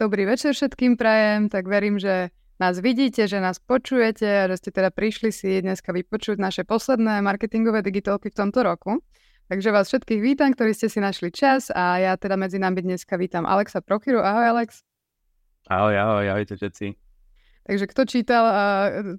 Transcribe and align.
Dobrý 0.00 0.24
večer 0.24 0.56
všetkým 0.56 0.96
prajem, 0.96 1.52
tak 1.52 1.68
verím, 1.68 2.00
že 2.00 2.32
nás 2.56 2.80
vidíte, 2.80 3.28
že 3.28 3.36
nás 3.36 3.60
počujete 3.60 4.24
a 4.24 4.48
že 4.48 4.56
ste 4.56 4.70
teda 4.72 4.88
prišli 4.88 5.28
si 5.28 5.60
dneska 5.60 5.92
vypočuť 5.92 6.40
naše 6.40 6.64
posledné 6.64 7.20
marketingové 7.20 7.84
digitálky 7.84 8.32
v 8.32 8.38
tomto 8.40 8.64
roku. 8.64 9.04
Takže 9.52 9.68
vás 9.68 9.92
všetkých 9.92 10.24
vítam, 10.24 10.56
ktorí 10.56 10.72
ste 10.72 10.88
si 10.88 11.04
našli 11.04 11.28
čas 11.28 11.68
a 11.68 12.00
ja 12.00 12.16
teda 12.16 12.40
medzi 12.40 12.56
nami 12.56 12.80
dneska 12.80 13.20
vítam 13.20 13.44
Alexa 13.44 13.84
Prokiru. 13.84 14.24
Ahoj 14.24 14.56
Alex. 14.56 14.80
Ahoj, 15.68 15.92
ahoj, 15.92 16.24
ahojte 16.32 16.56
všetci. 16.56 16.96
Takže 17.68 17.84
kto 17.84 18.02
čítal 18.08 18.44
uh, 18.48 18.56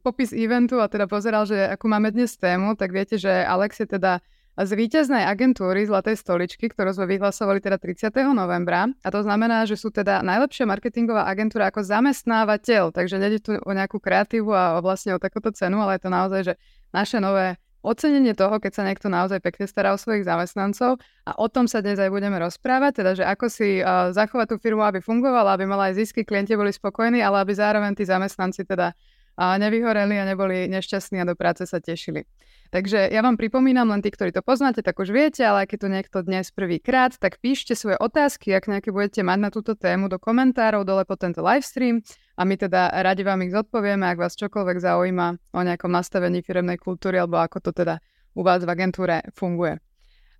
popis 0.02 0.34
eventu 0.34 0.82
a 0.82 0.90
teda 0.90 1.06
pozeral, 1.06 1.46
že 1.46 1.62
akú 1.62 1.94
máme 1.94 2.10
dnes 2.10 2.34
tému, 2.42 2.74
tak 2.74 2.90
viete, 2.90 3.22
že 3.22 3.30
Alex 3.30 3.86
je 3.86 4.02
teda 4.02 4.18
z 4.60 4.72
víťaznej 4.76 5.24
agentúry 5.24 5.88
Zlatej 5.88 6.20
stoličky, 6.20 6.68
ktorú 6.68 6.92
sme 6.92 7.08
vyhlasovali 7.16 7.64
teda 7.64 7.80
30. 7.80 8.12
novembra. 8.36 8.92
A 9.02 9.08
to 9.08 9.24
znamená, 9.24 9.64
že 9.64 9.80
sú 9.80 9.90
teda 9.90 10.20
najlepšia 10.20 10.68
marketingová 10.68 11.24
agentúra 11.24 11.72
ako 11.72 11.88
zamestnávateľ. 11.88 12.92
Takže 12.92 13.16
nejde 13.16 13.40
tu 13.40 13.52
o 13.56 13.72
nejakú 13.72 14.04
kreatívu 14.04 14.52
a 14.52 14.84
vlastne 14.84 15.16
o 15.16 15.20
takúto 15.24 15.56
cenu, 15.56 15.80
ale 15.80 15.96
je 15.98 16.02
to 16.04 16.12
naozaj, 16.12 16.42
že 16.52 16.54
naše 16.92 17.24
nové 17.24 17.56
ocenenie 17.82 18.38
toho, 18.38 18.62
keď 18.62 18.72
sa 18.78 18.84
niekto 18.86 19.10
naozaj 19.10 19.42
pekne 19.42 19.66
stará 19.66 19.94
o 19.94 19.98
svojich 19.98 20.22
zamestnancov 20.22 21.02
a 21.26 21.32
o 21.34 21.48
tom 21.50 21.66
sa 21.66 21.82
dnes 21.82 21.98
aj 21.98 22.14
budeme 22.14 22.38
rozprávať, 22.38 23.02
teda 23.02 23.12
že 23.18 23.24
ako 23.26 23.46
si 23.50 23.82
uh, 23.82 24.14
zachovať 24.14 24.54
tú 24.54 24.58
firmu, 24.62 24.86
aby 24.86 25.02
fungovala, 25.02 25.58
aby 25.58 25.66
mala 25.66 25.90
aj 25.90 25.98
zisky, 25.98 26.22
klienti 26.22 26.54
boli 26.54 26.70
spokojní, 26.70 27.26
ale 27.26 27.42
aby 27.42 27.54
zároveň 27.58 27.98
tí 27.98 28.06
zamestnanci 28.06 28.70
teda 28.70 28.94
uh, 29.38 29.56
nevyhoreli 29.60 30.16
a 30.20 30.28
neboli 30.28 30.68
nešťastní 30.72 31.22
a 31.22 31.28
do 31.28 31.36
práce 31.36 31.64
sa 31.68 31.80
tešili. 31.80 32.26
Takže 32.72 33.12
ja 33.12 33.20
vám 33.20 33.36
pripomínam, 33.36 33.92
len 33.92 34.00
tí, 34.00 34.08
ktorí 34.08 34.32
to 34.32 34.40
poznáte, 34.40 34.80
tak 34.80 34.96
už 34.96 35.12
viete, 35.12 35.44
ale 35.44 35.68
keď 35.68 35.78
tu 35.84 35.88
niekto 35.92 36.18
dnes 36.24 36.56
prvýkrát, 36.56 37.12
tak 37.20 37.44
píšte 37.44 37.76
svoje 37.76 38.00
otázky, 38.00 38.56
ak 38.56 38.72
nejaké 38.72 38.96
budete 38.96 39.28
mať 39.28 39.40
na 39.44 39.50
túto 39.52 39.76
tému 39.76 40.08
do 40.08 40.16
komentárov 40.16 40.88
dole 40.88 41.04
po 41.04 41.20
tento 41.20 41.44
livestream 41.44 42.00
a 42.40 42.48
my 42.48 42.56
teda 42.56 42.96
radi 43.04 43.28
vám 43.28 43.44
ich 43.44 43.52
zodpovieme, 43.52 44.08
ak 44.08 44.24
vás 44.24 44.40
čokoľvek 44.40 44.78
zaujíma 44.88 45.28
o 45.52 45.60
nejakom 45.68 45.92
nastavení 45.92 46.40
firemnej 46.40 46.80
kultúry 46.80 47.20
alebo 47.20 47.44
ako 47.44 47.60
to 47.60 47.72
teda 47.76 48.00
u 48.32 48.42
vás 48.42 48.64
v 48.64 48.72
agentúre 48.72 49.20
funguje. 49.36 49.84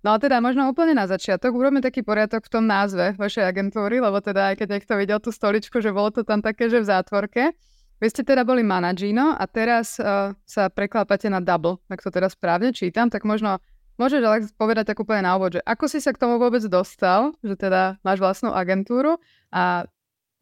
No 0.00 0.16
a 0.16 0.18
teda 0.18 0.40
možno 0.40 0.66
úplne 0.66 0.96
na 0.98 1.04
začiatok 1.06 1.54
urobíme 1.54 1.84
taký 1.84 2.00
poriadok 2.02 2.48
v 2.48 2.52
tom 2.58 2.64
názve 2.64 3.14
vašej 3.14 3.44
agentúry, 3.44 4.00
lebo 4.00 4.18
teda 4.24 4.50
aj 4.50 4.64
keď 4.64 4.68
niekto 4.72 4.92
videl 4.98 5.20
tú 5.20 5.30
stoličku, 5.30 5.78
že 5.78 5.94
bolo 5.94 6.10
to 6.10 6.24
tam 6.24 6.42
také, 6.42 6.66
že 6.66 6.82
v 6.82 6.90
zátvorke, 6.90 7.54
vy 8.02 8.10
ste 8.10 8.26
teda 8.26 8.42
boli 8.42 8.66
manažino 8.66 9.38
a 9.38 9.46
teraz 9.46 9.94
uh, 10.02 10.34
sa 10.42 10.66
preklápate 10.66 11.30
na 11.30 11.38
double, 11.38 11.78
ak 11.86 12.02
to 12.02 12.10
teraz 12.10 12.34
správne 12.34 12.74
čítam, 12.74 13.06
tak 13.06 13.22
možno 13.22 13.62
môžeš 13.94 14.20
Alex 14.26 14.42
povedať 14.58 14.90
tak 14.90 14.98
úplne 14.98 15.22
na 15.22 15.38
úvod, 15.38 15.54
že 15.54 15.62
ako 15.62 15.86
si 15.86 16.02
sa 16.02 16.10
k 16.10 16.18
tomu 16.18 16.42
vôbec 16.42 16.66
dostal, 16.66 17.30
že 17.46 17.54
teda 17.54 18.02
máš 18.02 18.18
vlastnú 18.18 18.50
agentúru 18.50 19.22
a 19.54 19.86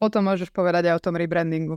potom 0.00 0.25
môžeš 0.25 0.48
povedať 0.48 0.89
aj 0.89 0.97
o 0.97 1.05
tom 1.05 1.20
rebrandingu. 1.20 1.77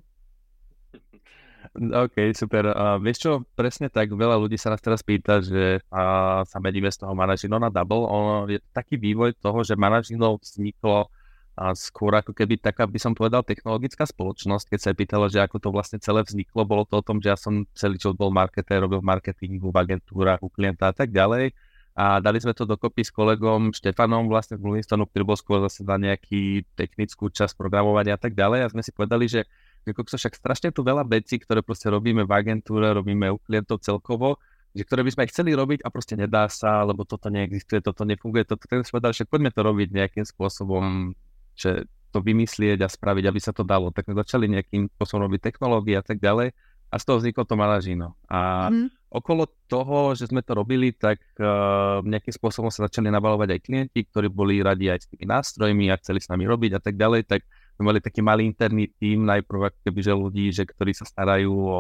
OK, 1.74 2.38
super. 2.38 2.70
Uh, 2.70 3.02
vieš 3.02 3.28
čo, 3.28 3.32
presne 3.58 3.90
tak, 3.90 4.14
veľa 4.14 4.38
ľudí 4.38 4.62
sa 4.62 4.72
nás 4.72 4.80
teraz 4.80 5.02
pýta, 5.02 5.42
že 5.42 5.82
uh, 5.90 6.46
sa 6.46 6.58
meníme 6.62 6.88
z 6.88 7.02
toho 7.02 7.18
manažino 7.18 7.58
na 7.58 7.74
double. 7.74 8.06
Ono 8.08 8.46
je 8.46 8.62
taký 8.72 8.96
vývoj 9.02 9.36
toho, 9.42 9.66
že 9.66 9.74
manažino 9.74 10.38
vzniklo 10.38 11.10
a 11.54 11.78
skôr 11.78 12.18
ako 12.18 12.34
keby 12.34 12.58
taká, 12.58 12.90
by 12.90 12.98
som 12.98 13.14
povedal, 13.14 13.46
technologická 13.46 14.10
spoločnosť, 14.10 14.74
keď 14.74 14.80
sa 14.82 14.90
pýtala, 14.98 15.30
že 15.30 15.38
ako 15.38 15.58
to 15.62 15.70
vlastne 15.70 16.02
celé 16.02 16.26
vzniklo, 16.26 16.66
bolo 16.66 16.82
to 16.82 16.98
o 16.98 17.06
tom, 17.06 17.22
že 17.22 17.30
ja 17.30 17.38
som 17.38 17.70
celý 17.78 18.02
čas 18.02 18.18
bol 18.18 18.34
marketér, 18.34 18.82
robil 18.82 19.06
marketingu, 19.06 19.70
v 19.70 19.78
agentúrach, 19.78 20.42
u 20.42 20.50
klienta 20.50 20.90
a 20.90 20.96
tak 20.98 21.14
ďalej. 21.14 21.54
A 21.94 22.18
dali 22.18 22.42
sme 22.42 22.58
to 22.58 22.66
dokopy 22.66 23.06
s 23.06 23.14
kolegom 23.14 23.70
Štefanom 23.70 24.26
vlastne 24.26 24.58
z 24.58 24.66
Moonstonu, 24.66 25.06
ktorý 25.06 25.24
bol 25.30 25.38
skôr 25.38 25.62
zase 25.62 25.86
na 25.86 26.02
nejaký 26.02 26.66
technickú 26.74 27.30
časť 27.30 27.54
programovania 27.54 28.18
a 28.18 28.22
tak 28.22 28.34
ďalej. 28.34 28.60
A 28.66 28.72
sme 28.74 28.82
si 28.82 28.90
povedali, 28.90 29.30
že 29.30 29.46
sa 29.86 30.18
však 30.18 30.34
strašne 30.34 30.70
tu 30.74 30.82
veľa 30.82 31.06
vecí, 31.06 31.38
ktoré 31.38 31.62
proste 31.62 31.94
robíme 31.94 32.26
v 32.26 32.34
agentúre, 32.34 32.90
robíme 32.98 33.30
u 33.30 33.38
klientov 33.38 33.86
celkovo, 33.86 34.42
že 34.74 34.90
ktoré 34.90 35.06
by 35.06 35.12
sme 35.14 35.30
chceli 35.30 35.54
robiť 35.54 35.86
a 35.86 35.94
proste 35.94 36.18
nedá 36.18 36.50
sa, 36.50 36.82
lebo 36.82 37.06
toto 37.06 37.30
neexistuje, 37.30 37.78
toto 37.86 38.10
nefunguje, 38.10 38.42
toto, 38.42 38.66
tak 38.66 38.82
sme 38.82 38.98
povedali, 38.98 39.14
že 39.14 39.30
poďme 39.30 39.54
to 39.54 39.62
robiť 39.62 39.88
nejakým 39.94 40.26
spôsobom 40.26 41.14
že 41.54 41.88
to 42.14 42.22
vymyslieť 42.22 42.86
a 42.86 42.90
spraviť, 42.90 43.26
aby 43.26 43.40
sa 43.42 43.52
to 43.56 43.66
dalo. 43.66 43.90
Tak 43.90 44.06
sme 44.06 44.16
začali 44.22 44.46
nejakým 44.46 44.86
spôsobom 44.94 45.26
robiť 45.26 45.50
technológie 45.50 45.98
a 45.98 46.06
tak 46.06 46.22
ďalej 46.22 46.54
a 46.94 46.96
z 47.02 47.04
toho 47.10 47.18
vzniklo 47.18 47.44
to 47.50 47.58
Malažino. 47.58 48.14
A 48.30 48.70
mm. 48.70 49.10
okolo 49.10 49.50
toho, 49.66 50.14
že 50.14 50.30
sme 50.30 50.46
to 50.46 50.54
robili, 50.54 50.94
tak 50.94 51.18
uh, 51.42 52.06
nejakým 52.06 52.30
spôsobom 52.30 52.70
sa 52.70 52.86
začali 52.86 53.10
nabalovať 53.10 53.58
aj 53.58 53.60
klienti, 53.66 54.06
ktorí 54.06 54.30
boli 54.30 54.62
radi 54.62 54.94
aj 54.94 55.00
s 55.02 55.10
tými 55.10 55.26
nástrojmi 55.26 55.90
a 55.90 55.98
chceli 55.98 56.22
s 56.22 56.30
nami 56.30 56.46
robiť 56.46 56.78
a 56.78 56.82
tak 56.86 56.94
ďalej, 56.94 57.26
tak 57.26 57.42
sme 57.74 57.90
mali 57.90 57.98
taký 57.98 58.22
malý 58.22 58.46
interný 58.46 58.94
tým, 58.94 59.26
najprv 59.26 59.74
keby, 59.82 60.00
že 60.06 60.14
ľudí, 60.14 60.46
že 60.54 60.70
ktorí 60.70 60.94
sa 60.94 61.10
starajú 61.10 61.50
o 61.50 61.80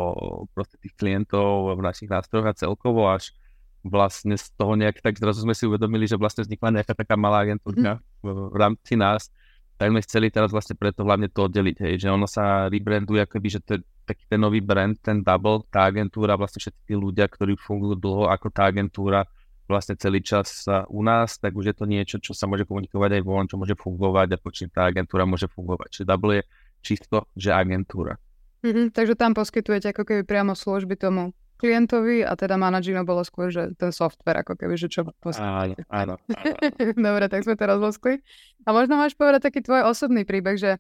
proste 0.49 0.81
tých 0.81 0.97
klientov 0.97 1.77
v 1.77 1.85
našich 1.85 2.09
nástrojoch 2.09 2.49
a 2.49 2.57
celkovo 2.57 3.05
až 3.05 3.29
vlastne 3.85 4.33
z 4.33 4.49
toho 4.57 4.73
nejak 4.73 5.03
tak 5.03 5.19
zrazu 5.21 5.45
sme 5.45 5.53
si 5.53 5.69
uvedomili, 5.69 6.09
že 6.09 6.17
vlastne 6.17 6.41
vznikla 6.41 6.81
nejaká 6.81 6.97
taká 6.97 7.13
malá 7.13 7.45
agentúrka 7.45 8.01
mm. 8.01 8.01
v, 8.25 8.27
v 8.49 8.55
rámci 8.57 8.97
nás, 8.97 9.29
tak 9.83 9.91
sme 9.91 9.99
chceli 10.07 10.31
teraz 10.31 10.47
vlastne 10.55 10.79
preto 10.79 11.03
hlavne 11.03 11.27
to 11.27 11.51
oddeliť, 11.51 11.75
hej, 11.83 11.93
že 11.99 12.07
ono 12.07 12.23
sa 12.23 12.71
rebranduje 12.71 13.19
akoby, 13.19 13.47
že 13.51 13.59
to 13.59 13.69
je 13.75 13.79
taký 14.07 14.23
ten 14.31 14.39
nový 14.39 14.63
brand, 14.63 14.95
ten 14.95 15.19
Double, 15.19 15.67
tá 15.67 15.91
agentúra, 15.91 16.39
vlastne 16.39 16.63
všetci 16.63 16.87
tí 16.87 16.95
ľudia, 16.95 17.27
ktorí 17.27 17.59
fungujú 17.59 17.99
dlho 17.99 18.31
ako 18.31 18.47
tá 18.47 18.71
agentúra, 18.71 19.27
vlastne 19.67 19.99
celý 19.99 20.23
čas 20.23 20.63
u 20.87 21.03
nás, 21.03 21.35
tak 21.35 21.51
už 21.51 21.67
je 21.67 21.75
to 21.75 21.83
niečo, 21.83 22.15
čo 22.23 22.31
sa 22.31 22.47
môže 22.47 22.63
komunikovať 22.63 23.19
aj 23.19 23.23
von, 23.27 23.43
čo 23.43 23.59
môže 23.59 23.75
fungovať 23.75 24.27
a 24.31 24.37
počím 24.39 24.71
tá 24.71 24.87
agentúra 24.87 25.27
môže 25.27 25.51
fungovať. 25.51 25.99
Čiže 25.99 26.07
Double 26.07 26.39
je 26.39 26.43
čisto, 26.79 27.27
že 27.35 27.51
agentúra. 27.51 28.15
Mm-hmm, 28.63 28.95
takže 28.95 29.19
tam 29.19 29.35
poskytujete 29.35 29.91
ako 29.91 30.07
keby 30.07 30.23
priamo 30.23 30.55
služby 30.55 30.95
tomu 30.95 31.35
klientovi 31.57 32.25
a 32.25 32.33
teda 32.35 32.59
manažino 32.59 33.05
bolo 33.07 33.23
skôr, 33.23 33.53
že 33.53 33.71
ten 33.79 33.93
software 33.93 34.43
ako 34.43 34.59
keby, 34.59 34.75
že 34.75 34.87
čo 34.91 35.07
Áno, 35.07 35.73
áno, 35.89 36.15
áno. 36.15 36.15
Dobre, 36.95 37.25
tak 37.31 37.45
sme 37.45 37.55
to 37.55 37.65
rozloskli. 37.65 38.19
A 38.65 38.75
možno 38.75 38.99
máš 38.99 39.15
povedať 39.15 39.51
taký 39.51 39.63
tvoj 39.63 39.87
osobný 39.87 40.27
príbeh, 40.27 40.59
že 40.59 40.71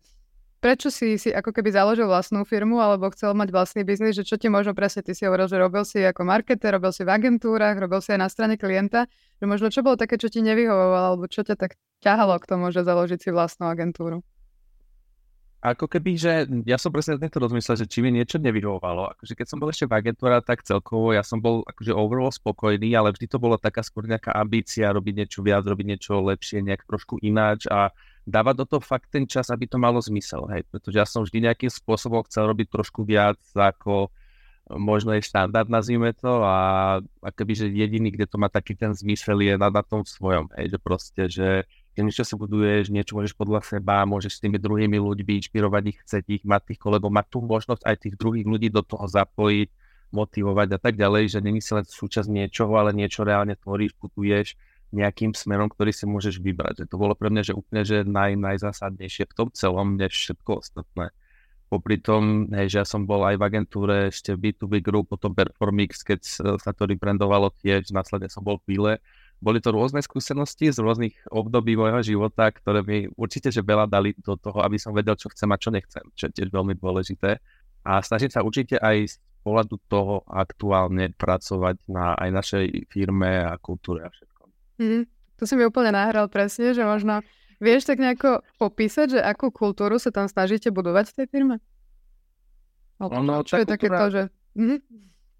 prečo 0.63 0.87
si 0.87 1.19
si 1.19 1.27
ako 1.27 1.51
keby 1.51 1.75
založil 1.75 2.07
vlastnú 2.07 2.47
firmu 2.47 2.79
alebo 2.79 3.11
chcel 3.11 3.35
mať 3.35 3.51
vlastný 3.51 3.83
biznis, 3.83 4.15
že 4.15 4.23
čo 4.23 4.39
ti 4.39 4.47
možno 4.47 4.71
presne, 4.71 5.03
ty 5.03 5.11
si 5.11 5.27
hovoril, 5.27 5.51
že 5.51 5.59
robil 5.59 5.83
si 5.83 5.99
ako 5.99 6.23
marketer, 6.23 6.79
robil 6.79 6.95
si 6.95 7.03
v 7.03 7.11
agentúrach, 7.11 7.75
robil 7.75 7.99
si 7.99 8.15
aj 8.15 8.19
na 8.23 8.29
strane 8.31 8.55
klienta, 8.55 9.11
že 9.43 9.45
možno 9.45 9.67
čo 9.67 9.83
bolo 9.83 9.99
také, 9.99 10.15
čo 10.15 10.31
ti 10.31 10.39
nevyhovovalo 10.39 11.19
alebo 11.19 11.27
čo 11.27 11.43
ťa 11.43 11.59
tak 11.59 11.75
ťahalo 11.99 12.39
k 12.39 12.47
tomu, 12.47 12.71
že 12.71 12.87
založiť 12.87 13.19
si 13.19 13.29
vlastnú 13.35 13.67
agentúru? 13.67 14.23
Ako 15.63 15.87
keby, 15.87 16.11
že 16.19 16.33
ja 16.67 16.75
som 16.75 16.91
presne 16.91 17.15
to 17.15 17.39
rozmyslel, 17.39 17.79
že 17.79 17.87
či 17.87 18.03
mi 18.03 18.11
niečo 18.11 18.35
nevyhovovalo. 18.35 19.15
Akože 19.15 19.31
keď 19.31 19.47
som 19.47 19.63
bol 19.63 19.71
ešte 19.71 19.87
v 19.87 19.95
agentúre, 19.95 20.35
tak 20.43 20.67
celkovo 20.67 21.15
ja 21.15 21.23
som 21.23 21.39
bol 21.39 21.63
akože 21.63 21.95
overall 21.95 22.35
spokojný, 22.35 22.91
ale 22.91 23.15
vždy 23.15 23.31
to 23.31 23.39
bola 23.39 23.55
taká 23.55 23.79
skôr 23.79 24.03
nejaká 24.03 24.35
ambícia 24.35 24.91
robiť 24.91 25.23
niečo 25.23 25.39
viac, 25.39 25.63
robiť 25.63 25.87
niečo 25.87 26.19
lepšie, 26.19 26.59
nejak 26.67 26.83
trošku 26.83 27.15
ináč 27.23 27.63
a 27.71 27.95
dávať 28.27 28.55
do 28.59 28.65
toho 28.75 28.81
fakt 28.83 29.07
ten 29.15 29.23
čas, 29.23 29.47
aby 29.47 29.63
to 29.63 29.79
malo 29.79 30.03
zmysel, 30.03 30.43
hej. 30.51 30.67
Pretože 30.67 30.99
ja 30.99 31.07
som 31.07 31.23
vždy 31.23 31.47
nejakým 31.47 31.71
spôsobom 31.71 32.27
chcel 32.27 32.51
robiť 32.51 32.67
trošku 32.67 33.07
viac 33.07 33.39
ako 33.55 34.11
možno 34.71 35.11
je 35.15 35.27
štandard, 35.27 35.67
nazvime 35.67 36.15
to, 36.15 36.39
a 36.39 36.55
akoby, 37.19 37.51
že 37.51 37.65
jediný, 37.67 38.15
kde 38.15 38.31
to 38.31 38.39
má 38.39 38.47
taký 38.47 38.79
ten 38.79 38.95
zmysel 38.95 39.35
je 39.43 39.59
na, 39.59 39.67
na 39.67 39.83
tom 39.83 40.07
svojom, 40.07 40.47
hej, 40.55 40.71
že 40.71 40.77
proste, 40.79 41.21
že 41.27 41.47
keď 41.93 42.03
niečo 42.09 42.25
si 42.25 42.33
buduješ, 42.33 42.89
niečo 42.89 43.13
môžeš 43.13 43.37
podľa 43.37 43.61
seba, 43.61 44.01
môžeš 44.09 44.37
s 44.37 44.41
tými 44.41 44.57
druhými 44.57 44.97
ľuďmi 44.97 45.31
inšpirovať 45.45 45.83
ich, 45.93 45.97
chceť 46.01 46.25
ich, 46.41 46.43
mať 46.43 46.73
tých 46.73 46.79
kolegov, 46.81 47.13
mať 47.13 47.25
tú 47.29 47.39
možnosť 47.45 47.85
aj 47.85 47.95
tých 48.01 48.15
druhých 48.17 48.49
ľudí 48.49 48.73
do 48.73 48.81
toho 48.81 49.05
zapojiť, 49.05 49.69
motivovať 50.13 50.77
a 50.77 50.79
tak 50.81 50.93
ďalej, 50.97 51.37
že 51.37 51.39
není 51.41 51.61
si 51.61 51.73
len 51.73 51.85
súčasť 51.85 52.29
niečoho, 52.29 52.73
ale 52.77 52.93
niečo 52.93 53.25
reálne 53.25 53.57
tvoríš, 53.57 53.97
putuješ 53.97 54.53
nejakým 54.93 55.33
smerom, 55.33 55.73
ktorý 55.73 55.89
si 55.89 56.05
môžeš 56.05 56.37
vybrať. 56.37 56.85
Že 56.85 56.89
to 56.93 56.95
bolo 57.01 57.17
pre 57.17 57.33
mňa, 57.33 57.41
že 57.49 57.57
úplne 57.57 57.81
že 57.81 58.05
naj, 58.05 58.37
najzásadnejšie 58.37 59.25
v 59.25 59.33
tom 59.33 59.49
celom, 59.49 59.97
než 59.97 60.13
všetko 60.13 60.61
ostatné. 60.61 61.09
Popri 61.65 61.97
tom, 61.97 62.53
hej, 62.53 62.69
že 62.69 62.77
ja 62.81 62.85
som 62.85 63.09
bol 63.09 63.25
aj 63.25 63.41
v 63.41 63.45
agentúre, 63.49 64.13
ešte 64.13 64.37
v 64.37 64.53
B2B 64.53 64.85
Group, 64.85 65.09
potom 65.09 65.33
Performix, 65.33 66.05
keď 66.05 66.21
sa 66.61 66.71
to 66.77 66.85
rebrandovalo 66.85 67.49
tiež, 67.57 67.89
následne 67.89 68.29
som 68.29 68.45
bol 68.45 68.61
v 68.61 68.65
Pile, 68.69 68.93
boli 69.43 69.59
to 69.59 69.75
rôzne 69.75 69.99
skúsenosti 69.99 70.71
z 70.71 70.79
rôznych 70.79 71.27
období 71.27 71.75
môjho 71.75 71.99
života, 72.15 72.47
ktoré 72.47 72.79
mi 72.79 73.11
určite 73.19 73.51
že 73.51 73.59
veľa 73.59 73.91
dali 73.91 74.15
do 74.15 74.39
toho, 74.39 74.63
aby 74.63 74.79
som 74.79 74.95
vedel, 74.95 75.19
čo 75.19 75.27
chcem 75.35 75.51
a 75.51 75.59
čo 75.59 75.67
nechcem, 75.75 76.07
čo 76.15 76.31
je 76.31 76.35
tiež 76.39 76.47
veľmi 76.47 76.79
dôležité. 76.79 77.43
A 77.83 77.99
snažím 77.99 78.31
sa 78.31 78.39
určite 78.39 78.79
aj 78.79 79.11
z 79.11 79.15
pohľadu 79.43 79.75
toho 79.91 80.23
aktuálne 80.31 81.11
pracovať 81.19 81.75
na 81.91 82.15
aj 82.15 82.29
našej 82.31 82.65
firme 82.87 83.43
a 83.43 83.59
kultúre 83.59 84.07
a 84.07 84.09
všetko. 84.09 84.41
Mm, 84.79 85.03
to 85.35 85.43
si 85.43 85.53
mi 85.59 85.67
úplne 85.67 85.91
nahral 85.91 86.31
presne, 86.31 86.71
že 86.71 86.87
možno 86.87 87.19
vieš 87.59 87.83
tak 87.83 87.99
nejako 87.99 88.39
popísať, 88.55 89.19
že 89.19 89.19
akú 89.19 89.51
kultúru 89.51 89.99
sa 89.99 90.15
tam 90.15 90.31
snažíte 90.31 90.71
budovať 90.71 91.11
v 91.11 91.15
tej 91.19 91.27
firme? 91.27 91.55
Ono, 93.03 93.43
čo 93.43 93.59
je 93.59 93.67
kultúra... 93.67 93.75
takéto, 93.75 94.05
že... 94.07 94.23
Mm-hmm. 94.55 94.79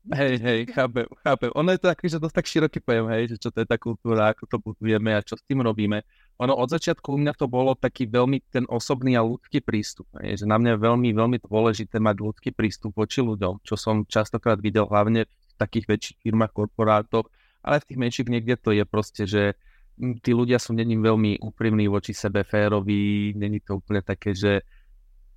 Hej, 0.04 0.36
hej, 0.44 0.60
chápem, 0.76 1.08
chápem. 1.24 1.48
Ono 1.56 1.72
je 1.72 1.80
to 1.80 1.88
taký, 1.88 2.12
že 2.12 2.20
dosť 2.20 2.36
tak 2.36 2.48
široký 2.52 2.84
pojem, 2.84 3.08
hej, 3.08 3.24
že 3.32 3.38
čo 3.40 3.56
to 3.56 3.64
je 3.64 3.68
tá 3.72 3.80
kultúra, 3.80 4.36
ako 4.36 4.44
to 4.52 4.58
budujeme 4.60 5.16
a 5.16 5.24
čo 5.24 5.40
s 5.40 5.44
tým 5.48 5.64
robíme. 5.64 6.04
ono 6.36 6.60
od 6.60 6.68
začiatku 6.76 7.16
u 7.16 7.18
mňa 7.24 7.32
to 7.40 7.48
bolo 7.48 7.72
taký 7.72 8.12
veľmi 8.12 8.44
ten 8.52 8.68
osobný 8.68 9.16
a 9.16 9.24
ľudský 9.24 9.64
prístup. 9.64 10.12
Je, 10.20 10.44
že 10.44 10.44
na 10.44 10.60
mňa 10.60 10.76
je 10.76 10.80
veľmi, 10.84 11.10
veľmi 11.16 11.38
dôležité 11.40 12.04
mať 12.04 12.20
ľudský 12.20 12.52
prístup 12.52 12.92
voči 13.00 13.24
ľuďom, 13.24 13.64
čo 13.64 13.80
som 13.80 14.04
častokrát 14.04 14.60
videl 14.60 14.92
hlavne 14.92 15.24
v 15.24 15.54
takých 15.56 15.88
väčších 15.88 16.18
firmách, 16.20 16.52
korporátoch, 16.52 17.32
ale 17.64 17.80
v 17.80 17.88
tých 17.88 18.00
menších 18.04 18.28
niekde 18.28 18.60
to 18.60 18.76
je 18.76 18.84
proste, 18.84 19.24
že 19.24 19.56
hm, 19.96 20.20
tí 20.20 20.36
ľudia 20.36 20.60
sú 20.60 20.76
není 20.76 21.00
veľmi 21.00 21.40
úprimní 21.40 21.88
voči 21.88 22.12
sebe, 22.12 22.44
féroví, 22.44 23.32
není 23.40 23.64
to 23.64 23.80
úplne 23.80 24.04
také, 24.04 24.36
že 24.36 24.68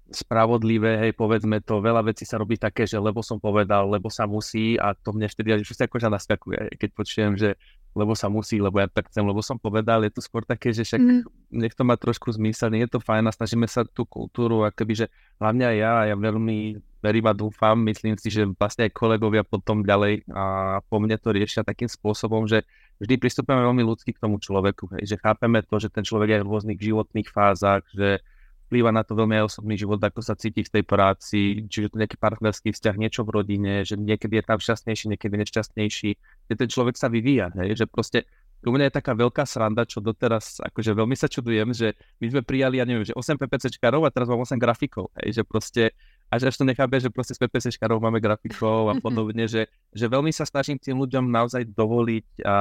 spravodlivé, 0.06 1.02
hej, 1.02 1.12
povedzme 1.18 1.58
to, 1.66 1.82
veľa 1.82 2.06
vecí 2.06 2.22
sa 2.22 2.38
robí 2.38 2.54
také, 2.54 2.86
že 2.86 2.94
lebo 2.94 3.26
som 3.26 3.42
povedal, 3.42 3.90
lebo 3.90 4.06
sa 4.06 4.22
musí 4.30 4.78
a 4.78 4.94
to 4.94 5.10
mne 5.10 5.26
vtedy 5.26 5.58
že 5.66 5.74
akože 5.74 6.06
naskakuje, 6.06 6.78
keď 6.78 6.90
počujem, 6.94 7.32
že 7.34 7.58
lebo 7.96 8.12
sa 8.12 8.28
musí, 8.28 8.60
lebo 8.60 8.76
ja 8.76 8.86
tak 8.86 9.08
chcem, 9.08 9.24
lebo 9.24 9.40
som 9.40 9.56
povedal, 9.56 10.04
je 10.04 10.12
to 10.12 10.20
skôr 10.20 10.44
také, 10.44 10.70
že 10.70 10.84
však 10.84 11.00
mm. 11.00 11.22
nech 11.56 11.72
to 11.72 11.82
má 11.82 11.96
trošku 11.96 12.28
zmysel, 12.28 12.68
nie 12.68 12.84
je 12.84 12.92
to 12.92 13.00
fajn 13.00 13.24
a 13.24 13.32
snažíme 13.32 13.64
sa 13.64 13.88
tú 13.88 14.04
kultúru, 14.04 14.68
akoby, 14.68 15.04
že 15.04 15.06
hlavne 15.40 15.64
aj 15.64 15.76
ja, 15.80 15.92
ja 16.12 16.16
veľmi 16.20 16.76
verím 17.00 17.26
a 17.26 17.34
dúfam, 17.34 17.80
myslím 17.88 18.20
si, 18.20 18.28
že 18.28 18.44
vlastne 18.44 18.86
aj 18.86 18.92
kolegovia 18.92 19.42
potom 19.48 19.80
ďalej 19.80 20.28
a 20.28 20.78
po 20.84 21.00
mne 21.00 21.16
to 21.16 21.32
riešia 21.32 21.64
takým 21.64 21.88
spôsobom, 21.88 22.44
že 22.44 22.68
vždy 23.00 23.16
pristupujeme 23.16 23.64
veľmi 23.64 23.82
ľudsky 23.82 24.12
k 24.12 24.22
tomu 24.22 24.38
človeku, 24.38 25.00
hej, 25.00 25.16
že 25.16 25.16
chápeme 25.16 25.64
to, 25.64 25.80
že 25.80 25.88
ten 25.88 26.04
človek 26.04 26.36
je 26.36 26.44
v 26.44 26.50
rôznych 26.52 26.78
životných 26.78 27.28
fázach, 27.32 27.82
že 27.96 28.20
vplýva 28.66 28.90
na 28.90 29.06
to 29.06 29.14
veľmi 29.14 29.38
aj 29.38 29.46
osobný 29.48 29.78
život, 29.78 30.02
ako 30.02 30.20
sa 30.20 30.34
cíti 30.34 30.66
v 30.66 30.72
tej 30.78 30.84
práci, 30.84 31.64
čiže 31.70 31.94
to 31.94 32.00
nejaký 32.02 32.18
partnerský 32.18 32.74
vzťah, 32.74 32.94
niečo 32.98 33.22
v 33.22 33.34
rodine, 33.38 33.86
že 33.86 33.94
niekedy 33.94 34.42
je 34.42 34.44
tam 34.44 34.58
šťastnejší, 34.58 35.04
niekedy 35.14 35.34
nešťastnejší, 35.46 36.10
že 36.50 36.54
ten 36.58 36.68
človek 36.68 36.98
sa 36.98 37.06
vyvíja, 37.06 37.54
hej, 37.62 37.78
že 37.78 37.86
proste 37.86 38.26
u 38.66 38.74
mňa 38.74 38.90
je 38.90 38.96
taká 38.98 39.12
veľká 39.14 39.46
sranda, 39.46 39.86
čo 39.86 40.02
doteraz, 40.02 40.58
akože 40.58 40.96
veľmi 40.96 41.14
sa 41.14 41.30
čudujem, 41.30 41.70
že 41.70 41.94
my 42.18 42.26
sme 42.34 42.42
prijali, 42.42 42.82
ja 42.82 42.88
neviem, 42.88 43.06
že 43.06 43.14
8 43.14 43.38
PPCčkarov 43.38 44.02
a 44.02 44.10
teraz 44.10 44.26
mám 44.26 44.42
8 44.42 44.58
grafikov, 44.58 45.14
hej, 45.22 45.38
že 45.38 45.42
proste 45.46 45.94
až 46.30 46.50
až 46.50 46.54
to 46.58 46.64
nechápe, 46.66 46.98
že 46.98 47.12
proste 47.12 47.34
s 47.34 47.40
PPCčkarov 47.40 48.02
máme 48.02 48.18
grafikov 48.18 48.90
a 48.90 48.94
podobne, 49.06 49.46
že, 49.46 49.70
že 49.94 50.06
veľmi 50.10 50.34
sa 50.34 50.46
snažím 50.46 50.78
tým 50.78 50.98
ľuďom 50.98 51.30
naozaj 51.30 51.70
dovoliť 51.72 52.42
a 52.42 52.56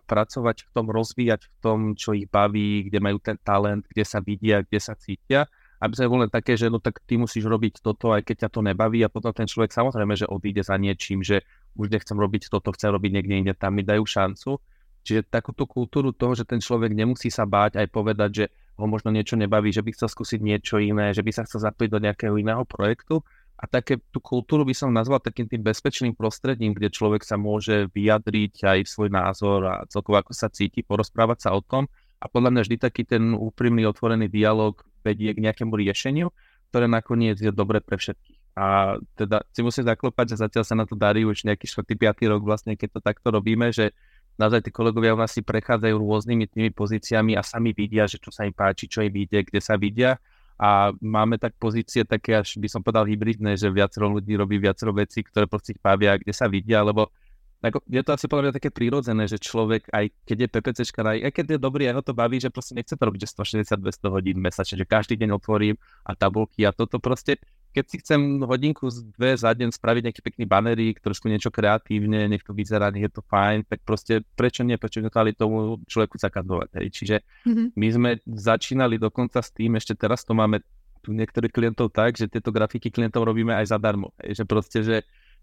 pracovať 0.00 0.56
v 0.66 0.70
tom, 0.72 0.86
rozvíjať 0.88 1.40
v 1.46 1.54
tom, 1.60 1.78
čo 1.94 2.16
ich 2.16 2.26
baví, 2.28 2.88
kde 2.88 2.98
majú 2.98 3.18
ten 3.20 3.36
talent, 3.40 3.84
kde 3.88 4.04
sa 4.04 4.18
vidia, 4.24 4.64
kde 4.64 4.80
sa 4.80 4.96
cítia 4.96 5.44
aby 5.80 5.96
sme 5.96 6.12
boli 6.12 6.28
také, 6.28 6.60
že 6.60 6.68
no 6.68 6.76
tak 6.76 7.00
ty 7.08 7.16
musíš 7.16 7.48
robiť 7.48 7.80
toto, 7.80 8.12
aj 8.12 8.28
keď 8.28 8.46
ťa 8.46 8.48
to 8.52 8.60
nebaví 8.60 9.00
a 9.00 9.08
potom 9.08 9.32
ten 9.32 9.48
človek 9.48 9.72
samozrejme, 9.72 10.12
že 10.12 10.28
odíde 10.28 10.60
za 10.60 10.76
niečím, 10.76 11.24
že 11.24 11.40
už 11.72 11.88
nechcem 11.88 12.20
robiť 12.20 12.52
toto, 12.52 12.76
chcem 12.76 12.92
robiť 12.92 13.10
niekde 13.16 13.34
inde, 13.40 13.52
tam 13.56 13.80
mi 13.80 13.82
dajú 13.82 14.04
šancu. 14.04 14.60
Čiže 15.00 15.32
takúto 15.32 15.64
kultúru 15.64 16.12
toho, 16.12 16.36
že 16.36 16.44
ten 16.44 16.60
človek 16.60 16.92
nemusí 16.92 17.32
sa 17.32 17.48
báť 17.48 17.80
aj 17.80 17.86
povedať, 17.88 18.30
že 18.36 18.44
ho 18.80 18.86
možno 18.88 19.12
niečo 19.12 19.36
nebaví, 19.36 19.68
že 19.68 19.84
by 19.84 19.92
chcel 19.92 20.08
skúsiť 20.08 20.40
niečo 20.40 20.80
iné, 20.80 21.12
že 21.12 21.20
by 21.20 21.30
sa 21.30 21.44
chcel 21.44 21.60
zapojiť 21.68 21.90
do 21.92 22.00
nejakého 22.00 22.34
iného 22.40 22.64
projektu. 22.64 23.20
A 23.60 23.68
také 23.68 24.00
tú 24.08 24.24
kultúru 24.24 24.64
by 24.64 24.72
som 24.72 24.88
nazval 24.88 25.20
takým 25.20 25.44
tým 25.44 25.60
bezpečným 25.60 26.16
prostredím, 26.16 26.72
kde 26.72 26.88
človek 26.88 27.20
sa 27.20 27.36
môže 27.36 27.92
vyjadriť 27.92 28.64
aj 28.64 28.78
svoj 28.88 29.12
názor 29.12 29.60
a 29.68 29.74
celkovo 29.84 30.16
ako 30.16 30.32
sa 30.32 30.48
cíti, 30.48 30.80
porozprávať 30.80 31.44
sa 31.44 31.50
o 31.52 31.60
tom. 31.60 31.84
A 32.20 32.24
podľa 32.24 32.56
mňa 32.56 32.62
vždy 32.64 32.76
taký 32.80 33.04
ten 33.04 33.36
úprimný, 33.36 33.84
otvorený 33.84 34.32
dialog 34.32 34.80
vedie 35.04 35.36
k 35.36 35.44
nejakému 35.44 35.76
riešeniu, 35.76 36.32
ktoré 36.72 36.88
nakoniec 36.88 37.36
je 37.36 37.52
dobre 37.52 37.84
pre 37.84 38.00
všetkých. 38.00 38.40
A 38.56 38.96
teda 39.16 39.44
si 39.52 39.60
musím 39.60 39.88
zaklopať, 39.88 40.36
že 40.36 40.40
zatiaľ 40.40 40.64
sa 40.64 40.74
na 40.76 40.84
to 40.88 40.96
darí 40.96 41.28
už 41.28 41.44
nejaký 41.44 41.68
4. 41.68 41.84
5. 41.84 42.32
rok 42.32 42.42
vlastne, 42.44 42.80
keď 42.80 42.96
to 42.96 43.00
takto 43.04 43.28
robíme, 43.28 43.72
že 43.76 43.92
naozaj 44.40 44.64
tí 44.64 44.70
kolegovia 44.72 45.12
u 45.12 45.20
nás 45.20 45.36
si 45.36 45.44
prechádzajú 45.44 45.92
rôznymi 46.00 46.48
tými 46.48 46.70
pozíciami 46.72 47.36
a 47.36 47.44
sami 47.44 47.76
vidia, 47.76 48.08
že 48.08 48.16
čo 48.16 48.32
sa 48.32 48.48
im 48.48 48.56
páči, 48.56 48.88
čo 48.88 49.04
im 49.04 49.12
ide, 49.12 49.44
kde 49.44 49.60
sa 49.60 49.76
vidia. 49.76 50.16
A 50.56 50.92
máme 51.00 51.36
tak 51.36 51.56
pozície 51.60 52.04
také 52.08 52.36
až 52.40 52.56
by 52.56 52.68
som 52.68 52.80
povedal 52.80 53.04
hybridné, 53.04 53.60
že 53.60 53.68
viacero 53.68 54.08
ľudí 54.08 54.36
robí 54.36 54.56
viacero 54.56 54.96
vecí, 54.96 55.20
ktoré 55.24 55.44
proste 55.44 55.76
ich 55.76 55.80
bavia, 55.80 56.16
kde 56.16 56.32
sa 56.32 56.48
vidia, 56.48 56.80
lebo 56.80 57.12
ako, 57.60 57.84
je 57.84 58.00
to 58.00 58.16
asi 58.16 58.24
podľa 58.24 58.42
mňa 58.48 58.56
také 58.56 58.70
prírodzené, 58.72 59.28
že 59.28 59.36
človek, 59.36 59.92
aj 59.92 60.04
keď 60.24 60.36
je 60.40 60.48
PPCčka, 60.48 61.00
aj, 61.04 61.18
aj 61.28 61.32
keď 61.36 61.46
je 61.52 61.58
dobrý, 61.60 61.92
aj 61.92 62.00
ho 62.00 62.02
to 62.08 62.16
baví, 62.16 62.40
že 62.40 62.48
proste 62.48 62.72
nechce 62.72 62.96
to 62.96 63.04
robiť 63.04 63.28
160-200 63.28 63.76
hodín 64.08 64.40
mesačne, 64.40 64.80
že 64.80 64.88
každý 64.88 65.20
deň 65.20 65.36
otvorím 65.36 65.76
a 66.08 66.16
tabulky 66.16 66.64
a 66.64 66.72
toto 66.72 66.96
proste 66.96 67.36
keď 67.70 67.84
si 67.86 67.96
chcem 68.02 68.42
hodinku, 68.42 68.90
dve 69.14 69.38
za 69.38 69.54
deň 69.54 69.70
spraviť 69.70 70.02
nejaký 70.10 70.22
pekný 70.26 70.44
banerík, 70.46 70.98
trošku 70.98 71.30
niečo 71.30 71.54
kreatívne, 71.54 72.26
nech 72.26 72.42
to 72.42 72.50
vyzerá, 72.50 72.90
nech 72.90 73.06
je 73.06 73.12
to 73.14 73.22
fajn, 73.30 73.62
tak 73.70 73.86
proste 73.86 74.26
prečo 74.34 74.66
nie, 74.66 74.74
prečo 74.74 74.98
nechali 74.98 75.30
tomu 75.30 75.78
človeku 75.86 76.18
zakazovať. 76.18 76.82
Hej. 76.82 76.86
Čiže 76.90 77.16
mm-hmm. 77.46 77.66
my 77.78 77.88
sme 77.94 78.10
začínali 78.26 78.98
dokonca 78.98 79.38
s 79.38 79.54
tým, 79.54 79.78
ešte 79.78 79.94
teraz 79.94 80.26
to 80.26 80.34
máme 80.34 80.58
tu 81.00 81.14
niektorých 81.14 81.54
klientov 81.54 81.94
tak, 81.94 82.18
že 82.18 82.28
tieto 82.28 82.52
grafiky 82.52 82.92
klientov 82.92 83.24
robíme 83.24 83.54
aj 83.54 83.70
zadarmo. 83.70 84.10
Hej. 84.20 84.42
Že 84.42 84.44
proste, 84.50 84.78
že, 84.82 84.96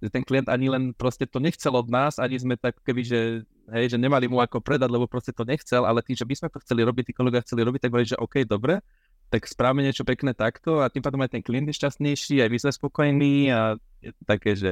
že 0.03 0.07
ten 0.11 0.21
klient 0.21 0.51
ani 0.51 0.67
len 0.67 0.91
proste 0.91 1.25
to 1.25 1.39
nechcel 1.39 1.73
od 1.79 1.87
nás, 1.87 2.19
ani 2.19 2.37
sme 2.37 2.59
tak 2.59 2.75
keby, 2.83 3.01
že, 3.07 3.47
hej, 3.71 3.95
že 3.95 3.97
nemali 3.97 4.27
mu 4.27 4.43
ako 4.43 4.59
predať, 4.59 4.91
lebo 4.91 5.07
proste 5.07 5.31
to 5.31 5.47
nechcel, 5.47 5.87
ale 5.87 6.03
tým, 6.03 6.19
že 6.19 6.27
my 6.27 6.35
sme 6.35 6.47
to 6.51 6.59
chceli 6.61 6.83
robiť, 6.83 7.03
tí 7.09 7.13
kolegovia 7.15 7.47
chceli 7.47 7.63
robiť, 7.63 7.87
tak 7.87 7.91
boli, 7.95 8.05
že 8.05 8.19
OK, 8.19 8.43
dobre, 8.43 8.83
tak 9.27 9.43
správame 9.43 9.83
niečo 9.83 10.07
pekné 10.07 10.31
takto 10.31 10.79
a 10.79 10.87
tým 10.87 11.03
pádom 11.03 11.19
aj 11.19 11.35
ten 11.35 11.43
klient 11.43 11.67
je 11.67 11.75
šťastnejší, 11.75 12.39
aj 12.43 12.49
vy 12.49 12.57
sme 12.63 12.71
spokojní 12.71 13.51
a 13.51 13.75
je 13.99 14.11
to 14.15 14.23
také, 14.23 14.55
že 14.55 14.71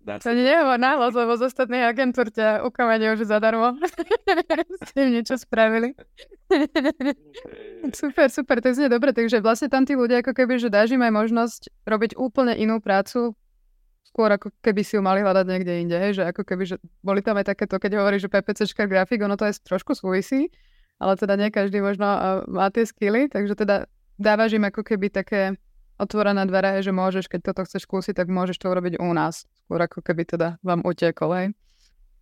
to 0.00 0.32
nie 0.32 0.48
je 0.48 0.64
náhľad, 0.80 1.12
lebo 1.12 1.36
z 1.36 1.52
ostatných 1.52 1.92
agentúr 1.92 2.32
ťa 2.32 2.64
ukamania 2.64 3.12
už 3.12 3.28
zadarmo. 3.28 3.76
S 4.80 4.96
tým 4.96 5.12
niečo 5.12 5.36
spravili. 5.36 5.92
super, 8.00 8.32
super, 8.32 8.64
to 8.64 8.72
znie 8.72 8.88
dobre. 8.88 9.12
Takže 9.12 9.44
vlastne 9.44 9.68
tam 9.68 9.84
tí 9.84 9.92
ľudia 9.92 10.24
ako 10.24 10.32
keby, 10.32 10.56
že 10.56 10.72
dáš 10.72 10.96
im 10.96 11.04
aj 11.04 11.12
možnosť 11.12 11.60
robiť 11.84 12.16
úplne 12.16 12.56
inú 12.56 12.80
prácu, 12.80 13.36
skôr 14.08 14.32
ako 14.32 14.48
keby 14.64 14.80
si 14.80 14.96
ju 14.96 15.04
mali 15.04 15.20
hľadať 15.20 15.44
niekde 15.46 15.72
inde, 15.84 15.96
hej? 16.00 16.12
že 16.16 16.22
ako 16.32 16.48
keby, 16.48 16.64
že 16.64 16.76
boli 17.04 17.20
tam 17.20 17.36
aj 17.36 17.52
takéto, 17.52 17.76
keď 17.76 18.00
hovorí, 18.00 18.16
že 18.16 18.32
PPCčka 18.32 18.88
grafik, 18.88 19.20
ono 19.20 19.36
to 19.36 19.46
aj 19.46 19.60
trošku 19.62 19.92
súvisí, 19.92 20.48
ale 21.00 21.16
teda 21.16 21.34
nie 21.40 21.48
každý 21.48 21.80
možno 21.80 22.04
má 22.44 22.68
tie 22.68 22.84
skily, 22.84 23.32
takže 23.32 23.56
teda 23.56 23.88
dávaš 24.20 24.60
im 24.60 24.68
ako 24.68 24.84
keby 24.84 25.08
také 25.08 25.56
otvorené 25.96 26.44
dvere, 26.44 26.80
že 26.84 26.92
môžeš, 26.92 27.28
keď 27.28 27.40
toto 27.52 27.64
chceš 27.64 27.88
skúsiť, 27.88 28.14
tak 28.16 28.28
môžeš 28.28 28.60
to 28.60 28.68
urobiť 28.68 29.00
u 29.00 29.10
nás. 29.16 29.48
Skôr 29.64 29.80
ako 29.80 30.04
keby 30.04 30.28
teda 30.28 30.60
vám 30.60 30.84
utiekol, 30.84 31.30
hej? 31.36 31.46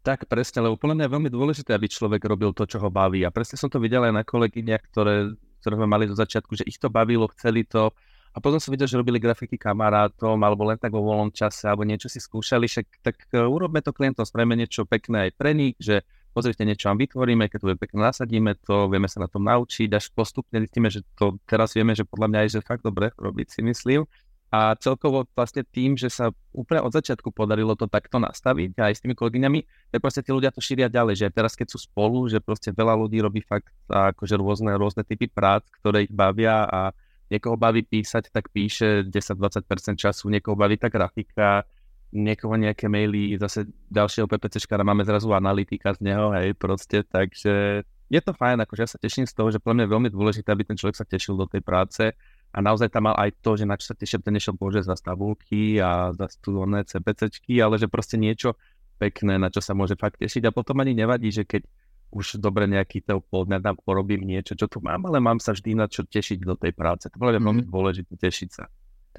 Tak 0.07 0.31
presne, 0.31 0.63
lebo 0.63 0.79
úplne 0.79 1.05
je 1.05 1.11
veľmi 1.11 1.31
dôležité, 1.31 1.75
aby 1.75 1.91
človek 1.91 2.23
robil 2.23 2.55
to, 2.55 2.67
čo 2.71 2.79
ho 2.79 2.89
baví. 2.91 3.27
A 3.27 3.35
presne 3.35 3.59
som 3.59 3.67
to 3.67 3.83
videl 3.83 4.07
aj 4.07 4.15
na 4.15 4.23
kolegyniach, 4.23 4.83
ktoré, 4.95 5.35
ktoré 5.63 5.75
sme 5.75 5.91
mali 5.91 6.07
do 6.07 6.15
začiatku, 6.15 6.55
že 6.55 6.67
ich 6.67 6.79
to 6.79 6.87
bavilo, 6.91 7.27
chceli 7.35 7.67
to. 7.67 7.91
A 8.35 8.39
potom 8.39 8.63
som 8.63 8.71
videl, 8.71 8.87
že 8.87 8.95
robili 8.95 9.19
grafiky 9.19 9.59
kamarátom, 9.59 10.39
alebo 10.39 10.63
len 10.71 10.79
tak 10.79 10.95
vo 10.95 11.03
voľnom 11.03 11.35
čase, 11.35 11.67
alebo 11.67 11.83
niečo 11.83 12.07
si 12.07 12.23
skúšali, 12.23 12.71
však 12.71 12.87
tak 13.03 13.17
uh, 13.35 13.51
urobme 13.51 13.83
to 13.83 13.91
klientom, 13.91 14.23
spravíme 14.23 14.55
niečo 14.55 14.87
pekné 14.87 15.29
aj 15.29 15.31
pre 15.35 15.51
nich, 15.55 15.75
že 15.83 16.07
pozrite, 16.39 16.63
niečo 16.63 16.87
vám 16.87 17.03
vytvoríme, 17.03 17.51
keď 17.51 17.59
to 17.59 17.67
bude 17.75 17.83
pekne 17.83 18.07
nasadíme 18.07 18.55
to, 18.63 18.87
vieme 18.87 19.11
sa 19.11 19.19
na 19.19 19.27
tom 19.27 19.43
naučiť, 19.43 19.91
až 19.91 20.15
postupne 20.15 20.63
zistíme, 20.63 20.87
že 20.87 21.03
to 21.19 21.43
teraz 21.51 21.75
vieme, 21.75 21.99
že 21.99 22.07
podľa 22.07 22.31
mňa 22.31 22.41
je, 22.47 22.51
že 22.55 22.61
fakt 22.63 22.87
dobre 22.87 23.11
robiť 23.19 23.59
si 23.59 23.61
myslím. 23.67 24.07
A 24.49 24.79
celkovo 24.81 25.29
vlastne 25.35 25.61
tým, 25.61 25.99
že 25.99 26.09
sa 26.09 26.31
úplne 26.55 26.81
od 26.81 26.95
začiatku 26.95 27.35
podarilo 27.35 27.77
to 27.77 27.85
takto 27.85 28.17
nastaviť 28.17 28.81
aj 28.81 28.93
s 28.97 29.03
tými 29.05 29.19
kolegyňami, 29.19 29.91
tak 29.93 29.99
proste 29.99 30.23
tí 30.25 30.31
ľudia 30.33 30.55
to 30.55 30.63
šíria 30.63 30.89
ďalej, 30.89 31.21
že 31.21 31.27
teraz 31.29 31.53
keď 31.59 31.75
sú 31.75 31.83
spolu, 31.83 32.31
že 32.31 32.41
proste 32.41 32.73
veľa 32.73 32.97
ľudí 32.97 33.19
robí 33.21 33.45
fakt 33.45 33.75
akože 33.91 34.41
rôzne, 34.41 34.73
rôzne 34.79 35.05
typy 35.05 35.29
prác, 35.29 35.67
ktoré 35.83 36.09
ich 36.09 36.13
bavia 36.15 36.65
a 36.65 36.97
niekoho 37.29 37.61
baví 37.61 37.85
písať, 37.85 38.33
tak 38.33 38.49
píše 38.49 39.05
10-20% 39.05 40.01
času, 40.01 40.33
niekoho 40.33 40.57
baví 40.57 40.81
tá 40.81 40.89
grafika, 40.89 41.69
niekoho 42.13 42.57
nejaké 42.57 42.89
maily, 42.89 43.37
zase 43.37 43.69
ďalšieho 43.93 44.25
PPCčkára 44.25 44.81
máme 44.81 45.05
zrazu 45.05 45.29
analytika 45.37 45.93
z 45.93 46.09
neho, 46.09 46.33
hej, 46.33 46.57
proste, 46.57 47.05
takže 47.05 47.85
je 48.09 48.21
to 48.25 48.33
fajn, 48.33 48.65
akože 48.65 48.81
ja 48.81 48.89
sa 48.89 48.97
teším 48.97 49.29
z 49.29 49.37
toho, 49.37 49.53
že 49.53 49.61
pre 49.61 49.77
mňa 49.77 49.85
je 49.85 49.93
veľmi 49.93 50.09
dôležité, 50.09 50.49
aby 50.49 50.65
ten 50.65 50.81
človek 50.81 50.97
sa 50.97 51.05
tešil 51.05 51.37
do 51.37 51.45
tej 51.45 51.61
práce 51.61 52.17
a 52.49 52.59
naozaj 52.65 52.89
tam 52.89 53.13
mal 53.13 53.17
aj 53.21 53.37
to, 53.45 53.61
že 53.61 53.69
na 53.69 53.77
čo 53.77 53.93
sa 53.93 53.97
tešil, 53.97 54.25
ten 54.25 54.33
nešiel 54.33 54.57
bože 54.57 54.81
za 54.81 54.97
tabulky 54.97 55.77
a 55.77 56.17
za 56.17 56.33
studované 56.33 56.89
CPCčky, 56.89 57.61
ale 57.61 57.77
že 57.77 57.93
proste 57.93 58.17
niečo 58.17 58.57
pekné, 58.97 59.37
na 59.37 59.53
čo 59.53 59.61
sa 59.61 59.77
môže 59.77 59.95
fakt 60.01 60.17
tešiť 60.17 60.49
a 60.49 60.55
potom 60.57 60.81
ani 60.81 60.97
nevadí, 60.97 61.29
že 61.29 61.45
keď 61.45 61.69
už 62.09 62.41
dobre 62.41 62.65
nejaký 62.65 63.05
to 63.05 63.21
pol 63.21 63.45
dňa 63.45 63.61
tam 63.61 63.77
porobím 63.77 64.25
niečo, 64.25 64.57
čo 64.57 64.65
tu 64.65 64.81
mám, 64.81 65.05
ale 65.05 65.21
mám 65.21 65.37
sa 65.45 65.53
vždy 65.53 65.77
na 65.77 65.85
čo 65.93 66.09
tešiť 66.09 66.41
do 66.41 66.57
tej 66.57 66.73
práce. 66.73 67.13
To 67.13 67.21
bolo 67.21 67.37
mm-hmm. 67.37 67.45
veľmi 67.45 67.63
dôležité 67.69 68.17
tešiť 68.17 68.49
sa 68.49 68.65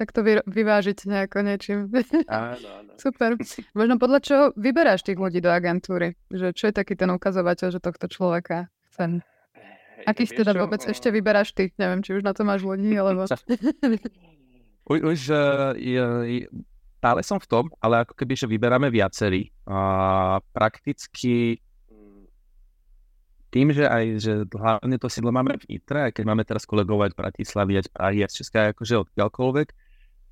tak 0.00 0.16
to 0.16 0.24
vy, 0.24 0.40
vyvážiť 0.48 1.04
nejako 1.04 1.44
niečím. 1.44 1.92
Áno, 2.24 2.56
áno. 2.56 2.96
Super. 2.96 3.36
Možno 3.76 4.00
podľa 4.00 4.18
čoho 4.24 4.44
vyberáš 4.56 5.04
tých 5.04 5.20
ľudí 5.20 5.44
do 5.44 5.52
agentúry? 5.52 6.16
Že 6.32 6.56
čo 6.56 6.64
je 6.72 6.74
taký 6.80 6.96
ten 6.96 7.12
ukazovateľ, 7.12 7.68
že 7.68 7.84
tohto 7.84 8.08
človeka 8.08 8.72
chcem? 8.88 9.20
Akých 10.08 10.40
teda 10.40 10.56
vôbec 10.56 10.80
ešte 10.80 11.12
vyberáš 11.12 11.52
ty? 11.52 11.68
Neviem, 11.76 12.00
či 12.00 12.16
už 12.16 12.24
na 12.24 12.32
to 12.32 12.48
máš 12.48 12.64
ľudí, 12.64 12.96
alebo... 12.96 13.28
už, 14.92 14.98
už 15.04 15.20
uh, 15.28 15.76
je, 15.76 16.48
stále 16.96 17.20
som 17.20 17.36
v 17.36 17.48
tom, 17.48 17.64
ale 17.84 18.08
ako 18.08 18.16
keby, 18.16 18.32
že 18.40 18.48
vyberáme 18.48 18.88
viacerí. 18.88 19.52
A 19.68 20.40
prakticky 20.56 21.60
tým, 23.52 23.74
že 23.74 23.84
aj, 23.84 24.04
že 24.16 24.32
hlavne 24.48 24.96
to 24.96 25.10
sídlo 25.10 25.34
máme 25.34 25.58
v 25.60 25.76
Nitre, 25.76 26.08
aj 26.08 26.16
keď 26.16 26.24
máme 26.24 26.46
teraz 26.48 26.64
kolegovať 26.64 27.18
Bratislavy, 27.18 27.82
aj 27.82 27.92
Prahy, 27.92 28.24
aj 28.24 28.30
z 28.30 28.36
Česka, 28.40 28.72
akože 28.72 29.10
odkiaľkoľvek, 29.10 29.68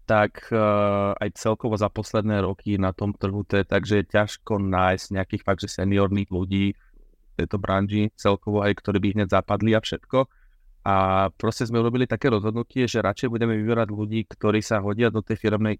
tak 0.09 0.49
uh, 0.49 1.13
aj 1.21 1.37
celkovo 1.37 1.77
za 1.77 1.93
posledné 1.93 2.41
roky 2.41 2.81
na 2.81 2.97
tom 2.97 3.13
trhu 3.13 3.45
to 3.45 3.61
je 3.61 3.65
tak, 3.69 3.85
že 3.85 4.01
je 4.01 4.17
ťažko 4.17 4.57
nájsť 4.57 5.07
nejakých 5.13 5.43
fakt, 5.45 5.61
že 5.61 5.69
seniorných 5.69 6.33
ľudí 6.33 6.73
v 6.73 7.33
tejto 7.37 7.61
branži 7.61 8.09
celkovo 8.17 8.65
aj, 8.65 8.73
ktorí 8.81 8.99
by 9.05 9.09
hneď 9.21 9.29
zapadli 9.29 9.77
a 9.77 9.85
všetko. 9.85 10.25
A 10.89 11.29
proste 11.37 11.69
sme 11.69 11.85
urobili 11.85 12.09
také 12.09 12.33
rozhodnutie, 12.33 12.89
že 12.89 13.05
radšej 13.05 13.29
budeme 13.29 13.61
vyberať 13.61 13.89
ľudí, 13.93 14.25
ktorí 14.25 14.65
sa 14.65 14.81
hodia 14.81 15.13
do 15.13 15.21
tej 15.21 15.37
firmnej 15.37 15.77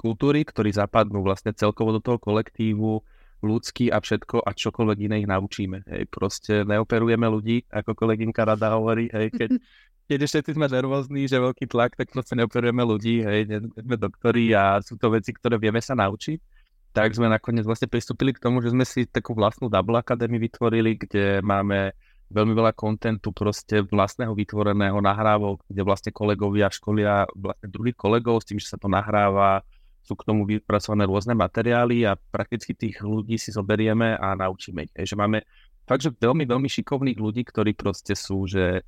kultúry, 0.00 0.48
ktorí 0.48 0.72
zapadnú 0.72 1.20
vlastne 1.20 1.52
celkovo 1.52 1.92
do 1.92 2.00
toho 2.00 2.16
kolektívu, 2.16 3.04
ľudský 3.40 3.88
a 3.88 4.00
všetko 4.00 4.44
a 4.44 4.52
čokoľvek 4.52 4.98
iné 5.08 5.24
ich 5.24 5.28
naučíme. 5.28 5.84
Hej, 5.88 6.02
proste 6.12 6.64
neoperujeme 6.64 7.24
ľudí, 7.24 7.64
ako 7.72 7.96
kolegynka 7.96 8.44
rada 8.44 8.76
hovorí, 8.76 9.08
hej, 9.12 9.32
keď 9.32 9.50
keď 10.10 10.26
ešte 10.26 10.58
sme 10.58 10.66
nervózni, 10.66 11.30
že 11.30 11.38
veľký 11.38 11.70
tlak, 11.70 11.94
tak 11.94 12.10
proste 12.10 12.34
neoperujeme 12.34 12.82
ľudí, 12.82 13.22
hej, 13.22 13.62
sme 13.62 13.94
doktori 13.94 14.50
a 14.50 14.82
sú 14.82 14.98
to 14.98 15.06
veci, 15.14 15.30
ktoré 15.30 15.54
vieme 15.54 15.78
sa 15.78 15.94
naučiť. 15.94 16.42
Tak 16.90 17.14
sme 17.14 17.30
nakoniec 17.30 17.62
vlastne 17.62 17.86
pristúpili 17.86 18.34
k 18.34 18.42
tomu, 18.42 18.58
že 18.58 18.74
sme 18.74 18.82
si 18.82 19.06
takú 19.06 19.38
vlastnú 19.38 19.70
Double 19.70 20.02
Academy 20.02 20.42
vytvorili, 20.42 20.98
kde 20.98 21.38
máme 21.46 21.94
veľmi 22.26 22.58
veľa 22.58 22.74
kontentu 22.74 23.30
proste 23.30 23.86
vlastného 23.86 24.34
vytvoreného 24.34 24.98
nahrávok, 24.98 25.62
kde 25.70 25.86
vlastne 25.86 26.10
kolegovia 26.10 26.66
školia 26.74 27.30
vlastne 27.30 27.70
druhých 27.70 27.94
kolegov 27.94 28.42
s 28.42 28.50
tým, 28.50 28.58
že 28.58 28.66
sa 28.66 28.82
to 28.82 28.90
nahráva, 28.90 29.62
sú 30.02 30.18
k 30.18 30.26
tomu 30.26 30.42
vypracované 30.42 31.06
rôzne 31.06 31.38
materiály 31.38 32.02
a 32.02 32.18
prakticky 32.18 32.74
tých 32.74 32.98
ľudí 32.98 33.38
si 33.38 33.54
zoberieme 33.54 34.18
a 34.18 34.34
naučíme 34.34 34.90
ich. 34.90 34.94
Že 35.06 35.14
máme 35.14 35.46
fakt, 35.86 36.02
že 36.02 36.10
veľmi, 36.10 36.50
veľmi 36.50 36.66
šikovných 36.66 37.18
ľudí, 37.22 37.46
ktorí 37.46 37.78
proste 37.78 38.18
sú, 38.18 38.50
že 38.50 38.82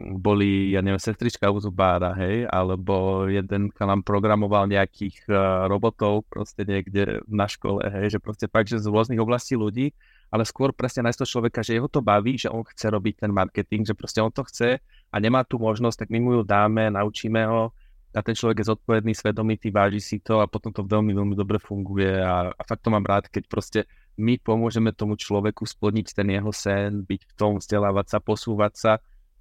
boli, 0.00 0.72
ja 0.72 0.80
neviem, 0.80 1.00
sestrička 1.00 1.52
u 1.52 1.60
zubára, 1.60 2.16
hej, 2.16 2.48
alebo 2.48 3.26
jeden 3.28 3.68
nám 3.74 4.00
programoval 4.00 4.70
nejakých 4.70 5.28
uh, 5.28 5.66
robotov 5.68 6.24
proste 6.26 6.64
niekde 6.64 7.20
na 7.28 7.44
škole, 7.44 7.84
hej, 7.84 8.16
že 8.16 8.18
proste 8.18 8.46
fakt, 8.48 8.72
že 8.72 8.80
z 8.80 8.88
rôznych 8.88 9.20
oblastí 9.20 9.54
ľudí, 9.54 9.92
ale 10.32 10.46
skôr 10.48 10.72
presne 10.72 11.04
nájsť 11.06 11.18
toho 11.20 11.32
človeka, 11.38 11.60
že 11.60 11.76
jeho 11.76 11.90
to 11.90 12.00
baví, 12.00 12.40
že 12.40 12.48
on 12.48 12.64
chce 12.64 12.86
robiť 12.88 13.26
ten 13.26 13.32
marketing, 13.34 13.84
že 13.84 13.98
proste 13.98 14.24
on 14.24 14.32
to 14.32 14.46
chce 14.46 14.80
a 14.82 15.16
nemá 15.20 15.44
tu 15.44 15.60
možnosť, 15.60 16.06
tak 16.06 16.08
my 16.08 16.18
mu 16.22 16.30
ju 16.40 16.42
dáme, 16.46 16.88
naučíme 16.88 17.42
ho 17.44 17.74
a 18.10 18.20
ten 18.26 18.34
človek 18.34 18.62
je 18.62 18.70
zodpovedný, 18.74 19.12
svedomitý, 19.14 19.70
váži 19.70 20.02
si 20.02 20.18
to 20.18 20.42
a 20.42 20.50
potom 20.50 20.74
to 20.74 20.82
veľmi, 20.82 21.14
veľmi 21.14 21.34
dobre 21.38 21.62
funguje 21.62 22.18
a, 22.18 22.50
a 22.50 22.62
fakt 22.66 22.82
to 22.82 22.90
mám 22.90 23.06
rád, 23.06 23.30
keď 23.30 23.44
proste 23.46 23.80
my 24.18 24.36
pomôžeme 24.42 24.90
tomu 24.90 25.14
človeku 25.14 25.62
splniť 25.62 26.12
ten 26.18 26.28
jeho 26.28 26.50
sen, 26.50 27.06
byť 27.06 27.20
v 27.22 27.32
tom, 27.38 27.62
vzdelávať 27.62 28.06
sa, 28.10 28.18
posúvať 28.18 28.72
sa 28.74 28.92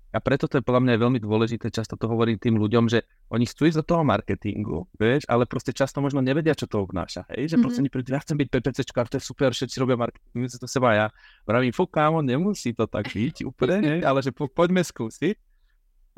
a 0.10 0.18
preto 0.18 0.50
to 0.50 0.58
je 0.58 0.66
podľa 0.66 0.82
mňa 0.86 0.94
veľmi 1.02 1.20
dôležité, 1.22 1.70
často 1.70 1.94
to 1.94 2.10
hovorím 2.10 2.42
tým 2.42 2.58
ľuďom, 2.58 2.90
že 2.90 3.06
oni 3.30 3.46
chcú 3.46 3.70
ísť 3.70 3.78
do 3.82 3.86
toho 3.86 4.02
marketingu, 4.02 4.90
vieš, 4.98 5.30
ale 5.30 5.46
proste 5.46 5.70
často 5.70 6.02
možno 6.02 6.26
nevedia, 6.26 6.58
čo 6.58 6.66
to 6.66 6.82
obnáša, 6.82 7.30
hej, 7.34 7.46
že 7.46 7.56
mm-hmm. 7.56 7.64
proste 7.64 7.82
neprídu, 7.86 8.10
ja 8.14 8.22
chcem 8.22 8.38
byť 8.38 8.50
PPCčka, 8.50 9.06
to 9.06 9.18
je 9.18 9.24
super, 9.24 9.50
všetci 9.54 9.78
robia 9.78 9.98
marketing, 10.02 10.50
to 10.50 10.66
seba 10.66 10.90
ja. 10.98 11.08
Vravím, 11.46 11.74
fú, 11.74 11.86
kámo, 11.86 12.26
nemusí 12.26 12.74
to 12.74 12.90
tak 12.90 13.14
byť 13.14 13.46
úplne, 13.46 13.78
hej, 13.86 14.00
ale 14.02 14.26
že 14.26 14.34
po, 14.34 14.50
poďme 14.50 14.82
skúsiť. 14.82 15.49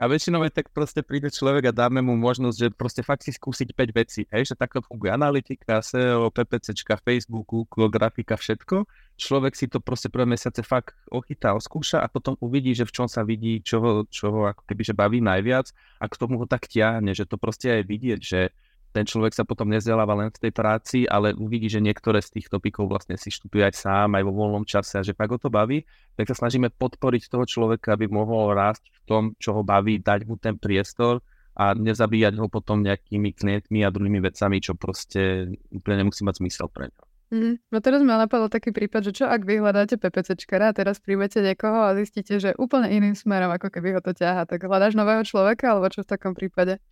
A 0.02 0.10
väčšinou 0.10 0.42
je 0.42 0.50
tak 0.50 0.74
proste 0.74 1.06
príde 1.06 1.30
človek 1.30 1.70
a 1.70 1.78
dáme 1.78 2.02
mu 2.02 2.18
možnosť, 2.18 2.58
že 2.58 2.68
proste 2.74 3.06
fakt 3.06 3.22
si 3.22 3.30
skúsiť 3.30 3.70
5 3.78 3.94
vecí, 3.94 4.26
hej, 4.34 4.50
že 4.50 4.58
takto 4.58 4.82
funguje 4.82 5.14
analytika, 5.14 5.78
SEO, 5.78 6.34
PPCčka, 6.34 6.98
Facebooku, 7.06 7.70
grafika, 7.70 8.34
všetko. 8.34 8.90
Človek 9.22 9.54
si 9.54 9.70
to 9.70 9.78
proste 9.78 10.10
prvé 10.10 10.26
mesiace 10.26 10.66
fakt 10.66 10.98
ochytá, 11.14 11.54
oskúša 11.54 12.02
a 12.02 12.10
potom 12.10 12.34
uvidí, 12.42 12.74
že 12.74 12.90
v 12.90 12.98
čom 12.98 13.06
sa 13.06 13.22
vidí, 13.22 13.62
čo 13.62 13.78
ho, 13.78 13.92
čo 14.10 14.34
ho 14.34 14.50
ako 14.50 14.66
keby 14.66 14.82
že 14.82 14.98
baví 14.98 15.22
najviac 15.22 15.70
a 16.02 16.10
k 16.10 16.18
tomu 16.18 16.42
ho 16.42 16.50
tak 16.50 16.66
ťahne, 16.66 17.14
že 17.14 17.30
to 17.30 17.38
proste 17.38 17.70
aj 17.70 17.86
vidieť, 17.86 18.20
že 18.26 18.50
ten 18.92 19.08
človek 19.08 19.32
sa 19.32 19.48
potom 19.48 19.72
nezdeláva 19.72 20.12
len 20.20 20.30
v 20.30 20.48
tej 20.48 20.52
práci, 20.52 20.98
ale 21.08 21.32
uvidí, 21.32 21.72
že 21.72 21.80
niektoré 21.80 22.20
z 22.20 22.40
tých 22.40 22.52
topikov 22.52 22.92
vlastne 22.92 23.16
si 23.16 23.32
študuje 23.32 23.64
aj 23.72 23.76
sám, 23.76 24.20
aj 24.20 24.24
vo 24.28 24.36
voľnom 24.36 24.68
čase 24.68 25.00
a 25.00 25.06
že 25.08 25.16
pak 25.16 25.32
ho 25.32 25.40
to 25.40 25.48
baví, 25.48 25.88
tak 26.20 26.28
sa 26.28 26.36
snažíme 26.36 26.68
podporiť 26.76 27.32
toho 27.32 27.48
človeka, 27.48 27.96
aby 27.96 28.12
mohol 28.12 28.52
rásť 28.52 28.92
v 28.92 29.00
tom, 29.08 29.24
čo 29.40 29.56
ho 29.56 29.64
baví, 29.64 30.04
dať 30.04 30.28
mu 30.28 30.36
ten 30.36 30.60
priestor 30.60 31.24
a 31.56 31.72
nezabíjať 31.72 32.36
ho 32.40 32.48
potom 32.52 32.84
nejakými 32.84 33.32
klientmi 33.36 33.84
a 33.84 33.92
druhými 33.92 34.20
vecami, 34.20 34.60
čo 34.60 34.76
proste 34.76 35.52
úplne 35.72 36.08
nemusí 36.08 36.24
mať 36.28 36.44
zmysel 36.44 36.68
pre 36.68 36.92
ňo. 36.92 37.04
Mm, 37.32 37.64
no 37.72 37.78
teraz 37.80 38.04
ma 38.04 38.20
napadlo 38.20 38.52
taký 38.52 38.76
prípad, 38.76 39.08
že 39.08 39.24
čo 39.24 39.26
ak 39.32 39.48
vy 39.48 39.64
hľadáte 39.64 39.96
PPCčkara 39.96 40.72
a 40.72 40.76
teraz 40.76 41.00
príjmete 41.00 41.40
niekoho 41.40 41.88
a 41.88 41.96
zistíte, 41.96 42.44
že 42.44 42.52
úplne 42.60 42.92
iným 42.92 43.16
smerom, 43.16 43.56
ako 43.56 43.72
keby 43.72 43.96
ho 43.96 44.02
to 44.04 44.12
ťaha, 44.12 44.44
tak 44.44 44.68
hľadáš 44.68 45.00
nového 45.00 45.24
človeka 45.24 45.72
alebo 45.72 45.88
čo 45.88 46.04
v 46.04 46.12
takom 46.12 46.36
prípade? 46.36 46.84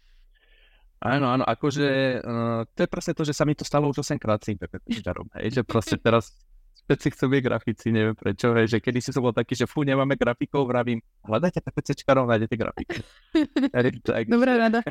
Áno, 1.00 1.32
áno, 1.32 1.48
akože 1.48 1.88
uh, 2.20 2.68
to 2.76 2.80
je 2.84 2.90
presne 2.92 3.16
to, 3.16 3.24
že 3.24 3.32
sa 3.32 3.48
mi 3.48 3.56
to 3.56 3.64
stalo 3.64 3.88
už 3.88 4.04
8 4.04 4.20
krát 4.20 4.44
s 4.44 4.52
PPCčarom, 4.52 5.32
hej, 5.40 5.56
že 5.56 5.62
proste 5.64 5.96
teraz 5.96 6.36
všetci 6.90 7.08
chcú 7.16 7.26
byť 7.32 7.42
grafici, 7.46 7.88
neviem 7.96 8.18
prečo, 8.20 8.52
hej, 8.52 8.68
že 8.68 8.78
kedy 8.84 9.00
si 9.00 9.16
som 9.16 9.24
bol 9.24 9.32
taký, 9.32 9.56
že 9.56 9.64
fú, 9.64 9.88
nemáme 9.88 10.20
grafikov, 10.20 10.68
vravím, 10.68 11.00
hľadajte 11.24 11.64
PPCčkarov, 11.64 12.28
nájdete 12.28 12.56
grafiky. 12.60 13.00
tak... 14.12 14.28
Dobrá 14.28 14.60
rada. 14.60 14.84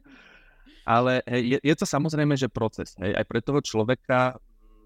Ale 0.96 1.20
hej, 1.28 1.42
je, 1.44 1.58
je 1.60 1.74
to 1.76 1.84
samozrejme, 1.84 2.32
že 2.32 2.48
proces, 2.48 2.96
hej, 2.96 3.12
aj 3.12 3.24
pre 3.28 3.44
toho 3.44 3.60
človeka 3.60 4.40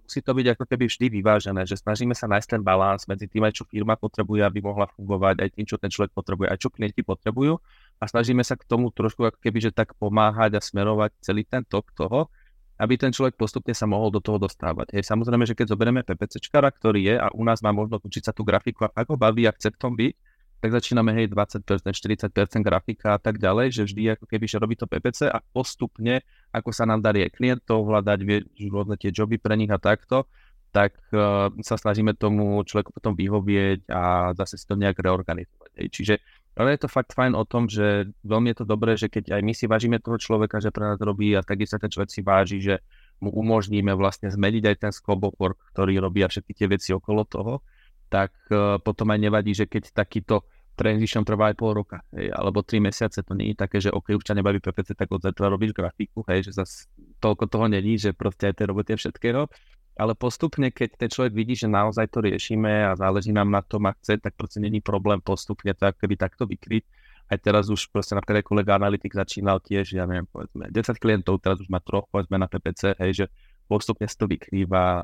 musí 0.06 0.23
to 0.23 0.33
byť 0.38 0.47
ako 0.54 0.64
keby 0.71 0.85
vždy 0.87 1.06
vyvážené, 1.18 1.62
že 1.66 1.78
snažíme 1.78 2.14
sa 2.14 2.30
nájsť 2.30 2.49
ten 2.59 2.62
balans 2.62 3.11
medzi 3.11 3.26
tým, 3.26 3.42
aj 3.42 3.59
čo 3.59 3.64
firma 3.66 3.99
potrebuje, 3.99 4.42
aby 4.47 4.62
mohla 4.62 4.87
fungovať, 4.90 5.42
aj 5.42 5.50
tým, 5.54 5.66
čo 5.66 5.76
ten 5.83 5.90
človek 5.90 6.14
potrebuje, 6.14 6.47
aj 6.50 6.59
čo 6.62 6.71
klienti 6.71 7.02
potrebujú 7.02 7.59
a 7.97 8.05
snažíme 8.05 8.45
sa 8.45 8.55
k 8.55 8.69
tomu 8.69 8.93
trošku 8.93 9.25
ako 9.25 9.38
keby, 9.41 9.69
že 9.69 9.71
tak 9.73 9.97
pomáhať 9.97 10.57
a 10.57 10.61
smerovať 10.61 11.17
celý 11.25 11.49
ten 11.49 11.65
tok 11.65 11.93
toho, 11.97 12.29
aby 12.76 13.00
ten 13.00 13.09
človek 13.09 13.41
postupne 13.41 13.73
sa 13.73 13.88
mohol 13.88 14.12
do 14.12 14.21
toho 14.21 14.37
dostávať. 14.37 14.93
Hej, 14.93 15.09
samozrejme, 15.09 15.49
že 15.49 15.57
keď 15.57 15.73
zoberieme 15.73 16.05
PPCčkara, 16.05 16.69
ktorý 16.69 17.00
je 17.09 17.15
a 17.17 17.33
u 17.33 17.41
nás 17.41 17.65
má 17.65 17.73
možnosť 17.73 18.05
učiť 18.05 18.23
sa 18.29 18.33
tú 18.37 18.45
grafiku 18.45 18.88
a 18.88 18.93
ak 18.93 19.09
ho 19.09 19.17
baví 19.17 19.49
a 19.49 19.53
chce 19.57 19.73
v 19.73 19.81
tom 19.81 19.97
byť, 19.97 20.12
tak 20.57 20.73
začíname 20.73 21.12
hej 21.12 21.29
20%, 21.33 21.62
40% 21.69 22.33
grafika 22.65 23.17
a 23.17 23.21
tak 23.21 23.37
ďalej, 23.37 23.76
že 23.76 23.83
vždy 23.88 24.03
ako 24.17 24.25
keby, 24.25 24.45
že 24.49 24.57
robí 24.57 24.75
to 24.76 24.88
PPC 24.88 25.29
a 25.29 25.41
postupne, 25.53 26.25
ako 26.53 26.73
sa 26.73 26.88
nám 26.88 27.05
darí 27.05 27.29
klientov 27.29 27.85
hľadať, 27.85 28.19
vie, 28.25 28.45
rôzne 28.73 28.97
tie 28.97 29.12
joby 29.12 29.37
pre 29.37 29.53
nich 29.57 29.69
a 29.69 29.76
takto, 29.76 30.25
tak 30.73 30.97
uh, 31.12 31.53
sa 31.61 31.76
snažíme 31.76 32.17
tomu 32.17 32.61
človeku 32.65 32.93
potom 32.93 33.17
vyhovieť 33.17 33.88
a 33.88 34.33
zase 34.37 34.61
si 34.61 34.65
to 34.69 34.76
nejak 34.76 34.97
reorganizovať. 34.97 35.71
Hej. 35.76 35.88
Čiže 35.93 36.15
ale 36.56 36.72
je 36.72 36.80
to 36.82 36.88
fakt 36.88 37.12
fajn 37.12 37.36
o 37.36 37.44
tom, 37.44 37.68
že 37.68 38.08
veľmi 38.25 38.52
je 38.52 38.56
to 38.56 38.66
dobré, 38.66 38.96
že 38.96 39.12
keď 39.12 39.36
aj 39.36 39.42
my 39.44 39.52
si 39.52 39.68
vážime 39.68 40.00
toho 40.00 40.16
človeka, 40.16 40.56
že 40.56 40.72
pre 40.72 40.88
nás 40.88 40.96
robí 40.96 41.36
a 41.36 41.44
takisto 41.44 41.76
ten 41.76 41.92
človek 41.92 42.08
si 42.08 42.20
váži, 42.25 42.58
že 42.64 42.80
mu 43.20 43.28
umožníme 43.28 43.92
vlastne 43.92 44.32
zmeniť 44.32 44.64
aj 44.72 44.76
ten 44.80 44.92
scope 44.92 45.28
ktorý 45.72 46.00
robí 46.00 46.25
a 46.25 46.32
všetky 46.32 46.52
tie 46.56 46.66
veci 46.68 46.96
okolo 46.96 47.28
toho, 47.28 47.60
tak 48.08 48.32
uh, 48.48 48.80
potom 48.80 49.12
aj 49.12 49.20
nevadí, 49.20 49.52
že 49.52 49.68
keď 49.68 49.92
takýto 49.92 50.48
transition 50.76 51.25
trvá 51.25 51.52
aj 51.52 51.56
pol 51.56 51.72
roka, 51.72 52.04
hej, 52.12 52.28
alebo 52.32 52.60
tri 52.60 52.80
mesiace, 52.84 53.25
to 53.25 53.32
nie 53.32 53.52
je 53.52 53.56
také, 53.56 53.80
že 53.80 53.88
OK, 53.88 54.12
už 54.12 54.25
ťa 54.25 54.36
nebaví 54.36 54.60
PPC, 54.60 54.92
tak 54.92 55.08
od 55.08 55.25
zajtra 55.25 55.48
robíš 55.48 55.72
grafiku, 55.72 56.20
hej, 56.28 56.52
že 56.52 56.60
zase 56.60 56.92
toľko 57.20 57.48
toho 57.48 57.66
není, 57.72 57.96
že 57.96 58.12
proste 58.12 58.52
aj 58.52 58.60
tej 58.60 58.66
roboty 58.68 58.92
všetkého, 58.92 59.48
ale 59.97 60.12
postupne, 60.12 60.69
keď 60.69 61.00
ten 61.00 61.09
človek 61.09 61.33
vidí, 61.33 61.57
že 61.57 61.73
naozaj 61.73 62.12
to 62.12 62.21
riešime 62.21 62.85
a 62.85 62.93
záleží 62.93 63.33
nám 63.33 63.49
na 63.49 63.65
tom 63.65 63.88
a 63.88 63.97
chce, 63.97 64.21
tak 64.21 64.37
proste 64.37 64.61
není 64.61 64.85
problém 64.85 65.25
postupne 65.25 65.73
to 65.73 65.88
keby 65.97 66.21
takto 66.21 66.45
vykryť. 66.45 66.85
Aj 67.26 67.41
teraz 67.41 67.73
už 67.73 67.91
proste 67.91 68.15
napríklad 68.15 68.47
kolega 68.47 68.79
analytik 68.79 69.11
začínal 69.11 69.59
tiež, 69.59 69.97
ja 69.97 70.07
neviem, 70.07 70.29
povedzme 70.31 70.71
10 70.71 71.03
klientov, 71.03 71.43
teraz 71.43 71.59
už 71.59 71.73
má 71.73 71.83
troch, 71.83 72.07
povedzme 72.12 72.38
na 72.38 72.47
PPC, 72.47 72.95
hej, 73.03 73.12
že 73.12 73.26
postupne 73.67 74.07
sa 74.07 74.15
to 74.21 74.31
vykrýva. 74.31 75.03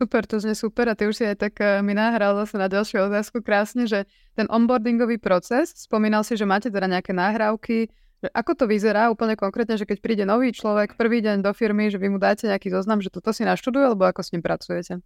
Super, 0.00 0.24
to 0.24 0.40
znie 0.40 0.56
super 0.56 0.88
a 0.88 0.96
ty 0.96 1.04
už 1.04 1.14
si 1.20 1.24
aj 1.28 1.36
tak 1.36 1.60
uh, 1.60 1.84
mi 1.84 1.92
nahral 1.92 2.32
zase 2.42 2.56
na 2.56 2.72
ďalšiu 2.72 3.12
otázku 3.12 3.44
krásne, 3.44 3.84
že 3.84 4.08
ten 4.32 4.48
onboardingový 4.48 5.20
proces, 5.20 5.76
spomínal 5.76 6.24
si, 6.24 6.34
že 6.40 6.48
máte 6.48 6.72
teda 6.72 6.88
nejaké 6.88 7.12
náhrávky, 7.12 7.92
ako 8.20 8.52
to 8.52 8.64
vyzerá 8.68 9.08
úplne 9.08 9.32
konkrétne, 9.32 9.80
že 9.80 9.88
keď 9.88 9.98
príde 10.04 10.24
nový 10.28 10.52
človek 10.52 11.00
prvý 11.00 11.24
deň 11.24 11.40
do 11.40 11.56
firmy, 11.56 11.88
že 11.88 11.96
vy 11.96 12.12
mu 12.12 12.18
dáte 12.20 12.44
nejaký 12.44 12.68
zoznam, 12.68 13.00
že 13.00 13.08
toto 13.08 13.32
si 13.32 13.48
naštuduje, 13.48 13.88
alebo 13.88 14.04
ako 14.04 14.20
s 14.20 14.32
ním 14.36 14.44
pracujete? 14.44 15.00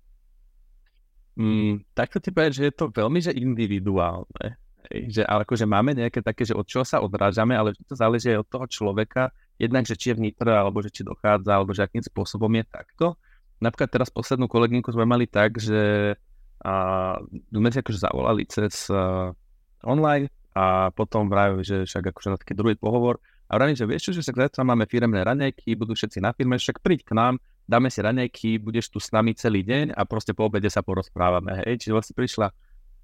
Mm, 1.39 1.87
takto 1.95 2.19
ti 2.19 2.35
povedať, 2.35 2.53
že 2.59 2.65
je 2.71 2.75
to 2.75 2.91
veľmi 2.91 3.23
že 3.23 3.31
individuálne. 3.31 4.59
Že, 4.91 5.25
ale 5.25 5.49
akože 5.49 5.65
máme 5.65 5.97
nejaké 5.97 6.21
také, 6.21 6.45
že 6.45 6.59
od 6.59 6.67
čoho 6.67 6.83
sa 6.83 7.01
odrážame, 7.01 7.55
ale 7.55 7.73
to 7.87 7.95
záleží 7.95 8.35
aj 8.35 8.45
od 8.45 8.49
toho 8.51 8.67
človeka, 8.69 9.31
jednak, 9.57 9.87
že 9.87 9.95
či 9.95 10.13
je 10.13 10.19
vnitro, 10.19 10.51
alebo 10.51 10.83
že 10.83 10.91
či 10.91 11.07
dochádza, 11.07 11.51
alebo 11.55 11.71
že 11.71 11.87
akým 11.87 12.03
spôsobom 12.03 12.51
je 12.51 12.65
takto. 12.67 13.07
Napríklad 13.63 13.91
teraz 13.95 14.11
poslednú 14.11 14.51
kolegynku 14.51 14.91
sme 14.91 15.07
mali 15.07 15.31
tak, 15.31 15.57
že 15.57 16.15
a, 16.67 16.75
sme 17.33 17.69
si 17.71 17.79
akože 17.81 17.99
zavolali 17.99 18.43
cez 18.51 18.91
uh, 18.91 19.31
online 19.87 20.29
a 20.55 20.95
potom 20.95 21.27
vravím, 21.27 21.67
že 21.67 21.83
však 21.83 22.15
akože 22.15 22.29
na 22.31 22.39
taký 22.39 22.55
druhý 22.55 22.79
pohovor 22.79 23.19
a 23.51 23.59
vravím, 23.59 23.77
že 23.77 23.85
vieš 23.85 24.11
čo, 24.11 24.13
že 24.17 24.23
sa 24.25 24.33
zajtra 24.33 24.63
máme 24.63 24.87
firemné 24.87 25.21
raňajky, 25.21 25.75
budú 25.75 25.93
všetci 25.93 26.23
na 26.23 26.33
firme, 26.33 26.57
však 26.57 26.81
príď 26.81 27.05
k 27.05 27.13
nám, 27.13 27.35
dáme 27.67 27.91
si 27.91 28.01
raňajky, 28.01 28.63
budeš 28.63 28.89
tu 28.89 29.03
s 29.03 29.11
nami 29.11 29.35
celý 29.35 29.67
deň 29.67 29.93
a 29.93 30.07
proste 30.09 30.33
po 30.33 30.49
obede 30.49 30.71
sa 30.71 30.81
porozprávame. 30.81 31.61
Hej. 31.67 31.85
Čiže 31.85 31.93
vlastne 31.93 32.15
prišla 32.17 32.47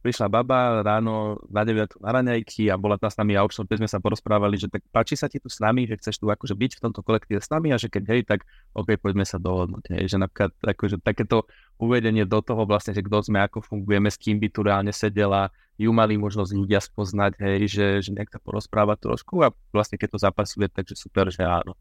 prišla 0.01 0.33
baba 0.33 0.81
ráno 0.81 1.37
na 1.53 1.61
9 1.61 2.01
na 2.01 2.11
raňajky 2.17 2.73
a 2.73 2.81
bola 2.81 2.97
tam 2.97 3.13
s 3.13 3.17
nami 3.21 3.37
a 3.37 3.45
už 3.45 3.61
sme 3.69 3.89
sa 3.89 4.01
porozprávali, 4.01 4.57
že 4.57 4.73
tak 4.73 4.81
páči 4.89 5.15
sa 5.15 5.29
ti 5.29 5.37
tu 5.37 5.53
s 5.53 5.61
nami, 5.61 5.85
že 5.85 6.01
chceš 6.01 6.21
tu 6.21 6.27
akože 6.29 6.57
byť 6.57 6.73
v 6.77 6.83
tomto 6.89 7.01
kolektíve 7.05 7.41
s 7.45 7.53
nami 7.53 7.71
a 7.73 7.77
že 7.77 7.93
keď 7.93 8.05
hej, 8.09 8.21
tak 8.25 8.49
OK, 8.73 8.97
poďme 8.97 9.29
sa 9.29 9.37
dohodnúť. 9.37 9.93
Hej, 9.93 10.13
že 10.13 10.17
napríklad 10.17 10.57
akože 10.57 10.97
takéto 11.05 11.45
uvedenie 11.77 12.25
do 12.25 12.41
toho 12.41 12.65
vlastne, 12.65 12.97
že 12.97 13.05
kto 13.05 13.29
sme, 13.29 13.45
ako 13.45 13.61
fungujeme, 13.61 14.09
s 14.09 14.17
kým 14.17 14.41
by 14.41 14.49
tu 14.49 14.61
reálne 14.65 14.93
sedela, 14.93 15.53
ju 15.81 15.93
mali 15.93 16.21
možnosť 16.21 16.53
ľudia 16.53 16.81
spoznať, 16.81 17.41
hej, 17.41 17.61
že, 17.69 17.87
že 18.05 18.11
nejak 18.13 18.33
sa 18.33 18.41
porozprávať 18.41 19.05
trošku 19.05 19.41
a 19.45 19.53
vlastne 19.73 19.97
keď 19.97 20.17
to 20.17 20.19
zapasuje, 20.21 20.69
takže 20.69 20.97
super, 20.97 21.33
že 21.33 21.45
áno. 21.45 21.77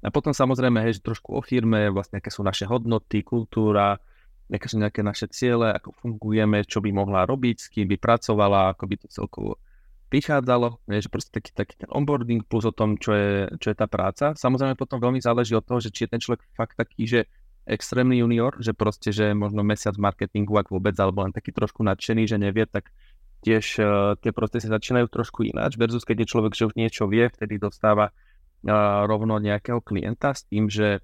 A 0.00 0.08
potom 0.08 0.32
samozrejme, 0.32 0.80
hej, 0.86 0.98
že 0.98 1.06
trošku 1.06 1.34
o 1.34 1.42
firme, 1.42 1.90
vlastne 1.90 2.22
aké 2.22 2.32
sú 2.32 2.40
naše 2.40 2.64
hodnoty, 2.64 3.20
kultúra, 3.20 4.00
aké 4.50 4.66
sú 4.66 4.82
nejaké 4.82 5.00
naše 5.06 5.30
ciele, 5.30 5.70
ako 5.70 5.94
fungujeme, 6.02 6.66
čo 6.66 6.82
by 6.82 6.90
mohla 6.90 7.22
robiť, 7.24 7.56
s 7.56 7.66
kým 7.70 7.86
by 7.86 7.96
pracovala, 7.96 8.74
ako 8.74 8.84
by 8.90 8.96
to 8.98 9.08
celkovo 9.08 9.62
vychádzalo, 10.10 10.82
že 10.90 11.06
proste 11.06 11.30
taký, 11.30 11.54
taký 11.54 11.86
ten 11.86 11.90
onboarding 11.94 12.42
plus 12.42 12.66
o 12.66 12.74
tom, 12.74 12.98
čo 12.98 13.14
je, 13.14 13.30
čo 13.62 13.70
je 13.70 13.76
tá 13.78 13.86
práca. 13.86 14.34
Samozrejme 14.34 14.74
potom 14.74 14.98
veľmi 14.98 15.22
záleží 15.22 15.54
od 15.54 15.62
toho, 15.62 15.78
že 15.78 15.94
či 15.94 16.04
je 16.04 16.10
ten 16.10 16.20
človek 16.20 16.42
fakt 16.58 16.74
taký, 16.74 17.06
že 17.06 17.20
extrémny 17.62 18.18
junior, 18.18 18.58
že 18.58 18.74
proste, 18.74 19.14
že 19.14 19.30
možno 19.30 19.62
mesiac 19.62 19.94
marketingu, 19.94 20.58
ak 20.58 20.74
vôbec, 20.74 20.98
alebo 20.98 21.22
len 21.22 21.30
taký 21.30 21.54
trošku 21.54 21.86
nadšený, 21.86 22.26
že 22.26 22.42
nevie, 22.42 22.66
tak 22.66 22.90
tiež 23.46 23.64
uh, 23.78 23.86
tie 24.18 24.34
procesy 24.34 24.66
začínajú 24.66 25.06
trošku 25.06 25.46
ináč, 25.46 25.78
versus 25.78 26.02
keď 26.02 26.26
je 26.26 26.30
človek, 26.34 26.52
že 26.58 26.66
už 26.66 26.74
niečo 26.74 27.06
vie, 27.06 27.30
vtedy 27.30 27.62
dostáva 27.62 28.10
uh, 28.10 29.06
rovno 29.06 29.38
nejakého 29.38 29.78
klienta 29.78 30.34
s 30.34 30.42
tým, 30.50 30.66
že 30.66 30.98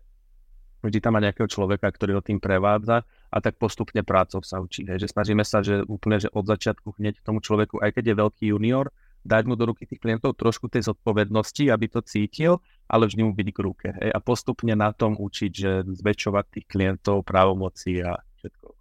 vždy 0.83 0.99
tam 0.99 1.15
má 1.15 1.21
nejakého 1.23 1.47
človeka, 1.47 1.87
ktorý 1.89 2.19
ho 2.19 2.23
tým 2.27 2.43
prevádza 2.43 3.07
a 3.37 3.45
tak 3.45 3.61
postupne 3.61 4.01
prácou 4.01 4.41
sa 4.41 4.65
učí. 4.65 4.89
Hej. 4.89 5.05
Že 5.05 5.13
snažíme 5.13 5.45
sa, 5.45 5.61
že 5.61 5.85
úplne 5.85 6.17
že 6.17 6.33
od 6.33 6.49
začiatku 6.49 6.97
hneď 6.97 7.21
tomu 7.21 7.45
človeku, 7.45 7.85
aj 7.85 8.01
keď 8.01 8.05
je 8.09 8.15
veľký 8.17 8.45
junior, 8.57 8.89
dať 9.29 9.45
mu 9.45 9.61
do 9.61 9.69
ruky 9.69 9.85
tých 9.85 10.01
klientov 10.01 10.41
trošku 10.41 10.73
tej 10.73 10.89
zodpovednosti, 10.89 11.69
aby 11.69 11.87
to 11.93 12.01
cítil, 12.01 12.65
ale 12.89 13.11
vždy 13.11 13.21
mu 13.29 13.37
byť 13.37 13.49
k 13.53 13.59
ruke. 13.61 13.89
Hej. 13.93 14.11
A 14.17 14.19
postupne 14.25 14.73
na 14.73 14.97
tom 14.97 15.21
učiť, 15.21 15.53
že 15.53 15.85
zväčšovať 15.85 16.45
tých 16.49 16.67
klientov, 16.71 17.29
právomoci 17.29 18.01
a 18.01 18.17
všetko. 18.41 18.73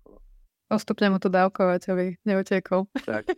Postupne 0.66 1.14
mu 1.14 1.22
to 1.22 1.30
dávkovať, 1.30 1.94
aby 1.94 2.06
neutekol. 2.26 2.90
Tak. 3.06 3.30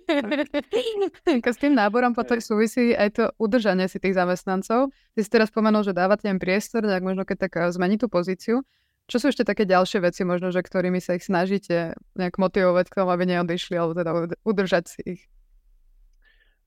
S 1.51 1.59
tým 1.59 1.75
náborom 1.75 2.15
potom 2.15 2.39
súvisí 2.39 2.95
aj 2.95 3.09
to 3.19 3.23
udržanie 3.35 3.91
si 3.91 3.99
tých 3.99 4.15
zamestnancov. 4.15 4.95
Ty 5.11 5.19
si 5.19 5.27
teraz 5.27 5.51
spomenul, 5.51 5.83
že 5.83 5.91
dávate 5.91 6.31
im 6.31 6.39
priestor, 6.39 6.87
tak 6.87 7.03
možno 7.03 7.27
keď 7.27 7.37
tak 7.47 7.53
eh, 7.59 7.67
zmení 7.67 7.99
tú 7.99 8.07
pozíciu. 8.07 8.63
Čo 9.07 9.23
sú 9.23 9.25
ešte 9.31 9.47
také 9.47 9.63
ďalšie 9.63 10.03
veci, 10.03 10.27
možno, 10.27 10.51
že 10.51 10.59
ktorými 10.59 10.99
sa 10.99 11.15
ich 11.15 11.23
snažíte 11.23 11.95
nejak 12.19 12.35
motivovať 12.35 12.91
k 12.91 12.97
tomu, 12.99 13.09
aby 13.15 13.23
neodišli, 13.23 13.79
alebo 13.79 13.95
teda 13.95 14.11
udržať 14.43 14.83
si 14.91 15.01
ich? 15.15 15.21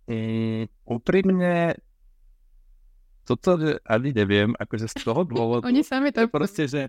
Mm, 0.09 0.73
úprimne, 0.89 1.77
toto 3.29 3.61
ani 3.87 4.11
neviem, 4.11 4.57
akože 4.57 4.89
z 4.89 4.95
toho 5.05 5.23
dôvodu. 5.31 5.69
Oni 5.69 5.85
sami 5.85 6.11
to... 6.11 6.27
Proste, 6.33 6.67
že 6.67 6.89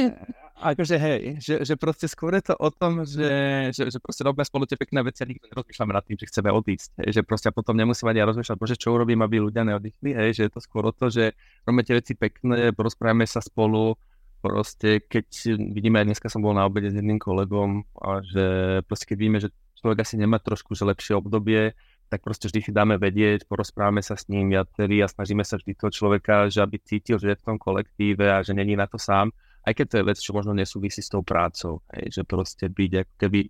akože 0.70 0.96
hej, 0.96 1.20
že, 1.42 1.54
že 1.68 1.74
proste 1.76 2.08
skôr 2.08 2.32
je 2.38 2.48
to 2.48 2.54
o 2.56 2.70
tom, 2.72 3.04
že, 3.04 3.28
že, 3.76 3.92
že 3.92 3.98
proste 4.00 4.24
robíme 4.24 4.46
spolu 4.46 4.64
tie 4.64 4.80
pekné 4.80 5.04
veci 5.04 5.20
a 5.20 5.28
nikto 5.28 5.50
nerozmýšľame 5.52 5.92
nad 5.92 6.04
tým, 6.06 6.16
že 6.16 6.30
chceme 6.32 6.48
odísť. 6.48 6.90
Hej, 7.02 7.10
že 7.20 7.22
proste 7.26 7.50
potom 7.52 7.76
nemusíme 7.76 8.08
ani 8.08 8.24
rozmýšľať, 8.24 8.56
bože, 8.56 8.80
čo 8.80 8.96
urobím, 8.96 9.20
aby 9.20 9.36
ľudia 9.42 9.68
neodišli. 9.68 10.16
Hej, 10.16 10.30
že 10.38 10.42
je 10.48 10.52
to 10.56 10.60
skôr 10.64 10.86
o 10.88 10.96
to, 10.96 11.12
že 11.12 11.36
robíme 11.68 11.84
tie 11.84 11.98
veci 12.00 12.16
pekné, 12.16 12.72
porozprávame 12.72 13.28
sa 13.28 13.44
spolu, 13.44 14.00
proste 14.40 15.02
keď 15.02 15.56
vidíme, 15.72 16.02
aj 16.02 16.06
dneska 16.12 16.28
som 16.30 16.44
bol 16.44 16.52
na 16.52 16.64
obede 16.64 16.92
s 16.92 16.96
jedným 16.96 17.18
kolegom 17.18 17.84
a 17.98 18.22
že 18.22 18.44
proste 18.86 19.08
keď 19.10 19.16
vidíme, 19.18 19.38
že 19.42 19.50
človek 19.80 20.02
asi 20.02 20.16
nemá 20.16 20.40
trošku 20.40 20.72
že 20.72 20.88
lepšie 20.88 21.14
obdobie, 21.18 21.76
tak 22.06 22.22
proste 22.22 22.46
vždy 22.46 22.60
si 22.62 22.72
dáme 22.72 22.96
vedieť, 22.96 23.50
porozprávame 23.50 23.98
sa 23.98 24.14
s 24.14 24.30
ním 24.30 24.54
viacerí 24.54 25.02
a 25.02 25.10
snažíme 25.10 25.42
sa 25.42 25.58
vždy 25.58 25.74
toho 25.74 25.90
človeka, 25.90 26.46
že 26.46 26.62
aby 26.62 26.78
cítil, 26.78 27.18
že 27.18 27.34
je 27.34 27.38
v 27.38 27.46
tom 27.46 27.56
kolektíve 27.58 28.30
a 28.30 28.42
že 28.46 28.54
není 28.54 28.78
na 28.78 28.86
to 28.86 28.96
sám, 28.96 29.34
aj 29.66 29.74
keď 29.74 29.86
to 29.90 29.96
je 29.98 30.06
vec, 30.06 30.18
čo 30.22 30.30
možno 30.30 30.54
nesúvisí 30.54 31.02
s 31.02 31.10
tou 31.10 31.26
prácou, 31.26 31.82
hej, 31.90 32.14
že 32.14 32.22
proste 32.22 32.70
byť 32.70 32.92
ako 33.02 33.14
keby 33.18 33.40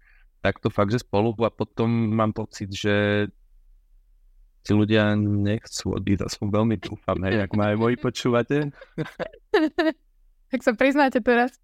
takto 0.41 0.69
fakt, 0.73 0.93
že 0.93 1.05
spolu 1.05 1.37
a 1.45 1.53
potom 1.53 1.89
mám 1.89 2.33
pocit, 2.33 2.73
že 2.73 3.29
tí 4.65 4.73
ľudia 4.73 5.15
nechcú 5.21 6.01
odísť, 6.01 6.27
aspoň 6.27 6.47
veľmi 6.49 6.77
dúfam, 6.81 7.19
hej, 7.29 7.45
ak 7.45 7.53
ma 7.53 7.71
aj 7.71 7.77
moji 7.77 7.97
počúvate. 8.01 8.73
Tak 10.51 10.61
sa 10.63 10.73
priznáte 10.75 11.19
teraz. 11.21 11.55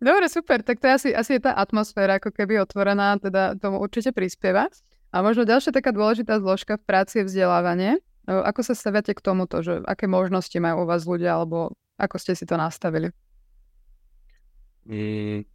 Dobre, 0.00 0.26
super, 0.32 0.62
tak 0.62 0.80
to 0.80 0.86
asi, 0.88 1.10
asi 1.12 1.36
je 1.36 1.42
tá 1.44 1.52
atmosféra 1.52 2.16
ako 2.16 2.32
keby 2.32 2.62
otvorená, 2.64 3.18
teda 3.20 3.58
tomu 3.60 3.82
určite 3.82 4.14
prispieva. 4.14 4.70
A 5.12 5.16
možno 5.24 5.48
ďalšia 5.48 5.72
taká 5.72 5.92
dôležitá 5.92 6.40
zložka 6.40 6.76
v 6.80 6.86
práci 6.86 7.20
je 7.20 7.28
vzdelávanie. 7.28 8.00
Ako 8.26 8.62
sa 8.66 8.74
staviate 8.74 9.14
k 9.14 9.22
tomuto, 9.22 9.62
že 9.62 9.80
aké 9.86 10.10
možnosti 10.10 10.54
majú 10.58 10.82
u 10.82 10.86
vás 10.88 11.06
ľudia, 11.06 11.38
alebo 11.38 11.72
ako 11.96 12.16
ste 12.18 12.34
si 12.34 12.44
to 12.44 12.58
nastavili? 12.58 13.14
Mm, 14.86 15.46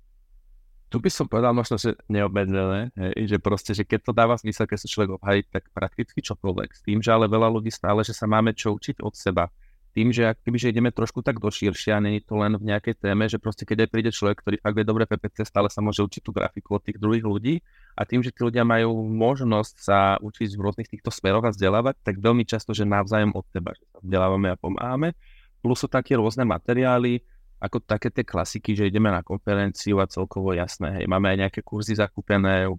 tu 0.92 0.98
by 1.00 1.10
som 1.12 1.28
povedal 1.28 1.56
možno, 1.56 1.80
že 1.80 1.96
neobmedzené, 2.12 2.92
že 3.28 3.38
proste, 3.40 3.72
že 3.72 3.88
keď 3.88 4.00
to 4.08 4.12
dáva 4.12 4.36
zmysel, 4.40 4.68
keď 4.68 4.78
sa 4.84 4.92
človek 4.92 5.12
obhají, 5.20 5.42
tak 5.48 5.72
prakticky 5.72 6.20
čokoľvek. 6.20 6.70
S 6.72 6.82
tým, 6.84 7.00
že 7.00 7.16
ale 7.16 7.32
veľa 7.32 7.48
ľudí 7.48 7.72
stále, 7.72 8.04
že 8.04 8.12
sa 8.12 8.28
máme 8.28 8.52
čo 8.56 8.76
učiť 8.76 9.00
od 9.00 9.16
seba 9.16 9.48
tým, 9.92 10.16
že 10.16 10.32
ak 10.32 10.40
keby, 10.48 10.58
že 10.58 10.72
ideme 10.72 10.90
trošku 10.90 11.20
tak 11.20 11.44
do 11.44 11.52
širšia, 11.52 12.00
není 12.00 12.24
to 12.24 12.40
len 12.40 12.56
v 12.56 12.72
nejakej 12.72 12.96
téme, 13.04 13.28
že 13.28 13.38
proste 13.38 13.68
keď 13.68 13.86
aj 13.86 13.90
príde 13.92 14.12
človek, 14.16 14.40
ktorý 14.40 14.56
fakt 14.64 14.76
vie 14.80 14.86
dobre 14.88 15.04
PPC, 15.04 15.44
stále 15.44 15.68
sa 15.68 15.84
môže 15.84 16.00
učiť 16.00 16.22
tú 16.24 16.32
grafiku 16.32 16.80
od 16.80 16.84
tých 16.88 16.96
druhých 16.96 17.28
ľudí 17.28 17.60
a 18.00 18.08
tým, 18.08 18.24
že 18.24 18.32
tí 18.32 18.42
ľudia 18.48 18.64
majú 18.64 19.04
možnosť 19.12 19.76
sa 19.76 20.16
učiť 20.24 20.56
v 20.56 20.62
rôznych 20.64 20.88
týchto 20.88 21.12
smeroch 21.12 21.44
a 21.44 21.52
vzdelávať, 21.52 22.00
tak 22.08 22.24
veľmi 22.24 22.48
často, 22.48 22.72
že 22.72 22.88
navzájom 22.88 23.36
od 23.36 23.46
teba, 23.52 23.76
že 23.76 23.84
sa 23.92 24.00
vzdelávame 24.00 24.48
a 24.52 24.56
pomáhame. 24.56 25.12
Plus 25.60 25.78
sú 25.78 25.92
také 25.92 26.16
rôzne 26.18 26.48
materiály, 26.48 27.22
ako 27.62 27.78
také 27.86 28.10
tie 28.10 28.26
klasiky, 28.26 28.74
že 28.74 28.90
ideme 28.90 29.14
na 29.14 29.22
konferenciu 29.22 30.02
a 30.02 30.10
celkovo 30.10 30.50
jasné, 30.58 30.98
hej, 30.98 31.06
máme 31.06 31.30
aj 31.30 31.38
nejaké 31.46 31.60
kurzy 31.62 31.94
zakúpené 31.94 32.66
e, 32.66 32.74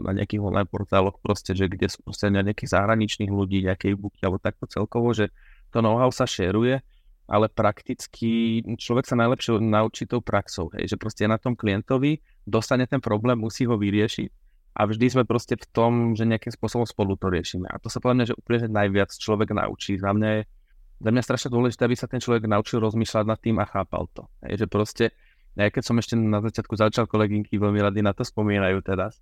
na 0.00 0.16
nejakých 0.16 0.40
online 0.40 0.64
portáloch 0.64 1.20
proste, 1.20 1.52
že 1.52 1.68
kde 1.68 1.92
sú 1.92 2.00
proste 2.00 2.32
nejakých 2.32 2.80
zahraničných 2.80 3.28
ľudí, 3.28 3.68
nejaké 3.68 3.92
e-booky 3.92 4.24
alebo 4.24 4.40
takto 4.40 4.64
celkovo, 4.64 5.12
že 5.12 5.28
to 5.70 5.78
know-how 5.80 6.10
sa 6.10 6.26
šeruje, 6.26 6.82
ale 7.30 7.46
prakticky 7.46 8.58
človek 8.66 9.06
sa 9.06 9.14
najlepšie 9.14 9.62
naučí 9.62 10.04
tou 10.04 10.18
praxou, 10.18 10.66
hej, 10.74 10.90
že 10.90 10.96
proste 10.98 11.30
na 11.30 11.38
tom 11.38 11.54
klientovi, 11.54 12.18
dostane 12.42 12.90
ten 12.90 12.98
problém, 12.98 13.38
musí 13.38 13.64
ho 13.70 13.78
vyriešiť 13.78 14.30
a 14.74 14.86
vždy 14.86 15.06
sme 15.10 15.24
proste 15.26 15.58
v 15.58 15.66
tom, 15.70 15.92
že 16.14 16.26
nejakým 16.26 16.54
spôsobom 16.54 16.86
spolu 16.86 17.18
to 17.18 17.30
riešime. 17.30 17.66
A 17.66 17.78
to 17.82 17.90
sa 17.90 17.98
povedať, 17.98 18.34
že 18.34 18.38
úplne 18.38 18.70
najviac 18.70 19.10
človek 19.10 19.50
naučí. 19.50 19.98
Za 19.98 20.14
mňa 20.14 20.30
je 20.38 20.42
za 21.00 21.08
mňa 21.08 21.22
strašne 21.24 21.48
dôležité, 21.48 21.88
aby 21.88 21.96
sa 21.96 22.04
ten 22.04 22.20
človek 22.20 22.44
naučil 22.44 22.76
rozmýšľať 22.84 23.24
nad 23.24 23.40
tým 23.40 23.56
a 23.56 23.64
chápal 23.64 24.04
to. 24.12 24.28
Hej, 24.44 24.64
že 24.64 24.66
proste, 24.68 25.04
ja 25.56 25.72
keď 25.72 25.82
som 25.82 25.96
ešte 25.96 26.12
na 26.12 26.44
začiatku 26.44 26.76
začal 26.76 27.08
kolegynky, 27.08 27.56
veľmi 27.56 27.80
rady 27.80 28.04
na 28.04 28.12
to 28.12 28.20
spomínajú 28.20 28.84
teraz, 28.84 29.16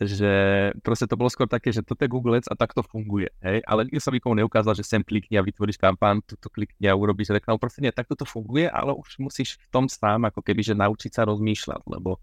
že 0.00 0.32
proste 0.80 1.04
to 1.04 1.20
bolo 1.20 1.28
skôr 1.28 1.44
také, 1.44 1.68
že 1.68 1.84
toto 1.84 2.00
je 2.00 2.08
Google 2.08 2.40
Ads 2.40 2.48
a 2.48 2.56
takto 2.56 2.80
funguje, 2.80 3.28
hej, 3.44 3.60
ale 3.68 3.84
nikto 3.84 4.00
som 4.00 4.16
nikomu 4.16 4.40
neukázal, 4.40 4.72
že 4.72 4.88
sem 4.88 5.04
klikni 5.04 5.36
a 5.36 5.44
vytvoríš 5.44 5.76
kampán, 5.76 6.24
tuto 6.24 6.48
klikni 6.48 6.88
a 6.88 6.96
urobíš 6.96 7.36
reklamu, 7.36 7.60
proste 7.60 7.84
nie, 7.84 7.92
takto 7.92 8.16
to 8.16 8.24
funguje, 8.24 8.72
ale 8.72 8.96
už 8.96 9.20
musíš 9.20 9.60
v 9.60 9.66
tom 9.68 9.84
sám, 9.92 10.32
ako 10.32 10.40
keby, 10.40 10.64
že 10.64 10.72
naučiť 10.72 11.12
sa 11.12 11.28
rozmýšľať, 11.28 11.84
lebo 11.92 12.16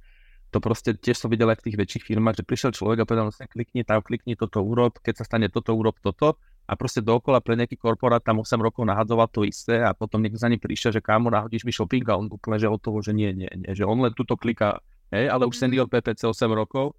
to 0.49 0.57
proste 0.57 0.97
tiež 0.97 1.13
som 1.13 1.29
videl 1.29 1.45
aj 1.53 1.61
v 1.61 1.65
tých 1.69 1.77
väčších 1.77 2.03
firmách, 2.09 2.41
že 2.41 2.43
prišiel 2.45 2.73
človek 2.73 3.05
a 3.05 3.07
povedal, 3.07 3.29
že 3.29 3.45
klikni 3.45 3.85
tam, 3.85 4.01
klikni 4.01 4.33
toto, 4.33 4.65
urob, 4.65 4.97
keď 4.97 5.21
sa 5.21 5.23
stane 5.29 5.45
toto, 5.45 5.77
urob 5.77 6.01
toto. 6.01 6.41
A 6.69 6.77
proste 6.77 7.01
dookola 7.01 7.41
pre 7.41 7.57
nejaký 7.57 7.81
korporát 7.81 8.21
tam 8.21 8.45
8 8.45 8.61
rokov 8.61 8.85
nahadzoval 8.85 9.25
to 9.33 9.41
isté 9.41 9.81
a 9.81 9.89
potom 9.97 10.21
niekto 10.21 10.37
za 10.37 10.49
ním 10.49 10.61
prišiel, 10.61 10.93
že 10.93 11.01
kámo, 11.01 11.33
nahodíš 11.33 11.65
mi 11.65 11.73
shopping. 11.73 12.05
A 12.09 12.17
on 12.17 12.29
úplne, 12.29 12.61
že 12.61 12.69
od 12.69 12.77
toho, 12.77 13.01
že 13.01 13.09
nie, 13.09 13.33
nie, 13.33 13.49
nie, 13.49 13.73
že 13.73 13.89
on 13.89 13.97
len 13.97 14.13
tuto 14.13 14.37
kliká, 14.37 14.77
hej, 15.09 15.33
ale 15.33 15.49
už 15.49 15.57
senior 15.57 15.89
PPC 15.89 16.29
8 16.29 16.45
rokov 16.53 16.93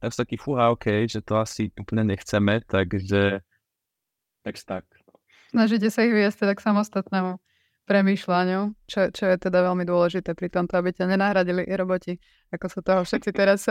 ja 0.00 0.08
som 0.08 0.24
taký, 0.24 0.40
fúha, 0.40 0.72
OK, 0.72 1.04
že 1.04 1.20
to 1.20 1.36
asi 1.36 1.68
úplne 1.76 2.16
nechceme, 2.16 2.64
takže, 2.64 3.44
takže 4.42 4.62
tak. 4.64 4.84
Snažíte 5.52 5.92
sa 5.92 6.06
ich 6.08 6.14
viesť 6.14 6.46
teda 6.46 6.52
k 6.56 6.64
samostatnému 6.64 7.36
premýšľaniu, 7.90 8.86
čo, 8.86 9.10
čo 9.10 9.24
je 9.26 9.36
teda 9.36 9.66
veľmi 9.66 9.82
dôležité 9.82 10.38
pri 10.38 10.46
tomto, 10.46 10.78
aby 10.78 10.94
ťa 10.94 11.10
nenahradili 11.10 11.66
roboti, 11.74 12.14
ako 12.54 12.66
sa 12.70 12.80
toho 12.86 13.00
všetci 13.02 13.30
teraz 13.34 13.66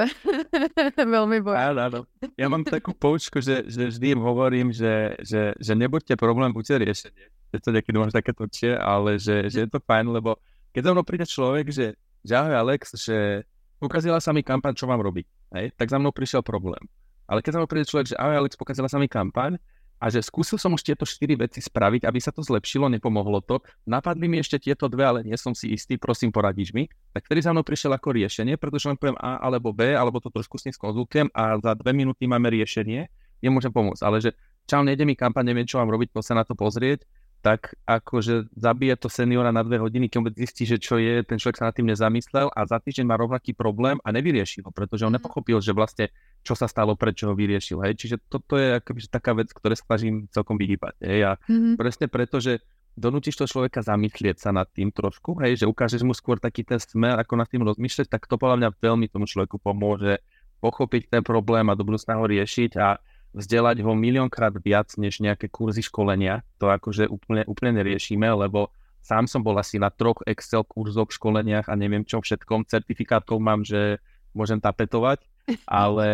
veľmi 1.15 1.39
bojí. 1.39 1.55
Áno, 1.55 1.79
áno. 1.87 1.99
Ja 2.35 2.51
mám 2.51 2.67
takú 2.67 2.91
poučku, 2.91 3.39
že, 3.39 3.63
že 3.71 3.87
vždy 3.87 4.19
im 4.19 4.21
hovorím, 4.21 4.75
že, 4.75 5.15
že, 5.23 5.55
že 5.55 5.71
nebuďte 5.71 6.19
problém, 6.19 6.51
buďte 6.51 6.83
riešenie. 6.83 7.25
Je 7.55 7.59
to 7.63 7.71
niekedy 7.71 7.95
možno 7.95 8.19
také 8.19 8.35
točie, 8.35 8.75
ale 8.75 9.15
že, 9.23 9.47
že 9.47 9.63
je 9.63 9.69
to 9.71 9.79
fajn, 9.79 10.11
lebo 10.11 10.35
keď 10.75 10.81
za 10.83 10.91
mnou 10.91 11.05
príde 11.07 11.23
človek, 11.23 11.71
že, 11.71 11.95
že 12.19 12.33
ahoj 12.35 12.59
Alex, 12.59 12.99
že 12.99 13.47
ukázala 13.79 14.19
sa 14.19 14.35
mi 14.35 14.43
kampaň, 14.43 14.75
čo 14.75 14.85
mám 14.85 14.99
robiť 14.99 15.25
hej, 15.55 15.71
tak 15.75 15.87
za 15.89 15.97
mnou 15.97 16.13
prišiel 16.13 16.43
problém. 16.45 16.81
Ale 17.29 17.45
keď 17.45 17.51
sa 17.55 17.59
mnou 17.61 17.69
príde 17.69 17.85
človek, 17.85 18.13
že 18.13 18.15
ahoj 18.17 18.45
Alex, 18.45 18.57
pokazila 18.57 18.89
sa 18.89 18.97
mi 18.97 19.05
kampaň, 19.05 19.61
a 19.99 20.07
že 20.07 20.23
skúsil 20.23 20.55
som 20.55 20.71
už 20.71 20.81
tieto 20.81 21.03
štyri 21.03 21.35
veci 21.35 21.59
spraviť, 21.59 22.07
aby 22.07 22.19
sa 22.23 22.31
to 22.31 22.39
zlepšilo, 22.39 22.87
nepomohlo 22.87 23.43
to. 23.43 23.59
Napadli 23.83 24.31
mi 24.31 24.39
ešte 24.39 24.55
tieto 24.55 24.87
dve, 24.87 25.03
ale 25.03 25.19
nie 25.27 25.35
som 25.35 25.51
si 25.51 25.75
istý, 25.75 25.99
prosím, 25.99 26.31
poradíš 26.31 26.71
mi. 26.71 26.87
Tak 27.11 27.27
vtedy 27.27 27.43
za 27.43 27.51
mnou 27.51 27.67
prišiel 27.67 27.91
ako 27.91 28.15
riešenie, 28.15 28.55
pretože 28.55 28.87
len 28.87 28.95
poviem 28.95 29.19
A 29.19 29.43
alebo 29.43 29.75
B, 29.75 29.91
alebo 29.91 30.23
to 30.23 30.31
trošku 30.31 30.55
s 30.55 30.71
ním 30.71 30.73
skonzultujem 30.73 31.27
a 31.35 31.59
za 31.59 31.75
dve 31.75 31.91
minúty 31.91 32.31
máme 32.31 32.47
riešenie, 32.47 33.11
nemôžem 33.43 33.75
pomôcť. 33.75 34.01
Ale 34.07 34.23
že 34.23 34.31
čau, 34.71 34.87
nejde 34.87 35.03
mi 35.03 35.19
kampaň, 35.19 35.51
neviem, 35.51 35.67
čo 35.67 35.83
mám 35.83 35.91
robiť, 35.91 36.15
poď 36.15 36.23
sa 36.23 36.33
na 36.39 36.47
to 36.47 36.55
pozrieť, 36.55 37.03
tak 37.39 37.79
akože 37.87 38.51
zabije 38.51 38.99
to 38.99 39.07
seniora 39.07 39.55
na 39.55 39.63
dve 39.63 39.79
hodiny, 39.79 40.11
keď 40.11 40.35
zistí, 40.35 40.67
že 40.67 40.75
čo 40.75 40.99
je, 40.99 41.23
ten 41.23 41.39
človek 41.39 41.55
sa 41.55 41.71
nad 41.71 41.75
tým 41.75 41.87
nezamyslel 41.87 42.51
a 42.51 42.67
za 42.67 42.83
týždeň 42.83 43.05
má 43.07 43.15
rovnaký 43.15 43.55
problém 43.55 43.95
a 44.03 44.11
nevyrieši 44.11 44.67
ho, 44.67 44.75
pretože 44.75 45.07
on 45.07 45.15
mhm. 45.15 45.23
nepochopil, 45.23 45.63
že 45.63 45.71
vlastne 45.71 46.11
čo 46.43 46.55
sa 46.55 46.67
stalo, 46.67 46.99
prečo 46.99 47.31
ho 47.31 47.33
vyriešil. 47.35 47.83
Hej. 47.83 47.93
Čiže 47.99 48.15
toto 48.27 48.59
je 48.59 48.79
akoby 48.79 48.99
taká 49.07 49.31
vec, 49.35 49.51
ktoré 49.51 49.75
sa 49.75 49.95
snažím 49.95 50.27
celkom 50.31 50.55
vyhýbať. 50.55 50.95
Hej. 51.03 51.19
A 51.23 51.31
mm-hmm. 51.35 51.75
presne 51.75 52.07
preto, 52.07 52.39
že 52.39 52.63
donútiš 52.95 53.39
toho 53.39 53.47
človeka 53.47 53.79
zamyslieť 53.79 54.43
sa 54.43 54.51
nad 54.51 54.67
tým 54.67 54.91
trošku, 54.91 55.39
hej, 55.39 55.63
že 55.63 55.65
ukážeš 55.67 56.03
mu 56.03 56.11
skôr 56.11 56.35
taký 56.35 56.67
ten 56.67 56.79
smer, 56.79 57.15
ako 57.15 57.39
nad 57.39 57.47
tým 57.47 57.63
rozmýšľať, 57.63 58.11
tak 58.11 58.27
to 58.27 58.35
podľa 58.35 58.59
mňa 58.59 58.69
veľmi 58.75 59.07
tomu 59.07 59.23
človeku 59.23 59.55
pomôže 59.59 60.19
pochopiť 60.59 61.07
ten 61.07 61.23
problém 61.23 61.63
a 61.71 61.77
do 61.79 61.87
budúcna 61.87 62.19
ho 62.19 62.27
riešiť 62.27 62.71
a 62.75 62.99
vzdelať 63.33 63.85
ho 63.85 63.93
miliónkrát 63.93 64.55
viac 64.57 64.93
než 64.97 65.21
nejaké 65.21 65.49
kurzy 65.49 65.85
školenia. 65.85 66.41
To 66.57 66.73
akože 66.73 67.05
úplne, 67.05 67.45
úplne 67.45 67.81
neriešime, 67.81 68.25
lebo 68.25 68.73
sám 69.05 69.29
som 69.29 69.45
bol 69.45 69.57
asi 69.57 69.77
na 69.77 69.93
troch 69.93 70.21
Excel 70.25 70.65
kurzoch, 70.65 71.13
školeniach 71.13 71.69
a 71.69 71.77
neviem 71.77 72.03
čo 72.03 72.19
všetkom. 72.19 72.65
Certifikátov 72.65 73.37
mám, 73.37 73.61
že 73.61 74.01
môžem 74.33 74.57
tapetovať, 74.57 75.21
ale 75.69 76.07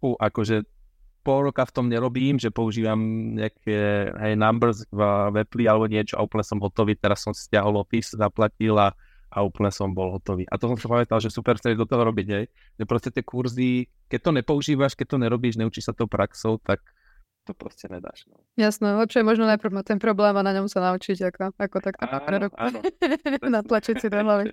fú, 0.00 0.16
akože 0.16 0.64
pol 1.20 1.52
roka 1.52 1.68
v 1.68 1.74
tom 1.76 1.86
nerobím, 1.92 2.40
že 2.40 2.48
používam 2.48 2.96
nejaké 3.36 4.08
hej, 4.08 4.34
numbers 4.40 4.88
v, 4.88 5.00
Apple 5.36 5.68
alebo 5.68 5.84
niečo 5.84 6.16
a 6.16 6.24
úplne 6.24 6.44
som 6.44 6.56
hotový. 6.60 6.96
Teraz 6.96 7.20
som 7.20 7.36
si 7.36 7.44
stiahol 7.44 7.76
Office, 7.76 8.16
zaplatil 8.16 8.72
a 8.80 8.96
a 9.30 9.46
úplne 9.46 9.70
som 9.70 9.94
bol 9.94 10.10
hotový. 10.18 10.44
A 10.50 10.58
to 10.58 10.66
som 10.66 10.76
si 10.76 10.86
pamätal, 10.90 11.22
že 11.22 11.30
super 11.30 11.54
chceš 11.54 11.78
do 11.78 11.86
toho 11.86 12.02
robiť, 12.02 12.26
hej. 12.34 12.44
Že 12.82 12.84
proste 12.84 13.10
tie 13.14 13.22
kurzy, 13.22 13.86
keď 14.10 14.20
to 14.26 14.30
nepoužívaš, 14.42 14.98
keď 14.98 15.06
to 15.14 15.16
nerobíš, 15.22 15.54
neučíš 15.56 15.90
sa 15.90 15.94
to 15.94 16.10
praxou, 16.10 16.58
tak 16.58 16.82
to 17.48 17.56
proste 17.56 17.88
nedáš. 17.88 18.28
No. 18.28 18.36
Jasné, 18.58 18.94
lepšie 19.00 19.24
je 19.24 19.26
možno 19.26 19.48
najprv 19.48 19.72
mať 19.72 19.96
ten 19.96 19.98
problém 20.02 20.34
a 20.36 20.42
na 20.44 20.52
ňom 20.52 20.68
sa 20.68 20.84
naučiť, 20.92 21.18
ako, 21.32 21.56
ako 21.56 21.76
tak 21.80 21.94
áno, 22.04 22.52
áno. 22.58 22.78
natlačiť 23.58 23.94
si 23.96 24.06
do 24.12 24.20
hlavy. 24.26 24.52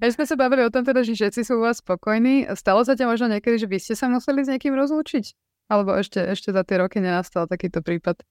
Ja 0.00 0.08
sme 0.10 0.24
sa 0.24 0.34
bavili 0.38 0.64
o 0.64 0.70
tom 0.72 0.86
teda, 0.86 1.04
že 1.04 1.18
všetci 1.18 1.42
sú 1.44 1.60
u 1.60 1.66
vás 1.66 1.82
spokojní. 1.82 2.50
Stalo 2.56 2.82
sa 2.86 2.96
ťa 2.96 3.10
možno 3.10 3.26
niekedy, 3.30 3.58
že 3.58 3.68
vy 3.68 3.78
ste 3.78 3.94
sa 3.98 4.08
museli 4.08 4.42
s 4.42 4.48
niekým 4.48 4.72
rozlúčiť? 4.72 5.34
Alebo 5.70 5.94
ešte, 5.98 6.20
ešte 6.22 6.50
za 6.52 6.62
tie 6.66 6.80
roky 6.80 7.02
nenastal 7.02 7.46
takýto 7.46 7.82
prípad? 7.82 8.22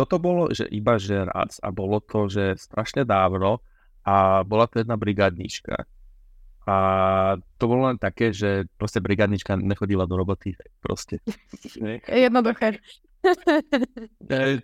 Toto 0.00 0.16
bolo, 0.16 0.48
že 0.48 0.64
iba 0.72 0.96
že 0.96 1.28
raz 1.28 1.60
a 1.60 1.68
bolo 1.68 2.00
to, 2.00 2.24
že 2.32 2.56
strašne 2.56 3.04
dávno 3.04 3.60
a 4.00 4.40
bola 4.48 4.64
to 4.64 4.80
jedna 4.80 4.96
brigádnička. 4.96 5.84
A 6.64 6.76
to 7.60 7.64
bolo 7.68 7.92
len 7.92 8.00
také, 8.00 8.32
že 8.32 8.64
proste 8.80 9.04
brigádnička 9.04 9.60
nechodila 9.60 10.08
do 10.08 10.16
roboty, 10.16 10.56
proste. 10.80 11.20
Jednoduché. 12.08 12.80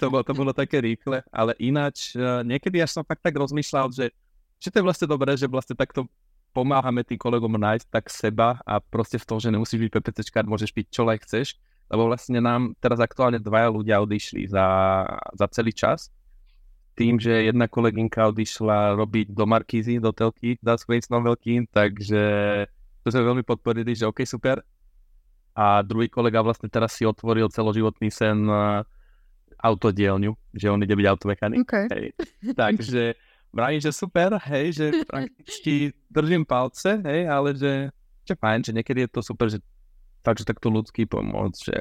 to, 0.01 0.07
bolo, 0.09 0.25
to 0.25 0.33
bolo 0.33 0.53
také 0.57 0.81
rýchle, 0.81 1.20
ale 1.29 1.53
ináč 1.61 2.16
e, 2.16 2.40
niekedy 2.40 2.81
až 2.81 2.96
som 2.96 3.05
fakt 3.05 3.20
tak 3.20 3.37
rozmýšľal, 3.37 3.92
že, 3.92 4.09
že 4.57 4.72
to 4.72 4.81
je 4.81 4.87
vlastne 4.88 5.05
dobré, 5.05 5.37
že 5.37 5.44
vlastne 5.44 5.77
takto 5.77 6.09
pomáhame 6.57 7.05
tým 7.05 7.20
kolegom 7.20 7.53
nájsť 7.53 7.87
tak 7.92 8.09
seba 8.09 8.57
a 8.64 8.81
proste 8.81 9.20
v 9.20 9.29
tom, 9.29 9.37
že 9.37 9.53
nemusíš 9.53 9.77
byť 9.77 9.92
PPCčkár, 9.92 10.49
môžeš 10.49 10.72
byť 10.72 10.87
čo 10.88 11.05
len 11.05 11.20
chceš 11.20 11.61
lebo 11.87 12.11
vlastne 12.11 12.42
nám 12.42 12.75
teraz 12.83 12.99
aktuálne 12.99 13.38
dvaja 13.38 13.68
ľudia 13.70 14.03
odišli 14.03 14.51
za, 14.51 14.66
za 15.35 15.46
celý 15.51 15.70
čas. 15.70 16.11
Tým, 16.96 17.20
že 17.20 17.46
jedna 17.46 17.68
kolegynka 17.68 18.33
odišla 18.33 18.96
robiť 18.96 19.37
do 19.37 19.44
Markízy, 19.44 20.01
do 20.01 20.16
telky 20.16 20.57
svojím 20.64 21.05
snom 21.05 21.22
veľkým, 21.29 21.68
takže 21.68 22.25
to 23.05 23.09
sme 23.12 23.22
veľmi 23.22 23.44
podporili, 23.44 23.92
že 23.92 24.09
OK, 24.09 24.25
super. 24.25 24.64
A 25.57 25.85
druhý 25.85 26.09
kolega 26.09 26.40
vlastne 26.40 26.72
teraz 26.72 26.96
si 26.96 27.05
otvoril 27.05 27.49
celoživotný 27.53 28.09
sen 28.12 28.44
uh, 28.49 28.85
autodielňu, 29.61 30.33
že 30.53 30.68
on 30.68 30.81
ide 30.85 30.92
byť 30.92 31.07
automechanik. 31.07 31.64
Okay. 31.64 31.87
Hej. 31.88 32.07
Takže 32.53 33.16
vravím, 33.53 33.81
že 33.81 33.92
super, 33.92 34.37
hej, 34.53 34.66
že 34.77 34.87
prakticky 35.09 35.96
držím 36.12 36.44
palce, 36.44 37.01
hej, 37.01 37.25
ale 37.25 37.57
že, 37.57 37.88
že 38.25 38.35
fajn, 38.37 38.68
že 38.68 38.72
niekedy 38.77 39.09
je 39.09 39.11
to 39.16 39.20
super, 39.25 39.49
že 39.49 39.61
takže 40.27 40.43
takto 40.43 40.75
ľudský 40.75 41.07
pomôcť, 41.07 41.61
že 41.62 41.77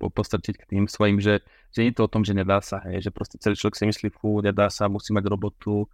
postrčiť 0.00 0.54
k 0.56 0.64
tým 0.64 0.84
svojim, 0.88 1.20
že, 1.20 1.44
že 1.72 1.84
nie 1.84 1.92
je 1.92 1.96
to 2.00 2.08
o 2.08 2.12
tom, 2.12 2.24
že 2.24 2.32
nedá 2.32 2.64
sa, 2.64 2.80
hej, 2.88 3.04
že 3.04 3.10
proste 3.12 3.36
celý 3.36 3.56
človek 3.56 3.76
si 3.76 3.84
myslí, 3.84 4.08
fú, 4.16 4.40
nedá 4.40 4.72
sa, 4.72 4.88
musí 4.88 5.12
mať 5.12 5.24
robotu, 5.28 5.84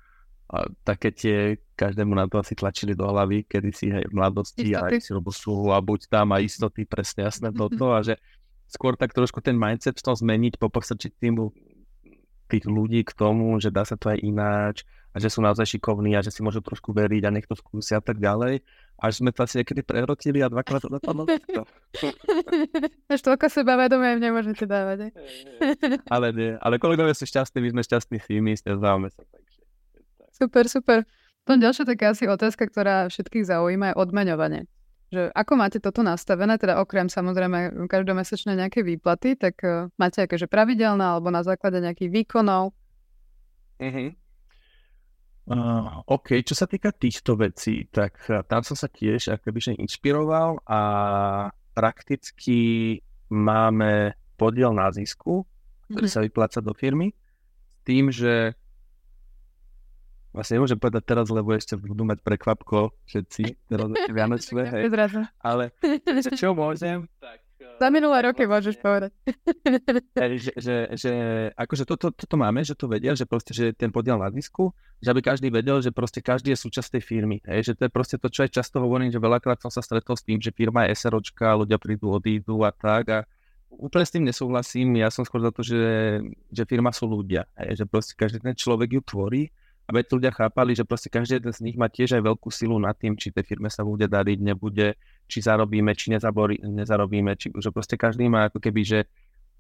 a 0.53 0.69
také 0.85 1.09
tie 1.17 1.57
každému 1.81 2.13
na 2.13 2.29
to 2.29 2.37
asi 2.37 2.53
tlačili 2.53 2.93
do 2.93 3.09
hlavy, 3.09 3.49
kedy 3.49 3.71
si 3.73 3.89
hej, 3.89 4.05
v 4.05 4.13
mladosti 4.13 4.69
istoty. 4.69 5.01
a 5.01 5.01
si 5.01 5.11
robotu 5.17 5.73
a 5.73 5.81
buď 5.81 6.13
tam 6.13 6.37
a 6.37 6.45
istoty, 6.45 6.85
presne 6.85 7.25
jasné 7.25 7.49
toto 7.57 7.97
a 7.97 8.05
že 8.05 8.21
skôr 8.69 8.99
tak 9.01 9.17
trošku 9.17 9.41
ten 9.41 9.57
mindset 9.57 9.97
v 9.97 10.05
tom 10.05 10.13
zmeniť, 10.13 10.61
popostrčiť 10.61 11.13
tým 11.17 11.41
tých 12.53 12.69
ľudí 12.69 13.01
k 13.01 13.17
tomu, 13.17 13.57
že 13.65 13.73
dá 13.73 13.89
sa 13.89 13.97
to 13.97 14.13
aj 14.13 14.21
ináč 14.21 14.85
a 15.17 15.17
že 15.17 15.33
sú 15.33 15.41
naozaj 15.41 15.65
šikovní 15.65 16.13
a 16.17 16.25
že 16.25 16.29
si 16.29 16.45
môžu 16.45 16.61
trošku 16.61 16.93
veriť 16.93 17.23
a 17.25 17.33
nech 17.33 17.49
to 17.49 17.57
skúsia 17.57 17.97
a 17.97 18.05
tak 18.05 18.21
ďalej 18.21 18.61
až 19.03 19.19
sme 19.19 19.35
to 19.35 19.43
asi 19.43 19.59
niekedy 19.59 19.83
prehrotili 19.83 20.39
a 20.41 20.49
dvakrát 20.49 20.87
to 20.87 20.89
dopadlo. 20.89 21.27
Až 23.11 23.19
toľko 23.19 23.51
sebavedomia 23.51 24.15
im 24.15 24.23
nemôžete 24.23 24.63
dávať. 24.63 25.11
ale 26.15 26.27
nie, 26.31 26.55
ale 26.63 26.79
kolegovia 26.79 27.11
sú 27.11 27.27
šťastní, 27.27 27.59
my 27.67 27.69
sme 27.75 27.83
šťastní 27.83 28.17
s 28.23 28.27
nimi, 28.31 28.55
nezdávame 28.55 29.11
sa. 29.11 29.27
Takže. 29.27 29.61
Super, 30.31 30.65
super. 30.71 30.99
To 31.51 31.59
ďalšia 31.59 31.83
taká 31.83 32.15
asi 32.15 32.31
otázka, 32.31 32.71
ktorá 32.71 33.11
všetkých 33.11 33.51
zaujíma, 33.51 33.93
je 33.93 33.99
odmeňovanie. 33.99 34.63
Že 35.11 35.35
ako 35.35 35.53
máte 35.59 35.83
toto 35.83 36.07
nastavené, 36.07 36.55
teda 36.57 36.79
okrem 36.79 37.11
samozrejme 37.11 37.91
každomesačné 37.91 38.55
nejaké 38.55 38.87
výplaty, 38.87 39.35
tak 39.35 39.59
uh, 39.67 39.91
máte 39.99 40.23
akéže 40.23 40.47
pravidelné 40.47 41.03
alebo 41.03 41.29
na 41.35 41.43
základe 41.43 41.83
nejakých 41.83 42.23
výkonov? 42.23 42.71
Uh-huh. 43.83 44.15
Uh, 45.43 46.07
OK, 46.07 46.39
čo 46.47 46.55
sa 46.55 46.71
týka 46.71 46.95
týchto 46.95 47.35
vecí, 47.35 47.91
tak 47.91 48.15
uh, 48.31 48.47
tam 48.47 48.63
som 48.63 48.79
sa 48.79 48.87
tiež 48.87 49.35
akoby 49.35 49.75
inšpiroval 49.75 50.63
a 50.71 50.81
prakticky 51.75 53.01
máme 53.27 54.15
podiel 54.39 54.71
na 54.71 54.87
zisku, 54.95 55.43
ktorý 55.91 56.07
mm-hmm. 56.07 56.15
sa 56.15 56.23
vypláca 56.23 56.59
do 56.63 56.71
firmy, 56.79 57.11
s 57.11 57.79
tým, 57.83 58.15
že 58.15 58.55
vlastne 60.31 60.63
nemôžem 60.63 60.79
povedať 60.79 61.03
teraz, 61.11 61.27
lebo 61.27 61.51
ešte 61.53 61.75
budú 61.75 62.07
mať 62.07 62.23
prekvapko 62.23 62.95
všetci, 63.11 63.45
teraz 63.71 63.91
Vianočné, 64.15 64.63
hej, 64.63 64.83
ale 65.43 65.75
čo 66.39 66.55
môžem, 66.55 67.11
tak 67.19 67.42
za 67.79 67.89
minulé 67.91 68.19
roky 68.25 68.45
môžeš 68.45 68.79
povedať. 68.79 69.13
že, 70.43 70.53
že, 70.57 70.77
že 70.95 71.13
akože 71.55 71.85
toto, 71.89 72.11
toto 72.13 72.37
máme, 72.39 72.63
že 72.63 72.77
to 72.77 72.91
vedia, 72.91 73.13
že 73.17 73.25
proste, 73.25 73.53
že 73.53 73.73
ten 73.73 73.91
podiel 73.91 74.19
na 74.19 74.29
disku, 74.29 74.73
že 75.03 75.11
aby 75.11 75.21
každý 75.21 75.49
vedel, 75.49 75.83
že 75.83 75.91
proste 75.91 76.21
každý 76.23 76.55
je 76.55 76.63
súčasť 76.63 76.99
tej 76.99 77.03
firmy. 77.03 77.39
Hej, 77.45 77.73
že 77.73 77.73
to 77.79 77.83
je 77.89 77.91
proste 77.93 78.17
to, 78.19 78.29
čo 78.31 78.47
aj 78.47 78.51
často 78.55 78.79
hovorím, 78.83 79.11
že 79.11 79.19
veľakrát 79.19 79.59
som 79.63 79.73
sa 79.73 79.83
stretol 79.83 80.15
s 80.15 80.27
tým, 80.27 80.39
že 80.39 80.55
firma 80.55 80.87
je 80.89 80.95
SROčka, 80.95 81.59
ľudia 81.59 81.79
prídu, 81.79 82.13
odídu 82.13 82.63
a 82.63 82.71
tak 82.71 83.05
a 83.11 83.19
úplne 83.73 84.05
s 84.05 84.13
tým 84.13 84.25
nesúhlasím. 84.29 85.01
Ja 85.01 85.09
som 85.09 85.25
skôr 85.25 85.41
za 85.41 85.53
to, 85.53 85.65
že, 85.65 86.21
že 86.53 86.63
firma 86.69 86.93
sú 86.93 87.09
ľudia. 87.09 87.49
Hej, 87.57 87.83
že 87.83 87.85
proste 87.89 88.13
každý 88.15 88.39
ten 88.45 88.57
človek 88.57 88.99
ju 88.99 89.03
tvorí 89.03 89.43
aby 89.91 90.07
ľudia 90.07 90.31
chápali, 90.31 90.79
že 90.79 90.87
proste 90.87 91.11
každý 91.11 91.43
jeden 91.43 91.53
z 91.53 91.61
nich 91.67 91.77
má 91.77 91.91
tiež 91.91 92.15
aj 92.19 92.23
veľkú 92.23 92.49
silu 92.55 92.79
nad 92.79 92.95
tým, 92.95 93.19
či 93.19 93.35
tej 93.35 93.43
firme 93.43 93.67
sa 93.67 93.83
bude 93.83 94.07
dariť, 94.07 94.39
nebude, 94.39 94.95
či 95.27 95.39
zarobíme, 95.43 95.91
či 95.99 96.15
nezaborí, 96.15 96.63
nezarobíme, 96.63 97.35
či, 97.35 97.51
že 97.51 97.75
proste 97.75 97.99
každý 97.99 98.31
má 98.31 98.47
ako 98.47 98.63
keby, 98.63 98.83
že 98.87 98.99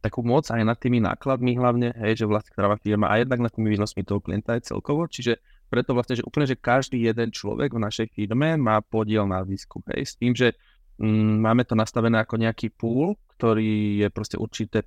takú 0.03 0.27
moc 0.27 0.51
aj 0.51 0.63
nad 0.67 0.79
tými 0.79 0.99
nákladmi 0.99 1.55
hlavne, 1.59 1.95
hej, 1.95 2.23
že 2.23 2.27
vlastne 2.27 2.51
ktorá 2.55 2.75
firma 2.79 3.07
a 3.07 3.23
jednak 3.23 3.39
nad 3.39 3.55
tými 3.55 3.71
výnosmi 3.71 4.03
toho 4.03 4.19
klienta 4.19 4.59
je 4.59 4.67
celkovo, 4.67 5.07
čiže 5.07 5.39
preto 5.71 5.95
vlastne, 5.95 6.19
že 6.19 6.27
úplne, 6.27 6.47
že 6.51 6.59
každý 6.59 6.99
jeden 6.99 7.31
človek 7.31 7.71
v 7.71 7.83
našej 7.87 8.07
firme 8.11 8.59
má 8.59 8.83
podiel 8.83 9.31
na 9.31 9.47
zisku, 9.47 9.79
hej, 9.95 10.03
s 10.03 10.15
tým, 10.19 10.35
že 10.35 10.59
mm, 10.99 11.39
máme 11.39 11.63
to 11.63 11.79
nastavené 11.79 12.19
ako 12.19 12.35
nejaký 12.35 12.75
pool, 12.75 13.15
ktorý 13.39 14.03
je 14.03 14.09
proste 14.11 14.37
určité 14.39 14.87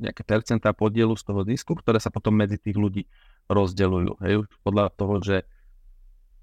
nejaké 0.00 0.22
percentá 0.22 0.72
podielu 0.72 1.12
z 1.18 1.22
toho 1.26 1.42
zisku, 1.44 1.76
ktoré 1.76 2.00
sa 2.00 2.08
potom 2.08 2.32
medzi 2.32 2.56
tých 2.56 2.78
ľudí 2.78 3.04
rozdeľujú. 3.48 4.12
Hej, 4.22 4.44
podľa 4.62 4.86
toho, 4.94 5.14
že 5.24 5.36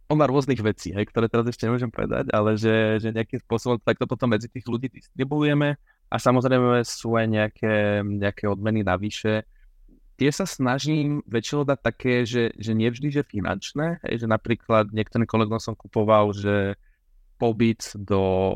on 0.05 0.21
má 0.21 0.29
rôznych 0.29 0.61
vecí, 0.61 0.93
hej, 0.93 1.09
ktoré 1.09 1.25
teraz 1.25 1.49
ešte 1.49 1.65
nemôžem 1.65 1.89
povedať, 1.89 2.29
ale 2.29 2.53
že, 2.57 3.01
že 3.01 3.09
nejakým 3.09 3.41
spôsobom 3.41 3.81
takto 3.81 4.05
potom 4.05 4.29
medzi 4.29 4.45
tých 4.45 4.65
ľudí 4.69 4.89
distribuujeme 4.93 5.73
a 6.09 6.15
samozrejme 6.21 6.85
sú 6.85 7.17
aj 7.17 7.25
nejaké, 7.25 8.05
nejaké 8.05 8.45
odmeny 8.45 8.85
navyše. 8.85 9.49
Tie 10.15 10.29
sa 10.29 10.45
snažím 10.45 11.25
väčšinou 11.25 11.65
dať 11.65 11.79
také, 11.81 12.13
že, 12.23 12.53
že 12.55 12.71
nevždy, 12.77 13.09
že 13.09 13.25
finančné, 13.25 13.99
hej, 14.05 14.23
že 14.23 14.27
napríklad 14.29 14.93
niektorým 14.93 15.25
kolegom 15.25 15.57
som 15.57 15.73
kupoval, 15.73 16.37
že 16.37 16.77
pobyt 17.41 17.81
do 17.97 18.53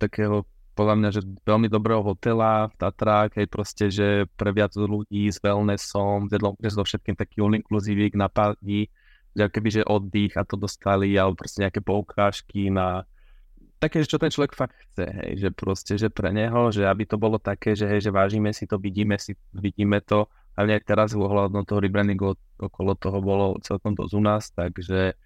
takého 0.00 0.48
podľa 0.74 0.94
mňa, 0.98 1.10
že 1.14 1.20
veľmi 1.46 1.70
dobrého 1.70 2.02
hotela 2.02 2.68
v 2.68 2.74
Tatrách, 2.76 3.38
hej, 3.38 3.46
proste, 3.46 3.84
že 3.88 4.26
pre 4.34 4.50
viac 4.50 4.74
ľudí 4.74 5.30
s 5.30 5.38
wellnessom, 5.38 6.26
so 6.28 6.82
všetkým 6.82 7.14
taký 7.14 7.40
all 7.40 7.54
inclusive 7.54 8.10
na 8.18 8.26
pár 8.26 8.58
dní, 8.58 8.90
že 9.34 9.50
keby, 9.50 9.68
že 9.70 9.82
oddych 9.86 10.34
a 10.34 10.42
to 10.42 10.58
dostali, 10.58 11.14
alebo 11.14 11.38
proste 11.38 11.62
nejaké 11.66 11.78
poukážky 11.82 12.70
na 12.70 13.06
také, 13.78 14.00
čo 14.00 14.16
ten 14.16 14.32
človek 14.32 14.56
fakt 14.56 14.76
chce, 14.80 15.04
hej, 15.04 15.32
že 15.44 15.48
proste, 15.52 15.92
že 16.00 16.08
pre 16.08 16.32
neho, 16.32 16.72
že 16.72 16.88
aby 16.88 17.04
to 17.04 17.20
bolo 17.20 17.36
také, 17.36 17.76
že 17.76 17.84
hej, 17.84 18.00
že 18.00 18.10
vážime 18.10 18.50
si 18.56 18.64
to, 18.64 18.80
vidíme 18.80 19.20
si, 19.20 19.36
vidíme 19.52 20.00
to, 20.00 20.24
ale 20.56 20.72
nejak 20.72 20.88
teraz 20.88 21.12
ohľadom 21.12 21.66
toho 21.66 21.82
rebrandingu 21.82 22.38
okolo 22.56 22.96
toho 22.96 23.18
bolo 23.20 23.46
celkom 23.60 23.92
dosť 23.92 24.12
u 24.14 24.22
nás, 24.22 24.48
takže 24.54 25.18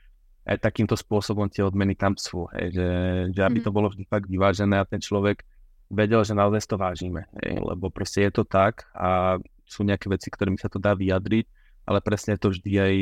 aj 0.49 0.65
takýmto 0.65 0.97
spôsobom 0.97 1.53
tie 1.53 1.61
odmeny 1.61 1.93
tam 1.93 2.17
sú, 2.17 2.49
hej, 2.57 2.73
že, 2.73 2.89
že 3.37 3.41
aby 3.45 3.61
to 3.61 3.69
mhm. 3.69 3.77
bolo 3.77 3.87
vždy 3.93 4.05
fakt 4.09 4.27
vyvážené 4.27 4.81
a 4.81 4.89
ten 4.89 4.99
človek 4.99 5.45
vedel, 5.93 6.25
že 6.25 6.33
naozaj 6.33 6.65
to 6.65 6.81
vážime, 6.81 7.29
hej, 7.45 7.61
lebo 7.61 7.93
proste 7.93 8.25
je 8.25 8.33
to 8.33 8.49
tak 8.49 8.89
a 8.97 9.37
sú 9.69 9.85
nejaké 9.85 10.09
veci, 10.09 10.33
ktorými 10.33 10.57
sa 10.57 10.73
to 10.73 10.81
dá 10.81 10.97
vyjadriť, 10.97 11.45
ale 11.85 12.01
presne 12.01 12.37
je 12.37 12.41
to 12.41 12.49
vždy 12.57 12.73
aj 12.81 12.95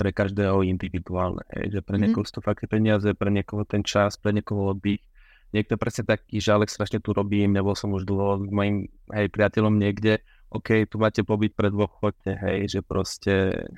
pre 0.00 0.16
každého 0.16 0.64
individuálne, 0.64 1.44
hej, 1.52 1.76
že 1.76 1.80
pre 1.84 2.00
mhm. 2.00 2.02
niekoho 2.08 2.24
sú 2.24 2.40
to 2.40 2.42
fakt 2.44 2.64
peniaze, 2.64 3.12
pre 3.12 3.28
niekoho 3.28 3.68
ten 3.68 3.84
čas, 3.84 4.16
pre 4.16 4.32
niekoho 4.32 4.72
oddych, 4.72 5.04
niekto 5.52 5.76
presne 5.76 6.08
taký, 6.08 6.40
že 6.40 6.56
Alex 6.56 6.72
strašne 6.72 7.04
tu 7.04 7.12
robím, 7.12 7.52
nebol 7.52 7.76
som 7.76 7.92
už 7.92 8.08
dlho 8.08 8.40
s 8.40 8.48
mojim 8.48 8.88
hej, 9.12 9.28
priateľom 9.28 9.76
niekde, 9.76 10.24
OK, 10.50 10.88
tu 10.88 10.96
máte 10.98 11.22
pobyt 11.22 11.52
pre 11.52 11.68
dvoch, 11.68 11.92
chodte, 12.00 12.34
hej, 12.34 12.66
že 12.66 12.80
proste 12.80 13.68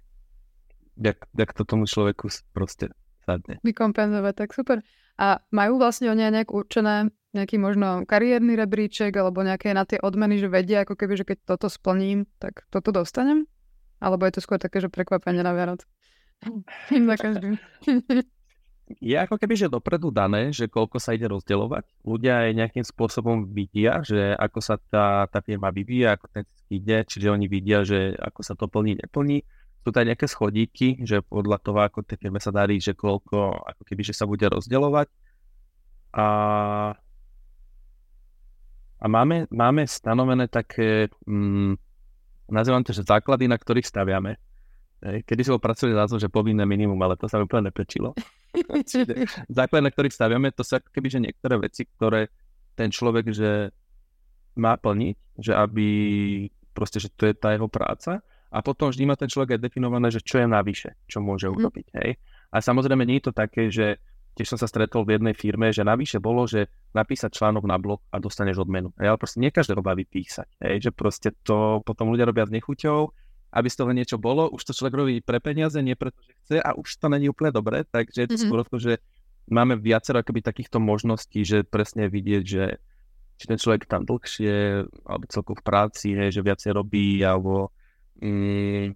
jak, 0.97 1.19
jak 1.33 1.51
to 1.53 1.63
tomu 1.65 1.87
človeku 1.87 2.29
proste 2.53 2.93
sadne. 3.25 3.63
Vykompenzovať, 3.63 4.35
tak 4.35 4.51
super. 4.53 4.83
A 5.21 5.39
majú 5.53 5.79
vlastne 5.79 6.11
oni 6.11 6.23
aj 6.29 6.33
nejak 6.33 6.51
určené 6.51 6.95
nejaký 7.33 7.57
možno 7.57 8.05
kariérny 8.05 8.57
rebríček 8.59 9.17
alebo 9.17 9.41
nejaké 9.41 9.73
na 9.73 9.89
tie 9.89 9.97
odmeny, 10.01 10.37
že 10.37 10.53
vedia 10.53 10.85
ako 10.85 10.99
keby, 11.01 11.15
že 11.17 11.25
keď 11.25 11.57
toto 11.57 11.73
splním, 11.73 12.29
tak 12.37 12.69
toto 12.69 12.93
dostanem? 12.93 13.49
Alebo 14.03 14.27
je 14.29 14.37
to 14.37 14.45
skôr 14.45 14.59
také, 14.61 14.83
že 14.83 14.93
prekvapenie 14.93 15.41
na 15.41 15.57
Vianoc? 15.57 15.87
za 17.09 17.17
každým. 17.17 17.55
je 19.01 19.17
ako 19.17 19.39
keby, 19.39 19.55
že 19.57 19.73
dopredu 19.73 20.11
dané, 20.13 20.51
že 20.53 20.69
koľko 20.69 21.01
sa 21.01 21.15
ide 21.15 21.31
rozdeľovať. 21.31 22.05
Ľudia 22.05 22.51
aj 22.51 22.59
nejakým 22.59 22.85
spôsobom 22.85 23.49
vidia, 23.49 24.03
že 24.05 24.35
ako 24.37 24.59
sa 24.61 24.77
tá, 24.91 25.25
tá 25.31 25.41
firma 25.41 25.73
vyvíja, 25.73 26.19
ako 26.19 26.27
ten 26.29 26.45
ide, 26.69 27.07
čiže 27.07 27.33
oni 27.33 27.47
vidia, 27.49 27.87
že 27.87 28.13
ako 28.19 28.41
sa 28.43 28.59
to 28.59 28.67
plní, 28.69 28.99
neplní 29.01 29.47
sú 29.83 29.91
tam 29.91 30.07
nejaké 30.07 30.31
schodíky, 30.31 31.03
že 31.03 31.27
podľa 31.27 31.59
toho, 31.59 31.79
ako 31.83 32.07
tie 32.07 32.15
firme 32.15 32.39
sa 32.39 32.55
darí, 32.55 32.79
že 32.79 32.95
koľko, 32.95 33.67
ako 33.67 33.83
keby, 33.83 34.03
že 34.07 34.15
sa 34.15 34.31
bude 34.31 34.47
rozdeľovať. 34.47 35.11
A, 36.15 36.27
a 39.03 39.05
máme, 39.11 39.51
máme 39.51 39.83
stanovené 39.91 40.47
také, 40.47 41.11
mm, 41.27 41.75
nazývam 42.47 42.87
to, 42.87 42.95
že 42.95 43.03
základy, 43.03 43.51
na 43.51 43.59
ktorých 43.59 43.83
staviame. 43.83 44.39
Kedy 45.03 45.43
som 45.43 45.59
pracovali 45.59 45.99
názov, 45.99 46.23
že 46.23 46.31
povinné 46.31 46.63
minimum, 46.63 46.99
ale 47.03 47.19
to 47.19 47.27
sa 47.27 47.43
mi 47.43 47.51
úplne 47.51 47.75
nepečilo. 47.75 48.15
základy, 49.59 49.83
na 49.83 49.91
ktorých 49.91 50.15
staviame, 50.15 50.55
to 50.55 50.63
sú 50.63 50.79
ako 50.79 50.95
keby, 50.95 51.11
že 51.11 51.19
niektoré 51.19 51.59
veci, 51.59 51.91
ktoré 51.91 52.31
ten 52.79 52.87
človek, 52.87 53.35
že 53.35 53.75
má 54.55 54.79
plniť, 54.79 55.43
že 55.43 55.53
aby 55.59 55.87
proste, 56.71 57.03
že 57.03 57.11
to 57.11 57.27
je 57.27 57.35
tá 57.35 57.51
jeho 57.51 57.67
práca 57.67 58.23
a 58.53 58.61
potom 58.61 58.93
vždy 58.93 59.09
má 59.09 59.17
ten 59.17 59.33
človek 59.33 59.57
aj 59.57 59.65
definované, 59.65 60.13
že 60.13 60.21
čo 60.21 60.45
je 60.45 60.47
navyše, 60.47 60.93
čo 61.09 61.25
môže 61.25 61.49
mhm. 61.49 61.55
urobiť. 61.57 61.87
Mm. 61.91 61.97
Hej? 62.05 62.11
A 62.53 62.57
samozrejme 62.61 63.03
nie 63.09 63.19
je 63.19 63.27
to 63.27 63.33
také, 63.33 63.73
že 63.73 63.97
tiež 64.37 64.57
som 64.57 64.59
sa 64.61 64.69
stretol 64.69 65.05
v 65.05 65.17
jednej 65.21 65.37
firme, 65.37 65.73
že 65.73 65.85
navyše 65.85 66.21
bolo, 66.21 66.45
že 66.49 66.69
napísať 66.97 67.37
článok 67.37 67.65
na 67.69 67.77
blog 67.77 68.01
a 68.13 68.21
dostaneš 68.21 68.65
odmenu. 68.65 68.93
Hej? 69.01 69.13
Ale 69.13 69.19
proste 69.21 69.41
nie 69.41 69.53
každého 69.53 69.81
baví 69.81 70.05
písať. 70.05 70.49
Hej? 70.61 70.89
Že 70.89 70.91
proste 70.93 71.29
to 71.45 71.81
potom 71.85 72.13
ľudia 72.13 72.29
robia 72.29 72.45
s 72.45 72.53
nechuťou, 72.53 73.09
aby 73.53 73.69
z 73.69 73.77
toho 73.77 73.93
niečo 73.93 74.17
bolo. 74.17 74.49
Už 74.53 74.65
to 74.65 74.77
človek 74.77 74.95
robí 74.97 75.15
pre 75.21 75.41
peniaze, 75.41 75.77
nie 75.81 75.97
preto, 75.97 76.21
že 76.25 76.33
chce 76.45 76.57
a 76.61 76.73
už 76.77 76.89
to 76.97 77.09
není 77.13 77.29
úplne 77.29 77.53
dobré. 77.53 77.85
Takže 77.89 78.25
je 78.25 78.29
to 78.29 78.37
mm-hmm. 78.37 78.49
skôr 78.49 78.61
to, 78.69 78.77
že 78.81 78.93
máme 79.53 79.77
viacero 79.77 80.21
akoby 80.21 80.41
takýchto 80.41 80.81
možností, 80.81 81.45
že 81.45 81.65
presne 81.65 82.09
vidieť, 82.09 82.45
že 82.45 82.81
či 83.37 83.45
ten 83.49 83.59
človek 83.61 83.85
tam 83.91 84.09
dlhšie, 84.09 84.87
alebo 85.05 85.25
celkovo 85.29 85.61
v 85.61 85.67
práci, 85.67 86.15
hej, 86.15 86.41
že 86.41 86.47
viacej 86.47 86.73
robí, 86.73 87.21
alebo 87.21 87.75
mm, 88.21 88.93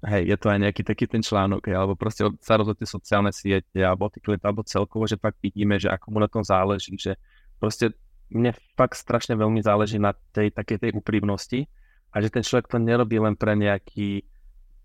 hej, 0.00 0.22
je 0.24 0.36
to 0.40 0.46
aj 0.48 0.58
nejaký 0.60 0.82
taký 0.86 1.04
ten 1.04 1.20
článok, 1.20 1.68
hej, 1.68 1.76
alebo 1.76 1.98
proste 1.98 2.24
sa 2.40 2.56
rozhodne 2.56 2.86
sociálne 2.88 3.32
siete, 3.34 3.80
alebo 3.84 4.08
klienty, 4.08 4.44
alebo 4.44 4.64
celkovo, 4.64 5.04
že 5.04 5.20
fakt 5.20 5.36
vidíme, 5.44 5.76
že 5.76 5.92
ako 5.92 6.06
mu 6.14 6.18
na 6.24 6.28
tom 6.30 6.40
záleží, 6.40 6.96
že 6.96 7.20
proste 7.60 7.92
mne 8.30 8.54
fakt 8.78 8.96
strašne 8.96 9.34
veľmi 9.36 9.60
záleží 9.60 9.98
na 9.98 10.14
tej 10.32 10.54
takej 10.54 10.78
tej 10.88 10.90
úprimnosti 10.94 11.66
a 12.14 12.22
že 12.22 12.30
ten 12.30 12.46
človek 12.46 12.70
to 12.70 12.78
nerobí 12.78 13.18
len 13.18 13.34
pre 13.34 13.58
nejaký 13.58 14.22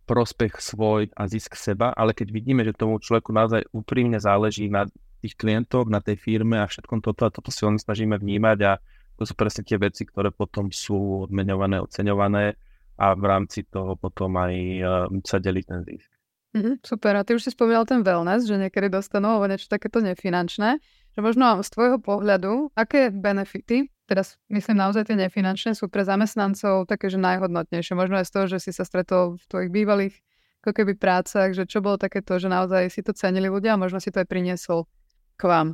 prospech 0.05 0.61
svoj 0.61 1.09
a 1.17 1.25
zisk 1.25 1.57
seba, 1.57 1.89
ale 1.93 2.13
keď 2.13 2.29
vidíme, 2.29 2.61
že 2.61 2.77
tomu 2.77 3.01
človeku 3.01 3.33
naozaj 3.33 3.65
úprimne 3.73 4.21
záleží 4.21 4.69
na 4.69 4.85
tých 5.25 5.33
klientoch, 5.33 5.89
na 5.89 5.97
tej 5.97 6.21
firme 6.21 6.61
a 6.61 6.69
všetkom 6.69 7.01
toto 7.01 7.25
a 7.25 7.33
toto 7.33 7.49
si 7.49 7.65
len 7.65 7.81
snažíme 7.81 8.13
vnímať 8.21 8.57
a 8.61 8.71
to 9.15 9.23
sú 9.23 9.33
presne 9.35 9.63
tie 9.63 9.79
veci, 9.79 10.03
ktoré 10.03 10.31
potom 10.31 10.69
sú 10.71 11.27
odmeňované, 11.27 11.79
oceňované 11.79 12.55
a 12.95 13.15
v 13.15 13.23
rámci 13.23 13.67
toho 13.67 13.99
potom 13.99 14.35
aj 14.39 14.53
uh, 14.79 15.07
sa 15.23 15.39
delí 15.39 15.63
ten 15.63 15.83
zisk. 15.83 16.07
Mm-hmm, 16.55 16.87
super. 16.87 17.19
A 17.19 17.27
ty 17.27 17.35
už 17.35 17.43
si 17.43 17.51
spomínal 17.51 17.83
ten 17.83 17.99
wellness, 17.99 18.47
že 18.47 18.55
niekedy 18.55 18.87
dostanú 18.87 19.35
alebo 19.35 19.51
niečo 19.51 19.67
takéto 19.67 19.99
nefinančné. 19.99 20.79
Že 21.15 21.19
možno 21.19 21.59
z 21.59 21.69
tvojho 21.71 21.99
pohľadu, 21.99 22.71
aké 22.75 23.11
benefity, 23.11 23.91
teraz 24.07 24.39
myslím 24.47 24.79
naozaj 24.79 25.11
tie 25.11 25.19
nefinančné, 25.19 25.75
sú 25.75 25.91
pre 25.91 26.07
zamestnancov 26.07 26.87
také, 26.87 27.11
že 27.11 27.19
najhodnotnejšie. 27.19 27.99
Možno 27.99 28.23
aj 28.23 28.27
z 28.27 28.31
toho, 28.31 28.45
že 28.47 28.57
si 28.63 28.71
sa 28.71 28.87
stretol 28.87 29.35
v 29.35 29.43
tvojich 29.51 29.71
bývalých 29.71 30.15
ako 30.63 30.71
keby 30.81 30.97
prácach, 30.97 31.53
že 31.53 31.67
čo 31.67 31.83
bolo 31.83 31.99
takéto, 31.99 32.39
že 32.41 32.49
naozaj 32.49 32.89
si 32.89 33.03
to 33.05 33.13
cenili 33.13 33.51
ľudia 33.51 33.75
a 33.75 33.81
možno 33.81 34.01
si 34.01 34.09
to 34.09 34.23
aj 34.23 34.27
priniesol 34.27 34.89
k 35.35 35.43
vám. 35.45 35.67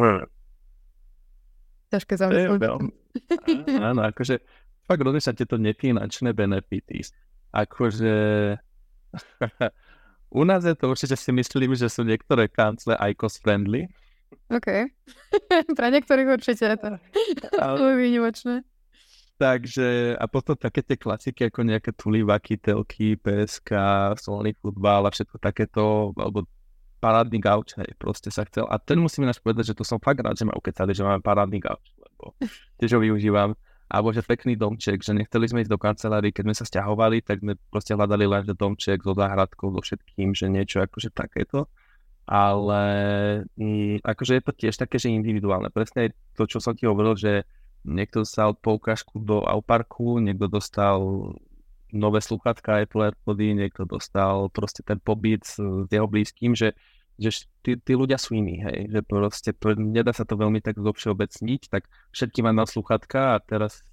Hmm. 0.00 0.24
Ťažké 1.92 2.14
zamyslieť. 2.16 2.60
Áno, 3.76 4.00
akože 4.08 4.40
fakt 4.88 5.02
rozlišať 5.04 5.44
tieto 5.44 5.60
nefinančné 5.60 6.32
benefity. 6.32 7.04
Akože 7.52 8.14
u 10.40 10.42
nás 10.46 10.62
je 10.64 10.74
to 10.78 10.88
určite 10.88 11.18
si 11.18 11.30
myslím, 11.34 11.74
že 11.74 11.90
sú 11.90 12.06
niektoré 12.06 12.48
kancle 12.48 12.96
ICOS 12.96 13.42
friendly. 13.42 13.90
OK. 14.48 14.88
Pre 15.78 15.88
niektorých 15.90 16.28
určite 16.30 16.64
je 16.64 16.78
to 16.78 16.90
výnimočné. 18.00 18.62
Takže 19.40 20.20
a 20.20 20.24
potom 20.28 20.52
také 20.52 20.84
tie 20.84 21.00
klasiky 21.00 21.48
ako 21.48 21.64
nejaké 21.64 21.96
tulivaky, 21.96 22.60
telky, 22.60 23.16
PSK, 23.16 23.72
solný 24.20 24.52
futbal 24.60 25.08
a 25.08 25.10
všetko 25.10 25.40
takéto, 25.40 26.12
alebo 26.12 26.44
parádny 27.00 27.40
gauč, 27.40 27.74
hej, 27.80 27.96
proste 27.96 28.28
sa 28.28 28.44
chcel. 28.44 28.68
A 28.68 28.76
ten 28.76 29.00
musím 29.00 29.24
ináč 29.24 29.40
povedať, 29.40 29.72
že 29.72 29.78
to 29.80 29.84
som 29.88 29.96
fakt 29.96 30.20
rád, 30.20 30.36
že 30.36 30.44
ma 30.44 30.52
ukecali, 30.52 30.92
že 30.92 31.00
máme 31.00 31.24
parádny 31.24 31.58
gauč, 31.58 31.84
lebo 31.96 32.36
tiež 32.78 32.94
ho 32.94 33.00
využívam. 33.00 33.56
Alebo 33.90 34.14
že 34.14 34.22
pekný 34.22 34.54
domček, 34.54 35.02
že 35.02 35.10
nechceli 35.10 35.50
sme 35.50 35.66
ísť 35.66 35.72
do 35.74 35.80
kancelárii, 35.80 36.30
keď 36.30 36.44
sme 36.46 36.54
sa 36.54 36.62
stiahovali, 36.62 37.26
tak 37.26 37.42
sme 37.42 37.58
proste 37.74 37.98
hľadali 37.98 38.22
len 38.22 38.46
že 38.46 38.54
domček 38.54 39.02
so 39.02 39.18
záhradkou, 39.18 39.74
so 39.74 39.82
všetkým, 39.82 40.30
že 40.30 40.46
niečo 40.46 40.78
akože 40.78 41.10
takéto. 41.10 41.66
Ale 42.30 42.82
mm, 43.58 44.06
akože 44.06 44.38
je 44.38 44.42
to 44.46 44.52
tiež 44.54 44.78
také, 44.78 45.02
že 45.02 45.10
individuálne. 45.10 45.74
Presne 45.74 46.14
to, 46.38 46.46
čo 46.46 46.62
som 46.62 46.78
ti 46.78 46.86
hovoril, 46.86 47.18
že 47.18 47.42
niekto 47.82 48.22
dostal 48.22 48.54
poukážku 48.54 49.18
do 49.18 49.42
Auparku, 49.42 50.22
niekto 50.22 50.46
dostal 50.46 51.02
nové 51.92 52.20
sluchatka 52.20 52.82
Apple 52.82 53.12
AirPody, 53.12 53.54
niekto 53.54 53.84
dostal 53.84 54.48
proste 54.50 54.82
ten 54.82 54.98
pobyt 55.00 55.44
s, 55.44 55.58
jeho 55.90 56.06
blízkym, 56.06 56.56
že, 56.56 56.74
že 57.18 57.46
tí, 57.62 57.76
tí 57.76 57.92
ľudia 57.94 58.16
sú 58.16 58.38
iní, 58.38 58.62
hej, 58.62 58.88
že 58.88 59.00
proste 59.04 59.50
nedá 59.76 60.14
sa 60.14 60.24
to 60.24 60.38
veľmi 60.38 60.62
tak 60.64 60.78
všeobecniť, 60.78 61.60
tak 61.68 61.86
všetky 62.14 62.40
na 62.46 62.64
sluchatka 62.64 63.34
a 63.34 63.42
teraz 63.42 63.84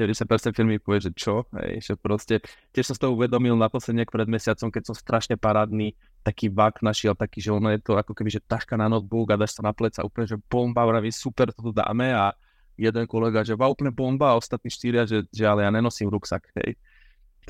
90% 0.00 0.56
firmy 0.56 0.80
povie, 0.80 1.10
že 1.10 1.12
čo, 1.12 1.44
hej, 1.60 1.82
že 1.84 1.92
proste, 1.98 2.40
tiež 2.72 2.90
som 2.90 2.96
z 2.96 3.00
toho 3.04 3.12
uvedomil 3.12 3.52
naposledy 3.58 4.08
pred 4.08 4.24
mesiacom, 4.30 4.72
keď 4.72 4.82
som 4.88 4.96
strašne 4.96 5.36
parádny 5.36 5.92
taký 6.24 6.48
vak 6.48 6.80
našiel, 6.80 7.12
taký, 7.12 7.44
že 7.44 7.52
ono 7.52 7.68
je 7.74 7.80
to 7.84 7.98
ako 7.98 8.16
keby, 8.16 8.32
že 8.32 8.40
taška 8.40 8.80
na 8.80 8.88
notebook 8.88 9.34
a 9.34 9.40
dáš 9.40 9.58
sa 9.58 9.66
na 9.66 9.76
pleca 9.76 10.00
úplne, 10.00 10.24
že 10.30 10.40
bomba, 10.48 10.88
vraví, 10.88 11.12
super, 11.12 11.52
to 11.52 11.60
tu 11.60 11.72
dáme 11.76 12.16
a 12.16 12.32
jeden 12.80 13.04
kolega, 13.04 13.44
že 13.44 13.52
va, 13.52 13.68
úplne 13.68 13.92
bomba 13.92 14.32
a 14.32 14.38
ostatní 14.40 14.72
štyria, 14.72 15.04
že, 15.04 15.28
že 15.28 15.44
ale 15.44 15.68
ja 15.68 15.70
nenosím 15.74 16.08
ruksak, 16.08 16.48
hej. 16.64 16.80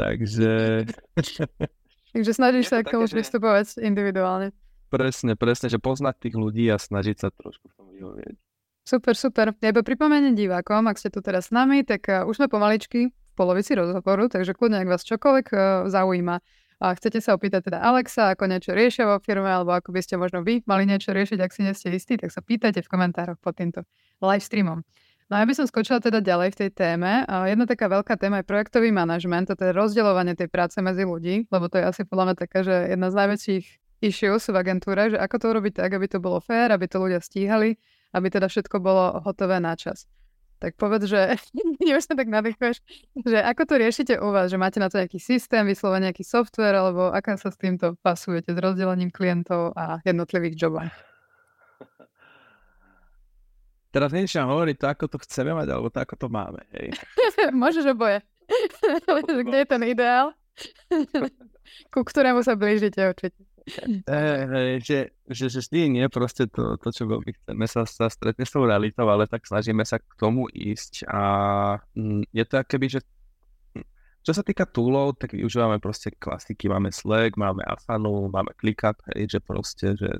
Takže... 0.00 0.52
Takže 2.16 2.32
snažíš 2.32 2.72
sa 2.72 2.80
k 2.80 2.96
tomu 2.96 3.06
pristupovať 3.06 3.84
individuálne. 3.84 4.56
Presne, 4.90 5.38
presne, 5.38 5.70
že 5.70 5.78
poznať 5.78 6.26
tých 6.26 6.34
ľudí 6.34 6.66
a 6.72 6.80
snažiť 6.80 7.16
sa 7.20 7.28
trošku 7.30 7.70
v 7.70 7.74
tom 7.78 7.86
vyhovieť. 7.94 8.34
Super, 8.82 9.14
super. 9.14 9.46
Ja 9.62 9.70
iba 9.70 9.86
pripomeniem 9.86 10.34
divákom, 10.34 10.90
ak 10.90 10.98
ste 10.98 11.14
tu 11.14 11.22
teraz 11.22 11.52
s 11.52 11.54
nami, 11.54 11.86
tak 11.86 12.10
uh, 12.10 12.26
už 12.26 12.42
sme 12.42 12.48
pomaličky 12.50 13.14
v 13.14 13.32
polovici 13.38 13.78
rozhovoru, 13.78 14.26
takže 14.26 14.56
kľudne, 14.56 14.82
ak 14.82 14.90
vás 14.90 15.06
čokoľvek 15.06 15.46
uh, 15.54 15.60
zaujíma, 15.86 16.42
a 16.80 16.96
chcete 16.96 17.20
sa 17.20 17.36
opýtať 17.36 17.68
teda 17.68 17.84
Alexa, 17.84 18.32
ako 18.32 18.48
niečo 18.48 18.72
riešia 18.72 19.04
vo 19.04 19.20
firme, 19.20 19.52
alebo 19.52 19.76
ako 19.76 19.92
by 19.92 20.00
ste 20.00 20.16
možno 20.16 20.40
vy 20.40 20.64
mali 20.64 20.88
niečo 20.88 21.12
riešiť, 21.12 21.38
ak 21.38 21.52
si 21.52 21.60
nie 21.60 21.76
ste 21.76 21.92
istí, 21.92 22.16
tak 22.16 22.32
sa 22.32 22.40
pýtajte 22.40 22.80
v 22.80 22.88
komentároch 22.88 23.36
pod 23.36 23.60
týmto 23.60 23.84
live 24.24 24.40
streamom. 24.40 24.80
No 25.30 25.38
ja 25.38 25.46
by 25.46 25.54
som 25.54 25.62
skočila 25.70 26.02
teda 26.02 26.18
ďalej 26.18 26.58
v 26.58 26.58
tej 26.66 26.70
téme. 26.74 27.22
Jedna 27.22 27.62
taká 27.62 27.86
veľká 27.86 28.18
téma 28.18 28.42
je 28.42 28.50
projektový 28.50 28.90
manažment, 28.90 29.46
to 29.46 29.62
je 29.62 29.70
rozdeľovanie 29.70 30.34
tej 30.34 30.50
práce 30.50 30.74
medzi 30.82 31.06
ľudí, 31.06 31.46
lebo 31.54 31.70
to 31.70 31.78
je 31.78 31.86
asi 31.86 32.02
podľa 32.02 32.34
mňa 32.34 32.36
taká, 32.36 32.66
že 32.66 32.74
jedna 32.90 33.14
z 33.14 33.18
najväčších 33.22 33.64
issues 34.02 34.50
v 34.50 34.58
agentúre, 34.58 35.14
že 35.14 35.22
ako 35.22 35.36
to 35.38 35.46
urobiť 35.54 35.72
tak, 35.86 35.94
aby 35.94 36.10
to 36.10 36.18
bolo 36.18 36.42
fér, 36.42 36.74
aby 36.74 36.90
to 36.90 36.98
ľudia 36.98 37.22
stíhali, 37.22 37.78
aby 38.10 38.26
teda 38.26 38.50
všetko 38.50 38.82
bolo 38.82 39.22
hotové 39.22 39.62
na 39.62 39.78
čas. 39.78 40.10
Tak 40.58 40.74
povedz, 40.74 41.06
že 41.06 41.38
už 41.94 42.02
sa 42.02 42.18
tak 42.18 42.26
nadýchuješ, 42.26 42.82
že 43.22 43.38
ako 43.38 43.62
to 43.70 43.74
riešite 43.78 44.14
u 44.18 44.34
vás, 44.34 44.50
že 44.50 44.58
máte 44.58 44.82
na 44.82 44.90
to 44.90 44.98
nejaký 44.98 45.22
systém, 45.22 45.62
vyslovene 45.62 46.10
nejaký 46.10 46.26
software, 46.26 46.74
alebo 46.74 47.14
aká 47.14 47.38
sa 47.38 47.54
s 47.54 47.56
týmto 47.56 47.94
pasujete, 48.02 48.50
s 48.50 48.58
rozdelením 48.58 49.14
klientov 49.14 49.78
a 49.78 50.02
jednotlivých 50.02 50.58
jobov? 50.58 50.90
Teraz 53.90 54.14
nechcem 54.14 54.46
hovoriť 54.46 54.76
to, 54.78 54.86
ako 54.86 55.04
to 55.10 55.18
chceme 55.26 55.50
mať, 55.50 55.68
alebo 55.74 55.90
to, 55.90 55.98
ako 55.98 56.14
to 56.14 56.26
máme. 56.30 56.62
Hej. 56.78 56.94
Môžeš 57.60 57.90
oboje. 57.90 58.22
Kde 59.26 59.56
je 59.62 59.66
ten 59.66 59.82
ideál? 59.82 60.34
Ku 61.94 62.06
ktorému 62.06 62.42
sa 62.42 62.54
blížite 62.54 62.98
určite. 63.02 63.42
E, 64.08 64.80
že, 64.82 65.14
že, 65.28 65.46
že 65.46 65.60
vždy 65.62 66.00
nie 66.00 66.06
proste 66.10 66.48
to, 66.50 66.74
to 66.80 66.90
čo 66.90 67.06
veľmi 67.06 67.30
chceme 67.30 67.64
sa, 67.70 67.86
sa 67.86 68.10
stretne 68.10 68.42
s 68.42 68.54
tou 68.54 68.66
realitou, 68.66 69.06
ale 69.06 69.30
tak 69.30 69.46
snažíme 69.46 69.84
sa 69.86 70.02
k 70.02 70.10
tomu 70.18 70.50
ísť 70.50 71.06
a 71.06 71.22
mm, 71.94 72.30
je 72.34 72.44
to 72.46 72.54
akéby, 72.56 72.86
že 72.90 73.00
hm, 73.76 73.86
čo 74.26 74.32
sa 74.34 74.42
týka 74.42 74.66
toolov, 74.66 75.20
tak 75.22 75.38
využívame 75.38 75.78
proste 75.78 76.10
klasiky, 76.10 76.66
máme 76.66 76.90
Slack, 76.90 77.38
máme 77.38 77.62
Asanu, 77.62 78.32
máme 78.32 78.50
ClickUp, 78.58 78.98
hej, 79.14 79.38
že 79.38 79.38
proste, 79.38 79.94
že 79.94 80.10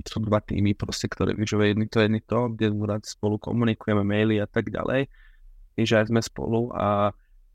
sú 0.00 0.24
dva 0.24 0.40
týmy, 0.40 0.72
proste, 0.72 1.04
ktoré 1.08 1.36
vyžujú 1.36 1.68
jedni 1.68 1.86
to, 1.86 2.00
jedni 2.00 2.24
to, 2.24 2.48
kde 2.56 2.72
spolu 3.04 3.36
komunikujeme, 3.36 4.00
maily 4.00 4.40
a 4.40 4.48
tak 4.48 4.72
ďalej, 4.72 5.12
že 5.76 5.94
aj 6.00 6.08
sme 6.08 6.20
spolu 6.24 6.72
a 6.72 7.12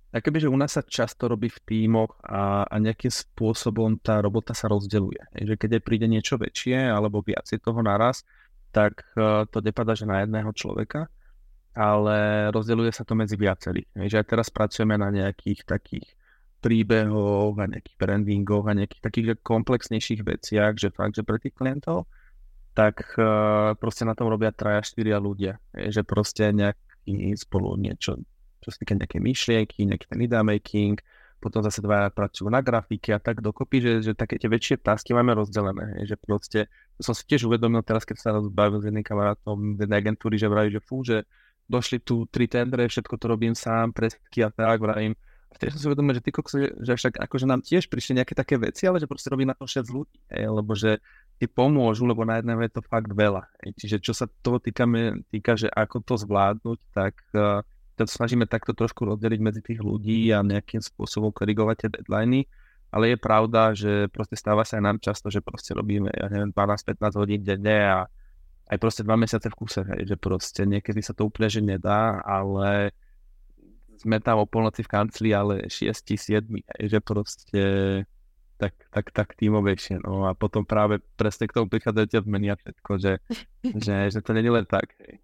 a 0.08 0.24
kebyže 0.24 0.48
u 0.48 0.56
nás 0.56 0.72
sa 0.72 0.82
často 0.88 1.28
robí 1.28 1.52
v 1.52 1.60
tímoch 1.68 2.16
a, 2.24 2.64
a 2.64 2.76
nejakým 2.80 3.12
spôsobom 3.12 4.00
tá 4.00 4.24
robota 4.24 4.56
sa 4.56 4.72
rozdeľuje. 4.72 5.36
Že 5.36 5.54
keď 5.60 5.70
je 5.78 5.82
príde 5.84 6.08
niečo 6.08 6.40
väčšie 6.40 6.80
alebo 6.80 7.20
viacej 7.20 7.60
toho 7.60 7.84
naraz, 7.84 8.24
tak 8.72 9.04
uh, 9.20 9.44
to 9.52 9.60
nepadá, 9.60 10.00
že 10.00 10.08
na 10.08 10.24
jedného 10.24 10.48
človeka, 10.56 11.12
ale 11.76 12.48
rozdeľuje 12.56 12.92
sa 12.96 13.04
to 13.04 13.20
medzi 13.20 13.36
viacerých. 13.36 14.08
Že 14.08 14.18
aj 14.24 14.28
teraz 14.32 14.48
pracujeme 14.48 14.96
na 14.96 15.12
nejakých 15.12 15.68
takých 15.68 16.08
príbehoch 16.64 17.60
a 17.60 17.70
nejakých 17.70 17.98
brandingoch 18.00 18.66
a 18.66 18.78
nejakých 18.80 19.04
takých 19.04 19.28
komplexnejších 19.44 20.24
veciach, 20.24 20.80
že 20.80 20.90
fakt, 20.90 21.20
že 21.20 21.28
pre 21.28 21.38
tých 21.38 21.54
klientov, 21.54 22.08
tak 22.78 23.18
uh, 23.18 23.74
proste 23.82 24.06
na 24.06 24.14
tom 24.14 24.30
robia 24.30 24.54
traja, 24.54 24.86
štyria 24.86 25.18
ľudia. 25.18 25.58
Že 25.74 26.06
proste 26.06 26.54
nejaký 26.54 27.34
spolu 27.34 27.74
niečo 27.74 28.22
čo 28.68 28.76
sa 28.76 28.84
týka 28.84 29.00
nejaké 29.00 29.24
myšlienky, 29.24 29.88
nejaký 29.88 30.12
ten 30.12 30.20
idea 30.28 30.44
making, 30.44 31.00
potom 31.40 31.64
zase 31.64 31.80
dva 31.80 32.12
pracujú 32.12 32.52
na 32.52 32.60
grafike 32.60 33.16
a 33.16 33.20
tak 33.24 33.40
dokopy, 33.40 33.80
že, 33.80 33.92
že 34.04 34.12
také 34.12 34.36
tie 34.36 34.52
väčšie 34.52 34.84
tasky 34.84 35.16
máme 35.16 35.38
rozdelené, 35.40 36.04
že 36.04 36.20
proste, 36.20 36.68
som 37.00 37.16
si 37.16 37.24
tiež 37.24 37.48
uvedomil 37.48 37.80
teraz, 37.88 38.04
keď 38.04 38.18
sa 38.20 38.30
rozbavil 38.36 38.84
s 38.84 38.92
jedným 38.92 39.08
kamarátom 39.08 39.80
z 39.80 39.88
jednej 39.88 39.98
agentúry, 40.04 40.36
že 40.36 40.52
vraví, 40.52 40.74
že 40.76 40.84
fú, 40.84 41.00
že 41.08 41.24
došli 41.72 42.04
tu 42.04 42.28
tri 42.28 42.52
tendre, 42.52 42.92
všetko 42.92 43.16
to 43.16 43.26
robím 43.32 43.56
sám, 43.56 43.96
presky 43.96 44.44
a 44.44 44.52
tak, 44.52 44.84
vravím, 44.84 45.16
a 45.48 45.56
tiež 45.56 45.78
som 45.78 45.80
si 45.80 45.88
uvedomil, 45.88 46.18
že 46.20 46.24
ty 46.26 46.32
kokso, 46.36 46.60
že 46.60 46.94
však 47.00 47.24
akože 47.24 47.46
nám 47.48 47.64
tiež 47.64 47.88
prišli 47.88 48.20
nejaké 48.20 48.36
také 48.36 48.60
veci, 48.60 48.84
ale 48.84 49.00
že 49.00 49.08
proste 49.08 49.32
robí 49.32 49.48
na 49.48 49.56
to 49.56 49.64
6 49.64 49.88
ľudí, 49.88 50.20
hej, 50.28 50.52
lebo 50.52 50.76
že 50.76 51.00
ti 51.38 51.46
pomôžu, 51.46 52.10
lebo 52.10 52.26
na 52.26 52.42
jedného 52.42 52.62
je 52.66 52.74
to 52.74 52.82
fakt 52.82 53.14
veľa. 53.14 53.46
Čiže 53.78 54.02
čo 54.02 54.14
sa 54.18 54.26
toho 54.42 54.58
týkame, 54.58 55.22
týka, 55.30 55.54
že 55.54 55.70
ako 55.70 56.02
to 56.02 56.18
zvládnuť, 56.18 56.80
tak 56.92 57.14
uh, 57.38 57.62
to 57.98 58.10
snažíme 58.10 58.50
takto 58.50 58.74
trošku 58.74 59.06
rozdeliť 59.06 59.40
medzi 59.42 59.62
tých 59.62 59.82
ľudí 59.82 60.34
a 60.34 60.42
nejakým 60.42 60.82
spôsobom 60.82 61.30
korigovať 61.30 61.76
tie 61.78 61.90
deadliny, 61.94 62.46
ale 62.90 63.14
je 63.14 63.18
pravda, 63.18 63.62
že 63.78 64.10
proste 64.10 64.38
stáva 64.38 64.66
sa 64.66 64.82
aj 64.82 64.84
nám 64.86 64.98
často, 64.98 65.30
že 65.30 65.42
proste 65.46 65.78
robíme, 65.78 66.10
ja 66.10 66.30
neviem, 66.30 66.54
12-15 66.54 67.22
hodín 67.22 67.42
denne 67.46 67.80
a 67.86 68.00
aj 68.68 68.78
proste 68.78 69.02
dva 69.04 69.16
mesiace 69.16 69.48
v 69.50 69.58
kuse, 69.58 69.82
hej, 69.82 70.14
že 70.14 70.16
proste 70.20 70.62
niekedy 70.68 71.00
sa 71.00 71.16
to 71.16 71.28
úplne 71.28 71.48
že 71.48 71.62
nedá, 71.64 72.20
ale 72.22 72.92
sme 73.98 74.22
tam 74.22 74.44
o 74.44 74.46
polnoci 74.46 74.86
v 74.86 74.92
kancli, 74.92 75.30
ale 75.34 75.70
6, 75.70 75.94
7, 75.94 76.48
hej, 76.54 76.84
že 76.86 77.00
proste 77.02 77.64
tak, 78.58 78.74
tak, 78.90 79.14
tak 79.14 79.38
tímovejšie. 79.38 80.02
No 80.02 80.26
a 80.26 80.34
potom 80.34 80.66
práve 80.66 81.00
presne 81.16 81.46
k 81.46 81.56
tomu 81.56 81.70
prichádzajú 81.70 82.06
tie 82.10 82.20
a 82.26 82.56
všetko, 82.58 82.92
že, 82.98 83.14
že, 83.62 83.96
že 84.14 84.20
to 84.20 84.34
není 84.34 84.50
len 84.50 84.66
tak. 84.66 84.98
Hej. 85.00 85.22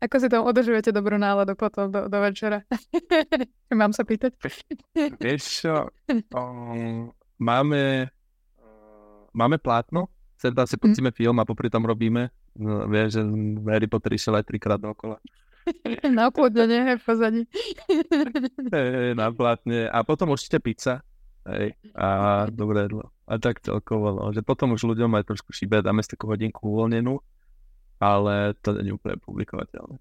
Ako 0.00 0.16
si 0.16 0.32
tam 0.32 0.48
udržujete 0.48 0.96
dobrú 0.96 1.20
náladu 1.20 1.52
potom 1.52 1.92
do, 1.92 2.08
do 2.08 2.18
večera? 2.24 2.64
Mám 3.80 3.92
sa 3.92 4.00
pýtať? 4.00 4.32
Vieš 5.20 5.42
čo, 5.44 5.92
um, 6.32 7.12
máme, 7.52 8.08
uh, 8.08 9.20
máme 9.36 9.60
plátno, 9.60 10.08
sem 10.40 10.56
tam 10.56 10.64
si 10.64 10.80
mhm. 10.80 10.82
pustíme 10.82 11.10
mm. 11.12 11.16
film 11.20 11.36
a 11.36 11.44
popri 11.44 11.68
tom 11.68 11.84
robíme. 11.84 12.32
No, 12.56 12.88
vieš, 12.88 13.20
že 13.20 13.22
Harry 13.68 13.86
Potter 13.86 14.16
išiel 14.16 14.40
aj 14.40 14.48
trikrát 14.48 14.80
dokola. 14.80 15.20
na 16.16 16.32
nie, 16.66 16.80
hej, 16.82 16.96
v 16.98 17.04
pozadí. 17.04 17.42
na 19.14 19.30
plátne. 19.30 19.86
A 19.86 20.02
potom 20.02 20.34
určite 20.34 20.58
pizza. 20.58 21.04
Hej, 21.48 21.72
a 21.96 22.08
dobré 22.52 22.84
jedlo. 22.84 23.08
A 23.24 23.40
tak 23.40 23.64
celkovo, 23.64 24.12
no, 24.12 24.28
že 24.34 24.44
potom 24.44 24.76
už 24.76 24.84
ľuďom 24.84 25.16
aj 25.16 25.32
trošku 25.32 25.56
šíbe, 25.56 25.80
dáme 25.80 26.04
si 26.04 26.12
takú 26.12 26.28
hodinku 26.28 26.68
uvoľnenú 26.68 27.16
ale 28.00 28.56
to 28.64 28.72
nie 28.80 28.90
je 28.90 28.96
úplne 28.96 29.20
publikovateľné. 29.20 30.00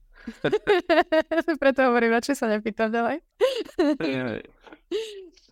Preto 1.61 1.79
hovorím, 1.91 2.15
radšej 2.15 2.35
sa 2.39 2.47
nepýtam 2.47 2.95
ďalej. 2.95 3.19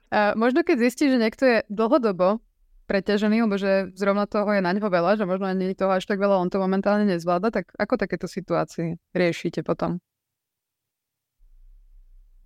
A 0.08 0.32
možno 0.39 0.63
keď 0.63 0.88
zistí, 0.88 1.12
že 1.12 1.19
niekto 1.19 1.43
je 1.43 1.58
dlhodobo 1.67 2.39
preťažený, 2.88 3.43
lebo 3.43 3.60
že 3.60 3.91
zrovna 4.00 4.23
toho 4.23 4.47
je 4.56 4.63
na 4.63 4.71
ňo 4.71 4.88
veľa, 4.88 5.19
že 5.19 5.28
možno 5.28 5.52
je 5.52 5.76
toho 5.76 5.91
až 5.91 6.08
tak 6.08 6.23
veľa, 6.23 6.39
on 6.39 6.47
to 6.47 6.63
momentálne 6.63 7.04
nezvláda, 7.04 7.52
tak 7.52 7.76
ako 7.76 8.00
takéto 8.00 8.32
situácie 8.32 8.95
riešite 9.12 9.67
potom? 9.67 10.00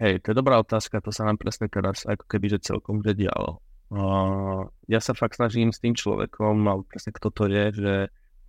Hej, 0.01 0.25
to 0.25 0.33
je 0.33 0.39
dobrá 0.41 0.57
otázka, 0.57 0.97
to 0.97 1.13
sa 1.13 1.29
nám 1.29 1.37
presne 1.37 1.69
teraz 1.69 2.09
ako 2.09 2.25
keby 2.25 2.57
že 2.57 2.73
celkom 2.73 3.05
že. 3.05 3.61
Uh, 3.93 4.65
ja 4.89 4.97
sa 4.97 5.13
fakt 5.13 5.37
snažím 5.37 5.69
s 5.69 5.77
tým 5.77 5.93
človekom, 5.93 6.57
alebo 6.65 6.89
presne 6.89 7.13
kto 7.13 7.29
to 7.29 7.45
je, 7.45 7.65
že 7.69 7.93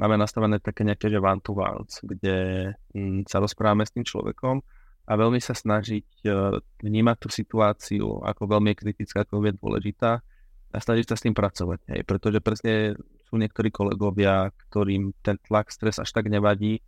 máme 0.01 0.17
nastavené 0.17 0.65
také 0.65 0.81
nejaké, 0.89 1.13
že 1.13 1.21
one 1.21 1.45
to 1.45 1.53
ones, 1.53 2.01
kde 2.01 2.73
mm, 2.97 3.29
sa 3.29 3.37
rozprávame 3.45 3.85
s 3.85 3.93
tým 3.93 4.01
človekom 4.01 4.65
a 5.05 5.13
veľmi 5.13 5.45
sa 5.45 5.53
snažiť 5.53 6.25
uh, 6.25 6.57
vnímať 6.81 7.17
tú 7.21 7.29
situáciu, 7.29 8.25
ako 8.25 8.49
veľmi 8.49 8.73
kritická, 8.73 9.29
ako 9.29 9.45
je 9.45 9.53
dôležitá 9.53 10.25
a 10.73 10.77
snažiť 10.81 11.05
sa 11.05 11.21
s 11.21 11.25
tým 11.29 11.37
pracovať. 11.37 11.85
Hej, 11.85 12.01
pretože 12.09 12.41
presne 12.41 12.97
sú 13.29 13.37
niektorí 13.37 13.69
kolegovia, 13.69 14.49
ktorým 14.73 15.13
ten 15.21 15.37
tlak, 15.37 15.69
stres 15.69 16.01
až 16.01 16.17
tak 16.17 16.33
nevadí 16.33 16.81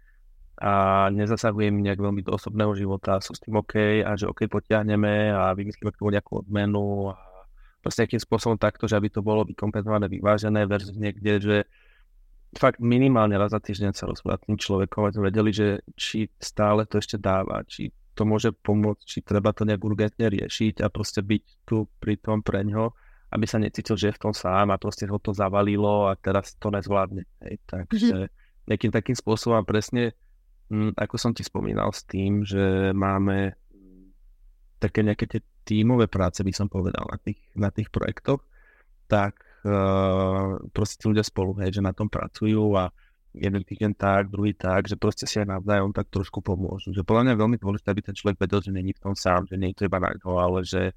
a 0.65 0.73
nezasahuje 1.13 1.69
im 1.69 1.85
nejak 1.85 2.01
veľmi 2.01 2.25
do 2.25 2.33
osobného 2.33 2.73
života, 2.73 3.21
sú 3.21 3.37
s 3.37 3.43
tým 3.45 3.61
OK 3.61 4.01
a 4.01 4.17
že 4.17 4.25
OK 4.25 4.49
potiahneme 4.49 5.29
a 5.29 5.53
vymyslíme 5.53 5.93
k 5.93 6.01
tomu 6.01 6.09
nejakú 6.17 6.41
odmenu 6.41 7.13
a 7.13 7.21
proste 7.85 8.09
nejakým 8.09 8.25
spôsobom 8.25 8.57
takto, 8.57 8.89
že 8.89 8.97
aby 8.97 9.13
to 9.13 9.21
bolo 9.21 9.45
vykompenzované, 9.45 10.09
vyvážené 10.09 10.65
versus 10.65 10.97
niekde, 10.97 11.33
že 11.37 11.57
fakt 12.57 12.81
minimálne 12.81 13.37
raz 13.37 13.53
za 13.53 13.61
týždeň 13.61 13.93
sa 13.93 14.09
rozprávať 14.09 14.49
tým 14.49 14.57
človekom, 14.57 15.13
aby 15.13 15.29
vedeli, 15.29 15.51
že 15.53 15.69
či 16.01 16.33
stále 16.41 16.89
to 16.89 16.97
ešte 16.97 17.21
dáva, 17.21 17.61
či 17.69 17.93
to 18.17 18.25
môže 18.25 18.57
pomôcť, 18.65 19.05
či 19.05 19.19
treba 19.21 19.53
to 19.53 19.69
nejak 19.69 19.85
urgentne 19.85 20.33
riešiť 20.33 20.81
a 20.81 20.89
proste 20.89 21.21
byť 21.21 21.69
tu 21.69 21.85
pri 22.01 22.17
tom 22.17 22.41
pre 22.41 22.65
ňo, 22.65 22.89
aby 23.37 23.45
sa 23.45 23.61
necítil, 23.61 24.01
že 24.01 24.09
je 24.09 24.17
v 24.17 24.23
tom 24.31 24.33
sám 24.33 24.73
a 24.73 24.81
proste 24.81 25.05
ho 25.05 25.21
to 25.21 25.37
zavalilo 25.37 26.09
a 26.09 26.17
teraz 26.17 26.57
to 26.57 26.73
nezvládne. 26.73 27.29
Hej. 27.45 27.61
Takže 27.69 28.17
mm-hmm. 28.17 28.65
nejakým 28.71 28.93
takým 28.97 29.17
spôsobom 29.19 29.67
presne, 29.67 30.17
ako 30.73 31.17
som 31.21 31.33
ti 31.37 31.45
spomínal 31.45 31.93
s 31.93 32.07
tým, 32.09 32.43
že 32.43 32.91
máme 32.97 33.53
také 34.81 35.05
nejaké 35.05 35.25
tie 35.29 35.41
tímové 35.65 36.09
práce, 36.09 36.45
by 36.45 36.53
som 36.53 36.69
povedal, 36.69 37.05
na 37.09 37.19
tých, 37.21 37.41
na 37.57 37.69
tých 37.73 37.89
projektoch, 37.89 38.45
tak 39.09 39.41
uh, 39.65 40.61
proste 40.73 41.01
tí 41.01 41.05
ľudia 41.09 41.25
spolu, 41.25 41.57
hej, 41.65 41.81
že 41.81 41.83
na 41.85 41.97
tom 41.97 42.09
pracujú 42.09 42.77
a 42.77 42.93
jeden 43.35 43.65
týždeň 43.67 43.93
tak, 43.99 44.31
druhý 44.31 44.55
tak, 44.55 44.87
že 44.87 44.95
proste 44.95 45.27
si 45.27 45.43
aj 45.43 45.51
navzájom 45.51 45.91
tak 45.91 46.07
trošku 46.13 46.39
pomôžu. 46.39 46.95
Že 46.95 47.03
podľa 47.03 47.23
mňa 47.27 47.33
je 47.35 47.43
veľmi 47.43 47.59
dôležité, 47.59 47.89
aby 47.91 48.03
ten 48.05 48.15
človek 48.15 48.39
vedel, 48.39 48.61
že 48.63 48.71
není 48.71 48.93
v 48.95 49.03
tom 49.03 49.15
sám, 49.19 49.51
že 49.51 49.59
nie 49.59 49.75
je 49.75 49.83
to 49.83 49.87
iba 49.91 49.99
na 49.99 50.15
ňo, 50.15 50.39
ale 50.39 50.63
že 50.63 50.95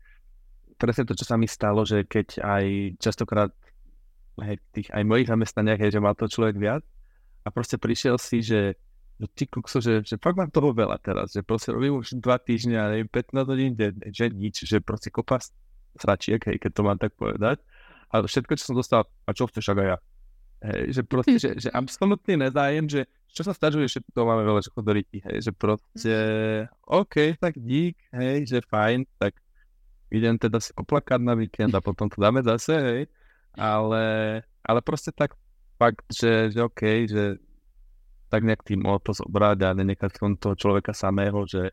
presne 0.77 1.09
to, 1.09 1.17
čo 1.17 1.25
sa 1.25 1.35
mi 1.35 1.49
stalo, 1.49 1.81
že 1.81 2.05
keď 2.05 2.45
aj 2.45 2.63
častokrát 3.01 3.49
hej, 4.45 4.61
tých 4.69 4.93
aj 4.93 5.03
mojich 5.03 5.27
zamestnaniach, 5.27 5.81
hej, 5.81 5.97
že 5.97 6.03
mal 6.03 6.13
to 6.13 6.29
človek 6.29 6.61
viac 6.61 6.85
a 7.41 7.49
proste 7.49 7.81
prišiel 7.81 8.21
si, 8.21 8.45
že 8.45 8.77
že 9.17 9.25
ty 9.33 9.43
kukso, 9.49 9.81
že, 9.81 10.05
že 10.05 10.21
fakt 10.21 10.37
mám 10.37 10.53
toho 10.53 10.69
veľa 10.69 11.01
teraz, 11.01 11.33
že 11.33 11.41
proste 11.41 11.73
robím 11.73 11.97
už 11.97 12.21
dva 12.21 12.37
týždňa, 12.37 12.93
neviem, 12.93 13.09
15 13.09 13.49
hodín 13.49 13.73
že 14.13 14.25
nič, 14.29 14.61
že 14.69 14.77
proste 14.77 15.09
kopa 15.09 15.41
sračiek, 15.97 16.37
hej, 16.37 16.61
keď 16.61 16.71
to 16.77 16.81
mám 16.85 17.01
tak 17.01 17.17
povedať. 17.17 17.57
A 18.13 18.21
všetko, 18.21 18.53
čo 18.55 18.71
som 18.71 18.77
dostal, 18.77 19.09
a 19.25 19.29
čo 19.33 19.49
chceš, 19.49 19.73
aj 19.73 19.97
ja. 19.97 19.97
Hej, 20.57 20.81
že 20.93 21.01
proste, 21.01 21.37
že, 21.37 21.49
že 21.57 21.69
absolútny 21.73 22.37
nezájem, 22.37 22.85
že 22.85 23.09
čo 23.33 23.41
sa 23.45 23.53
stažuje, 23.53 23.89
že 23.89 24.01
to 24.13 24.25
máme 24.25 24.41
veľa 24.45 24.65
čo 24.65 24.73
chodoriky, 24.73 25.21
hej, 25.21 25.49
že 25.49 25.51
proste, 25.53 26.13
OK, 26.85 27.37
tak 27.37 27.57
dík, 27.57 27.97
hej, 28.13 28.45
že 28.45 28.65
fajn, 28.65 29.05
tak 29.17 29.37
idem 30.09 30.37
teda 30.37 30.57
si 30.61 30.73
oplakať 30.73 31.21
na 31.21 31.37
víkend 31.37 31.73
a 31.73 31.81
potom 31.81 32.09
to 32.09 32.17
dáme 32.17 32.41
zase, 32.41 32.73
hej, 32.73 33.01
ale, 33.53 34.05
ale 34.65 34.79
proste 34.81 35.13
tak 35.13 35.37
fakt, 35.77 36.05
že, 36.09 36.49
že 36.49 36.59
OK, 36.65 36.81
že 37.05 37.37
tak 38.27 38.43
nejak 38.43 38.61
tým 38.63 38.83
o 38.83 38.99
to 38.99 39.15
zobrať 39.15 39.57
a 39.63 39.69
nenechať 39.75 40.11
v 40.19 40.39
toho 40.39 40.55
človeka 40.55 40.91
samého, 40.91 41.47
že 41.47 41.71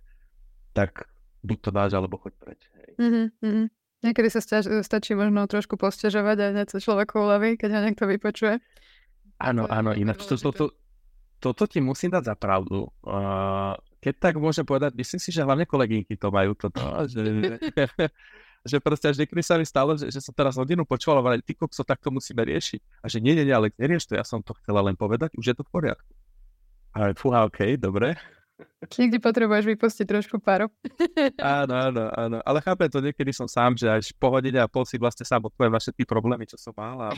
tak 0.74 1.06
buď 1.44 1.58
to 1.60 1.70
dáš, 1.70 1.90
alebo 1.94 2.18
choď 2.18 2.34
preč. 2.40 2.60
Hej. 2.74 2.90
Mm-hmm. 2.98 3.66
Niekedy 4.04 4.28
sa 4.28 4.40
stač, 4.44 4.68
stačí 4.84 5.16
možno 5.16 5.48
trošku 5.48 5.80
postežovať 5.80 6.36
a 6.40 6.46
hneď 6.52 6.68
sa 6.68 6.78
človeku 6.80 7.16
uľaví, 7.16 7.56
keď 7.56 7.70
ho 7.72 7.80
niekto 7.88 8.04
vypočuje. 8.04 8.60
Áno, 9.40 9.64
áno, 9.66 9.96
ináč 9.96 10.28
to, 10.28 10.36
to, 10.36 10.50
to, 10.52 10.66
toto 11.40 11.64
ti 11.64 11.80
musím 11.80 12.12
dať 12.12 12.32
za 12.32 12.34
pravdu. 12.36 12.88
Uh, 13.00 13.74
keď 14.04 14.14
tak 14.20 14.34
môžem 14.36 14.64
povedať, 14.68 14.92
myslím 14.96 15.20
si, 15.20 15.32
že 15.32 15.40
hlavne 15.40 15.64
kolegynky 15.64 16.20
to 16.20 16.28
majú 16.28 16.52
toto, 16.52 16.80
že, 17.08 17.24
že 18.70 18.76
proste 18.80 19.08
až 19.08 19.24
niekedy 19.24 19.40
sa 19.40 19.56
mi 19.56 19.64
stalo, 19.64 19.96
že, 19.96 20.12
že 20.12 20.20
som 20.20 20.36
teraz 20.36 20.60
hodinu 20.60 20.84
počúval 20.84 21.24
ale 21.24 21.40
ty 21.40 21.56
kokso, 21.56 21.80
tak 21.84 22.00
to 22.04 22.12
musíme 22.12 22.44
riešiť. 22.44 22.80
A 23.00 23.08
že 23.08 23.24
nie, 23.24 23.32
nie, 23.32 23.48
nie, 23.48 23.56
ale 23.56 23.72
nerieš 23.80 24.08
to, 24.08 24.20
ja 24.20 24.24
som 24.24 24.44
to 24.44 24.52
chcela 24.60 24.84
len 24.84 24.96
povedať, 24.96 25.32
už 25.40 25.52
je 25.52 25.56
to 25.56 25.64
v 25.64 25.72
poriadku. 25.72 26.12
Ale 26.94 27.12
fúha, 27.18 27.42
OK, 27.50 27.74
dobre. 27.74 28.14
Niekde 28.86 29.18
potrebuješ 29.18 29.66
vypustiť 29.66 30.06
trošku 30.06 30.38
paru. 30.38 30.70
áno, 31.42 31.74
áno, 31.74 32.04
áno. 32.14 32.38
Ale 32.46 32.62
chápem 32.62 32.86
to, 32.86 33.02
niekedy 33.02 33.34
som 33.34 33.50
sám, 33.50 33.74
že 33.74 33.90
až 33.90 34.14
po 34.14 34.30
hodine 34.30 34.62
a 34.62 34.70
pol 34.70 34.86
si 34.86 34.94
vlastne 34.94 35.26
sám 35.26 35.50
odpoviem 35.50 35.74
na 35.74 35.82
všetky 35.82 36.06
problémy, 36.06 36.46
čo 36.46 36.54
som 36.54 36.70
mal. 36.76 36.94
A 37.02 37.10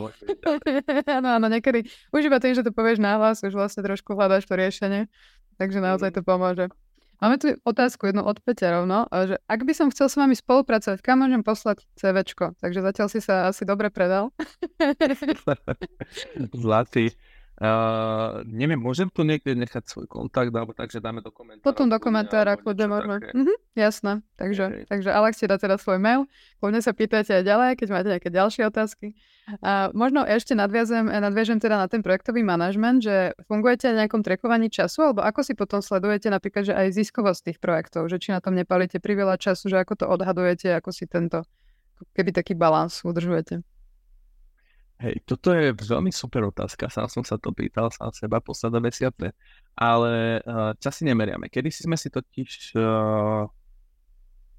áno, 1.20 1.28
áno, 1.36 1.46
niekedy 1.52 1.84
už 2.08 2.32
iba 2.32 2.40
tým, 2.40 2.56
že 2.56 2.64
to 2.64 2.72
povieš 2.72 3.04
náhlas, 3.04 3.44
už 3.44 3.52
vlastne 3.52 3.84
trošku 3.84 4.16
hľadáš 4.16 4.48
to 4.48 4.56
riešenie. 4.56 5.12
Takže 5.60 5.84
naozaj 5.84 6.16
to 6.16 6.24
pomôže. 6.24 6.72
Máme 7.16 7.40
tu 7.40 7.56
otázku 7.64 8.12
jednu 8.12 8.28
od 8.28 8.44
Peťa 8.44 8.76
rovno, 8.76 9.08
že 9.08 9.40
ak 9.48 9.64
by 9.64 9.72
som 9.72 9.88
chcel 9.88 10.12
s 10.12 10.20
vami 10.20 10.36
spolupracovať, 10.36 11.00
kam 11.00 11.24
môžem 11.24 11.40
poslať 11.40 11.88
CVčko? 11.96 12.60
Takže 12.60 12.84
zatiaľ 12.84 13.08
si 13.08 13.24
sa 13.24 13.48
asi 13.48 13.64
dobre 13.64 13.88
predal. 13.88 14.36
Zlatý. 16.64 17.16
Uh, 17.56 18.44
neviem, 18.44 18.76
môžem 18.76 19.08
tu 19.08 19.24
niekde 19.24 19.56
nechať 19.56 19.88
svoj 19.88 20.04
kontakt, 20.04 20.52
alebo 20.52 20.76
takže 20.76 21.00
dáme 21.00 21.24
do 21.24 21.32
komentára. 21.32 21.64
Potom 21.64 21.88
do 21.88 21.96
komentára 21.96 22.52
kľudne 22.60 22.84
môžeme. 22.84 23.16
Mhm, 23.32 23.54
jasné. 23.72 24.12
Takže, 24.36 24.64
okay. 24.68 24.84
takže 24.84 25.08
Alex 25.08 25.40
ti 25.40 25.48
dá 25.48 25.56
teda 25.56 25.80
svoj 25.80 25.96
mail. 25.96 26.28
Kľudne 26.60 26.84
sa 26.84 26.92
pýtajte 26.92 27.40
aj 27.40 27.44
ďalej, 27.48 27.68
keď 27.80 27.88
máte 27.88 28.08
nejaké 28.12 28.28
ďalšie 28.28 28.62
otázky. 28.68 29.16
A 29.64 29.88
možno 29.96 30.20
ešte 30.28 30.52
nadviazem, 30.52 31.08
nadviažem 31.08 31.56
teda 31.56 31.80
na 31.80 31.88
ten 31.88 32.04
projektový 32.04 32.44
manažment, 32.44 33.00
že 33.00 33.32
fungujete 33.48 33.88
na 33.88 34.04
nejakom 34.04 34.20
trekovaní 34.20 34.68
času, 34.68 35.08
alebo 35.08 35.24
ako 35.24 35.40
si 35.40 35.56
potom 35.56 35.80
sledujete 35.80 36.28
napríklad, 36.28 36.68
že 36.68 36.74
aj 36.76 36.92
ziskovosť 36.92 37.40
tých 37.40 37.58
projektov, 37.62 38.12
že 38.12 38.20
či 38.20 38.36
na 38.36 38.44
tom 38.44 38.52
nepalíte 38.52 39.00
priveľa 39.00 39.40
času, 39.40 39.72
že 39.72 39.80
ako 39.80 39.96
to 39.96 40.04
odhadujete, 40.04 40.76
ako 40.76 40.92
si 40.92 41.08
tento 41.08 41.40
keby 42.12 42.36
taký 42.36 42.52
balans 42.52 43.00
udržujete. 43.00 43.64
Hej, 44.96 45.28
toto 45.28 45.52
je 45.52 45.76
veľmi 45.76 46.08
super 46.08 46.48
otázka, 46.48 46.88
sám 46.88 47.12
som 47.12 47.20
sa 47.20 47.36
to 47.36 47.52
pýtal 47.52 47.92
sám 47.92 48.16
seba 48.16 48.40
posledné 48.40 48.80
mesiace, 48.80 49.36
ale 49.76 50.40
uh, 50.40 50.72
časy 50.80 51.04
nemeriame. 51.04 51.52
Kedy 51.52 51.68
si 51.68 51.84
sme 51.84 52.00
si 52.00 52.08
totiž 52.08 52.80
uh, 52.80 53.44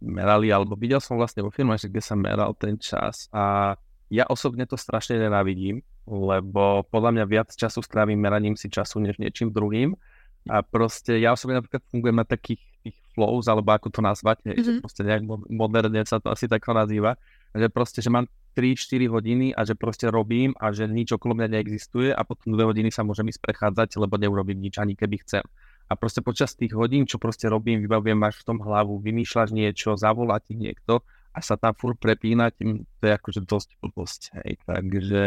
merali, 0.05 0.53
alebo 0.53 0.77
videl 0.77 1.01
som 1.01 1.17
vlastne 1.17 1.41
vo 1.41 1.49
firmách, 1.49 1.89
kde 1.89 2.01
sa 2.05 2.13
meral 2.13 2.53
ten 2.53 2.77
čas 2.77 3.25
a 3.33 3.73
ja 4.13 4.29
osobne 4.29 4.69
to 4.69 4.77
strašne 4.79 5.19
nenávidím, 5.19 5.81
lebo 6.07 6.85
podľa 6.87 7.11
mňa 7.17 7.25
viac 7.27 7.49
času 7.51 7.83
strávim 7.83 8.15
meraním 8.15 8.55
si 8.55 8.71
času, 8.71 9.03
než 9.03 9.19
niečím 9.19 9.51
druhým. 9.51 9.97
A 10.47 10.63
proste 10.63 11.19
ja 11.19 11.35
osobne 11.35 11.59
napríklad 11.59 11.83
fungujem 11.91 12.15
na 12.15 12.23
takých 12.23 12.63
tých 12.87 12.95
flows, 13.11 13.51
alebo 13.51 13.75
ako 13.75 13.91
to 13.91 13.99
nazvať, 13.99 14.39
mm-hmm. 14.47 14.63
že 14.63 14.71
mhm. 14.71 14.79
proste 14.79 15.01
nejak 15.03 15.23
moderne 15.51 16.01
sa 16.07 16.23
to 16.23 16.31
asi 16.31 16.47
takto 16.47 16.71
nazýva, 16.71 17.19
že 17.57 17.67
proste, 17.73 17.99
že 18.05 18.13
mám 18.13 18.29
3-4 18.57 19.09
hodiny 19.09 19.47
a 19.53 19.61
že 19.65 19.77
proste 19.77 20.09
robím 20.09 20.57
a 20.57 20.73
že 20.73 20.89
nič 20.89 21.13
okolo 21.13 21.37
mňa 21.37 21.47
neexistuje 21.57 22.09
a 22.09 22.21
potom 22.25 22.57
2 22.57 22.69
hodiny 22.73 22.89
sa 22.89 23.05
môžem 23.05 23.29
ísť 23.29 23.41
prechádzať, 23.41 24.01
lebo 24.01 24.17
neurobím 24.17 24.57
nič 24.57 24.81
ani 24.81 24.97
keby 24.97 25.21
chcem. 25.21 25.45
A 25.87 25.93
proste 25.95 26.19
počas 26.19 26.57
tých 26.57 26.75
hodín, 26.75 27.07
čo 27.07 27.21
proste 27.21 27.47
robím, 27.47 27.79
vybavujem, 27.79 28.17
máš 28.17 28.43
v 28.43 28.53
tom 28.53 28.57
hlavu, 28.59 28.99
vymýšľaš 28.99 29.55
niečo, 29.55 29.95
zavolá 29.95 30.41
ti 30.43 30.57
niekto 30.57 31.05
a 31.31 31.39
sa 31.39 31.55
tam 31.55 31.77
furt 31.77 32.01
prepínať, 32.01 32.59
to 32.99 33.03
je 33.07 33.13
akože 33.13 33.41
dosť 33.45 33.69
blbosť. 33.79 34.21
Hej. 34.41 34.51
Takže 34.67 35.21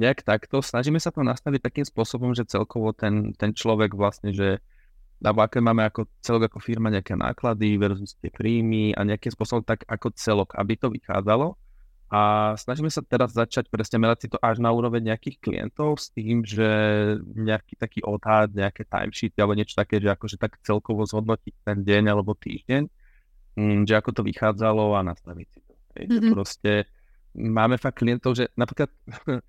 nejak 0.00 0.24
takto, 0.24 0.64
snažíme 0.64 0.96
sa 0.96 1.12
to 1.12 1.20
nastaviť 1.20 1.60
takým 1.60 1.84
spôsobom, 1.84 2.32
že 2.32 2.48
celkovo 2.48 2.96
ten, 2.96 3.36
ten 3.36 3.52
človek 3.52 3.92
vlastne, 3.92 4.32
že 4.32 4.64
alebo 5.22 5.40
aké 5.46 5.62
máme 5.62 5.86
ako 5.86 6.10
celok 6.18 6.50
ako 6.50 6.58
firma 6.58 6.90
nejaké 6.90 7.14
náklady 7.14 7.78
versus 7.78 8.18
tie 8.18 8.28
príjmy 8.28 8.90
a 8.98 9.06
nejakým 9.06 9.30
spôsobom 9.30 9.62
tak 9.62 9.86
ako 9.86 10.10
celok, 10.18 10.52
aby 10.58 10.74
to 10.74 10.90
vychádzalo 10.90 11.54
a 12.12 12.52
snažíme 12.60 12.92
sa 12.92 13.00
teraz 13.00 13.32
začať 13.32 13.72
presne 13.72 13.96
merať 13.96 14.18
si 14.20 14.28
to 14.28 14.36
až 14.44 14.60
na 14.60 14.68
úroveň 14.68 15.16
nejakých 15.16 15.40
klientov 15.40 15.96
s 15.96 16.12
tým, 16.12 16.44
že 16.44 16.68
nejaký 17.24 17.80
taký 17.80 18.04
odhad, 18.04 18.52
nejaké 18.52 18.84
timesheety 18.84 19.40
alebo 19.40 19.56
niečo 19.56 19.80
také, 19.80 19.96
že 19.96 20.12
akože 20.12 20.36
tak 20.36 20.60
celkovo 20.60 21.08
zhodnotiť 21.08 21.64
ten 21.64 21.80
deň 21.80 22.12
alebo 22.12 22.36
týždeň, 22.36 22.82
mm, 23.56 23.88
že 23.88 23.94
ako 23.96 24.10
to 24.12 24.22
vychádzalo 24.28 24.92
a 24.92 25.00
nastaviť 25.08 25.46
si 25.48 25.60
to. 25.64 25.72
mm-hmm. 25.96 26.32
proste 26.36 26.84
máme 27.32 27.80
fakt 27.80 28.04
klientov, 28.04 28.36
že 28.36 28.52
napríklad 28.60 28.92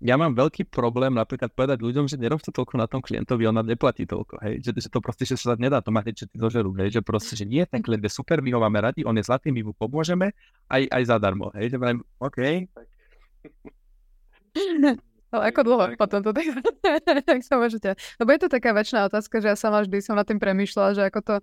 ja 0.00 0.14
mám 0.20 0.36
veľký 0.36 0.68
problém 0.68 1.16
napríklad 1.16 1.52
povedať 1.56 1.80
ľuďom, 1.80 2.04
že 2.04 2.20
nerobte 2.20 2.52
toľko 2.52 2.76
na 2.76 2.84
tom 2.84 3.00
klientovi, 3.00 3.48
on 3.48 3.56
nám 3.56 3.68
neplatí 3.68 4.04
toľko, 4.04 4.44
hej, 4.44 4.60
že, 4.60 4.70
že 4.76 4.88
to 4.92 5.00
proste, 5.00 5.24
že 5.24 5.40
sa 5.40 5.56
nedá, 5.56 5.80
to 5.80 5.88
má 5.88 6.04
hneď 6.04 6.24
všetci 6.24 6.36
zožerú, 6.36 6.76
hej, 6.76 6.96
že 6.96 7.00
proste, 7.00 7.32
že 7.32 7.48
nie, 7.48 7.64
ten 7.64 7.80
klient 7.80 8.04
je 8.04 8.12
super, 8.12 8.44
my 8.44 8.52
ho 8.52 8.60
máme 8.60 8.78
radi, 8.80 9.08
on 9.08 9.16
je 9.16 9.24
zlatý, 9.24 9.48
my 9.48 9.64
mu 9.64 9.72
pomôžeme, 9.72 10.36
aj, 10.68 10.82
aj 10.92 11.02
zadarmo, 11.08 11.48
hej, 11.56 11.72
že 11.72 11.76
mám, 11.80 12.04
OK, 12.20 12.68
tak... 12.72 12.86
Ale 15.32 15.42
ako 15.52 15.60
dlho 15.64 15.84
potom 16.00 16.20
to 16.24 16.30
tak, 16.32 16.46
tak 17.28 17.40
sa 17.44 17.60
môžete. 17.60 17.94
Lebo 18.18 18.28
je 18.32 18.40
to 18.40 18.48
taká 18.48 18.72
väčšiná 18.72 19.06
otázka, 19.08 19.40
že 19.44 19.52
ja 19.52 19.56
sama 19.58 19.84
vždy 19.84 20.00
som 20.00 20.16
nad 20.16 20.26
tým 20.26 20.40
premýšľala, 20.40 20.96
že 20.96 21.02
ako 21.06 21.20
to 21.22 21.34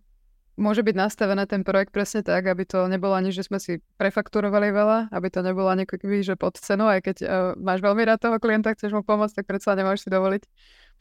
môže 0.54 0.86
byť 0.86 0.96
nastavené 0.96 1.50
ten 1.50 1.66
projekt 1.66 1.90
presne 1.90 2.22
tak, 2.22 2.46
aby 2.46 2.64
to 2.66 2.86
nebolo 2.86 3.18
ani, 3.18 3.34
že 3.34 3.46
sme 3.46 3.58
si 3.58 3.82
prefakturovali 3.98 4.70
veľa, 4.70 5.00
aby 5.10 5.28
to 5.34 5.42
nebolo 5.42 5.70
ani 5.70 5.90
keby, 5.90 6.22
že 6.22 6.38
pod 6.38 6.58
cenu, 6.62 6.86
aj 6.86 7.00
keď 7.02 7.18
uh, 7.24 7.30
máš 7.58 7.82
veľmi 7.82 8.06
rád 8.06 8.22
toho 8.22 8.38
klienta, 8.38 8.74
chceš 8.78 8.94
mu 8.94 9.02
pomôcť, 9.02 9.42
tak 9.42 9.46
predsa 9.50 9.74
nemôžeš 9.74 10.06
si 10.06 10.10
dovoliť 10.14 10.44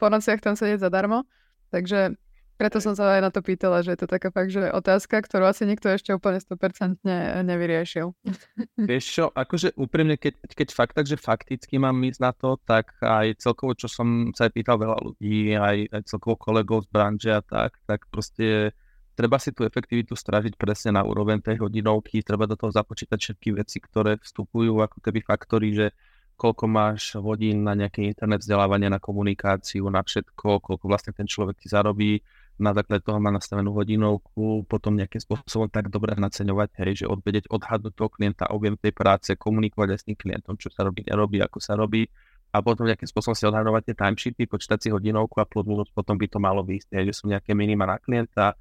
po 0.01 0.09
nociach 0.09 0.41
tam 0.41 0.57
sedieť 0.57 0.81
zadarmo. 0.81 1.29
Takže 1.69 2.17
preto 2.53 2.77
som 2.77 2.93
sa 2.93 3.17
aj 3.17 3.21
na 3.21 3.31
to 3.33 3.41
pýtala, 3.41 3.81
že 3.81 3.97
je 3.97 3.99
to 4.05 4.07
taká 4.07 4.29
fakt, 4.29 4.53
že 4.53 4.69
otázka, 4.69 5.25
ktorú 5.25 5.49
asi 5.49 5.65
nikto 5.65 5.89
ešte 5.89 6.13
úplne 6.13 6.37
100% 6.37 7.01
nevyriešil. 7.41 8.13
Vieš 8.89 9.05
čo, 9.09 9.25
akože 9.33 9.73
úprimne, 9.73 10.17
keď, 10.21 10.37
keď 10.53 10.69
fakt, 10.69 10.93
takže 10.93 11.17
fakticky 11.17 11.81
mám 11.81 11.97
ísť 12.05 12.21
na 12.21 12.31
to, 12.31 12.61
tak 12.61 12.93
aj 13.01 13.41
celkovo, 13.41 13.73
čo 13.73 13.89
som 13.89 14.31
sa 14.37 14.49
aj 14.49 14.53
pýtal 14.53 14.77
veľa 14.77 14.97
ľudí, 15.01 15.57
aj, 15.57 15.77
aj 15.97 16.01
celkovo 16.05 16.37
kolegov 16.37 16.85
z 16.85 16.89
branže 16.93 17.31
a 17.33 17.41
tak, 17.41 17.81
tak 17.89 18.05
proste 18.13 18.77
treba 19.13 19.37
si 19.37 19.53
tú 19.53 19.65
efektivitu 19.65 20.17
stražiť 20.17 20.57
presne 20.57 20.97
na 20.97 21.01
úroveň 21.05 21.39
tej 21.41 21.61
hodinovky, 21.61 22.25
treba 22.25 22.49
do 22.49 22.57
toho 22.57 22.73
započítať 22.73 23.17
všetky 23.17 23.49
veci, 23.53 23.77
ktoré 23.79 24.17
vstupujú 24.17 24.81
ako 24.81 24.97
keby 25.01 25.19
faktory, 25.21 25.67
že 25.73 25.87
koľko 26.33 26.65
máš 26.65 27.13
hodín 27.21 27.61
na 27.61 27.77
nejaké 27.77 28.09
internet 28.09 28.41
vzdelávanie, 28.41 28.89
na 28.89 28.97
komunikáciu, 28.97 29.85
na 29.93 30.01
všetko, 30.01 30.65
koľko 30.65 30.85
vlastne 30.89 31.13
ten 31.13 31.29
človek 31.29 31.61
ti 31.61 31.69
zarobí, 31.69 32.25
na 32.57 32.73
základe 32.73 33.01
toho 33.01 33.17
má 33.17 33.33
nastavenú 33.33 33.73
hodinovku, 33.73 34.65
potom 34.69 34.93
nejakým 34.97 35.21
spôsobom 35.21 35.69
tak 35.69 35.89
dobre 35.89 36.13
naceňovať, 36.17 36.69
hej, 36.85 37.05
že 37.05 37.05
odvedieť, 37.09 37.49
odhadnúť 37.49 37.93
toho 37.97 38.09
klienta, 38.13 38.49
objem 38.49 38.77
tej 38.77 38.93
práce, 38.93 39.33
komunikovať 39.33 39.89
aj 39.93 39.99
s 40.01 40.05
tým 40.05 40.17
klientom, 40.17 40.53
čo 40.57 40.69
sa 40.69 40.85
robí, 40.85 41.01
nerobí, 41.05 41.41
ako 41.41 41.57
sa 41.57 41.73
robí 41.73 42.05
a 42.53 42.61
potom 42.61 42.85
nejakým 42.85 43.09
spôsobom 43.09 43.33
si 43.33 43.49
odhadovať 43.49 43.81
tie 43.89 43.95
timesheety, 43.97 44.43
počítať 44.45 44.77
si 44.77 44.87
hodinovku 44.93 45.41
a 45.41 45.49
potom 45.49 46.15
by 46.15 46.27
to 46.29 46.37
malo 46.37 46.61
výjsť, 46.61 47.01
že 47.01 47.13
sú 47.13 47.25
nejaké 47.25 47.57
minima 47.57 47.89
na 47.89 47.97
klienta, 47.97 48.53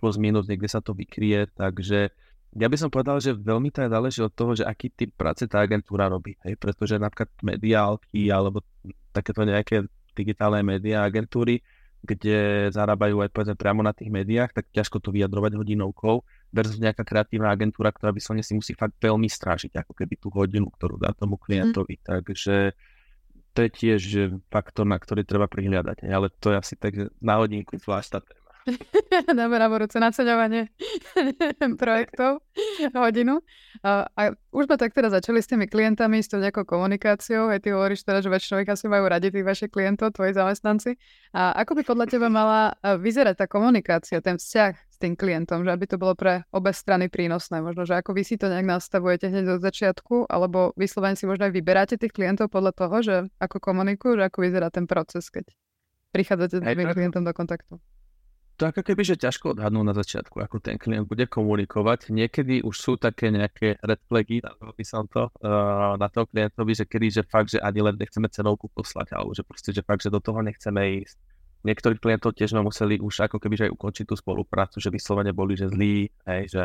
plus 0.00 0.16
minus, 0.16 0.48
niekde 0.48 0.72
sa 0.72 0.80
to 0.80 0.96
vykrie, 0.96 1.44
takže 1.52 2.08
ja 2.56 2.66
by 2.66 2.76
som 2.80 2.90
povedal, 2.90 3.22
že 3.22 3.36
veľmi 3.36 3.70
to 3.70 3.86
záleží 3.86 4.24
od 4.24 4.34
toho, 4.34 4.58
že 4.58 4.64
aký 4.66 4.90
typ 4.90 5.14
práce 5.14 5.46
tá 5.46 5.62
agentúra 5.62 6.10
robí, 6.10 6.34
hej, 6.42 6.56
pretože 6.58 6.98
napríklad 6.98 7.30
mediálky 7.44 8.32
alebo 8.32 8.64
takéto 9.14 9.46
nejaké 9.46 9.86
digitálne 10.18 10.64
médiá 10.66 11.06
agentúry, 11.06 11.62
kde 12.00 12.68
zarábajú 12.72 13.20
aj 13.20 13.30
povedzme 13.30 13.56
priamo 13.60 13.84
na 13.84 13.92
tých 13.92 14.08
médiách, 14.08 14.56
tak 14.56 14.72
ťažko 14.72 15.04
to 15.04 15.12
vyjadrovať 15.12 15.52
hodinovkou 15.60 16.24
versus 16.50 16.80
nejaká 16.80 17.04
kreatívna 17.04 17.52
agentúra, 17.52 17.92
ktorá 17.92 18.10
by 18.10 18.20
som 18.24 18.34
si 18.40 18.56
musí 18.56 18.72
fakt 18.72 18.96
veľmi 18.98 19.28
strážiť, 19.28 19.76
ako 19.84 19.92
keby 19.92 20.14
tú 20.16 20.32
hodinu, 20.32 20.72
ktorú 20.72 20.96
dá 20.96 21.12
tomu 21.12 21.36
mhm. 21.36 21.42
klientovi. 21.44 21.94
Mm. 22.00 22.02
Takže 22.02 22.56
to 23.50 23.58
je 23.66 23.70
tiež 23.70 24.02
faktor, 24.48 24.86
na 24.86 24.96
ktorý 24.96 25.26
treba 25.26 25.50
prihliadať. 25.50 26.06
Ale 26.06 26.30
to 26.38 26.54
je 26.54 26.56
asi 26.56 26.74
tak 26.78 26.96
na 27.18 27.34
hodinku 27.42 27.76
zvlášť. 27.76 28.22
Dáme 29.38 29.56
na 29.56 29.68
budúce 29.72 29.96
naceňovanie 29.96 30.68
projektov 31.82 32.44
hodinu. 32.92 33.40
A, 33.80 34.04
a 34.12 34.22
už 34.52 34.68
sme 34.68 34.76
tak 34.76 34.92
teda 34.92 35.08
začali 35.08 35.40
s 35.40 35.48
tými 35.48 35.64
klientami, 35.64 36.20
s 36.20 36.28
tou 36.28 36.36
nejakou 36.36 36.68
komunikáciou. 36.68 37.48
Aj 37.48 37.60
ty 37.62 37.72
hovoríš 37.72 38.04
teda, 38.04 38.20
že 38.20 38.28
väčšinou 38.28 38.60
ich 38.60 38.70
asi 38.70 38.86
majú 38.90 39.08
radi 39.08 39.32
tých 39.32 39.46
vašich 39.46 39.70
klientov, 39.72 40.12
tvoji 40.12 40.36
zamestnanci. 40.36 41.00
A 41.32 41.56
ako 41.64 41.80
by 41.80 41.82
podľa 41.88 42.06
teba 42.10 42.28
mala 42.28 42.76
vyzerať 42.84 43.40
tá 43.40 43.46
komunikácia, 43.48 44.20
ten 44.20 44.36
vzťah 44.36 44.72
s 44.76 44.96
tým 45.00 45.16
klientom, 45.16 45.64
že 45.64 45.70
aby 45.72 45.86
to 45.88 45.96
bolo 45.96 46.12
pre 46.12 46.44
obe 46.52 46.76
strany 46.76 47.08
prínosné? 47.08 47.64
Možno, 47.64 47.88
že 47.88 47.96
ako 47.96 48.12
vy 48.12 48.22
si 48.28 48.36
to 48.36 48.52
nejak 48.52 48.68
nastavujete 48.68 49.32
hneď 49.32 49.56
od 49.56 49.60
začiatku, 49.64 50.28
alebo 50.28 50.76
vyslovene 50.76 51.16
si 51.16 51.24
možno 51.24 51.48
aj 51.48 51.52
vyberáte 51.56 51.94
tých 51.96 52.12
klientov 52.12 52.52
podľa 52.52 52.72
toho, 52.76 52.96
že 53.00 53.16
ako 53.40 53.56
komunikujú, 53.56 54.20
že 54.20 54.24
ako 54.28 54.38
vyzerá 54.44 54.68
ten 54.68 54.84
proces, 54.84 55.32
keď 55.32 55.48
prichádzate 56.12 56.60
s 56.60 56.62
tým 56.66 56.90
klientom 56.92 57.22
do 57.24 57.32
kontaktu 57.32 57.80
to 58.60 58.68
ako 58.68 58.84
keby, 58.84 59.00
že 59.00 59.16
ťažko 59.16 59.56
odhadnúť 59.56 59.86
na 59.88 59.96
začiatku, 59.96 60.36
ako 60.36 60.60
ten 60.60 60.76
klient 60.76 61.08
bude 61.08 61.24
komunikovať. 61.24 62.12
Niekedy 62.12 62.60
už 62.60 62.76
sú 62.76 62.92
také 63.00 63.32
nejaké 63.32 63.80
red 63.80 64.00
flagy, 64.04 64.44
by 64.44 64.84
som 64.84 65.08
to, 65.08 65.32
uh, 65.40 65.96
na 65.96 66.12
toho 66.12 66.28
klientovi, 66.28 66.76
že 66.76 66.84
kedy, 66.84 67.08
že 67.08 67.22
fakt, 67.24 67.56
že 67.56 67.58
ani 67.64 67.80
len 67.80 67.96
nechceme 67.96 68.28
cenovku 68.28 68.68
poslať, 68.68 69.16
alebo 69.16 69.32
že 69.32 69.48
proste, 69.48 69.72
že 69.72 69.80
fakt, 69.80 70.04
že 70.04 70.12
do 70.12 70.20
toho 70.20 70.44
nechceme 70.44 71.00
ísť. 71.00 71.16
Niektorých 71.64 72.04
klientov 72.04 72.36
tiež 72.36 72.52
sme 72.52 72.60
museli 72.60 73.00
už 73.00 73.32
ako 73.32 73.40
keby, 73.40 73.56
že 73.56 73.64
aj 73.68 73.72
ukončiť 73.80 74.04
tú 74.04 74.16
spoluprácu, 74.20 74.76
že 74.76 74.92
vyslovene 74.92 75.32
boli, 75.32 75.56
že 75.56 75.72
zlí, 75.72 76.12
hej, 76.28 76.52
že 76.52 76.64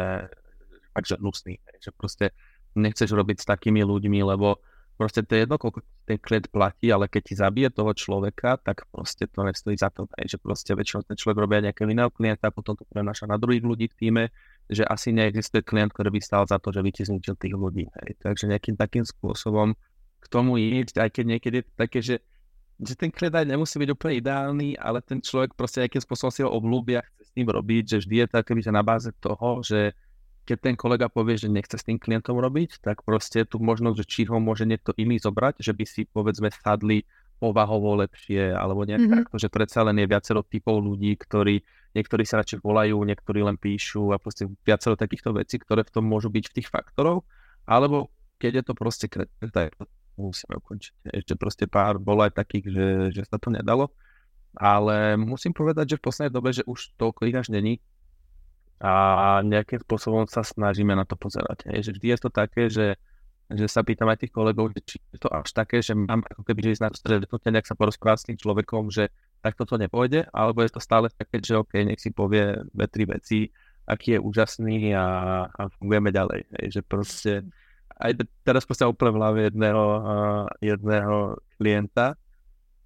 fakt, 0.91 1.07
že 1.07 1.15
hnusný, 1.15 1.55
hej, 1.63 1.77
že 1.79 1.89
proste 1.95 2.35
nechceš 2.75 3.07
robiť 3.15 3.39
s 3.39 3.47
takými 3.47 3.87
ľuďmi, 3.87 4.19
lebo 4.19 4.59
proste 4.95 5.23
to 5.27 5.35
je 5.35 5.43
jedno, 5.43 5.59
koľko 5.59 5.83
ten 6.07 6.17
klient 6.19 6.47
platí, 6.49 6.87
ale 6.87 7.11
keď 7.11 7.21
ti 7.23 7.35
zabije 7.35 7.69
toho 7.71 7.91
človeka, 7.91 8.55
tak 8.63 8.87
proste 8.89 9.27
to 9.27 9.43
nestojí 9.43 9.75
za 9.75 9.91
to. 9.91 10.07
Hej, 10.15 10.35
že 10.35 10.37
proste 10.39 10.71
väčšinou 10.71 11.03
ten 11.03 11.19
človek 11.19 11.37
robia 11.37 11.59
nejaké 11.63 11.83
iného 11.83 12.11
klienta, 12.11 12.51
potom 12.51 12.79
to 12.79 12.87
prenáša 12.87 13.27
na 13.27 13.35
druhých 13.35 13.63
ľudí 13.63 13.91
v 13.91 13.95
týme, 13.99 14.23
že 14.71 14.87
asi 14.87 15.11
neexistuje 15.11 15.61
klient, 15.61 15.91
ktorý 15.91 16.09
by 16.15 16.19
stal 16.23 16.43
za 16.47 16.57
to, 16.57 16.71
že 16.71 16.81
by 16.81 16.89
ti 16.95 17.03
zničil 17.03 17.35
tých 17.35 17.55
ľudí. 17.55 17.85
Hej. 18.01 18.09
Takže 18.23 18.47
nejakým 18.49 18.75
takým 18.79 19.03
spôsobom 19.03 19.75
k 20.23 20.25
tomu 20.31 20.57
ísť, 20.57 20.97
aj 20.97 21.09
keď 21.11 21.25
niekedy 21.37 21.55
je 21.61 21.65
také, 21.77 21.99
že, 22.01 22.15
že 22.81 22.97
ten 22.97 23.13
klient 23.13 23.35
aj 23.35 23.45
nemusí 23.45 23.77
byť 23.77 23.89
úplne 23.93 24.13
ideálny, 24.17 24.69
ale 24.79 25.03
ten 25.05 25.21
človek 25.21 25.53
proste 25.53 25.85
nejakým 25.85 26.01
spôsobom 26.01 26.33
si 26.33 26.41
ho 26.41 26.49
obľúbia, 26.49 27.05
chce 27.05 27.23
s 27.29 27.31
ním 27.37 27.51
robiť, 27.53 27.83
že 27.93 27.97
vždy 28.01 28.15
je 28.25 28.27
to 28.31 28.35
akoby, 28.41 28.61
na 28.73 28.81
báze 28.81 29.11
toho, 29.21 29.61
že 29.61 29.93
keď 30.45 30.57
ten 30.61 30.75
kolega 30.77 31.09
povie, 31.09 31.41
že 31.41 31.49
nechce 31.49 31.73
s 31.75 31.83
tým 31.83 31.97
klientom 31.97 32.37
robiť, 32.37 32.85
tak 32.85 33.01
proste 33.01 33.41
je 33.41 33.49
tu 33.49 33.57
možnosť, 33.57 33.97
že 33.97 34.05
či 34.05 34.21
ho 34.29 34.37
môže 34.37 34.69
niekto 34.69 34.93
iný 34.95 35.17
zobrať, 35.17 35.59
že 35.59 35.73
by 35.73 35.85
si 35.89 36.05
povedzme 36.05 36.53
sadli 36.53 37.01
povahovo 37.41 37.99
lepšie, 37.99 38.55
alebo 38.55 38.87
nejak 38.87 39.01
mm-hmm. 39.01 39.17
takto, 39.27 39.35
že 39.35 39.51
predsa 39.51 39.83
len 39.83 39.99
je 39.99 40.07
viacero 40.07 40.39
typov 40.45 40.79
ľudí, 40.79 41.19
ktorí, 41.19 41.59
niektorí 41.97 42.23
sa 42.23 42.39
radšej 42.39 42.63
volajú, 42.63 42.95
niektorí 43.03 43.43
len 43.43 43.59
píšu 43.59 44.15
a 44.15 44.21
proste 44.21 44.47
viacero 44.63 44.95
takýchto 44.95 45.35
vecí, 45.35 45.59
ktoré 45.59 45.83
v 45.83 45.93
tom 45.99 46.07
môžu 46.07 46.31
byť 46.31 46.45
v 46.47 46.55
tých 46.61 46.71
faktorov, 46.71 47.27
alebo 47.67 48.07
keď 48.39 48.61
je 48.61 48.63
to 48.63 48.73
proste 48.77 49.07
kretné, 49.11 49.51
tak 49.51 49.75
musíme 50.15 50.55
ukončiť. 50.63 51.11
Ešte 51.11 51.33
proste 51.35 51.65
pár 51.67 51.99
bolo 51.99 52.23
aj 52.23 52.39
takých, 52.39 52.65
že, 52.71 52.87
že 53.11 53.21
sa 53.27 53.35
to 53.35 53.51
nedalo, 53.51 53.91
ale 54.55 55.19
musím 55.19 55.51
povedať, 55.51 55.95
že 55.95 55.99
v 55.99 56.05
poslednej 56.07 56.31
dobe, 56.31 56.55
že 56.55 56.63
už 56.63 56.95
toľko 56.95 57.27
ich 57.27 57.35
až 57.35 57.51
není, 57.51 57.83
a 58.79 59.39
nejakým 59.39 59.79
spôsobom 59.87 60.27
sa 60.27 60.43
snažíme 60.43 60.91
na 60.91 61.07
to 61.07 61.15
pozerať. 61.15 61.63
Hej. 61.71 61.89
Že 61.89 61.91
vždy 61.95 62.07
je 62.11 62.19
to 62.19 62.29
také, 62.29 62.63
že, 62.67 62.87
že 63.47 63.65
sa 63.71 63.87
pýtam 63.87 64.11
aj 64.11 64.27
tých 64.27 64.33
kolegov, 64.35 64.75
či 64.83 64.99
je 65.15 65.19
to 65.19 65.31
až 65.31 65.47
také, 65.55 65.79
že 65.79 65.95
mám 65.95 66.27
ako 66.27 66.43
keby 66.43 66.75
ísť 66.75 66.83
na 66.83 66.91
stretnutie, 66.91 67.49
nejak 67.55 67.69
sa 67.71 67.79
porozprávať 67.79 68.19
s 68.19 68.27
tým 68.27 68.37
človekom, 68.39 68.91
že 68.91 69.07
takto 69.39 69.63
to 69.63 69.79
nepôjde, 69.79 70.27
alebo 70.35 70.59
je 70.59 70.75
to 70.75 70.83
stále 70.83 71.07
také, 71.07 71.39
že 71.39 71.55
OK, 71.55 71.71
nech 71.87 72.03
si 72.03 72.11
povie 72.11 72.59
dve, 72.75 72.85
tri 72.91 73.07
veci, 73.07 73.47
aký 73.87 74.17
je 74.17 74.19
úžasný 74.19 74.91
a, 74.91 75.05
a 75.47 75.61
fungujeme 75.79 76.11
ďalej. 76.11 76.41
Hej. 76.59 76.67
Že 76.75 76.81
proste, 76.83 77.33
aj 77.95 78.11
teraz 78.43 78.67
proste 78.67 78.83
úplne 78.83 79.15
v 79.15 79.19
hlave 79.23 79.39
jedného, 79.47 79.83
uh, 80.03 80.45
jedného 80.59 81.39
klienta, 81.55 82.19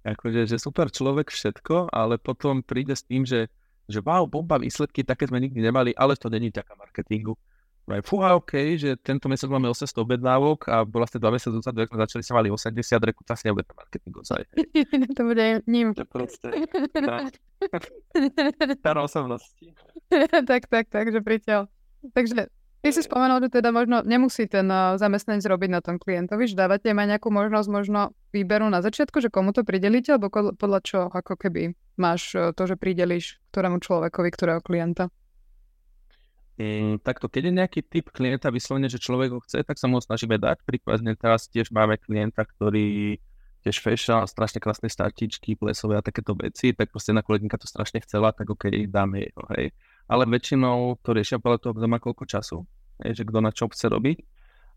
akože, 0.06 0.48
že 0.48 0.56
super 0.56 0.88
človek 0.88 1.34
všetko, 1.34 1.90
ale 1.90 2.16
potom 2.16 2.62
príde 2.62 2.94
s 2.94 3.04
tým, 3.04 3.26
že 3.26 3.52
že 3.90 4.00
wow, 4.00 4.24
bomba 4.24 4.56
výsledky, 4.56 5.02
také 5.02 5.26
sme 5.26 5.42
nikdy 5.42 5.60
nemali, 5.60 5.90
ale 5.98 6.14
to 6.14 6.30
není 6.30 6.48
taká 6.54 6.78
marketingu. 6.78 7.34
Right. 7.90 8.06
Fúha, 8.06 8.38
OK, 8.38 8.78
že 8.78 8.94
tento 9.02 9.26
mesiac 9.26 9.50
máme 9.50 9.66
800 9.66 9.98
objednávok 9.98 10.70
a 10.70 10.86
bola 10.86 11.10
ste 11.10 11.18
dva 11.18 11.34
mesiace 11.34 11.58
dozadu, 11.58 11.82
ak 11.82 11.90
sme 11.90 11.98
začali, 12.06 12.22
sa 12.22 12.38
mali 12.38 12.46
80, 12.46 12.86
rekrutacii 12.86 13.50
nebude 13.50 13.66
to 13.66 13.74
marketing 13.74 14.14
ozaj. 14.14 14.42
to 15.18 15.22
bude 15.26 15.46
ním. 15.66 15.90
To 15.98 16.06
proste, 16.06 16.70
tá 18.78 18.90
osobnosti. 19.10 19.66
tak, 20.46 20.70
tak, 20.70 20.86
tak, 20.86 21.04
že 21.10 21.18
priťaľ. 21.18 21.66
Takže 22.14 22.59
Ty 22.80 22.96
si 22.96 23.04
spomenul, 23.04 23.44
že 23.44 23.60
teda 23.60 23.76
možno 23.76 24.00
nemusí 24.00 24.48
ten 24.48 24.64
uh, 24.72 24.96
zamestnanec 24.96 25.44
robiť 25.44 25.70
na 25.70 25.84
tom 25.84 26.00
klientovi, 26.00 26.48
že 26.48 26.56
dávate 26.56 26.88
aj 26.88 26.96
nejakú 26.96 27.28
možnosť 27.28 27.68
možno 27.68 28.16
výberu 28.32 28.72
na 28.72 28.80
začiatku, 28.80 29.20
že 29.20 29.28
komu 29.28 29.52
to 29.52 29.68
pridelíte, 29.68 30.16
alebo 30.16 30.32
podľa 30.56 30.80
čo 30.80 30.98
ako 31.12 31.36
keby 31.36 31.76
máš 32.00 32.32
uh, 32.32 32.56
to, 32.56 32.64
že 32.64 32.80
prideliš 32.80 33.36
ktorému 33.52 33.84
človekovi, 33.84 34.28
ktorého 34.32 34.64
klienta? 34.64 35.12
Mm, 36.56 37.04
takto, 37.04 37.28
keď 37.28 37.52
je 37.52 37.58
nejaký 37.60 37.80
typ 37.84 38.08
klienta 38.16 38.48
vyslovene, 38.48 38.88
že 38.88 38.96
človek 38.96 39.28
ho 39.36 39.40
chce, 39.44 39.60
tak 39.60 39.76
sa 39.76 39.84
mu 39.84 40.00
snažíme 40.00 40.40
dať. 40.40 40.64
Prípadne 40.64 41.12
teraz 41.20 41.52
tiež 41.52 41.68
máme 41.76 42.00
klienta, 42.00 42.48
ktorý 42.48 43.20
tiež 43.60 43.76
fashion, 43.76 44.24
strašne 44.24 44.56
krásne 44.56 44.88
startičky, 44.88 45.52
plesové 45.52 46.00
a 46.00 46.04
takéto 46.04 46.32
veci, 46.32 46.72
tak 46.72 46.88
proste 46.88 47.12
na 47.12 47.20
kolegynka 47.20 47.60
to 47.60 47.68
strašne 47.68 48.00
chcela, 48.00 48.32
tak 48.32 48.48
ok, 48.48 48.88
dáme 48.88 49.20
jej 49.20 49.32
ho, 49.36 49.44
hej 49.52 49.68
ale 50.10 50.26
väčšinou 50.26 50.98
to 51.06 51.14
riešia 51.14 51.38
podľa 51.38 51.58
toho, 51.62 51.72
kto 51.78 51.86
má 51.86 52.02
koľko 52.02 52.26
času, 52.26 52.58
že 52.98 53.22
kto 53.22 53.38
na 53.38 53.54
čo 53.54 53.70
chce 53.70 53.86
robiť. 53.86 54.18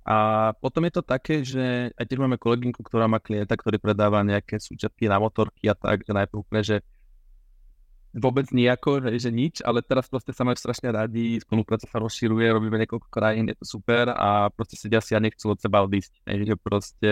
A 0.03 0.51
potom 0.59 0.83
je 0.85 0.93
to 0.93 1.01
také, 1.01 1.41
že 1.41 1.89
aj 1.95 2.05
tiež 2.05 2.19
máme 2.21 2.37
kolegynku, 2.37 2.83
ktorá 2.85 3.09
má 3.09 3.17
klienta, 3.17 3.57
ktorý 3.57 3.79
predáva 3.79 4.21
nejaké 4.21 4.59
súčiastky 4.59 5.09
na 5.09 5.17
motorky 5.17 5.71
a 5.71 5.73
tak, 5.73 6.03
že 6.05 6.11
najprv 6.11 6.43
úplne, 6.43 6.61
že 6.61 6.77
vôbec 8.13 8.45
nejako, 8.53 9.09
že, 9.09 9.25
že 9.25 9.29
nič, 9.33 9.65
ale 9.65 9.81
teraz 9.81 10.05
proste 10.05 10.35
sa 10.35 10.45
majú 10.45 10.53
strašne 10.53 10.93
radi, 10.93 11.41
spolupráca 11.41 11.89
sa 11.89 11.97
rozširuje, 11.97 12.45
robíme 12.53 12.77
niekoľko 12.85 13.09
krajín, 13.09 13.49
je 13.49 13.57
to 13.57 13.65
super 13.65 14.13
a 14.13 14.53
proste 14.53 14.77
sedia 14.77 15.01
si 15.01 15.17
a 15.17 15.23
nechcú 15.23 15.49
od 15.49 15.57
seba 15.57 15.81
odísť. 15.81 16.13
že 16.29 16.55
proste 16.59 17.11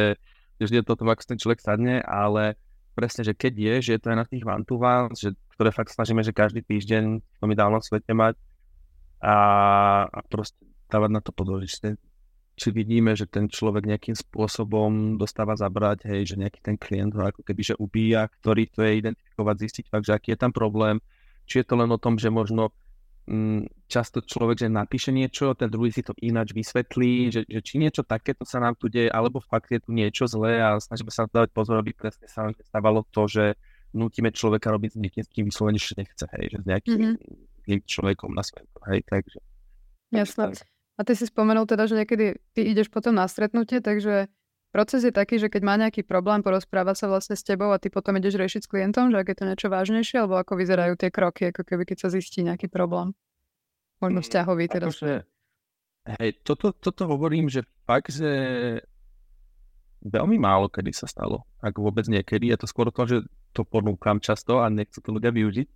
vždy 0.61 0.83
je 0.83 0.85
to 0.85 0.93
tom, 0.93 1.09
ako 1.09 1.25
ten 1.25 1.41
človek 1.41 1.63
sadne, 1.63 2.05
ale 2.05 2.53
presne, 2.93 3.25
že 3.25 3.33
keď 3.33 3.53
je, 3.57 3.73
že 3.81 3.91
je 3.97 4.01
to 4.03 4.07
aj 4.13 4.17
na 4.19 4.25
tých 4.29 4.45
one 4.45 4.61
to 4.61 4.77
že, 5.17 5.33
ktoré 5.61 5.69
fakt 5.69 5.93
snažíme, 5.93 6.25
že 6.25 6.33
každý 6.33 6.65
týždeň 6.65 7.21
v 7.21 7.53
ideálnom 7.53 7.85
svete 7.85 8.17
mať 8.17 8.33
a, 9.21 9.37
a 10.09 10.19
proste 10.25 10.57
dávať 10.89 11.11
na 11.13 11.21
to 11.21 11.29
že 11.61 11.93
či 12.57 12.73
vidíme, 12.73 13.13
že 13.13 13.29
ten 13.29 13.45
človek 13.45 13.85
nejakým 13.85 14.17
spôsobom 14.17 15.21
dostáva 15.21 15.53
zabrať, 15.53 16.09
hej, 16.09 16.33
že 16.33 16.35
nejaký 16.41 16.65
ten 16.65 16.81
klient 16.81 17.13
ho 17.13 17.29
ako 17.29 17.45
keby 17.45 17.61
že 17.61 17.75
ubíja, 17.77 18.25
ktorý 18.41 18.73
to 18.73 18.81
je 18.81 19.05
identifikovať, 19.05 19.55
zistiť 19.69 19.85
fakt, 19.93 20.09
že 20.09 20.17
aký 20.17 20.33
je 20.33 20.41
tam 20.41 20.49
problém, 20.49 20.97
či 21.45 21.61
je 21.61 21.65
to 21.69 21.77
len 21.77 21.93
o 21.93 22.01
tom, 22.01 22.17
že 22.17 22.33
možno 22.33 22.73
Mm, 23.29 23.69
často 23.85 24.17
človek, 24.25 24.65
že 24.65 24.67
napíše 24.67 25.13
niečo, 25.13 25.53
ten 25.53 25.69
druhý 25.69 25.93
si 25.93 26.01
to 26.01 26.17
ináč 26.25 26.57
vysvetlí, 26.57 27.29
že, 27.29 27.41
že 27.45 27.59
či 27.61 27.77
niečo 27.77 28.01
takéto 28.01 28.49
sa 28.49 28.57
nám 28.57 28.73
tu 28.73 28.89
deje, 28.89 29.13
alebo 29.13 29.37
fakt 29.45 29.69
je 29.69 29.77
tu 29.77 29.93
niečo 29.93 30.25
zlé 30.25 30.57
a 30.57 30.81
snažíme 30.81 31.13
sa 31.13 31.29
dávať 31.29 31.53
pozor, 31.53 31.77
aby 31.77 31.93
presne 31.93 32.25
sa 32.25 32.49
nám 32.49 32.57
stávalo 32.65 33.05
to, 33.13 33.29
že 33.29 33.53
nutíme 33.91 34.29
človeka 34.31 34.71
robiť 34.71 34.95
s 34.95 34.97
niekým, 34.97 35.23
s 35.23 35.29
kým 35.29 35.45
vyslovene 35.47 35.79
nechce, 35.79 36.25
hej, 36.37 36.45
že 36.51 36.57
s 36.61 36.65
nejakým 36.65 36.99
mm-hmm. 37.17 37.79
človekom 37.87 38.31
na 38.31 38.43
svetu, 38.43 38.77
hej, 38.91 39.03
takže. 39.07 39.39
Jasné. 40.11 40.55
A 40.99 41.01
ty 41.07 41.13
si 41.15 41.25
spomenul 41.25 41.65
teda, 41.65 41.87
že 41.87 41.95
niekedy 41.97 42.37
ty 42.53 42.61
ideš 42.67 42.91
potom 42.91 43.15
na 43.15 43.25
stretnutie, 43.25 43.79
takže 43.79 44.29
Proces 44.71 45.03
je 45.03 45.11
taký, 45.11 45.35
že 45.35 45.51
keď 45.51 45.61
má 45.67 45.75
nejaký 45.75 46.07
problém, 46.07 46.39
porozpráva 46.39 46.95
sa 46.95 47.11
vlastne 47.11 47.35
s 47.35 47.43
tebou 47.43 47.75
a 47.75 47.77
ty 47.77 47.91
potom 47.91 48.15
ideš 48.15 48.39
riešiť 48.39 48.61
s 48.63 48.71
klientom, 48.71 49.11
že 49.11 49.19
ak 49.19 49.27
je 49.27 49.35
to 49.35 49.43
niečo 49.43 49.67
vážnejšie, 49.67 50.23
alebo 50.23 50.39
ako 50.39 50.55
vyzerajú 50.55 50.95
tie 50.95 51.11
kroky, 51.11 51.51
ako 51.51 51.67
keby 51.67 51.83
keď 51.83 52.07
sa 52.07 52.09
zistí 52.15 52.39
nejaký 52.39 52.71
problém. 52.71 53.11
Možno 53.99 54.23
mm, 54.23 54.25
vzťahový 54.31 54.65
teda. 54.71 54.87
Akože, 54.87 55.27
hej, 56.15 56.29
toto, 56.47 56.71
toto 56.71 57.03
hovorím, 57.03 57.51
že 57.51 57.67
fakt, 57.83 58.15
že 58.15 58.31
veľmi 60.07 60.39
málo 60.39 60.71
kedy 60.71 60.95
sa 60.95 61.03
stalo. 61.03 61.43
Ak 61.59 61.75
vôbec 61.75 62.07
niekedy. 62.07 62.47
Je 62.47 62.57
to 62.57 62.65
skôr 62.65 62.87
to, 62.95 63.03
že 63.03 63.17
to 63.51 63.67
ponúkam 63.67 64.19
často 64.19 64.59
a 64.63 64.71
nechcú 64.71 64.99
to 65.03 65.09
ľudia 65.11 65.31
využiť. 65.31 65.67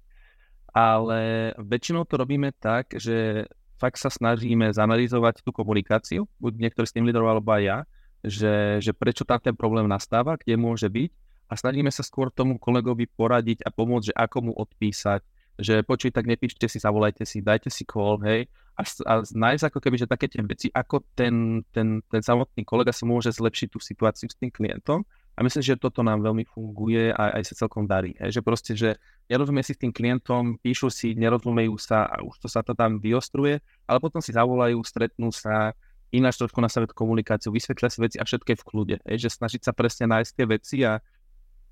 Ale 0.76 1.52
väčšinou 1.56 2.04
to 2.04 2.20
robíme 2.20 2.52
tak, 2.60 3.00
že 3.00 3.48
fakt 3.80 4.00
sa 4.00 4.12
snažíme 4.12 4.72
zanalizovať 4.76 5.44
tú 5.44 5.56
komunikáciu, 5.56 6.28
buď 6.40 6.54
niektorý 6.60 6.88
s 6.88 6.96
tým 6.96 7.08
líderov 7.08 7.32
alebo 7.32 7.56
aj 7.56 7.64
ja, 7.64 7.78
že, 8.26 8.84
že 8.84 8.92
prečo 8.92 9.24
tam 9.24 9.40
ten 9.40 9.56
problém 9.56 9.88
nastáva, 9.88 10.36
kde 10.36 10.60
môže 10.60 10.88
byť 10.88 11.12
a 11.48 11.54
snažíme 11.54 11.92
sa 11.94 12.02
skôr 12.02 12.34
tomu 12.34 12.58
kolegovi 12.58 13.06
poradiť 13.06 13.64
a 13.64 13.70
pomôcť, 13.70 14.12
že 14.12 14.14
ako 14.18 14.38
mu 14.50 14.54
odpísať, 14.56 15.22
že 15.62 15.86
počuj, 15.86 16.12
tak 16.12 16.28
nepíšte 16.28 16.68
si, 16.68 16.82
zavolajte 16.82 17.24
si, 17.24 17.40
dajte 17.40 17.70
si 17.72 17.88
call, 17.88 18.20
hej, 18.26 18.50
a, 18.76 18.82
a 18.84 19.14
nájsť 19.24 19.64
ako 19.72 19.80
keby, 19.80 19.96
že 19.96 20.12
také 20.12 20.28
tie 20.28 20.44
veci, 20.44 20.68
ako 20.68 21.06
ten, 21.16 21.64
ten, 21.72 22.04
ten 22.12 22.22
samotný 22.22 22.68
kolega 22.68 22.92
si 22.92 23.08
môže 23.08 23.32
zlepšiť 23.32 23.68
tú 23.72 23.80
situáciu 23.80 24.28
s 24.28 24.36
tým 24.36 24.52
klientom, 24.52 25.08
A 25.36 25.44
myslím, 25.44 25.64
že 25.64 25.76
toto 25.76 26.00
nám 26.00 26.24
veľmi 26.24 26.48
funguje 26.48 27.12
a 27.12 27.36
aj 27.36 27.52
sa 27.52 27.68
celkom 27.68 27.84
darí. 27.84 28.16
Hej, 28.24 28.40
že 28.40 28.42
proste, 28.42 28.72
že 28.72 28.96
nerozumie 29.28 29.60
si 29.68 29.76
s 29.76 29.82
tým 29.84 29.92
klientom, 29.92 30.56
píšu 30.64 30.88
si, 30.88 31.12
nerozumejú 31.12 31.76
sa 31.76 32.08
a 32.08 32.24
už 32.24 32.40
to 32.40 32.48
sa 32.48 32.64
to 32.64 32.72
tam 32.72 33.04
vyostruje, 33.04 33.60
ale 33.84 33.98
potom 34.00 34.24
si 34.24 34.32
zavolajú, 34.32 34.80
stretnú 34.88 35.36
sa, 35.36 35.76
ináč 36.16 36.40
trošku 36.40 36.64
nastaviť 36.64 36.96
komunikáciu, 36.96 37.52
vysvetlia 37.52 37.92
si 37.92 38.00
veci 38.00 38.18
a 38.18 38.24
všetko 38.24 38.48
je 38.48 38.58
v 38.58 38.68
kľude. 38.68 38.96
Hej, 39.04 39.28
že 39.28 39.36
snažiť 39.36 39.62
sa 39.68 39.76
presne 39.76 40.08
nájsť 40.08 40.32
tie 40.32 40.46
veci 40.48 40.78
a 40.88 41.04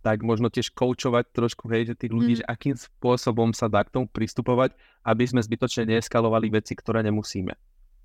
tak 0.04 0.20
možno 0.20 0.52
tiež 0.52 0.76
koučovať 0.76 1.32
trošku, 1.32 1.72
hej, 1.72 1.96
že 1.96 1.96
tých 1.96 2.12
ľudí, 2.12 2.36
mm. 2.36 2.40
že 2.44 2.46
akým 2.52 2.76
spôsobom 2.76 3.56
sa 3.56 3.72
dá 3.72 3.88
k 3.88 3.96
tomu 3.96 4.12
pristupovať, 4.12 4.76
aby 5.08 5.24
sme 5.24 5.40
zbytočne 5.40 5.88
neeskalovali 5.88 6.52
veci, 6.52 6.76
ktoré 6.76 7.00
nemusíme. 7.08 7.56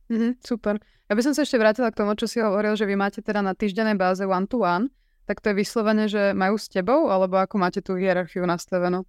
Mm-hmm, 0.08 0.32
super. 0.40 0.78
Ja 1.10 1.18
by 1.18 1.22
som 1.26 1.34
sa 1.34 1.42
ešte 1.42 1.58
vrátila 1.58 1.90
k 1.90 1.98
tomu, 1.98 2.14
čo 2.14 2.30
si 2.30 2.38
hovoril, 2.38 2.78
že 2.78 2.86
vy 2.86 2.94
máte 2.94 3.18
teda 3.20 3.42
na 3.42 3.52
týždennej 3.52 3.98
báze 3.98 4.22
one-to-one, 4.22 4.88
tak 5.28 5.44
to 5.44 5.52
je 5.52 5.60
vyslovene, 5.60 6.08
že 6.08 6.32
majú 6.32 6.56
s 6.56 6.72
tebou, 6.72 7.12
alebo 7.12 7.36
ako 7.36 7.60
máte 7.60 7.84
tú 7.84 8.00
hierarchiu 8.00 8.48
nastavenú? 8.48 9.04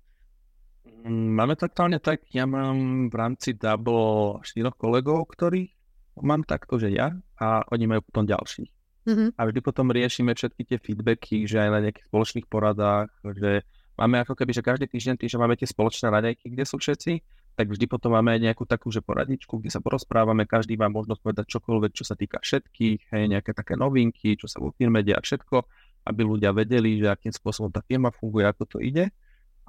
Mm, 1.07 1.31
máme 1.39 1.55
to 1.55 1.71
aktuálne 1.71 2.03
tak, 2.03 2.27
ja 2.35 2.43
mám 2.43 3.07
v 3.07 3.15
rámci 3.15 3.55
Double 3.55 4.43
štyroch 4.43 4.75
kolegov, 4.75 5.31
ktorí 5.31 5.71
mám 6.19 6.43
takto, 6.43 6.75
že 6.75 6.91
ja 6.91 7.15
a 7.39 7.63
oni 7.71 7.87
majú 7.87 8.03
potom 8.03 8.27
ďalších. 8.27 8.67
Mm-hmm. 9.07 9.29
A 9.39 9.41
vždy 9.47 9.59
potom 9.63 9.95
riešime 9.95 10.35
všetky 10.35 10.61
tie 10.67 10.77
feedbacky, 10.77 11.47
že 11.47 11.63
aj 11.63 11.69
na 11.71 11.79
nejakých 11.87 12.11
spoločných 12.11 12.47
poradách, 12.51 13.07
že 13.39 13.63
máme 13.95 14.19
ako 14.19 14.35
keby, 14.35 14.51
že 14.51 14.59
každý 14.59 14.85
týždeň, 14.91 15.15
týždeň 15.15 15.39
máme 15.39 15.55
tie 15.55 15.71
spoločné 15.71 16.11
raňajky, 16.11 16.51
kde 16.51 16.67
sú 16.67 16.75
všetci, 16.83 17.23
tak 17.55 17.71
vždy 17.71 17.91
potom 17.91 18.15
máme 18.15 18.35
aj 18.35 18.51
nejakú 18.51 18.63
takú, 18.67 18.87
že 18.87 19.03
poradničku, 19.03 19.59
kde 19.59 19.71
sa 19.71 19.83
porozprávame, 19.83 20.47
každý 20.47 20.79
má 20.79 20.87
možnosť 20.87 21.19
povedať 21.19 21.45
čokoľvek, 21.47 21.91
čo 21.91 22.03
sa 22.07 22.15
týka 22.15 22.39
všetkých, 22.39 23.11
hej, 23.11 23.23
nejaké 23.27 23.51
také 23.51 23.75
novinky, 23.75 24.35
čo 24.39 24.47
sa 24.47 24.63
vo 24.63 24.71
firme 24.75 25.03
deje 25.03 25.15
a 25.15 25.23
všetko, 25.23 25.67
aby 26.09 26.21
ľudia 26.25 26.49
vedeli, 26.49 26.97
že 26.97 27.13
akým 27.13 27.29
spôsobom 27.29 27.69
tá 27.69 27.85
firma 27.85 28.09
funguje, 28.09 28.49
ako 28.49 28.65
to 28.65 28.77
ide. 28.81 29.13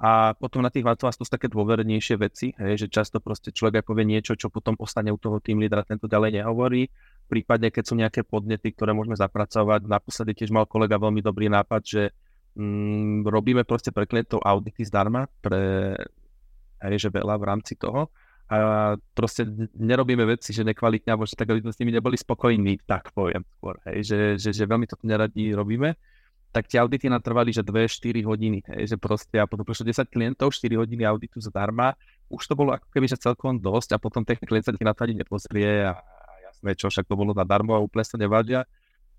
A 0.01 0.33
potom 0.33 0.65
na 0.65 0.73
tých 0.73 0.81
to 0.97 1.13
sú 1.13 1.29
také 1.29 1.45
dôvernejšie 1.45 2.17
veci, 2.17 2.49
hej, 2.57 2.73
že 2.73 2.87
často 2.89 3.21
proste 3.21 3.53
človek 3.53 3.79
aj 3.79 3.85
povie 3.85 4.09
niečo, 4.09 4.33
čo 4.33 4.49
potom 4.49 4.73
ostane 4.81 5.13
u 5.13 5.19
toho 5.21 5.37
tým 5.37 5.61
lídra, 5.61 5.85
tento 5.85 6.09
ďalej 6.09 6.41
nehovorí. 6.41 6.89
Prípadne, 7.29 7.69
keď 7.69 7.83
sú 7.85 7.93
nejaké 7.93 8.25
podnety, 8.25 8.73
ktoré 8.73 8.97
môžeme 8.97 9.13
zapracovať. 9.13 9.85
Naposledy 9.85 10.33
tiež 10.33 10.49
mal 10.49 10.65
kolega 10.65 10.97
veľmi 10.97 11.21
dobrý 11.21 11.53
nápad, 11.53 11.81
že 11.85 12.03
mm, 12.57 13.29
robíme 13.29 13.61
proste 13.61 13.93
pre 13.93 14.09
klientov 14.09 14.41
audity 14.41 14.81
zdarma, 14.81 15.29
pre, 15.37 15.93
hej, 16.81 16.95
že 16.97 17.13
veľa 17.13 17.37
v 17.37 17.45
rámci 17.45 17.77
toho. 17.77 18.09
A 18.49 18.97
proste 19.13 19.45
nerobíme 19.77 20.25
veci, 20.25 20.49
že 20.49 20.65
nekvalitne, 20.65 21.13
alebo 21.13 21.29
že 21.29 21.37
tak, 21.37 21.53
aby 21.53 21.61
sme 21.61 21.71
s 21.71 21.79
nimi 21.79 21.93
neboli 21.93 22.17
spokojní, 22.17 22.89
tak 22.89 23.13
poviem 23.13 23.45
skôr. 23.45 23.77
Hej, 23.85 24.01
že, 24.01 24.19
že, 24.41 24.49
že 24.49 24.63
veľmi 24.65 24.89
to 24.89 24.97
neradi 25.05 25.53
robíme 25.53 25.93
tak 26.51 26.67
tie 26.67 26.83
audity 26.83 27.07
natrvali, 27.07 27.55
že 27.55 27.63
2-4 27.63 28.27
hodiny, 28.27 28.59
hej, 28.75 28.95
že 28.95 28.95
proste 28.99 29.39
a 29.39 29.47
potom 29.47 29.63
prišlo 29.63 29.87
10 29.87 30.11
klientov, 30.11 30.51
4 30.51 30.67
hodiny 30.75 31.07
auditu 31.07 31.39
zadarma, 31.39 31.95
už 32.27 32.43
to 32.43 32.53
bolo 32.59 32.75
ako 32.75 32.91
keby, 32.91 33.07
že 33.07 33.15
celkom 33.15 33.55
dosť 33.55 33.95
a 33.95 33.97
potom 33.97 34.27
ten 34.27 34.35
klient 34.35 34.67
sa 34.67 34.75
ti 34.75 34.83
na 34.83 34.91
to 34.91 35.07
ani 35.07 35.15
nepozrie 35.15 35.87
a, 35.87 35.95
a 35.95 36.31
jasné, 36.51 36.75
čo 36.75 36.91
však 36.91 37.07
to 37.07 37.15
bolo 37.15 37.31
zadarmo 37.31 37.71
a 37.75 37.79
úplne 37.79 38.03
sa 38.03 38.19
nevadia, 38.19 38.67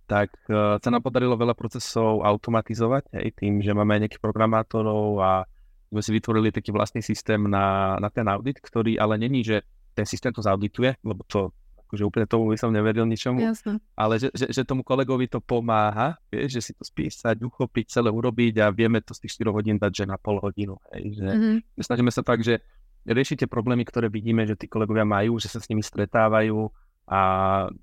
tak 0.04 0.28
uh, 0.52 0.76
sa 0.76 0.88
nám 0.92 1.00
podarilo 1.00 1.40
veľa 1.40 1.56
procesov 1.56 2.20
automatizovať, 2.20 3.16
hej, 3.16 3.32
tým, 3.32 3.64
že 3.64 3.72
máme 3.72 3.96
nejakých 4.04 4.20
programátorov 4.20 5.16
a 5.24 5.48
sme 5.88 6.00
si 6.04 6.10
vytvorili 6.12 6.52
taký 6.52 6.72
vlastný 6.72 7.00
systém 7.00 7.40
na, 7.48 7.96
na 7.96 8.08
ten 8.12 8.24
audit, 8.28 8.60
ktorý 8.60 8.96
ale 9.00 9.16
není, 9.16 9.40
že 9.40 9.64
ten 9.92 10.08
systém 10.08 10.32
to 10.32 10.40
zaudituje, 10.40 10.96
lebo 11.04 11.20
to 11.28 11.52
akože 11.92 12.08
úplne 12.08 12.24
tomu 12.24 12.48
by 12.48 12.56
som 12.56 12.72
neveril 12.72 13.04
ničomu, 13.04 13.44
Jasne. 13.44 13.76
ale 13.92 14.16
že, 14.16 14.32
že, 14.32 14.48
že 14.48 14.64
tomu 14.64 14.80
kolegovi 14.80 15.28
to 15.28 15.44
pomáha, 15.44 16.16
vieš, 16.32 16.56
že 16.56 16.60
si 16.64 16.72
to 16.72 16.88
spísať, 16.88 17.36
uchopiť, 17.44 18.00
celé 18.00 18.08
urobiť 18.08 18.64
a 18.64 18.72
vieme 18.72 19.04
to 19.04 19.12
z 19.12 19.28
tých 19.28 19.44
4 19.44 19.52
hodín 19.52 19.76
dať, 19.76 19.92
že 19.92 20.04
na 20.08 20.16
pol 20.16 20.40
hodinu. 20.40 20.80
Hej, 20.96 21.20
že 21.20 21.28
mm-hmm. 21.28 21.56
Snažíme 21.84 22.08
sa 22.08 22.24
tak, 22.24 22.40
že 22.40 22.64
riešite 23.04 23.44
problémy, 23.44 23.84
ktoré 23.84 24.08
vidíme, 24.08 24.48
že 24.48 24.56
tí 24.56 24.72
kolegovia 24.72 25.04
majú, 25.04 25.36
že 25.36 25.52
sa 25.52 25.60
s 25.60 25.68
nimi 25.68 25.84
stretávajú 25.84 26.72
a 27.12 27.20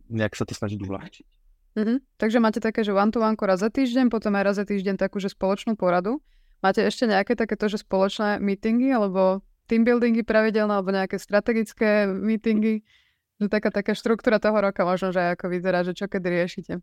nejak 0.10 0.34
sa 0.34 0.50
to 0.50 0.58
snažiť 0.58 0.82
uľahčiť. 0.82 1.28
Mm-hmm. 1.78 1.98
Takže 2.18 2.38
máte 2.42 2.58
také, 2.58 2.82
že 2.82 2.90
one 2.90 3.14
to 3.14 3.22
one 3.22 3.38
raz 3.38 3.62
za 3.62 3.70
týždeň, 3.70 4.10
potom 4.10 4.34
aj 4.34 4.44
raz 4.44 4.56
za 4.58 4.66
týždeň 4.66 4.98
takú, 4.98 5.22
že 5.22 5.30
spoločnú 5.30 5.78
poradu. 5.78 6.18
Máte 6.66 6.82
ešte 6.82 7.06
nejaké 7.06 7.38
takéto, 7.38 7.70
že 7.70 7.78
spoločné 7.78 8.42
meetingy 8.42 8.90
alebo 8.90 9.46
team 9.70 9.86
buildingy 9.86 10.26
pravidelné 10.26 10.74
alebo 10.82 10.90
nejaké 10.90 11.22
strategické 11.22 12.10
meetingy? 12.10 12.82
Že 13.40 13.48
taká, 13.48 13.72
taká 13.72 13.96
štruktúra 13.96 14.38
toho 14.38 14.60
roka 14.60 14.84
možno, 14.84 15.16
že 15.16 15.34
ako 15.34 15.48
vyzerá, 15.48 15.88
že 15.88 15.96
čo 15.96 16.12
kedy 16.12 16.28
riešite. 16.28 16.74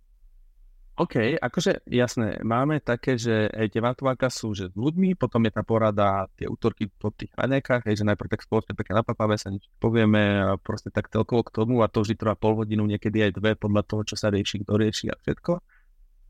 OK, 0.96 1.36
akože 1.36 1.84
jasné, 1.92 2.40
máme 2.40 2.80
také, 2.80 3.20
že 3.20 3.52
tie 3.68 3.84
vantováka 3.84 4.32
sú 4.32 4.56
že 4.56 4.72
s 4.72 4.74
ľuďmi, 4.80 5.12
potom 5.20 5.44
je 5.44 5.52
tá 5.52 5.60
porada, 5.60 6.24
tie 6.40 6.48
útorky 6.48 6.88
po 6.88 7.12
tých 7.12 7.36
raňajkách, 7.36 7.84
že 7.84 8.00
najprv 8.00 8.32
tak 8.32 8.40
spoločne 8.40 8.72
pekne 8.72 9.04
napapáme 9.04 9.36
sa, 9.36 9.52
niečo 9.52 9.68
povieme 9.76 10.56
proste 10.64 10.88
tak 10.88 11.12
celkovo 11.12 11.44
k 11.44 11.52
tomu 11.52 11.84
a 11.84 11.92
to 11.92 12.00
vždy 12.00 12.16
trvá 12.16 12.32
pol 12.32 12.56
hodinu, 12.56 12.88
niekedy 12.88 13.28
aj 13.28 13.36
dve 13.36 13.52
podľa 13.60 13.84
toho, 13.84 14.08
čo 14.08 14.16
sa 14.16 14.32
rieši, 14.32 14.64
kto 14.64 14.72
rieši 14.72 15.12
a 15.12 15.20
všetko. 15.20 15.52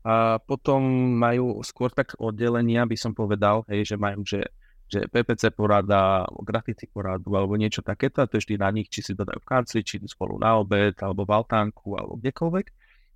A 0.03 0.43
potom 0.43 0.83
majú 1.15 1.63
skôr 1.63 1.95
tak 1.95 2.19
oddelenia, 2.19 2.83
by 2.83 2.99
som 2.99 3.15
povedal, 3.15 3.63
hej, 3.71 3.87
že 3.87 3.95
majú, 3.95 4.27
že 4.27 4.51
že 4.87 5.11
PPC 5.11 5.51
porada, 5.51 6.23
grafici 6.43 6.87
poradu, 6.87 7.35
alebo 7.35 7.59
niečo 7.59 7.83
takéto, 7.83 8.23
a 8.23 8.27
to 8.27 8.39
je 8.39 8.43
vždy 8.47 8.55
na 8.55 8.71
nich, 8.71 8.87
či 8.87 9.03
si 9.03 9.11
to 9.11 9.27
dajú 9.27 9.43
v 9.43 9.47
kancli, 9.47 9.83
či 9.83 9.99
spolu 10.07 10.39
na 10.39 10.55
obed, 10.55 10.95
alebo 11.03 11.27
v 11.27 11.31
altánku, 11.35 11.99
alebo 11.99 12.15
kdekoľvek. 12.15 12.65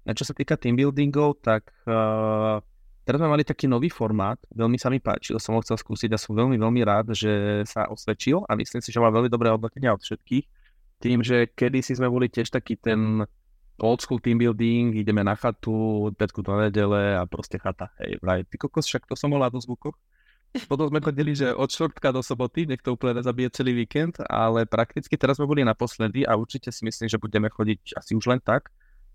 A 0.05 0.11
čo 0.11 0.27
sa 0.27 0.35
týka 0.35 0.59
team 0.59 0.75
buildingov, 0.75 1.39
tak 1.39 1.71
uh, 1.87 2.59
teraz 3.07 3.17
sme 3.21 3.31
mali 3.31 3.47
taký 3.47 3.71
nový 3.71 3.87
formát, 3.87 4.37
veľmi 4.51 4.75
sa 4.75 4.91
mi 4.91 4.99
páčil, 4.99 5.39
som 5.39 5.55
ho 5.55 5.63
chcel 5.63 5.79
skúsiť 5.79 6.11
a 6.11 6.19
som 6.19 6.35
veľmi, 6.35 6.59
veľmi 6.59 6.81
rád, 6.83 7.15
že 7.15 7.63
sa 7.63 7.87
osvedčil 7.87 8.43
a 8.49 8.57
myslím 8.59 8.81
si, 8.83 8.91
že 8.91 8.99
má 8.99 9.07
veľmi 9.07 9.31
dobré 9.31 9.47
hodnotenia 9.53 9.95
od 9.95 10.03
všetkých. 10.03 10.45
Tým, 11.01 11.25
že 11.25 11.49
kedy 11.49 11.81
si 11.81 11.97
sme 11.97 12.11
boli 12.11 12.29
tiež 12.29 12.53
taký 12.53 12.77
ten 12.77 13.25
old 13.81 14.01
school 14.01 14.21
team 14.21 14.37
building, 14.37 14.93
ideme 14.93 15.25
na 15.25 15.33
chatu, 15.33 16.09
od 16.09 16.13
do 16.13 16.53
nedele 16.61 17.17
a 17.17 17.25
proste 17.25 17.57
chata. 17.57 17.89
Hej, 17.97 18.21
vraj, 18.21 18.45
ty 18.45 18.61
kokos, 18.61 18.85
však 18.85 19.09
to 19.09 19.17
som 19.17 19.33
bol 19.33 19.41
do 19.49 19.57
zvukoch. 19.57 19.97
Potom 20.67 20.91
sme 20.91 20.99
chodili, 20.99 21.31
že 21.31 21.55
od 21.55 21.71
štvrtka 21.71 22.11
do 22.11 22.19
soboty, 22.19 22.67
nech 22.67 22.83
to 22.83 22.99
úplne 22.99 23.23
nezabije 23.23 23.55
celý 23.55 23.71
víkend, 23.71 24.19
ale 24.27 24.67
prakticky 24.67 25.15
teraz 25.15 25.39
sme 25.39 25.47
boli 25.47 25.63
naposledy 25.63 26.27
a 26.27 26.35
určite 26.35 26.75
si 26.75 26.83
myslím, 26.83 27.07
že 27.07 27.15
budeme 27.15 27.47
chodiť 27.47 27.95
asi 27.95 28.11
už 28.19 28.27
len 28.27 28.43
tak, 28.43 28.67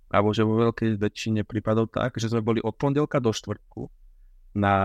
alebo 0.08 0.32
že 0.32 0.48
vo 0.48 0.56
veľkej 0.56 0.96
väčšine 0.96 1.44
prípadov 1.44 1.92
tak, 1.92 2.16
že 2.16 2.32
sme 2.32 2.40
boli 2.40 2.64
od 2.64 2.72
pondelka 2.72 3.20
do 3.20 3.36
štvrtku 3.36 3.84
na 4.56 4.76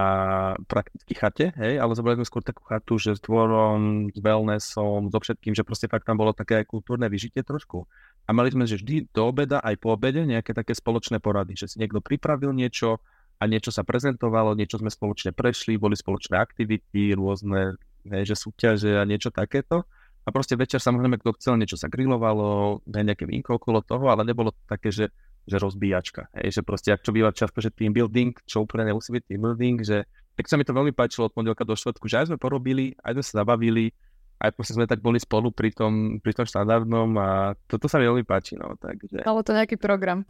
prakticky 0.67 1.15
chate, 1.15 1.55
hej, 1.55 1.79
ale 1.79 1.95
zobrali 1.95 2.19
sme 2.19 2.27
skôr 2.27 2.43
takú 2.43 2.67
chatu, 2.67 2.99
že 2.99 3.15
s 3.15 3.23
dvorom, 3.23 4.11
s 4.11 4.19
wellnessom, 4.19 5.07
so 5.07 5.17
všetkým, 5.23 5.55
že 5.55 5.63
proste 5.63 5.87
fakt 5.87 6.03
tam 6.03 6.19
bolo 6.19 6.35
také 6.35 6.59
aj 6.59 6.67
kultúrne 6.67 7.07
vyžitie 7.07 7.39
trošku. 7.39 7.87
A 8.27 8.35
mali 8.35 8.51
sme, 8.51 8.67
že 8.67 8.75
vždy 8.75 9.15
do 9.15 9.31
obeda, 9.31 9.63
aj 9.63 9.79
po 9.79 9.95
obede 9.95 10.27
nejaké 10.27 10.51
také 10.51 10.75
spoločné 10.75 11.23
porady, 11.23 11.55
že 11.55 11.71
si 11.71 11.79
niekto 11.79 12.03
pripravil 12.03 12.51
niečo, 12.51 12.99
a 13.41 13.43
niečo 13.49 13.73
sa 13.73 13.81
prezentovalo, 13.81 14.53
niečo 14.53 14.77
sme 14.77 14.93
spoločne 14.93 15.33
prešli, 15.33 15.81
boli 15.81 15.97
spoločné 15.97 16.37
aktivity, 16.37 17.17
rôzne 17.17 17.73
ne, 18.05 18.19
že 18.21 18.37
súťaže 18.37 19.01
a 19.01 19.03
niečo 19.03 19.33
takéto. 19.33 19.89
A 20.21 20.29
proste 20.29 20.53
večer 20.53 20.77
samozrejme, 20.77 21.17
kto 21.17 21.33
chcel, 21.41 21.57
niečo 21.57 21.81
sa 21.81 21.89
grilovalo, 21.89 22.85
nejaké 22.85 23.25
vínko 23.25 23.57
okolo 23.57 23.81
toho, 23.81 24.13
ale 24.13 24.21
nebolo 24.21 24.53
to 24.53 24.61
také, 24.69 24.93
že, 24.93 25.09
že 25.49 25.57
rozbíjačka. 25.57 26.29
Hej, 26.37 26.61
že 26.61 26.61
proste, 26.61 26.93
ak 26.93 27.01
čo 27.01 27.09
býva 27.09 27.33
často, 27.33 27.57
že 27.57 27.73
team 27.73 27.89
building, 27.89 28.37
čo 28.45 28.61
úplne 28.61 28.93
nemusí 28.93 29.09
byť 29.09 29.23
team 29.25 29.41
building, 29.41 29.81
že 29.81 30.05
tak 30.37 30.45
sa 30.45 30.61
mi 30.61 30.63
to 30.63 30.77
veľmi 30.77 30.93
páčilo 30.93 31.25
od 31.25 31.33
pondelka 31.33 31.65
do 31.65 31.73
štvrtku, 31.73 32.05
že 32.05 32.21
aj 32.21 32.25
sme 32.29 32.37
porobili, 32.37 32.93
aj 33.01 33.17
sme 33.17 33.23
sa 33.25 33.33
zabavili, 33.41 33.89
aj 34.37 34.53
proste 34.53 34.77
sme 34.77 34.85
tak 34.85 35.01
boli 35.01 35.17
spolu 35.17 35.49
pri 35.49 35.73
tom, 35.73 36.21
pri 36.21 36.37
tom 36.37 36.45
štandardnom 36.45 37.09
a 37.17 37.57
toto 37.65 37.89
sa 37.89 37.97
mi 37.97 38.05
veľmi 38.05 38.21
páči, 38.21 38.53
no, 38.61 38.77
takže... 38.77 39.25
Malo 39.25 39.41
to 39.41 39.57
nejaký 39.57 39.81
program. 39.81 40.29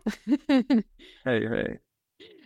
hej, 1.28 1.42
hej. 1.52 1.72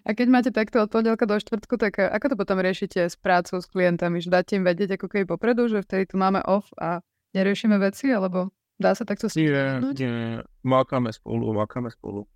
A 0.05 0.13
keď 0.13 0.27
máte 0.29 0.51
takto 0.53 0.85
od 0.85 0.93
pondelka 0.93 1.25
do 1.25 1.33
štvrtku, 1.33 1.81
tak 1.81 1.97
eh, 1.97 2.05
ako 2.05 2.33
to 2.33 2.35
potom 2.37 2.61
riešite 2.61 3.09
s 3.09 3.17
prácou, 3.17 3.57
s 3.57 3.65
klientami? 3.65 4.21
Že 4.21 4.29
dáte 4.29 4.53
im 4.53 4.63
vedieť 4.63 5.01
ako 5.01 5.09
keby 5.09 5.25
popredu, 5.25 5.65
že 5.65 5.81
vtedy 5.81 6.13
tu 6.13 6.21
máme 6.21 6.45
off 6.45 6.69
a 6.77 7.01
neriešime 7.33 7.81
veci, 7.81 8.13
alebo 8.13 8.53
dá 8.77 8.93
sa 8.93 9.01
takto 9.01 9.25
Nie, 9.33 9.81
nie, 9.97 10.45
mákame 10.61 11.09
spolu, 11.09 11.49
mákame 11.57 11.89
spolu. 11.89 12.29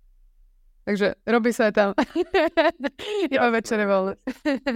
Takže 0.82 1.14
robí 1.28 1.54
sa 1.54 1.70
aj 1.70 1.74
tam. 1.76 1.90
Iba 3.34 3.48
večere 3.54 3.86
voľné. 3.86 4.18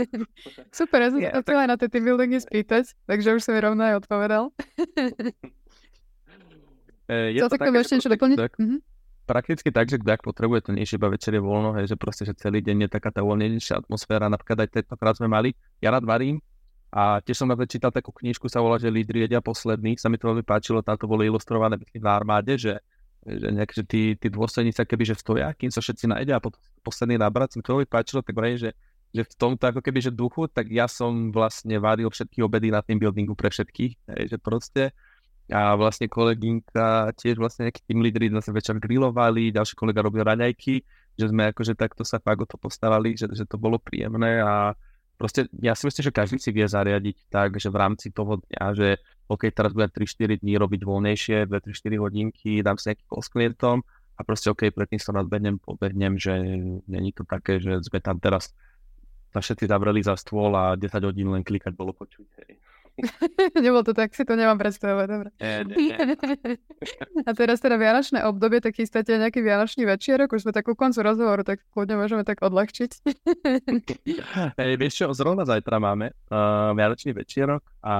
Super, 0.79 0.99
ja 1.03 1.09
som 1.11 1.19
sa 1.19 1.43
chcela 1.43 1.67
na 1.67 1.75
tie 1.75 1.91
team 1.91 2.07
buildingy 2.07 2.39
spýtať, 2.39 2.95
takže 3.11 3.35
už 3.35 3.43
som 3.43 3.57
mi 3.57 3.61
rovno 3.65 3.83
aj 3.83 4.07
odpovedal. 4.07 4.55
E, 7.05 7.37
je 7.37 7.45
to, 7.45 7.53
to 7.53 7.61
také, 7.61 7.69
ešte 7.69 8.01
niečo 8.01 8.09
doplniť? 8.17 8.39
Mhm 8.57 8.94
prakticky 9.25 9.73
tak, 9.73 9.89
že 9.89 9.97
ak 9.99 10.23
potrebuje 10.23 10.69
to 10.69 10.71
nie 10.77 10.85
iba 10.85 11.09
večer 11.09 11.35
je 11.35 11.43
voľno, 11.43 11.75
hej, 11.81 11.91
že 11.91 11.97
proste, 11.97 12.29
že 12.29 12.37
celý 12.37 12.61
deň 12.61 12.87
je 12.87 12.89
taká 12.93 13.11
tá 13.11 13.25
uvoľnenejšia 13.25 13.85
atmosféra, 13.85 14.29
napríklad 14.29 14.65
aj 14.65 14.69
tentokrát 14.81 15.17
sme 15.17 15.27
mali, 15.27 15.57
ja 15.81 15.91
rád 15.91 16.05
varím 16.05 16.39
a 16.95 17.19
tiež 17.25 17.43
som 17.43 17.51
na 17.51 17.59
čítal 17.67 17.91
takú 17.91 18.15
knižku, 18.15 18.47
sa 18.47 18.63
volá, 18.63 18.79
že 18.79 18.93
lídry 18.93 19.27
jedia 19.27 19.43
posledný, 19.43 19.99
sa 19.99 20.07
mi 20.07 20.21
to 20.21 20.31
veľmi 20.31 20.47
páčilo, 20.47 20.85
tam 20.85 20.95
to 20.95 21.11
bolo 21.11 21.27
ilustrované 21.27 21.81
na 21.99 22.13
armáde, 22.15 22.55
že, 22.55 22.79
že, 23.27 23.49
nejak, 23.51 23.71
že 23.75 23.83
tí, 23.83 24.03
tí 24.15 24.31
dôstojníci 24.31 24.79
keby, 24.79 25.03
že 25.03 25.19
stoja, 25.19 25.51
kým 25.59 25.75
sa 25.75 25.83
všetci 25.83 26.07
najedia 26.07 26.39
a 26.39 26.45
posledný 26.87 27.19
nabrať, 27.19 27.57
sa 27.57 27.57
mi 27.59 27.65
to 27.67 27.73
veľmi 27.75 27.89
páčilo, 27.91 28.23
tak 28.23 28.37
vraj, 28.37 28.61
že 28.61 28.71
že 29.15 29.23
v 29.23 29.35
tomto 29.39 29.71
ako 29.71 29.79
keby, 29.79 30.03
že 30.03 30.11
duchu, 30.11 30.51
tak 30.51 30.67
ja 30.75 30.91
som 30.91 31.31
vlastne 31.31 31.79
varil 31.79 32.11
všetky 32.11 32.43
obedy 32.43 32.75
na 32.75 32.83
tým 32.83 32.99
buildingu 32.99 33.39
pre 33.39 33.47
všetkých, 33.47 34.11
hej, 34.11 34.25
že 34.27 34.37
proste 34.43 34.91
a 35.53 35.77
vlastne 35.77 36.09
kolegynka 36.09 37.13
tiež 37.21 37.37
vlastne 37.37 37.69
nejaký 37.69 37.85
tým 37.85 38.01
lídry 38.01 38.33
zase 38.33 38.49
večer 38.49 38.81
grilovali, 38.81 39.53
ďalší 39.53 39.77
kolega 39.77 40.01
robil 40.01 40.25
raňajky, 40.25 40.81
že 41.21 41.27
sme 41.29 41.53
akože 41.53 41.77
takto 41.77 42.01
sa 42.01 42.17
fakt 42.17 42.41
o 42.41 42.49
to 42.49 42.57
postarali, 42.57 43.13
že, 43.13 43.29
že 43.29 43.45
to 43.45 43.61
bolo 43.61 43.77
príjemné 43.77 44.41
a 44.41 44.73
proste 45.21 45.47
ja 45.61 45.77
si 45.77 45.85
myslím, 45.85 46.05
že 46.09 46.17
každý 46.17 46.37
si 46.41 46.49
vie 46.49 46.65
zariadiť 46.65 47.29
tak, 47.29 47.61
že 47.61 47.69
v 47.69 47.77
rámci 47.77 48.09
toho 48.09 48.41
dňa, 48.41 48.65
že 48.73 48.89
OK, 49.29 49.53
teraz 49.53 49.77
budem 49.77 49.93
3-4 49.93 50.41
dní 50.41 50.55
robiť 50.57 50.81
voľnejšie, 50.81 51.37
2-3-4 51.49 52.01
hodinky, 52.01 52.53
dám 52.65 52.81
si 52.81 52.93
nejaký 52.93 53.05
call 53.05 53.23
s 53.25 53.29
klientom 53.29 53.77
a 54.17 54.21
proste 54.25 54.49
OK, 54.49 54.73
predtým 54.73 55.01
sa 55.01 55.13
nadbehnem, 55.13 55.61
pobehnem, 55.61 56.17
že 56.17 56.33
není 56.89 57.13
to 57.13 57.29
také, 57.29 57.61
že 57.61 57.85
sme 57.85 58.01
tam 58.01 58.17
teraz 58.17 58.57
sa 59.35 59.43
všetci 59.43 59.67
zavreli 59.67 60.01
za 60.01 60.15
stôl 60.15 60.55
a 60.55 60.79
10 60.79 60.89
hodín 61.05 61.29
len 61.35 61.43
klikať 61.43 61.75
bolo 61.75 61.91
počuť. 61.91 62.27
Hej. 62.41 62.53
Nebolo 63.65 63.83
to 63.83 63.93
tak, 63.95 64.15
si 64.15 64.23
to 64.23 64.39
nemám 64.39 64.59
predstavovať, 64.59 65.07
dobre. 65.11 65.29
Nie, 65.43 65.67
nie, 65.67 65.77
nie. 65.77 65.97
A 67.29 67.31
teraz 67.35 67.59
teda 67.59 67.75
Vianočné 67.75 68.23
obdobie, 68.23 68.63
tak 68.63 68.79
chystáte 68.79 69.15
nejaký 69.19 69.43
Vianočný 69.43 69.83
večierok, 69.83 70.31
už 70.31 70.47
sme 70.47 70.53
tak 70.55 70.71
ku 70.71 70.79
koncu 70.79 71.03
rozhovoru, 71.03 71.43
tak 71.43 71.63
kľudne 71.75 71.99
môžeme 71.99 72.23
tak 72.23 72.43
odľahčiť. 72.43 72.91
Hej, 74.61 74.73
vieš 74.79 74.95
čo, 75.03 75.11
zrovna 75.11 75.43
zajtra 75.43 75.83
máme 75.83 76.15
uh, 76.31 76.71
Vianočný 76.79 77.11
večierok 77.19 77.63
a 77.83 77.95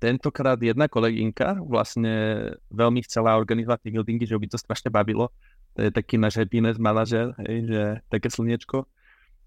tentokrát 0.00 0.56
jedna 0.60 0.88
kolegynka 0.88 1.60
vlastne 1.60 2.56
veľmi 2.72 3.04
chcela 3.04 3.36
organizovať 3.36 3.84
tie 3.84 4.26
že 4.28 4.36
by 4.36 4.46
to 4.48 4.56
strašne 4.60 4.88
bavilo. 4.88 5.28
To 5.76 5.86
je 5.86 5.90
taký 5.92 6.16
náš 6.20 6.40
happiness 6.40 6.80
manažer, 6.80 7.32
hej, 7.44 7.68
že 7.68 7.82
také 8.12 8.28
slniečko 8.28 8.84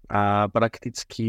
a 0.08 0.52
prakticky 0.52 1.28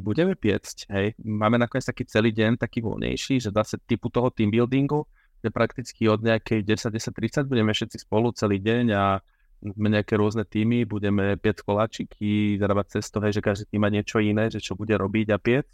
budeme 0.00 0.32
piecť, 0.32 0.88
hej. 0.88 1.12
Máme 1.20 1.60
nakoniec 1.60 1.84
taký 1.84 2.08
celý 2.08 2.32
deň 2.32 2.56
taký 2.56 2.80
voľnejší, 2.80 3.44
že 3.44 3.52
zase 3.52 3.76
typu 3.84 4.08
toho 4.08 4.32
team 4.32 4.48
buildingu, 4.48 5.04
že 5.44 5.52
prakticky 5.52 6.08
od 6.08 6.24
nejakej 6.24 6.64
10-10-30 6.64 7.44
budeme 7.44 7.72
všetci 7.72 8.08
spolu 8.08 8.32
celý 8.32 8.60
deň 8.60 8.84
a 8.96 9.20
sme 9.60 9.92
nejaké 9.92 10.16
rôzne 10.16 10.48
týmy, 10.48 10.88
budeme 10.88 11.36
piec 11.36 11.60
koláčiky, 11.60 12.56
zarábať 12.56 13.00
cesto, 13.00 13.20
hej, 13.20 13.36
že 13.36 13.44
každý 13.44 13.64
tým 13.68 13.84
má 13.84 13.92
niečo 13.92 14.16
iné, 14.16 14.48
že 14.48 14.64
čo 14.64 14.72
bude 14.72 14.96
robiť 14.96 15.36
a 15.36 15.38
piec. 15.38 15.68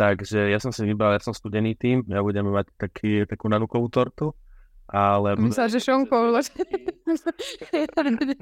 Takže 0.00 0.48
ja 0.48 0.56
som 0.56 0.72
si 0.72 0.88
vybral, 0.88 1.12
ja 1.12 1.20
som 1.20 1.36
studený 1.36 1.76
tým, 1.76 2.00
ja 2.08 2.24
budeme 2.24 2.48
mať 2.48 2.72
taký, 2.80 3.28
takú 3.28 3.52
nanukovú 3.52 3.92
tortu. 3.92 4.32
Ale... 4.88 5.36
Myslel, 5.36 5.68
že 5.68 5.84
šonkou. 5.84 6.32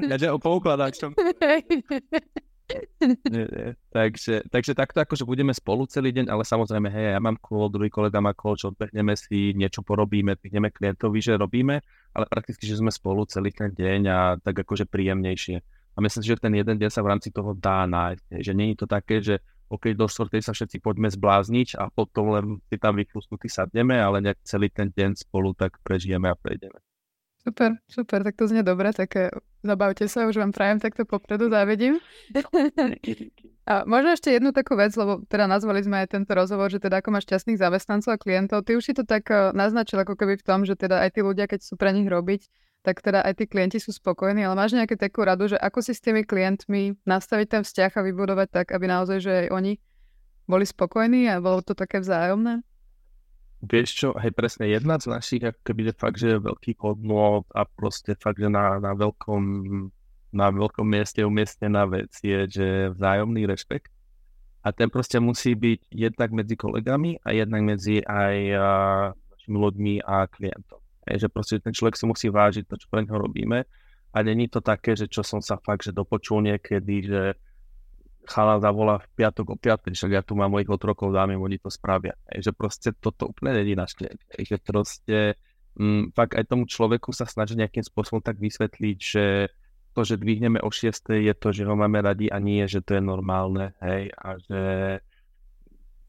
ja, 0.07 0.17
že 0.19 0.31
poukladáčom. 0.39 1.15
Takže, 3.97 4.47
takže 4.47 4.73
takto 4.79 5.03
akože 5.03 5.27
budeme 5.27 5.51
spolu 5.51 5.83
celý 5.91 6.15
deň, 6.15 6.31
ale 6.31 6.47
samozrejme, 6.47 6.87
hej, 6.93 7.19
ja 7.19 7.21
mám 7.21 7.41
call, 7.43 7.67
druhý 7.67 7.91
kolega 7.91 8.23
má 8.23 8.31
call, 8.37 8.55
čo 8.55 8.71
odbehneme 8.71 9.19
si, 9.19 9.51
niečo 9.57 9.83
porobíme, 9.83 10.39
pihneme 10.39 10.71
klientovi, 10.71 11.19
že 11.19 11.35
robíme, 11.35 11.83
ale 12.15 12.25
prakticky, 12.31 12.71
že 12.71 12.79
sme 12.79 12.95
spolu 12.95 13.27
celý 13.27 13.51
ten 13.51 13.75
deň 13.75 14.01
a 14.07 14.19
tak 14.39 14.63
akože 14.63 14.87
príjemnejšie. 14.87 15.57
A 15.95 15.99
myslím 15.99 16.23
si, 16.23 16.31
že 16.31 16.39
ten 16.39 16.55
jeden 16.55 16.79
deň 16.79 16.91
sa 16.91 17.03
v 17.03 17.11
rámci 17.11 17.35
toho 17.35 17.51
dá 17.59 17.83
nájsť, 17.91 18.23
že 18.47 18.53
je 18.55 18.79
to 18.79 18.87
také, 18.87 19.17
že 19.19 19.43
OK, 19.71 19.95
do 19.95 20.11
štvrtej 20.11 20.43
sa 20.43 20.51
všetci 20.51 20.83
poďme 20.83 21.07
zblázniť 21.11 21.79
a 21.79 21.91
potom 21.95 22.35
len 22.35 22.45
si 22.67 22.77
tam 22.79 22.99
vyflusnutí 22.99 23.47
sadneme, 23.47 24.03
ale 24.03 24.19
nejak 24.19 24.43
celý 24.43 24.67
ten 24.67 24.91
deň 24.91 25.15
spolu 25.15 25.55
tak 25.55 25.79
prežijeme 25.87 26.27
a 26.27 26.35
prejdeme. 26.35 26.90
Super, 27.41 27.81
super, 27.89 28.21
tak 28.21 28.37
to 28.37 28.45
znie 28.45 28.61
dobre, 28.61 28.93
tak 28.93 29.17
eh, 29.17 29.33
zabavte 29.65 30.05
sa, 30.13 30.29
už 30.29 30.37
vám 30.37 30.53
prajem 30.53 30.77
takto 30.77 31.09
popredu, 31.09 31.49
závidím. 31.49 31.97
A 33.71 33.87
možno 33.87 34.19
ešte 34.19 34.35
jednu 34.35 34.51
takú 34.51 34.75
vec, 34.75 34.91
lebo 34.99 35.23
teda 35.31 35.47
nazvali 35.47 35.81
sme 35.81 36.03
aj 36.03 36.19
tento 36.19 36.33
rozhovor, 36.35 36.69
že 36.69 36.83
teda 36.83 37.01
ako 37.01 37.15
máš 37.15 37.31
šťastných 37.31 37.61
zamestnancov 37.61 38.19
a 38.19 38.19
klientov. 38.19 38.67
Ty 38.67 38.77
už 38.77 38.85
si 38.85 38.93
to 38.93 39.09
tak 39.09 39.33
eh, 39.33 39.57
naznačil 39.57 40.05
ako 40.05 40.21
keby 40.21 40.37
v 40.37 40.45
tom, 40.45 40.69
že 40.69 40.77
teda 40.77 41.01
aj 41.01 41.17
tí 41.17 41.21
ľudia, 41.25 41.49
keď 41.49 41.65
sú 41.65 41.81
pre 41.81 41.97
nich 41.97 42.05
robiť, 42.05 42.45
tak 42.85 43.01
teda 43.01 43.25
aj 43.25 43.41
tí 43.41 43.45
klienti 43.49 43.77
sú 43.81 43.93
spokojní, 43.93 44.45
ale 44.45 44.57
máš 44.57 44.73
nejakú 44.77 44.97
takú 44.97 45.25
radu, 45.25 45.49
že 45.49 45.57
ako 45.57 45.85
si 45.85 45.93
s 45.93 46.01
tými 46.01 46.25
klientmi 46.25 46.97
nastaviť 47.05 47.47
ten 47.49 47.63
vzťah 47.65 47.93
a 47.93 48.05
vybudovať 48.05 48.49
tak, 48.53 48.67
aby 48.73 48.85
naozaj, 48.89 49.19
že 49.21 49.33
aj 49.33 49.47
oni 49.53 49.73
boli 50.49 50.65
spokojní 50.65 51.29
a 51.29 51.41
bolo 51.45 51.61
to 51.61 51.77
také 51.77 52.01
vzájomné? 52.01 52.65
Vieš 53.61 53.89
čo, 53.93 54.09
hej, 54.17 54.33
presne 54.33 54.73
jedna 54.73 54.97
z 54.97 55.13
našich, 55.13 55.45
ako 55.45 55.61
keby, 55.61 55.81
že 55.89 55.93
fakt, 55.93 56.17
že 56.17 56.41
veľký 56.41 56.81
hodnot 56.81 57.45
a 57.53 57.69
proste 57.69 58.17
fakt, 58.17 58.41
že 58.41 58.49
na, 58.49 58.81
na 58.81 58.97
veľkom 58.97 59.45
na 60.31 60.47
veľkom 60.51 60.87
mieste 60.87 61.27
umiestnená 61.27 61.91
vec 61.91 62.15
je, 62.23 62.47
že 62.47 62.67
vzájomný 62.95 63.51
rešpekt. 63.51 63.91
A 64.63 64.71
ten 64.71 64.93
proste 64.93 65.19
musí 65.19 65.57
byť 65.57 65.91
jednak 65.91 66.31
medzi 66.31 66.55
kolegami 66.55 67.19
a 67.25 67.33
jednak 67.33 67.63
medzi 67.65 68.05
aj 68.05 68.37
našimi 69.33 69.57
ľuďmi 69.57 69.95
a 70.05 70.29
klientom. 70.29 70.81
Je, 71.09 71.27
že 71.27 71.29
proste 71.33 71.59
ten 71.59 71.73
človek 71.73 71.97
si 71.97 72.05
musí 72.07 72.27
vážiť 72.29 72.69
to, 72.69 72.77
čo 72.77 72.87
pre 72.93 73.03
neho 73.03 73.19
robíme. 73.19 73.67
A 74.13 74.17
není 74.23 74.47
to 74.47 74.61
také, 74.61 74.95
že 74.95 75.09
čo 75.09 75.25
som 75.25 75.41
sa 75.41 75.57
fakt, 75.59 75.89
že 75.89 75.97
dopočul 75.97 76.45
niekedy, 76.45 77.09
že 77.09 77.23
chala 78.27 78.61
zavolá 78.61 79.01
v 79.01 79.09
piatok 79.17 79.47
o 79.53 79.57
piatok, 79.57 79.93
však 79.97 80.13
ja 80.13 80.23
tu 80.23 80.37
mám 80.37 80.53
mojich 80.53 80.71
otrokov, 80.71 81.13
dáme, 81.13 81.37
oni 81.37 81.59
to 81.59 81.73
spravia. 81.73 82.15
Hej, 82.31 82.51
že 82.51 82.53
proste 82.53 82.89
toto 82.97 83.31
úplne 83.33 83.61
není 83.61 83.75
náš 83.75 83.97
že 83.99 84.57
proste 84.61 85.39
m, 85.79 85.85
mm, 85.85 86.05
fakt 86.13 86.37
aj 86.37 86.45
tomu 86.49 86.69
človeku 86.69 87.11
sa 87.11 87.25
snaží 87.25 87.57
nejakým 87.57 87.83
spôsobom 87.83 88.21
tak 88.21 88.39
vysvetliť, 88.39 88.99
že 88.99 89.25
to, 89.91 90.01
že 90.07 90.23
dvihneme 90.23 90.63
o 90.63 90.71
6, 90.71 91.19
je 91.19 91.35
to, 91.35 91.49
že 91.51 91.67
ho 91.67 91.75
máme 91.75 91.99
radi 91.99 92.31
a 92.31 92.39
nie, 92.39 92.63
že 92.71 92.79
to 92.81 92.95
je 92.95 93.03
normálne, 93.03 93.75
hej, 93.83 94.15
a 94.15 94.39
že 94.39 94.61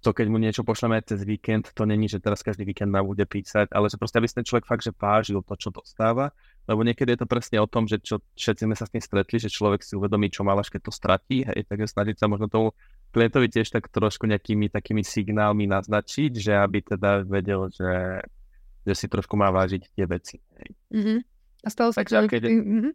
to, 0.02 0.12
keď 0.12 0.28
mu 0.34 0.42
niečo 0.42 0.66
pošleme 0.66 0.98
aj 0.98 1.14
cez 1.14 1.22
víkend, 1.22 1.70
to 1.78 1.86
není, 1.86 2.10
že 2.10 2.18
teraz 2.18 2.42
každý 2.42 2.66
víkend 2.66 2.90
nám 2.90 3.06
bude 3.06 3.24
písať, 3.24 3.70
ale 3.70 3.88
že 3.88 4.02
proste 4.02 4.18
aby 4.18 4.28
ten 4.28 4.46
človek 4.46 4.66
fakt, 4.66 4.82
že 4.82 4.92
vážil 4.92 5.40
to, 5.46 5.54
čo 5.56 5.70
dostáva 5.70 6.34
lebo 6.70 6.86
niekedy 6.86 7.18
je 7.18 7.20
to 7.26 7.28
presne 7.30 7.58
o 7.58 7.66
tom, 7.66 7.90
že 7.90 7.98
čo, 7.98 8.22
všetci 8.38 8.70
sme 8.70 8.76
sa 8.78 8.86
s 8.86 8.94
tým 8.94 9.02
stretli, 9.02 9.42
že 9.42 9.50
človek 9.50 9.82
si 9.82 9.98
uvedomí, 9.98 10.30
čo 10.30 10.46
mal, 10.46 10.56
až 10.62 10.70
keď 10.70 10.82
to 10.88 10.94
stratí, 10.94 11.42
hej, 11.42 11.66
takže 11.66 11.90
snažiť 11.90 12.16
sa 12.22 12.30
možno 12.30 12.46
tomu 12.46 12.78
klientovi 13.10 13.50
tiež 13.50 13.74
tak 13.74 13.90
trošku 13.90 14.30
nejakými 14.30 14.70
takými 14.70 15.02
signálmi 15.02 15.66
naznačiť, 15.66 16.32
že 16.38 16.54
aby 16.54 16.86
teda 16.86 17.26
vedel, 17.26 17.74
že, 17.74 18.22
že 18.86 18.94
si 18.94 19.10
trošku 19.10 19.34
má 19.34 19.50
vážiť 19.50 19.90
tie 19.90 20.06
veci. 20.06 20.38
Hej. 20.62 20.70
Mm-hmm. 20.94 21.18
A 21.66 21.68
stalo 21.68 21.90
sa, 21.92 22.06
Takže, 22.06 22.30
keď... 22.30 22.42
Mm-hmm. 22.46 22.94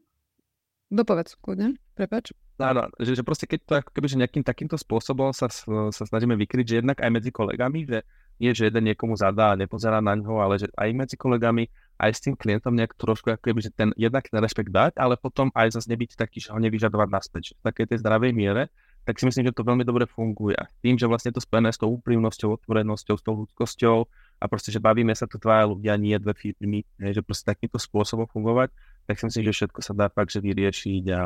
Dopovedz, 0.87 1.35
kľudne, 1.43 1.75
prepač. 1.99 2.31
Áno, 2.63 2.87
že, 3.03 3.19
že 3.19 3.27
proste 3.27 3.45
keď 3.45 3.61
to 3.67 3.73
keby, 3.91 4.07
že 4.07 4.21
nejakým 4.23 4.47
takýmto 4.47 4.79
spôsobom 4.79 5.35
sa, 5.35 5.51
sa 5.51 6.05
snažíme 6.07 6.39
vykryť, 6.39 6.65
že 6.65 6.79
jednak 6.81 7.03
aj 7.03 7.11
medzi 7.11 7.35
kolegami, 7.35 7.85
že 7.85 8.07
nie, 8.39 8.55
že 8.55 8.71
jeden 8.71 8.87
niekomu 8.87 9.19
zadá 9.19 9.53
a 9.53 9.59
nepozerá 9.59 9.99
na 9.99 10.15
ňo, 10.15 10.41
ale 10.41 10.63
že 10.63 10.71
aj 10.79 10.89
medzi 10.95 11.17
kolegami, 11.19 11.69
aj 11.99 12.11
s 12.13 12.21
tým 12.23 12.39
klientom 12.39 12.77
nejak 12.77 12.95
trošku, 12.95 13.35
ako 13.35 13.51
keby, 13.51 13.61
že 13.67 13.73
ten 13.75 13.91
jednak 13.99 14.29
ten 14.29 14.39
rešpekt 14.39 14.71
dať, 14.71 14.97
ale 14.97 15.19
potom 15.19 15.51
aj 15.57 15.75
zase 15.75 15.91
nebyť 15.91 16.17
taký, 16.17 16.39
že 16.39 16.53
ho 16.55 16.59
nevyžadovať 16.61 17.09
naspäť. 17.11 17.45
V 17.59 17.63
takej 17.67 17.87
tej 17.91 17.99
zdravej 18.05 18.33
miere, 18.37 18.69
tak 19.07 19.23
si 19.23 19.25
myslím, 19.25 19.51
že 19.51 19.57
to 19.57 19.63
veľmi 19.63 19.87
dobre 19.87 20.05
funguje. 20.05 20.59
Tým, 20.83 20.99
že 20.99 21.07
vlastne 21.07 21.31
to 21.31 21.41
spojené 21.41 21.71
s 21.71 21.79
tou 21.79 21.95
úprimnosťou, 21.95 22.61
otvorenosťou, 22.61 23.15
s 23.15 23.23
tou 23.25 23.35
ľudskosťou 23.47 23.97
a 24.37 24.45
proste, 24.47 24.69
že 24.69 24.83
bavíme 24.83 25.17
sa 25.17 25.25
tu 25.25 25.41
dvaja 25.41 25.65
ľudia, 25.65 25.97
nie 25.97 26.17
dve 26.21 26.37
firmy, 26.37 26.85
že 27.01 27.25
proste 27.25 27.49
takýmto 27.49 27.81
spôsobom 27.81 28.29
fungovať, 28.29 28.69
tak 29.09 29.17
si 29.17 29.25
myslím, 29.29 29.45
že 29.49 29.57
všetko 29.65 29.81
sa 29.81 29.93
dá 29.97 30.07
fakt, 30.13 30.35
že 30.35 30.45
vyriešiť 30.45 31.05
a, 31.15 31.23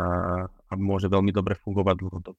a 0.47 0.73
môže 0.79 1.11
veľmi 1.11 1.35
dobre 1.35 1.59
fungovať 1.59 1.95
dlhodobo. 1.99 2.39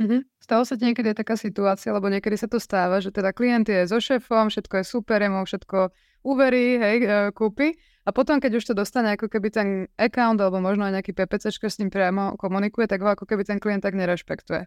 Mm-hmm. 0.00 0.20
Stalo 0.40 0.64
sa 0.64 0.80
ti 0.80 0.88
niekedy 0.88 1.12
taká 1.12 1.36
situácia, 1.36 1.92
lebo 1.92 2.08
niekedy 2.08 2.32
sa 2.40 2.48
to 2.48 2.56
stáva, 2.56 3.04
že 3.04 3.12
teda 3.12 3.36
klient 3.36 3.68
je 3.68 3.84
so 3.84 4.00
šéfom, 4.00 4.48
všetko 4.48 4.80
je 4.80 4.84
super, 4.88 5.20
mu 5.28 5.44
všetko 5.44 5.92
uverí, 6.24 6.80
hej, 6.80 6.96
e, 7.04 7.08
kúpi 7.36 7.76
a 8.08 8.10
potom, 8.16 8.40
keď 8.40 8.60
už 8.60 8.72
to 8.72 8.74
dostane 8.74 9.12
ako 9.12 9.28
keby 9.28 9.52
ten 9.52 9.68
account 10.00 10.40
alebo 10.40 10.56
možno 10.56 10.88
aj 10.88 11.00
nejaký 11.00 11.12
PPC 11.12 11.52
s 11.52 11.78
ním 11.84 11.92
priamo 11.92 12.40
komunikuje, 12.40 12.88
tak 12.88 13.04
ho 13.04 13.12
ako 13.12 13.28
keby 13.28 13.44
ten 13.44 13.60
klient 13.60 13.84
tak 13.84 13.92
nerešpektuje. 13.92 14.64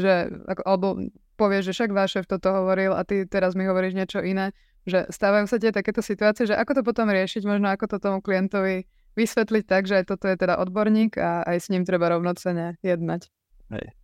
Že, 0.00 0.12
alebo 0.64 0.96
povie, 1.36 1.60
že 1.60 1.76
však 1.76 1.92
váš 1.92 2.16
šéf 2.16 2.24
toto 2.24 2.48
hovoril 2.48 2.96
a 2.96 3.04
ty 3.04 3.28
teraz 3.28 3.52
mi 3.52 3.68
hovoríš 3.68 3.92
niečo 3.92 4.24
iné. 4.24 4.56
Že 4.88 5.12
stávajú 5.12 5.44
sa 5.48 5.56
tie 5.60 5.72
takéto 5.72 6.00
situácie, 6.00 6.48
že 6.48 6.56
ako 6.56 6.80
to 6.80 6.82
potom 6.86 7.08
riešiť, 7.12 7.42
možno 7.44 7.68
ako 7.68 7.84
to 7.90 7.96
tomu 8.00 8.18
klientovi 8.24 8.88
vysvetliť 9.18 9.64
tak, 9.66 9.84
že 9.84 10.00
aj 10.00 10.04
toto 10.14 10.30
je 10.30 10.36
teda 10.38 10.56
odborník 10.56 11.18
a 11.20 11.44
aj 11.44 11.56
s 11.58 11.66
ním 11.68 11.84
treba 11.84 12.08
rovnocene 12.08 12.80
jednať. 12.80 13.28
Hej 13.74 14.00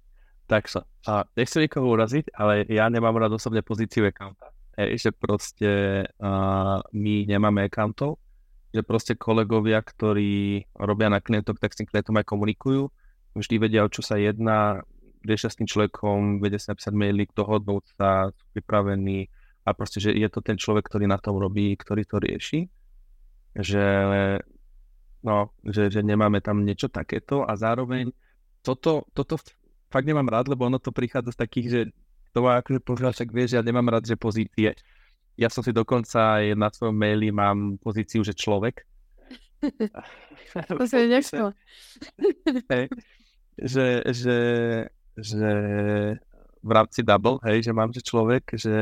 tak 0.46 0.70
sa. 0.70 0.86
A 1.06 1.26
nechcem 1.34 1.66
nikoho 1.66 1.90
uraziť, 1.90 2.30
ale 2.38 2.64
ja 2.70 2.86
nemám 2.86 3.18
rád 3.18 3.34
osobne 3.34 3.66
pozíciu 3.66 4.06
accounta. 4.06 4.54
Hej, 4.78 5.08
že 5.08 5.10
proste 5.10 5.70
uh, 6.06 6.78
my 6.94 7.14
nemáme 7.26 7.66
accountov, 7.66 8.22
že 8.70 8.86
proste 8.86 9.18
kolegovia, 9.18 9.82
ktorí 9.82 10.64
robia 10.78 11.10
na 11.10 11.18
klientok, 11.18 11.58
tak 11.58 11.74
s 11.74 11.82
tým 11.82 11.90
klientom 11.90 12.16
aj 12.18 12.26
komunikujú, 12.28 12.88
vždy 13.34 13.54
vedia, 13.58 13.84
o 13.84 13.92
čo 13.92 14.04
sa 14.06 14.16
jedná, 14.16 14.84
riešia 15.26 15.50
s 15.50 15.58
tým 15.58 15.68
človekom, 15.68 16.38
vedia 16.38 16.60
sa 16.60 16.72
napísať 16.72 16.94
maily, 16.94 17.26
dohodnúť 17.34 17.84
sa, 17.98 18.30
sú 18.30 18.44
pripravení 18.54 19.26
a 19.66 19.74
proste, 19.74 19.98
že 19.98 20.14
je 20.14 20.28
to 20.30 20.38
ten 20.38 20.54
človek, 20.54 20.86
ktorý 20.86 21.10
na 21.10 21.18
tom 21.18 21.42
robí, 21.42 21.74
ktorý 21.74 22.06
to 22.06 22.22
rieši, 22.22 22.70
že, 23.58 23.86
no, 25.26 25.50
že, 25.66 25.90
že 25.90 26.00
nemáme 26.06 26.38
tam 26.38 26.62
niečo 26.62 26.86
takéto 26.86 27.42
a 27.42 27.58
zároveň 27.58 28.14
toto, 28.62 29.10
toto 29.10 29.42
fakt 29.90 30.06
nemám 30.06 30.30
rád, 30.30 30.46
lebo 30.46 30.70
ono 30.70 30.78
to 30.78 30.94
prichádza 30.94 31.34
z 31.34 31.40
takých, 31.42 31.66
že 31.66 31.80
to 32.30 32.46
má 32.46 32.62
akože 32.62 32.78
požiaľ, 32.84 33.10
však 33.10 33.30
vieš, 33.34 33.58
ja 33.58 33.62
nemám 33.64 33.90
rád, 33.90 34.06
že 34.06 34.14
pozície. 34.14 34.76
Ja 35.34 35.48
som 35.48 35.66
si 35.66 35.74
dokonca 35.74 36.40
aj 36.40 36.54
na 36.54 36.68
svojom 36.68 36.96
maili 36.96 37.32
mám 37.34 37.80
pozíciu, 37.82 38.22
že 38.22 38.36
človek. 38.36 38.86
to 40.68 40.84
si 40.84 40.96
hey, 42.70 42.86
že, 43.56 44.04
že, 44.12 44.38
že 45.16 45.52
v 46.66 46.72
rámci 46.74 47.06
double, 47.06 47.38
hej, 47.46 47.70
že 47.70 47.72
mám, 47.72 47.94
že 47.94 48.02
človek, 48.02 48.58
že, 48.58 48.76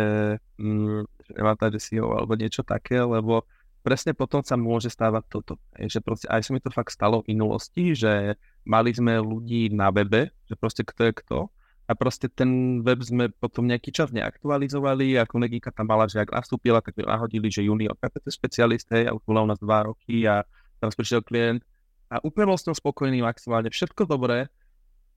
mm, 0.56 1.00
že 1.04 1.30
nemám 1.36 1.56
tam, 1.60 1.68
že 1.68 2.00
alebo 2.00 2.32
niečo 2.32 2.64
také, 2.64 3.04
lebo 3.04 3.44
presne 3.84 4.16
potom 4.16 4.40
sa 4.40 4.56
môže 4.56 4.88
stávať 4.88 5.28
toto. 5.28 5.54
Hej, 5.76 5.98
že 5.98 6.00
proste 6.00 6.26
aj 6.32 6.48
sa 6.48 6.50
mi 6.56 6.64
to 6.64 6.72
fakt 6.72 6.96
stalo 6.96 7.20
v 7.20 7.36
minulosti, 7.36 7.92
že 7.92 8.40
mali 8.64 8.96
sme 8.96 9.20
ľudí 9.20 9.68
na 9.76 9.92
webe, 9.92 10.32
že 10.48 10.56
proste 10.56 10.80
kto 10.80 11.12
je 11.12 11.12
kto 11.20 11.38
a 11.84 11.92
proste 11.92 12.32
ten 12.32 12.80
web 12.80 13.04
sme 13.04 13.28
potom 13.28 13.68
nejaký 13.68 13.92
čas 13.92 14.08
neaktualizovali 14.08 15.20
a 15.20 15.28
kolegíka 15.28 15.68
tam 15.68 15.92
mala, 15.92 16.08
že 16.08 16.24
ak 16.24 16.32
nastúpila, 16.32 16.80
tak 16.80 16.96
mi 16.96 17.04
nahodili, 17.04 17.52
že 17.52 17.60
junior 17.60 17.92
KPT 18.00 18.32
specialist, 18.32 18.88
hej, 18.88 19.04
a 19.04 19.12
už 19.12 19.20
bola 19.28 19.44
u 19.44 19.48
nás 19.52 19.60
dva 19.60 19.84
roky 19.84 20.24
a 20.24 20.48
teraz 20.80 20.96
prišiel 20.96 21.20
klient 21.20 21.60
a 22.08 22.24
úplne 22.24 22.48
bol 22.48 22.56
s 22.56 22.64
spokojný 22.64 23.20
maximálne, 23.20 23.68
všetko 23.68 24.08
dobré 24.08 24.48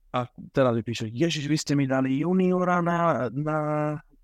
a 0.08 0.24
teraz 0.56 0.72
mi 0.72 0.82
píše, 0.82 1.12
ježiš, 1.12 1.44
vy 1.44 1.56
ste 1.60 1.72
mi 1.76 1.84
dali 1.84 2.24
juniora 2.24 2.80
na, 2.80 3.28
na 3.28 3.58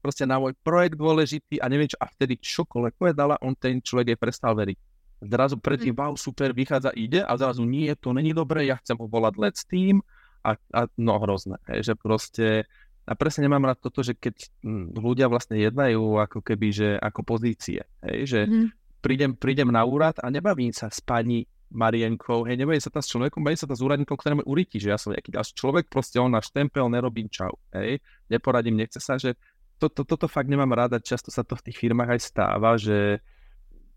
proste 0.04 0.28
na 0.28 0.36
môj 0.36 0.52
projekt 0.60 1.00
dôležitý 1.00 1.60
a 1.60 1.68
neviem 1.68 1.88
čo, 1.88 1.96
a 2.00 2.08
vtedy 2.08 2.36
čokoľvek 2.36 2.94
povedala, 2.96 3.40
on 3.40 3.56
ten 3.56 3.80
človek 3.80 4.12
je 4.12 4.18
prestal 4.20 4.52
veriť. 4.52 4.78
Zrazu 5.24 5.56
predtým, 5.56 5.96
wow, 5.96 6.12
super, 6.20 6.52
vychádza, 6.52 6.92
ide 6.92 7.24
a 7.24 7.32
zrazu 7.40 7.64
nie, 7.64 7.88
to 7.96 8.12
není 8.12 8.36
dobré, 8.36 8.68
ja 8.68 8.76
chcem 8.76 9.00
ho 9.00 9.08
volať 9.08 9.34
let's 9.40 9.64
team 9.64 10.04
a, 10.44 10.60
a 10.76 10.80
no 11.00 11.16
hrozné, 11.16 11.56
že 11.80 11.96
proste 11.96 12.68
a 13.04 13.12
presne 13.12 13.44
nemám 13.44 13.68
rád 13.68 13.84
toto, 13.84 14.00
že 14.00 14.16
keď 14.16 14.48
hm, 14.64 14.96
ľudia 14.96 15.28
vlastne 15.28 15.60
jednajú 15.60 16.20
ako 16.24 16.40
keby, 16.40 16.68
že 16.72 16.88
ako 16.96 17.20
pozície, 17.24 17.84
hej, 18.00 18.18
že 18.24 18.40
mm. 18.48 18.68
prídem, 19.04 19.32
prídem 19.36 19.68
na 19.68 19.84
úrad 19.84 20.16
a 20.20 20.32
nebavím 20.32 20.72
sa 20.72 20.88
s 20.88 21.04
pani 21.04 21.44
Marienkou, 21.74 22.46
hej, 22.46 22.54
nebavím 22.54 22.78
sa 22.78 22.88
tam 22.88 23.02
s 23.02 23.10
človekom, 23.10 23.42
bavím 23.42 23.58
sa 23.58 23.66
tam 23.66 23.74
s 23.74 23.82
úradníkom, 23.82 24.14
ktorý 24.14 24.34
ma 24.38 24.44
uríti, 24.46 24.78
že 24.78 24.94
ja 24.94 24.98
som 24.98 25.10
nejaký 25.10 25.34
ďalší 25.34 25.52
človek, 25.58 25.90
proste 25.90 26.22
on 26.22 26.30
na 26.30 26.38
štempel, 26.38 26.86
nerobím 26.86 27.26
čau, 27.26 27.58
hej, 27.74 27.98
neporadím, 28.30 28.78
nechce 28.78 29.02
sa, 29.02 29.18
že 29.18 29.34
to, 29.82 29.90
to, 29.90 30.06
toto 30.06 30.30
fakt 30.30 30.46
nemám 30.46 30.70
ráda, 30.70 31.02
často 31.02 31.34
sa 31.34 31.42
to 31.42 31.58
v 31.58 31.66
tých 31.70 31.82
firmách 31.82 32.14
aj 32.14 32.20
stáva, 32.22 32.78
že 32.78 33.18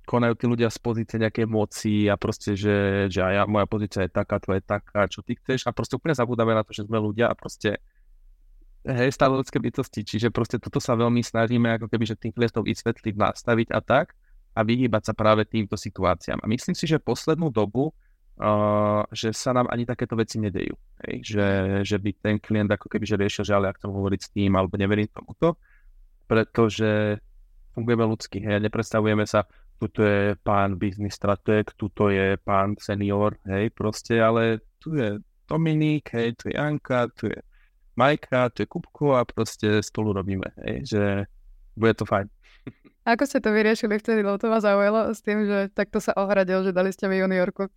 konajú 0.07 0.33
tí 0.39 0.45
ľudia 0.47 0.71
z 0.71 0.79
pozície 0.79 1.17
nejakej 1.19 1.45
moci 1.45 2.07
a 2.07 2.15
proste, 2.15 2.55
že, 2.55 3.07
že 3.11 3.19
ja, 3.19 3.43
moja 3.43 3.67
pozícia 3.67 4.07
je 4.07 4.11
taká, 4.11 4.39
tvoja 4.39 4.63
je 4.63 4.65
taká, 4.65 5.05
čo 5.11 5.19
ty 5.21 5.35
chceš 5.35 5.67
a 5.67 5.75
proste 5.75 5.99
úplne 5.99 6.15
zabudáme 6.15 6.55
na 6.55 6.63
to, 6.63 6.71
že 6.71 6.87
sme 6.87 6.97
ľudia 6.97 7.27
a 7.27 7.35
proste 7.35 7.77
hej, 8.87 9.11
stále 9.11 9.35
ľudské 9.35 9.59
bytosti, 9.59 10.07
čiže 10.07 10.31
proste 10.31 10.57
toto 10.57 10.79
sa 10.79 10.95
veľmi 10.95 11.19
snažíme 11.19 11.75
ako 11.75 11.91
keby, 11.91 12.07
že 12.07 12.15
tým 12.15 12.31
klientom 12.31 12.63
vysvetliť, 12.63 13.13
nastaviť 13.19 13.67
a 13.75 13.79
tak 13.83 14.15
a 14.57 14.65
vyhýbať 14.65 15.11
sa 15.11 15.13
práve 15.13 15.45
týmto 15.45 15.77
situáciám. 15.77 16.41
A 16.41 16.49
myslím 16.49 16.73
si, 16.73 16.89
že 16.89 16.97
poslednú 16.97 17.53
dobu 17.53 17.93
uh, 18.41 19.05
že 19.13 19.29
sa 19.33 19.53
nám 19.53 19.69
ani 19.69 19.85
takéto 19.85 20.17
veci 20.17 20.41
nedejú. 20.41 20.73
Hej? 21.05 21.15
Že, 21.21 21.47
že 21.85 21.97
by 22.01 22.09
ten 22.17 22.35
klient 22.41 22.73
ako 22.73 22.89
keby 22.89 23.05
že 23.05 23.21
riešil, 23.21 23.43
že 23.45 23.53
ale 23.53 23.69
ak 23.69 23.77
chcem 23.77 23.93
hovoriť 23.93 24.21
s 24.21 24.29
tým, 24.33 24.51
alebo 24.57 24.73
neverím 24.77 25.09
tomuto, 25.13 25.57
pretože 26.25 27.21
fungujeme 27.77 28.05
ľudsky. 28.09 28.41
Hej? 28.41 28.65
Nepredstavujeme 28.65 29.25
sa, 29.29 29.45
tuto 29.77 30.01
je 30.01 30.33
pán 30.41 30.77
business 30.77 31.17
strateg, 31.17 31.69
tuto 31.77 32.09
je 32.09 32.37
pán 32.41 32.73
senior, 32.81 33.37
hej, 33.45 33.69
proste, 33.69 34.17
ale 34.17 34.65
tu 34.81 34.97
je 34.97 35.21
Dominik, 35.47 36.11
hej, 36.11 36.33
tu 36.35 36.49
je 36.49 36.57
Anka, 36.57 37.07
tu 37.13 37.29
je 37.29 37.39
Majka, 37.95 38.49
tu 38.49 38.65
je 38.65 38.67
Kupko 38.67 39.15
a 39.15 39.23
proste 39.23 39.85
spolu 39.85 40.17
robíme, 40.17 40.49
hej, 40.65 40.77
že 40.83 41.03
bude 41.77 41.93
to 41.93 42.05
fajn. 42.09 42.27
Ako 43.07 43.23
ste 43.23 43.39
to 43.39 43.55
vyriešili 43.55 43.95
vtedy, 43.95 44.19
lebo 44.19 44.35
to 44.35 44.51
ma 44.51 44.59
zaujalo 44.59 45.15
s 45.15 45.23
tým, 45.23 45.47
že 45.47 45.71
takto 45.71 46.03
sa 46.03 46.11
ohradil, 46.19 46.67
že 46.67 46.75
dali 46.75 46.91
ste 46.91 47.07
mi 47.07 47.23
juniorku. 47.23 47.71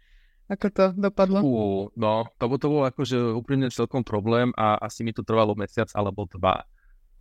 Ako 0.51 0.67
to 0.75 0.85
dopadlo? 0.99 1.39
Uh, 1.39 1.87
no, 1.95 2.27
to, 2.43 2.51
to 2.59 2.67
bol 2.67 2.83
akože 2.83 3.39
úprimne 3.39 3.71
celkom 3.71 4.03
problém 4.03 4.51
a 4.59 4.75
asi 4.83 5.07
mi 5.07 5.15
to 5.15 5.23
trvalo 5.23 5.55
mesiac 5.55 5.87
alebo 5.95 6.27
dva. 6.27 6.67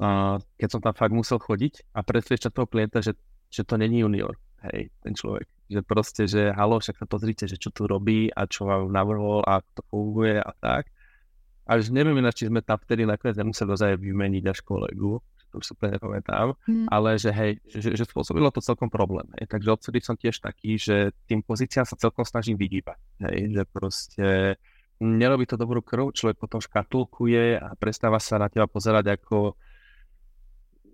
Uh, 0.01 0.41
keď 0.57 0.70
som 0.74 0.82
tam 0.82 0.97
fakt 0.97 1.14
musel 1.14 1.38
chodiť 1.38 1.93
a 1.93 2.01
presvedčať 2.01 2.49
toho 2.49 2.66
klienta, 2.66 3.05
že, 3.05 3.14
že 3.53 3.62
to 3.62 3.78
není 3.78 4.01
junior, 4.01 4.34
hej, 4.66 4.89
ten 5.05 5.14
človek. 5.14 5.45
Že 5.70 5.80
proste, 5.86 6.24
že 6.26 6.49
halo, 6.49 6.82
však 6.82 6.97
sa 6.97 7.05
pozrite, 7.05 7.45
že 7.45 7.62
čo 7.62 7.70
tu 7.70 7.86
robí 7.86 8.34
a 8.34 8.49
čo 8.49 8.66
vám 8.66 8.89
navrhol 8.89 9.45
a 9.45 9.62
to 9.62 9.86
funguje 9.93 10.41
a 10.41 10.49
tak. 10.57 10.89
A 11.70 11.78
už 11.78 11.93
neviem 11.93 12.18
či 12.34 12.49
sme 12.49 12.66
tam 12.66 12.82
vtedy 12.82 13.05
nakoniec 13.05 13.38
nemuseli 13.38 13.70
ozaj 13.70 14.01
vymeniť 14.01 14.43
až 14.49 14.66
kolegu, 14.66 15.22
to 15.50 15.60
už 15.60 15.76
úplne 15.76 15.97
nepamätám, 15.97 16.54
mm. 16.66 16.88
ale 16.89 17.18
že 17.18 17.34
hej, 17.34 17.58
že, 17.66 17.97
že 17.97 18.06
spôsobilo 18.06 18.54
to 18.54 18.62
celkom 18.62 18.88
problém. 18.88 19.26
Hej. 19.41 19.50
Takže 19.50 19.70
odtedy 19.74 20.00
som 20.00 20.16
tiež 20.16 20.39
taký, 20.39 20.78
že 20.78 21.12
tým 21.26 21.41
pozíciám 21.41 21.86
sa 21.89 21.97
celkom 21.97 22.24
snažím 22.24 22.56
vydýbať. 22.56 23.00
Hej. 23.26 23.38
Že 23.58 23.64
proste 23.74 24.28
nerobí 25.00 25.47
to 25.47 25.56
dobrú 25.56 25.80
krv, 25.82 26.12
človek 26.12 26.38
potom 26.38 26.60
škatulkuje 26.60 27.58
a 27.58 27.74
prestáva 27.80 28.20
sa 28.20 28.38
na 28.38 28.52
teba 28.52 28.68
pozerať 28.68 29.16
ako 29.16 29.56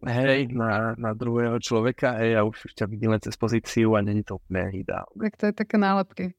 hej, 0.06 0.54
na, 0.54 0.94
na 0.96 1.12
druhého 1.18 1.58
človeka, 1.58 2.22
hej, 2.22 2.38
a 2.38 2.46
už 2.46 2.78
ťa 2.78 2.86
vidí 2.86 3.10
len 3.10 3.18
cez 3.18 3.34
pozíciu 3.34 3.98
a 3.98 4.06
není 4.06 4.22
to 4.22 4.38
úplne 4.38 4.70
ideálne. 4.78 5.18
Tak 5.18 5.34
to 5.42 5.44
je 5.50 5.54
také 5.58 5.76
nálepky. 5.82 6.38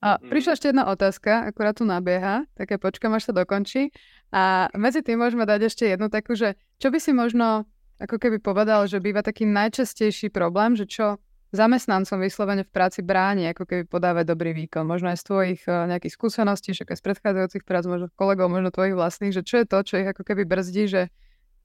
A 0.00 0.16
prišla 0.16 0.56
ešte 0.56 0.72
jedna 0.72 0.88
otázka, 0.88 1.44
akurát 1.52 1.76
tu 1.76 1.84
nabieha, 1.84 2.48
také 2.56 2.80
počkam, 2.80 3.12
až 3.12 3.30
sa 3.30 3.32
dokončí. 3.36 3.92
A 4.32 4.72
medzi 4.72 5.04
tým 5.04 5.20
môžeme 5.20 5.44
dať 5.44 5.68
ešte 5.68 5.84
jednu 5.84 6.08
takú, 6.08 6.32
že 6.32 6.56
čo 6.80 6.88
by 6.88 6.96
si 6.96 7.12
možno 7.12 7.68
ako 8.00 8.16
keby 8.16 8.40
povedal, 8.40 8.88
že 8.88 8.96
býva 8.96 9.20
taký 9.20 9.44
najčastejší 9.44 10.32
problém, 10.32 10.72
že 10.72 10.88
čo 10.88 11.20
zamestnancom 11.52 12.22
vyslovene 12.22 12.62
v 12.64 12.72
práci 12.72 13.04
bráni, 13.04 13.52
ako 13.52 13.66
keby 13.66 13.82
podávať 13.90 14.24
dobrý 14.24 14.54
výkon. 14.54 14.86
Možno 14.86 15.12
aj 15.12 15.20
z 15.20 15.24
tvojich 15.26 15.60
uh, 15.66 15.84
nejakých 15.90 16.14
skúseností, 16.14 16.72
však 16.72 16.94
aj 16.94 16.96
z 16.96 17.04
predchádzajúcich 17.10 17.64
prác, 17.66 17.84
možno 17.90 18.06
kolegov, 18.14 18.48
možno 18.48 18.70
tvojich 18.72 18.96
vlastných, 18.96 19.34
že 19.34 19.42
čo 19.42 19.60
je 19.60 19.66
to, 19.66 19.78
čo 19.82 19.94
ich 20.00 20.08
ako 20.08 20.22
keby 20.22 20.46
brzdí, 20.46 20.86
že 20.86 21.02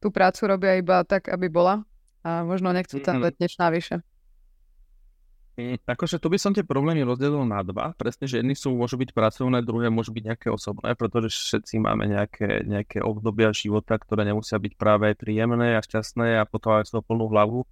tú 0.02 0.10
prácu 0.10 0.50
robia 0.50 0.76
iba 0.82 1.06
tak, 1.06 1.32
aby 1.32 1.48
bola 1.48 1.86
a 2.26 2.42
možno 2.42 2.74
nechcú 2.74 3.00
tam 3.00 3.22
dať 3.22 3.38
niečo 3.38 3.62
navyše. 3.62 3.96
Akože 5.88 6.20
tu 6.20 6.28
by 6.28 6.36
som 6.36 6.52
tie 6.52 6.68
problémy 6.68 7.08
rozdelil 7.08 7.48
na 7.48 7.64
dva. 7.64 7.96
Presne, 7.96 8.28
že 8.28 8.44
jedni 8.44 8.60
sú, 8.60 8.76
môžu 8.76 9.00
byť 9.00 9.16
pracovné, 9.16 9.64
druhé 9.64 9.88
môžu 9.88 10.12
byť 10.12 10.24
nejaké 10.28 10.48
osobné, 10.52 11.00
pretože 11.00 11.32
všetci 11.32 11.80
máme 11.80 12.12
nejaké, 12.12 12.68
nejaké 12.68 13.00
obdobia 13.00 13.56
života, 13.56 13.96
ktoré 13.96 14.28
nemusia 14.28 14.60
byť 14.60 14.76
práve 14.76 15.16
príjemné 15.16 15.80
a 15.80 15.82
šťastné 15.82 16.44
a 16.44 16.44
potom 16.44 16.84
aj 16.84 16.92
svoj 16.92 17.08
plnú 17.08 17.32
hlavu. 17.32 17.64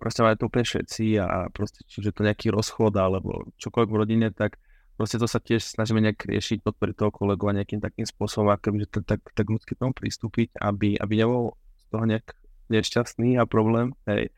Proste 0.00 0.24
máme 0.24 0.40
to 0.40 0.48
úplne 0.48 0.64
všetci 0.64 1.20
a 1.20 1.52
proste, 1.52 1.84
čiže 1.84 2.16
to 2.16 2.24
nejaký 2.24 2.48
rozchod 2.48 2.96
alebo 2.96 3.52
čokoľvek 3.60 3.90
v 3.92 4.00
rodine, 4.00 4.28
tak 4.32 4.56
proste 4.96 5.20
to 5.20 5.28
sa 5.28 5.44
tiež 5.44 5.60
snažíme 5.60 6.00
nejak 6.00 6.24
riešiť, 6.24 6.64
podporiť 6.64 6.94
toho 6.96 7.12
kolegu 7.12 7.52
a 7.52 7.56
nejakým 7.60 7.84
takým 7.84 8.08
spôsobom, 8.08 8.48
akoby, 8.48 8.88
že 8.88 9.04
tak, 9.04 9.20
tak 9.36 9.44
ľudsky 9.44 9.76
tomu 9.76 9.92
pristúpiť, 9.92 10.56
aby, 10.56 10.96
aby 10.96 11.14
nebol 11.20 11.52
z 11.76 11.84
toho 11.92 12.04
nejak 12.08 12.32
nešťastný 12.72 13.36
a 13.36 13.44
problém. 13.44 13.92
Hej. 14.08 14.32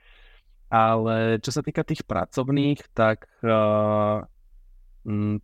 Ale 0.73 1.37
čo 1.45 1.53
sa 1.53 1.61
týka 1.61 1.85
tých 1.85 2.01
pracovných, 2.09 2.81
tak 2.97 3.29
uh, 3.45 4.25
m, 5.05 5.37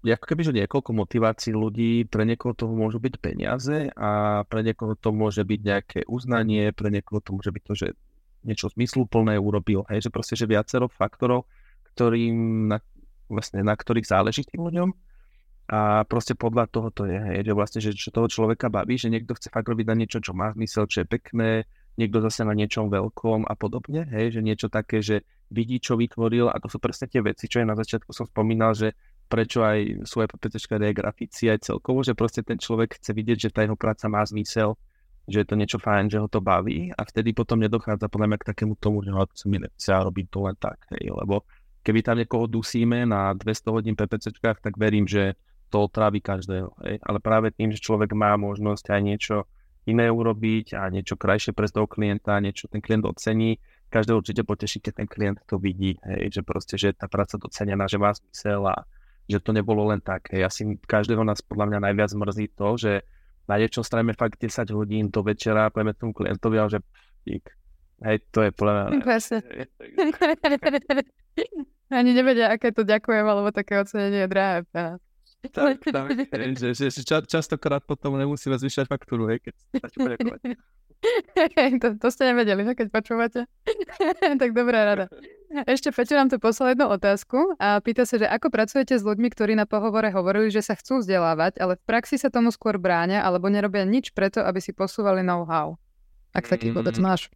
ako 0.00 0.24
keby, 0.24 0.42
že 0.48 0.56
niekoľko 0.56 0.90
motivácií 0.96 1.52
ľudí, 1.52 2.08
pre 2.08 2.24
niekoho 2.24 2.56
to 2.56 2.64
môžu 2.64 2.96
byť 2.96 3.14
peniaze 3.20 3.92
a 3.92 4.40
pre 4.48 4.64
niekoho 4.64 4.96
to 4.96 5.12
môže 5.12 5.44
byť 5.44 5.60
nejaké 5.60 6.00
uznanie, 6.08 6.72
pre 6.72 6.88
niekoho 6.88 7.20
to 7.20 7.36
môže 7.36 7.52
byť 7.52 7.62
to, 7.68 7.74
že 7.76 7.88
niečo 8.40 8.72
zmysluplné 8.72 9.36
urobil, 9.36 9.84
hej, 9.92 10.08
že 10.08 10.10
proste, 10.10 10.32
že 10.32 10.48
viacero 10.48 10.88
faktorov, 10.88 11.44
ktorým, 11.92 12.72
na, 12.72 12.80
vlastne, 13.28 13.60
na 13.60 13.76
ktorých 13.76 14.08
záleží 14.08 14.48
tým 14.48 14.64
ľuďom. 14.64 14.88
A 15.70 16.08
proste 16.08 16.32
podľa 16.32 16.72
toho 16.72 16.88
to 16.88 17.04
je, 17.04 17.20
hej, 17.20 17.44
že 17.44 17.52
vlastne, 17.52 17.80
že 17.84 17.92
čo 17.92 18.08
toho 18.08 18.32
človeka 18.32 18.72
baví, 18.72 18.96
že 18.96 19.12
niekto 19.12 19.36
chce 19.36 19.52
fakt 19.52 19.68
robiť 19.68 19.86
na 19.92 19.94
niečo, 20.00 20.24
čo 20.24 20.32
má 20.32 20.56
zmysel, 20.56 20.88
čo 20.88 21.04
je 21.04 21.12
pekné, 21.12 21.68
niekto 21.98 22.22
zase 22.22 22.46
na 22.46 22.54
niečom 22.54 22.92
veľkom 22.92 23.48
a 23.48 23.54
podobne, 23.58 24.06
hej, 24.06 24.38
že 24.38 24.40
niečo 24.44 24.68
také, 24.70 25.02
že 25.02 25.26
vidí, 25.50 25.82
čo 25.82 25.98
vytvoril 25.98 26.46
a 26.46 26.56
to 26.62 26.70
sú 26.70 26.78
presne 26.78 27.10
tie 27.10 27.20
veci, 27.20 27.50
čo 27.50 27.62
aj 27.62 27.66
na 27.66 27.76
začiatku 27.76 28.14
som 28.14 28.26
spomínal, 28.30 28.72
že 28.76 28.94
prečo 29.26 29.62
aj 29.62 30.06
sú 30.06 30.22
aj 30.22 30.30
PPTčka 30.34 30.78
aj 30.78 30.94
grafici, 30.94 31.50
aj 31.50 31.66
celkovo, 31.66 32.02
že 32.02 32.18
proste 32.18 32.42
ten 32.42 32.58
človek 32.58 32.98
chce 32.98 33.10
vidieť, 33.14 33.38
že 33.38 33.50
tá 33.54 33.62
jeho 33.62 33.78
práca 33.78 34.06
má 34.10 34.22
zmysel, 34.26 34.74
že 35.30 35.42
je 35.42 35.46
to 35.46 35.54
niečo 35.54 35.78
fajn, 35.78 36.10
že 36.10 36.18
ho 36.18 36.26
to 36.26 36.42
baví 36.42 36.90
a 36.94 37.02
vtedy 37.06 37.30
potom 37.30 37.62
nedochádza 37.62 38.10
podľa 38.10 38.26
mňa 38.34 38.38
k 38.42 38.48
takému 38.50 38.74
tomu, 38.78 39.06
že 39.06 39.14
to 39.14 39.46
mi 39.46 39.62
nechce 39.62 39.90
robiť 39.90 40.26
to 40.30 40.38
len 40.46 40.56
tak, 40.58 40.78
hej, 40.94 41.14
lebo 41.14 41.46
keby 41.86 42.02
tam 42.02 42.18
niekoho 42.18 42.50
dusíme 42.50 43.06
na 43.06 43.34
200 43.34 43.70
hodín 43.70 43.94
PPCčkách, 43.94 44.58
tak 44.62 44.74
verím, 44.74 45.06
že 45.06 45.38
to 45.70 45.86
trávi 45.86 46.18
každého, 46.18 46.74
hej, 46.82 46.98
ale 47.06 47.18
práve 47.22 47.54
tým, 47.54 47.70
že 47.70 47.78
človek 47.78 48.10
má 48.14 48.34
možnosť 48.34 48.90
aj 48.90 49.00
niečo 49.02 49.36
iné 49.88 50.12
urobiť 50.12 50.76
a 50.76 50.92
niečo 50.92 51.16
krajšie 51.16 51.56
pre 51.56 51.68
toho 51.70 51.88
klienta, 51.88 52.36
niečo 52.42 52.68
ten 52.68 52.84
klient 52.84 53.06
ocení. 53.08 53.56
Každého 53.90 54.20
určite 54.20 54.42
poteší, 54.46 54.78
keď 54.84 54.92
ten 55.02 55.08
klient 55.08 55.38
to 55.48 55.58
vidí, 55.58 55.98
hej, 56.06 56.30
že 56.30 56.42
proste, 56.46 56.78
že 56.78 56.94
tá 56.94 57.10
práca 57.10 57.40
docenená, 57.40 57.90
že 57.90 57.98
má 57.98 58.14
zmysel 58.14 58.62
a 58.68 58.86
že 59.26 59.38
to 59.42 59.50
nebolo 59.54 59.90
len 59.90 60.02
tak. 60.02 60.30
Hej. 60.30 60.46
Asi 60.46 60.62
každého 60.86 61.22
nás 61.22 61.42
podľa 61.42 61.74
mňa 61.74 61.78
najviac 61.90 62.10
mrzí 62.14 62.46
to, 62.54 62.68
že 62.78 62.92
na 63.50 63.58
niečom 63.58 63.82
strajme 63.82 64.14
fakt 64.14 64.38
10 64.38 64.70
hodín 64.70 65.10
do 65.10 65.26
večera, 65.26 65.74
povieme 65.74 65.94
tomu 65.98 66.14
klientovi, 66.14 66.56
ale 66.58 66.70
že 66.70 66.78
dík. 67.26 67.50
Hej, 68.00 68.16
to 68.30 68.46
je 68.46 68.50
podľa 68.54 68.72
mňa... 68.72 68.88
Ani 71.98 72.14
nevedia, 72.14 72.54
aké 72.54 72.70
to 72.70 72.86
ďakujem, 72.86 73.26
alebo 73.26 73.50
také 73.50 73.82
ocenenie 73.82 74.24
je 74.24 74.30
drahé. 74.30 74.62
Tak, 75.40 75.80
tak, 75.80 76.08
že, 76.60 76.76
že, 76.76 76.86
že 76.92 77.00
ča, 77.00 77.24
častokrát 77.24 77.80
potom 77.80 78.20
nemusíme 78.20 78.60
zvyšať 78.60 78.84
faktúru, 78.92 79.24
hej, 79.32 79.40
keď 79.40 79.54
sa 79.56 79.88
to, 81.80 81.88
to 81.96 82.08
ste 82.12 82.28
nevedeli, 82.28 82.60
keď 82.76 82.92
počúvate. 82.92 83.48
tak 84.40 84.50
dobrá 84.52 84.84
rada. 84.84 85.06
Ešte 85.64 85.90
Peťo 85.90 86.14
nám 86.14 86.28
tu 86.28 86.36
poslal 86.36 86.76
jednu 86.76 86.92
otázku 86.92 87.56
a 87.56 87.80
pýta 87.80 88.04
sa, 88.04 88.20
že 88.20 88.28
ako 88.28 88.52
pracujete 88.52 89.00
s 89.00 89.02
ľuďmi, 89.02 89.32
ktorí 89.32 89.56
na 89.56 89.64
pohovore 89.64 90.12
hovorili, 90.12 90.52
že 90.52 90.62
sa 90.62 90.76
chcú 90.76 91.00
vzdelávať, 91.00 91.58
ale 91.58 91.80
v 91.80 91.82
praxi 91.88 92.20
sa 92.20 92.28
tomu 92.28 92.52
skôr 92.52 92.76
bráňa 92.76 93.24
alebo 93.24 93.48
nerobia 93.48 93.88
nič 93.88 94.12
preto, 94.12 94.44
aby 94.44 94.60
si 94.60 94.76
posúvali 94.76 95.24
know-how. 95.24 95.80
Ak 96.36 96.46
taký 96.46 96.70
mm, 96.70 96.76
vôbec 96.76 96.94
máš. 97.02 97.32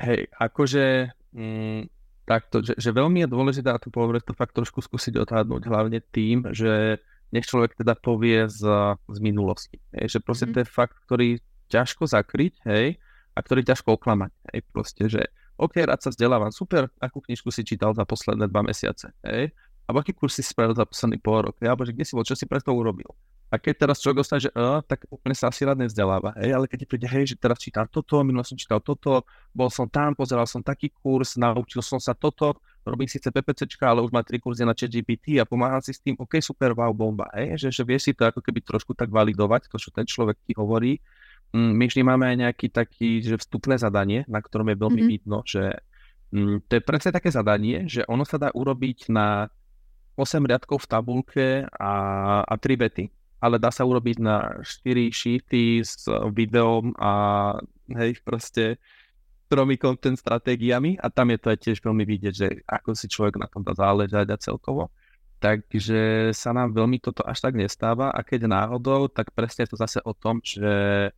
Hej, 0.00 0.32
akože 0.32 1.12
mm, 1.36 1.93
takto, 2.24 2.64
že, 2.64 2.74
že 2.76 2.90
veľmi 2.90 3.24
je 3.24 3.28
dôležité 3.28 3.68
a 3.72 3.80
tu 3.80 3.92
pohovore 3.92 4.20
to 4.20 4.32
fakt 4.32 4.56
trošku 4.56 4.80
skúsiť 4.80 5.20
odhadnúť, 5.20 5.68
hlavne 5.68 6.00
tým, 6.00 6.48
že 6.50 6.98
nech 7.30 7.44
človek 7.44 7.76
teda 7.76 7.96
povie 7.98 8.48
z, 8.48 8.62
z 8.96 9.18
minulosti. 9.20 9.80
Hej, 9.92 10.16
že 10.16 10.18
proste 10.24 10.48
mm. 10.48 10.52
to 10.52 10.58
je 10.62 10.66
fakt, 10.68 10.96
ktorý 11.04 11.28
ťažko 11.68 12.08
zakryť, 12.08 12.54
hej, 12.68 12.96
a 13.34 13.38
ktorý 13.42 13.66
ťažko 13.66 13.98
oklamať. 13.98 14.32
Hej, 14.52 14.60
proste, 14.70 15.02
že 15.10 15.22
OK, 15.58 15.78
rád 15.82 16.02
sa 16.02 16.10
vzdelávam, 16.10 16.50
super, 16.50 16.90
akú 16.98 17.22
knižku 17.22 17.50
si 17.54 17.62
čítal 17.62 17.94
za 17.94 18.02
posledné 18.02 18.50
dva 18.50 18.66
mesiace, 18.66 19.14
hej? 19.22 19.54
Alebo 19.84 20.00
aký 20.00 20.16
kurz 20.16 20.40
si 20.40 20.42
spravil 20.42 20.74
za 20.74 20.88
posledný 20.88 21.20
pol 21.20 21.44
rok, 21.44 21.60
hej? 21.60 21.68
alebo 21.68 21.84
že 21.84 21.92
kde 21.92 22.08
si 22.08 22.16
bol, 22.16 22.24
čo 22.24 22.34
si 22.34 22.48
pre 22.48 22.58
to 22.58 22.72
urobil. 22.72 23.12
A 23.54 23.62
keď 23.62 23.86
teraz 23.86 24.02
človek 24.02 24.26
dostane, 24.26 24.42
že 24.42 24.50
uh, 24.50 24.82
tak 24.82 25.06
úplne 25.06 25.38
sa 25.38 25.54
asi 25.54 25.62
rád 25.62 25.78
nevzdeláva, 25.78 26.34
hej? 26.42 26.50
ale 26.50 26.66
keď 26.66 26.82
ti 26.82 26.86
príde, 26.90 27.06
hej, 27.06 27.30
že 27.30 27.36
teraz 27.38 27.62
čítam 27.62 27.86
toto, 27.86 28.18
minulo 28.26 28.42
som 28.42 28.58
čítal 28.58 28.82
toto, 28.82 29.22
bol 29.54 29.70
som 29.70 29.86
tam, 29.86 30.18
pozeral 30.18 30.50
som 30.50 30.58
taký 30.58 30.90
kurz, 30.90 31.38
naučil 31.38 31.78
som 31.86 32.02
sa 32.02 32.18
toto, 32.18 32.58
robím 32.82 33.06
síce 33.06 33.30
PPCčka, 33.30 33.86
ale 33.86 34.02
už 34.02 34.10
má 34.10 34.26
tri 34.26 34.42
kurzy 34.42 34.66
na 34.66 34.74
ChatGPT 34.74 35.38
a 35.38 35.46
pomáham 35.46 35.78
si 35.78 35.94
s 35.94 36.02
tým, 36.02 36.18
OK, 36.18 36.42
super, 36.42 36.74
wow, 36.74 36.90
bomba, 36.90 37.30
hej? 37.38 37.54
Že, 37.62 37.68
že 37.70 37.82
vieš 37.86 38.02
si 38.10 38.12
to 38.12 38.26
ako 38.26 38.42
keby 38.42 38.58
trošku 38.66 38.92
tak 38.98 39.08
validovať, 39.14 39.70
to, 39.70 39.78
čo 39.78 39.94
ten 39.94 40.02
človek 40.02 40.42
ti 40.42 40.52
hovorí, 40.58 40.98
Mm, 41.54 41.72
my 41.78 41.84
vždy 41.86 42.02
máme 42.02 42.24
aj 42.26 42.36
nejaký 42.42 42.66
taký, 42.74 43.22
že 43.22 43.38
vstupné 43.38 43.78
zadanie, 43.78 44.26
na 44.26 44.42
ktorom 44.42 44.74
je 44.74 44.80
veľmi 44.80 45.06
mm-hmm. 45.06 45.14
vidno, 45.14 45.38
že 45.46 45.78
mm, 46.34 46.66
to 46.66 46.72
je 46.74 46.82
presne 46.82 47.14
také 47.14 47.30
zadanie, 47.30 47.86
že 47.86 48.02
ono 48.10 48.26
sa 48.26 48.42
dá 48.42 48.50
urobiť 48.50 49.06
na 49.14 49.46
8 50.18 50.42
riadkov 50.42 50.82
v 50.82 50.90
tabulke 50.90 51.46
a, 51.70 51.94
a 52.42 52.54
3 52.58 52.74
vety. 52.74 53.04
Ale 53.44 53.60
dá 53.60 53.68
sa 53.68 53.84
urobiť 53.84 54.16
na 54.24 54.64
4 54.64 55.12
sheety 55.12 55.84
s 55.84 56.08
videom 56.32 56.96
a 56.96 57.12
hej, 57.92 58.16
proste 58.24 58.80
tromi 59.52 59.76
content 59.76 60.16
stratégiami 60.16 60.96
a 60.96 61.12
tam 61.12 61.28
je 61.28 61.38
to 61.38 61.52
aj 61.52 61.58
tiež 61.60 61.78
veľmi 61.84 62.04
vidieť, 62.08 62.34
že 62.34 62.48
ako 62.64 62.96
si 62.96 63.06
človek 63.12 63.36
na 63.36 63.46
tom 63.52 63.60
dá 63.60 63.76
záležať 63.76 64.32
a 64.32 64.40
celkovo. 64.40 64.88
Takže 65.44 66.32
sa 66.32 66.56
nám 66.56 66.72
veľmi 66.72 67.04
toto 67.04 67.20
až 67.20 67.44
tak 67.44 67.52
nestáva 67.52 68.08
a 68.08 68.24
keď 68.24 68.48
náhodou, 68.48 69.12
tak 69.12 69.36
presne 69.36 69.68
je 69.68 69.76
to 69.76 69.76
zase 69.76 70.00
o 70.00 70.16
tom, 70.16 70.40
že 70.40 71.12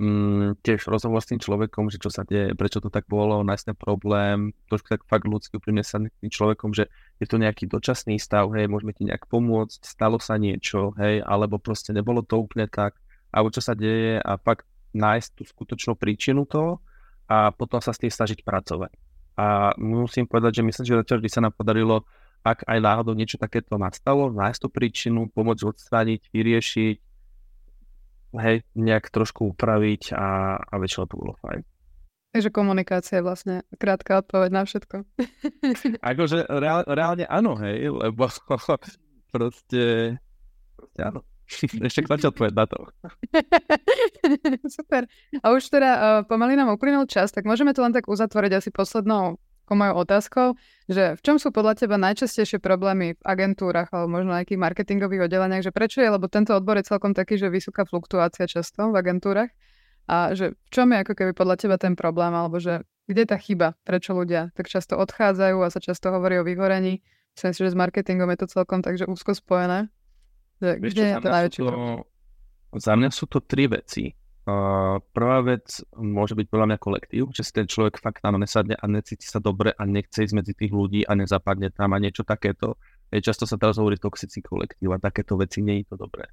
mm, 0.00 0.64
tiež 0.64 0.88
rozhovor 0.88 1.20
s 1.20 1.28
tým 1.28 1.40
človekom, 1.40 1.92
že 1.92 2.00
čo 2.00 2.08
sa 2.08 2.24
deje, 2.24 2.56
prečo 2.56 2.80
to 2.80 2.88
tak 2.88 3.04
bolo, 3.04 3.44
nájsť 3.44 3.64
ten 3.68 3.76
problém, 3.76 4.56
trošku 4.72 4.88
tak 4.96 5.04
fakt 5.04 5.28
ľudský 5.28 5.60
úprimne 5.60 5.84
sa 5.84 6.00
tým 6.00 6.32
človekom, 6.32 6.72
že 6.72 6.88
je 7.16 7.26
to 7.26 7.40
nejaký 7.40 7.64
dočasný 7.64 8.20
stav, 8.20 8.52
hej, 8.52 8.68
môžeme 8.68 8.92
ti 8.92 9.08
nejak 9.08 9.24
pomôcť, 9.28 9.80
stalo 9.84 10.20
sa 10.20 10.36
niečo, 10.36 10.92
hej, 11.00 11.24
alebo 11.24 11.56
proste 11.56 11.96
nebolo 11.96 12.20
to 12.20 12.36
úplne 12.36 12.68
tak, 12.68 12.96
alebo 13.32 13.48
čo 13.48 13.64
sa 13.64 13.72
deje 13.72 14.20
a 14.20 14.36
fakt 14.36 14.68
nájsť 14.92 15.28
tú 15.36 15.42
skutočnú 15.44 15.96
príčinu 15.96 16.44
toho 16.44 16.80
a 17.28 17.52
potom 17.52 17.80
sa 17.80 17.92
s 17.92 18.00
tým 18.00 18.12
snažiť 18.12 18.44
pracovať. 18.44 18.92
A 19.36 19.76
musím 19.76 20.24
povedať, 20.24 20.60
že 20.60 20.62
myslím, 20.64 20.84
že 20.88 21.00
zatiaľ 21.04 21.20
by 21.20 21.28
sa 21.28 21.40
nám 21.44 21.52
podarilo, 21.52 22.08
ak 22.40 22.64
aj 22.64 22.78
náhodou 22.80 23.12
niečo 23.12 23.36
takéto 23.36 23.76
nastalo, 23.76 24.32
nájsť 24.32 24.60
tú 24.64 24.68
príčinu, 24.72 25.28
pomôcť 25.28 25.66
odstrániť, 25.66 26.20
vyriešiť, 26.32 26.96
hej, 28.36 28.56
nejak 28.76 29.08
trošku 29.12 29.56
upraviť 29.56 30.12
a, 30.16 30.56
a 30.60 30.74
väčšinou 30.76 31.08
to 31.08 31.16
bolo 31.16 31.34
fajn. 31.40 31.75
Takže 32.36 32.52
komunikácia 32.52 33.16
je 33.16 33.24
vlastne 33.24 33.54
krátka 33.80 34.20
odpoveď 34.20 34.50
na 34.52 34.68
všetko. 34.68 35.08
akože 36.12 36.44
reál, 36.52 36.84
reálne 36.84 37.24
áno, 37.24 37.56
hej, 37.56 37.88
lebo 37.88 38.28
proste, 38.28 38.92
proste 39.32 39.82
áno. 41.00 41.24
Ešte 41.80 42.04
kto 42.04 42.28
odpoveď 42.36 42.52
na 42.52 42.68
to. 42.68 42.92
Super. 44.76 45.08
A 45.40 45.46
už 45.56 45.72
teda 45.72 45.90
uh, 45.96 46.04
pomaly 46.28 46.60
nám 46.60 46.76
uplynul 46.76 47.08
čas, 47.08 47.32
tak 47.32 47.48
môžeme 47.48 47.72
to 47.72 47.80
len 47.80 47.96
tak 47.96 48.04
uzatvoriť 48.04 48.52
asi 48.60 48.68
poslednou 48.68 49.40
mojou 49.72 49.96
otázkou, 50.04 50.46
že 50.92 51.16
v 51.16 51.20
čom 51.24 51.40
sú 51.40 51.56
podľa 51.56 51.80
teba 51.80 51.96
najčastejšie 51.96 52.60
problémy 52.60 53.16
v 53.16 53.22
agentúrach 53.24 53.88
alebo 53.96 54.12
možno 54.12 54.36
nejakých 54.36 54.60
marketingových 54.60 55.24
oddeleniach, 55.26 55.64
že 55.64 55.72
prečo 55.72 56.04
je, 56.04 56.12
lebo 56.12 56.28
tento 56.28 56.52
odbor 56.52 56.76
je 56.76 56.84
celkom 56.84 57.16
taký, 57.16 57.40
že 57.40 57.48
vysoká 57.48 57.88
fluktuácia 57.88 58.44
často 58.44 58.92
v 58.92 58.98
agentúrach 59.00 59.48
a 60.06 60.38
že 60.38 60.54
v 60.54 60.68
čom 60.70 60.90
je 60.94 61.02
ako 61.02 61.14
keby 61.18 61.32
podľa 61.34 61.56
teba 61.58 61.76
ten 61.76 61.98
problém, 61.98 62.30
alebo 62.30 62.62
že 62.62 62.86
kde 63.06 63.26
je 63.26 63.30
tá 63.30 63.38
chyba, 63.38 63.78
prečo 63.86 64.14
ľudia 64.14 64.50
tak 64.54 64.66
často 64.66 64.98
odchádzajú 64.98 65.62
a 65.62 65.70
sa 65.70 65.78
často 65.82 66.10
hovorí 66.10 66.42
o 66.42 66.46
vyhorení. 66.46 67.02
Myslím 67.34 67.52
si, 67.52 67.60
že 67.62 67.74
s 67.74 67.78
marketingom 67.78 68.30
je 68.34 68.38
to 68.42 68.46
celkom 68.50 68.80
takže 68.82 69.06
úzko 69.06 69.34
spojené. 69.36 69.92
Že, 70.58 70.70
kde 70.80 71.04
je 71.04 71.14
to 71.20 71.28
najväčší 71.28 71.60
Za 72.80 72.92
mňa 72.96 73.10
sú 73.12 73.28
to 73.28 73.44
tri 73.44 73.68
veci. 73.68 74.16
Uh, 74.46 75.02
prvá 75.10 75.42
vec 75.42 75.82
môže 75.98 76.38
byť 76.38 76.46
podľa 76.46 76.66
mňa 76.70 76.78
kolektív, 76.78 77.34
že 77.34 77.42
si 77.42 77.50
ten 77.50 77.66
človek 77.66 77.98
fakt 77.98 78.22
tam 78.22 78.38
nesadne 78.38 78.78
a 78.78 78.84
necíti 78.86 79.26
sa 79.26 79.42
dobre 79.42 79.74
a 79.74 79.82
nechce 79.82 80.22
ísť 80.22 80.34
medzi 80.38 80.54
tých 80.54 80.70
ľudí 80.70 81.02
a 81.02 81.18
nezapadne 81.18 81.74
tam 81.74 81.90
a 81.92 81.98
niečo 81.98 82.22
takéto. 82.22 82.78
Je, 83.10 83.18
často 83.18 83.42
sa 83.42 83.58
teraz 83.58 83.74
hovorí 83.82 83.98
toxický 83.98 84.46
kolektív 84.46 84.94
a 84.94 85.02
takéto 85.02 85.34
veci 85.34 85.66
nie 85.66 85.82
je 85.82 85.90
to 85.90 85.96
dobré. 85.98 86.30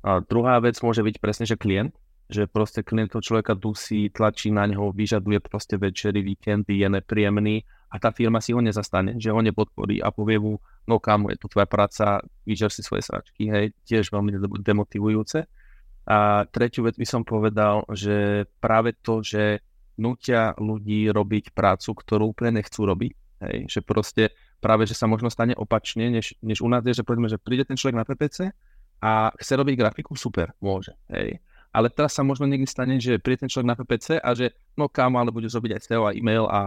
A 0.00 0.24
druhá 0.24 0.64
vec 0.64 0.80
môže 0.80 1.04
byť 1.04 1.16
presne, 1.20 1.44
že 1.44 1.60
klient, 1.60 1.92
že 2.30 2.48
proste 2.48 2.80
klient 2.80 3.12
toho 3.12 3.24
človeka 3.24 3.52
dusí, 3.52 4.08
tlačí 4.08 4.48
na 4.48 4.64
neho, 4.64 4.94
vyžaduje 4.94 5.42
proste 5.44 5.76
večery, 5.76 6.24
víkendy, 6.24 6.80
je 6.80 6.88
nepríjemný 6.88 7.56
a 7.92 8.00
tá 8.00 8.08
firma 8.08 8.40
si 8.40 8.56
ho 8.56 8.60
nezastane, 8.64 9.20
že 9.20 9.28
ho 9.28 9.40
nepodporí 9.44 10.00
a 10.00 10.08
povie 10.08 10.40
mu, 10.40 10.56
no 10.88 10.96
kamo, 10.96 11.28
je 11.28 11.36
to 11.36 11.52
tvoja 11.52 11.68
práca, 11.68 12.24
vyžer 12.48 12.72
si 12.72 12.80
svoje 12.80 13.04
sračky, 13.04 13.52
hej, 13.52 13.76
tiež 13.84 14.08
veľmi 14.08 14.40
demotivujúce. 14.64 15.44
A 16.08 16.48
tretiu 16.50 16.88
vec 16.88 16.96
by 16.96 17.06
som 17.06 17.22
povedal, 17.22 17.84
že 17.92 18.48
práve 18.58 18.96
to, 19.04 19.20
že 19.20 19.60
nutia 20.00 20.56
ľudí 20.56 21.12
robiť 21.12 21.52
prácu, 21.52 21.92
ktorú 21.94 22.32
úplne 22.32 22.64
nechcú 22.64 22.88
robiť, 22.88 23.12
hej, 23.44 23.56
že 23.68 23.80
proste 23.84 24.32
práve, 24.58 24.88
že 24.88 24.96
sa 24.96 25.04
možno 25.04 25.28
stane 25.28 25.52
opačne, 25.52 26.08
než, 26.08 26.32
než 26.40 26.64
u 26.64 26.68
nás 26.72 26.80
je, 26.82 26.96
že 26.96 27.04
povedzme, 27.04 27.28
že 27.28 27.36
príde 27.36 27.68
ten 27.68 27.76
človek 27.76 28.00
na 28.00 28.08
PPC 28.08 28.56
a 29.04 29.36
chce 29.36 29.52
robiť 29.52 29.74
grafiku, 29.76 30.16
super, 30.16 30.56
môže, 30.64 30.96
hej 31.12 31.44
ale 31.72 31.88
teraz 31.88 32.12
sa 32.12 32.20
možno 32.20 32.44
niekde 32.44 32.68
stane, 32.68 33.00
že 33.00 33.16
príde 33.16 33.48
ten 33.48 33.50
človek 33.50 33.68
na 33.72 33.76
PPC 33.80 34.20
a 34.20 34.36
že 34.36 34.52
no 34.76 34.92
kámo, 34.92 35.16
ale 35.16 35.32
budeš 35.32 35.56
robiť 35.56 35.72
aj 35.72 35.82
SEO 35.88 36.04
a 36.04 36.12
e-mail 36.12 36.44
a 36.44 36.60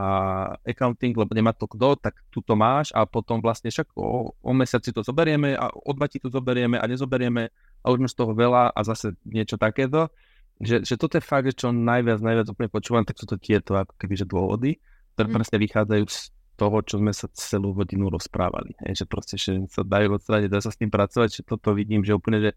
accounting, 0.66 1.14
lebo 1.14 1.30
nemá 1.38 1.54
to 1.54 1.70
kto, 1.70 1.94
tak 2.02 2.18
tu 2.34 2.42
to 2.42 2.58
máš 2.58 2.90
a 2.90 3.06
potom 3.06 3.38
vlastne 3.38 3.70
však 3.70 3.94
o, 3.94 4.34
o 4.34 4.52
mesiac 4.58 4.82
si 4.82 4.90
to 4.90 5.06
zoberieme 5.06 5.54
a 5.54 5.70
o 5.70 5.92
dva 5.94 6.10
ti 6.10 6.18
to 6.18 6.34
zoberieme 6.34 6.82
a 6.82 6.90
nezoberieme 6.90 7.54
a 7.82 7.86
už 7.94 8.10
z 8.10 8.18
toho 8.18 8.34
veľa 8.34 8.74
a 8.74 8.80
zase 8.82 9.14
niečo 9.30 9.62
takéto. 9.62 10.10
Že, 10.58 10.88
že 10.88 10.96
toto 10.98 11.22
je 11.22 11.24
fakt, 11.24 11.46
že 11.52 11.54
čo 11.54 11.70
najviac, 11.70 12.26
najviac 12.26 12.48
úplne 12.50 12.70
počúvam, 12.74 13.06
tak 13.06 13.22
sú 13.22 13.30
to 13.30 13.38
tieto 13.38 13.78
ako 13.78 13.94
keby, 14.02 14.18
že 14.18 14.26
dôvody, 14.26 14.82
ktoré 15.14 15.28
mm. 15.30 15.36
presne 15.38 15.58
vychádzajú 15.62 16.06
z 16.10 16.20
toho, 16.56 16.78
čo 16.82 16.96
sme 16.98 17.12
sa 17.12 17.28
celú 17.36 17.76
hodinu 17.76 18.08
rozprávali. 18.08 18.74
Je, 18.88 19.04
že 19.04 19.06
proste, 19.06 19.36
že 19.36 19.68
sa 19.68 19.84
dajú 19.84 20.16
odstrániť, 20.16 20.48
dá 20.48 20.64
sa 20.64 20.72
s 20.72 20.80
tým 20.80 20.88
pracovať, 20.88 21.30
že 21.30 21.42
toto 21.44 21.76
vidím, 21.76 22.02
že 22.02 22.16
úplne, 22.16 22.40
že 22.40 22.52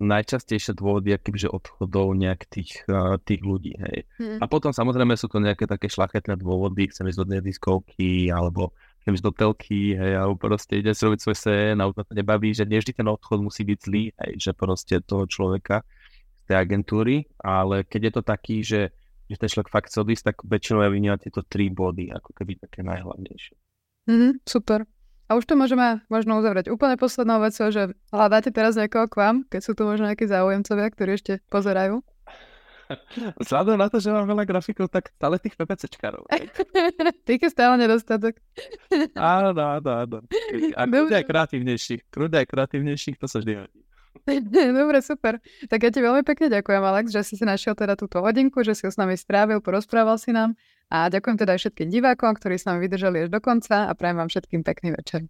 najčastejšie 0.00 0.72
dôvody 0.80 1.12
akýže 1.12 1.52
odchodov 1.52 2.16
nejak 2.16 2.48
tých, 2.48 2.88
tých 3.28 3.40
ľudí. 3.44 3.76
Hej. 3.76 4.08
Hmm. 4.16 4.38
A 4.40 4.48
potom 4.48 4.72
samozrejme 4.72 5.12
sú 5.14 5.28
to 5.28 5.44
nejaké 5.44 5.68
také 5.68 5.92
šlachetné 5.92 6.40
dôvody, 6.40 6.88
chcem 6.88 7.04
ísť 7.04 7.20
do 7.20 7.26
diskovky, 7.44 8.32
alebo 8.32 8.72
chcem 9.04 9.12
ísť 9.16 9.24
do 9.28 9.32
telky, 9.32 9.96
hej, 9.96 10.12
alebo 10.16 10.36
proste 10.40 10.80
ide 10.80 10.96
si 10.96 11.04
robiť 11.04 11.20
svoj 11.20 11.36
sen 11.36 11.76
a 11.80 11.88
už 11.88 12.00
to 12.04 12.16
nebaví, 12.16 12.52
že 12.52 12.64
nie 12.64 12.80
vždy 12.80 12.96
ten 12.96 13.08
odchod 13.08 13.44
musí 13.44 13.64
byť 13.64 13.78
zlý, 13.80 14.04
hej, 14.12 14.32
že 14.36 14.50
proste 14.56 15.04
toho 15.04 15.24
človeka 15.28 15.84
z 16.36 16.42
tej 16.48 16.56
agentúry, 16.56 17.28
ale 17.40 17.84
keď 17.84 18.00
je 18.00 18.12
to 18.12 18.22
taký, 18.24 18.56
že, 18.64 18.92
že 19.28 19.36
ten 19.36 19.48
človek 19.48 19.72
fakt 19.72 19.88
chce 19.92 20.00
odísť, 20.00 20.24
tak 20.32 20.36
väčšinou 20.44 20.84
ja 20.84 20.90
vynímam 20.92 21.20
tieto 21.20 21.44
tri 21.44 21.68
body, 21.68 22.12
ako 22.12 22.30
keby 22.36 22.60
také 22.60 22.80
najhlavnejšie. 22.84 23.56
Mm, 24.08 24.40
super. 24.44 24.84
A 25.30 25.38
už 25.38 25.46
to 25.46 25.54
môžeme 25.54 26.02
možno 26.10 26.42
uzavrieť 26.42 26.74
úplne 26.74 26.98
poslednou 26.98 27.38
vecou, 27.38 27.70
že 27.70 27.94
hľadáte 28.10 28.50
teraz 28.50 28.74
niekoho 28.74 29.06
k 29.06 29.14
vám, 29.14 29.36
keď 29.46 29.60
sú 29.62 29.78
tu 29.78 29.86
možno 29.86 30.10
nejakí 30.10 30.26
záujemcovia, 30.26 30.90
ktorí 30.90 31.10
ešte 31.14 31.32
pozerajú? 31.46 32.02
Vzhľadom 33.46 33.78
na 33.78 33.86
to, 33.86 34.02
že 34.02 34.10
mám 34.10 34.26
veľa 34.26 34.42
grafikov, 34.42 34.90
tak 34.90 35.14
stále 35.14 35.38
tých 35.38 35.54
PPCčkarov. 35.54 36.26
Tých 37.30 37.46
je 37.46 37.50
stále 37.54 37.78
nedostatok. 37.78 38.34
áno, 39.14 39.54
áno, 39.54 39.90
áno. 40.02 40.18
A 40.74 40.82
kľudne 40.90 41.22
aj 41.22 41.26
kreatívnejších. 41.30 42.10
Kľudne 42.10 42.42
aj 42.42 42.50
kreatívnejších, 42.50 43.16
to 43.22 43.30
sa 43.30 43.38
vždy 43.38 43.62
hodí. 43.62 43.80
Dobre, 44.80 44.98
super. 45.02 45.38
Tak 45.70 45.78
ja 45.80 45.90
ti 45.90 46.00
veľmi 46.02 46.22
pekne 46.26 46.50
ďakujem, 46.50 46.82
Alex, 46.82 47.14
že 47.14 47.22
si 47.24 47.34
si 47.38 47.44
našiel 47.46 47.74
teda 47.74 47.94
túto 47.94 48.20
hodinku, 48.20 48.62
že 48.62 48.74
si 48.76 48.84
ho 48.86 48.90
s 48.92 48.98
nami 48.98 49.14
strávil, 49.16 49.62
porozprával 49.62 50.18
si 50.18 50.34
nám 50.34 50.58
a 50.90 51.06
ďakujem 51.06 51.36
teda 51.38 51.54
aj 51.54 51.60
všetkým 51.66 51.88
divákom, 51.88 52.34
ktorí 52.34 52.58
s 52.58 52.66
nami 52.66 52.82
vydržali 52.84 53.26
až 53.26 53.28
do 53.30 53.38
konca 53.38 53.86
a 53.86 53.92
prajem 53.94 54.18
vám 54.18 54.28
všetkým 54.28 54.62
pekný 54.66 54.90
večer. 54.94 55.26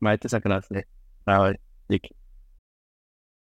Majte 0.00 0.26
sa 0.26 0.40
krásne. 0.42 0.88
Ahoj. 1.28 1.54
Díky. 1.86 2.21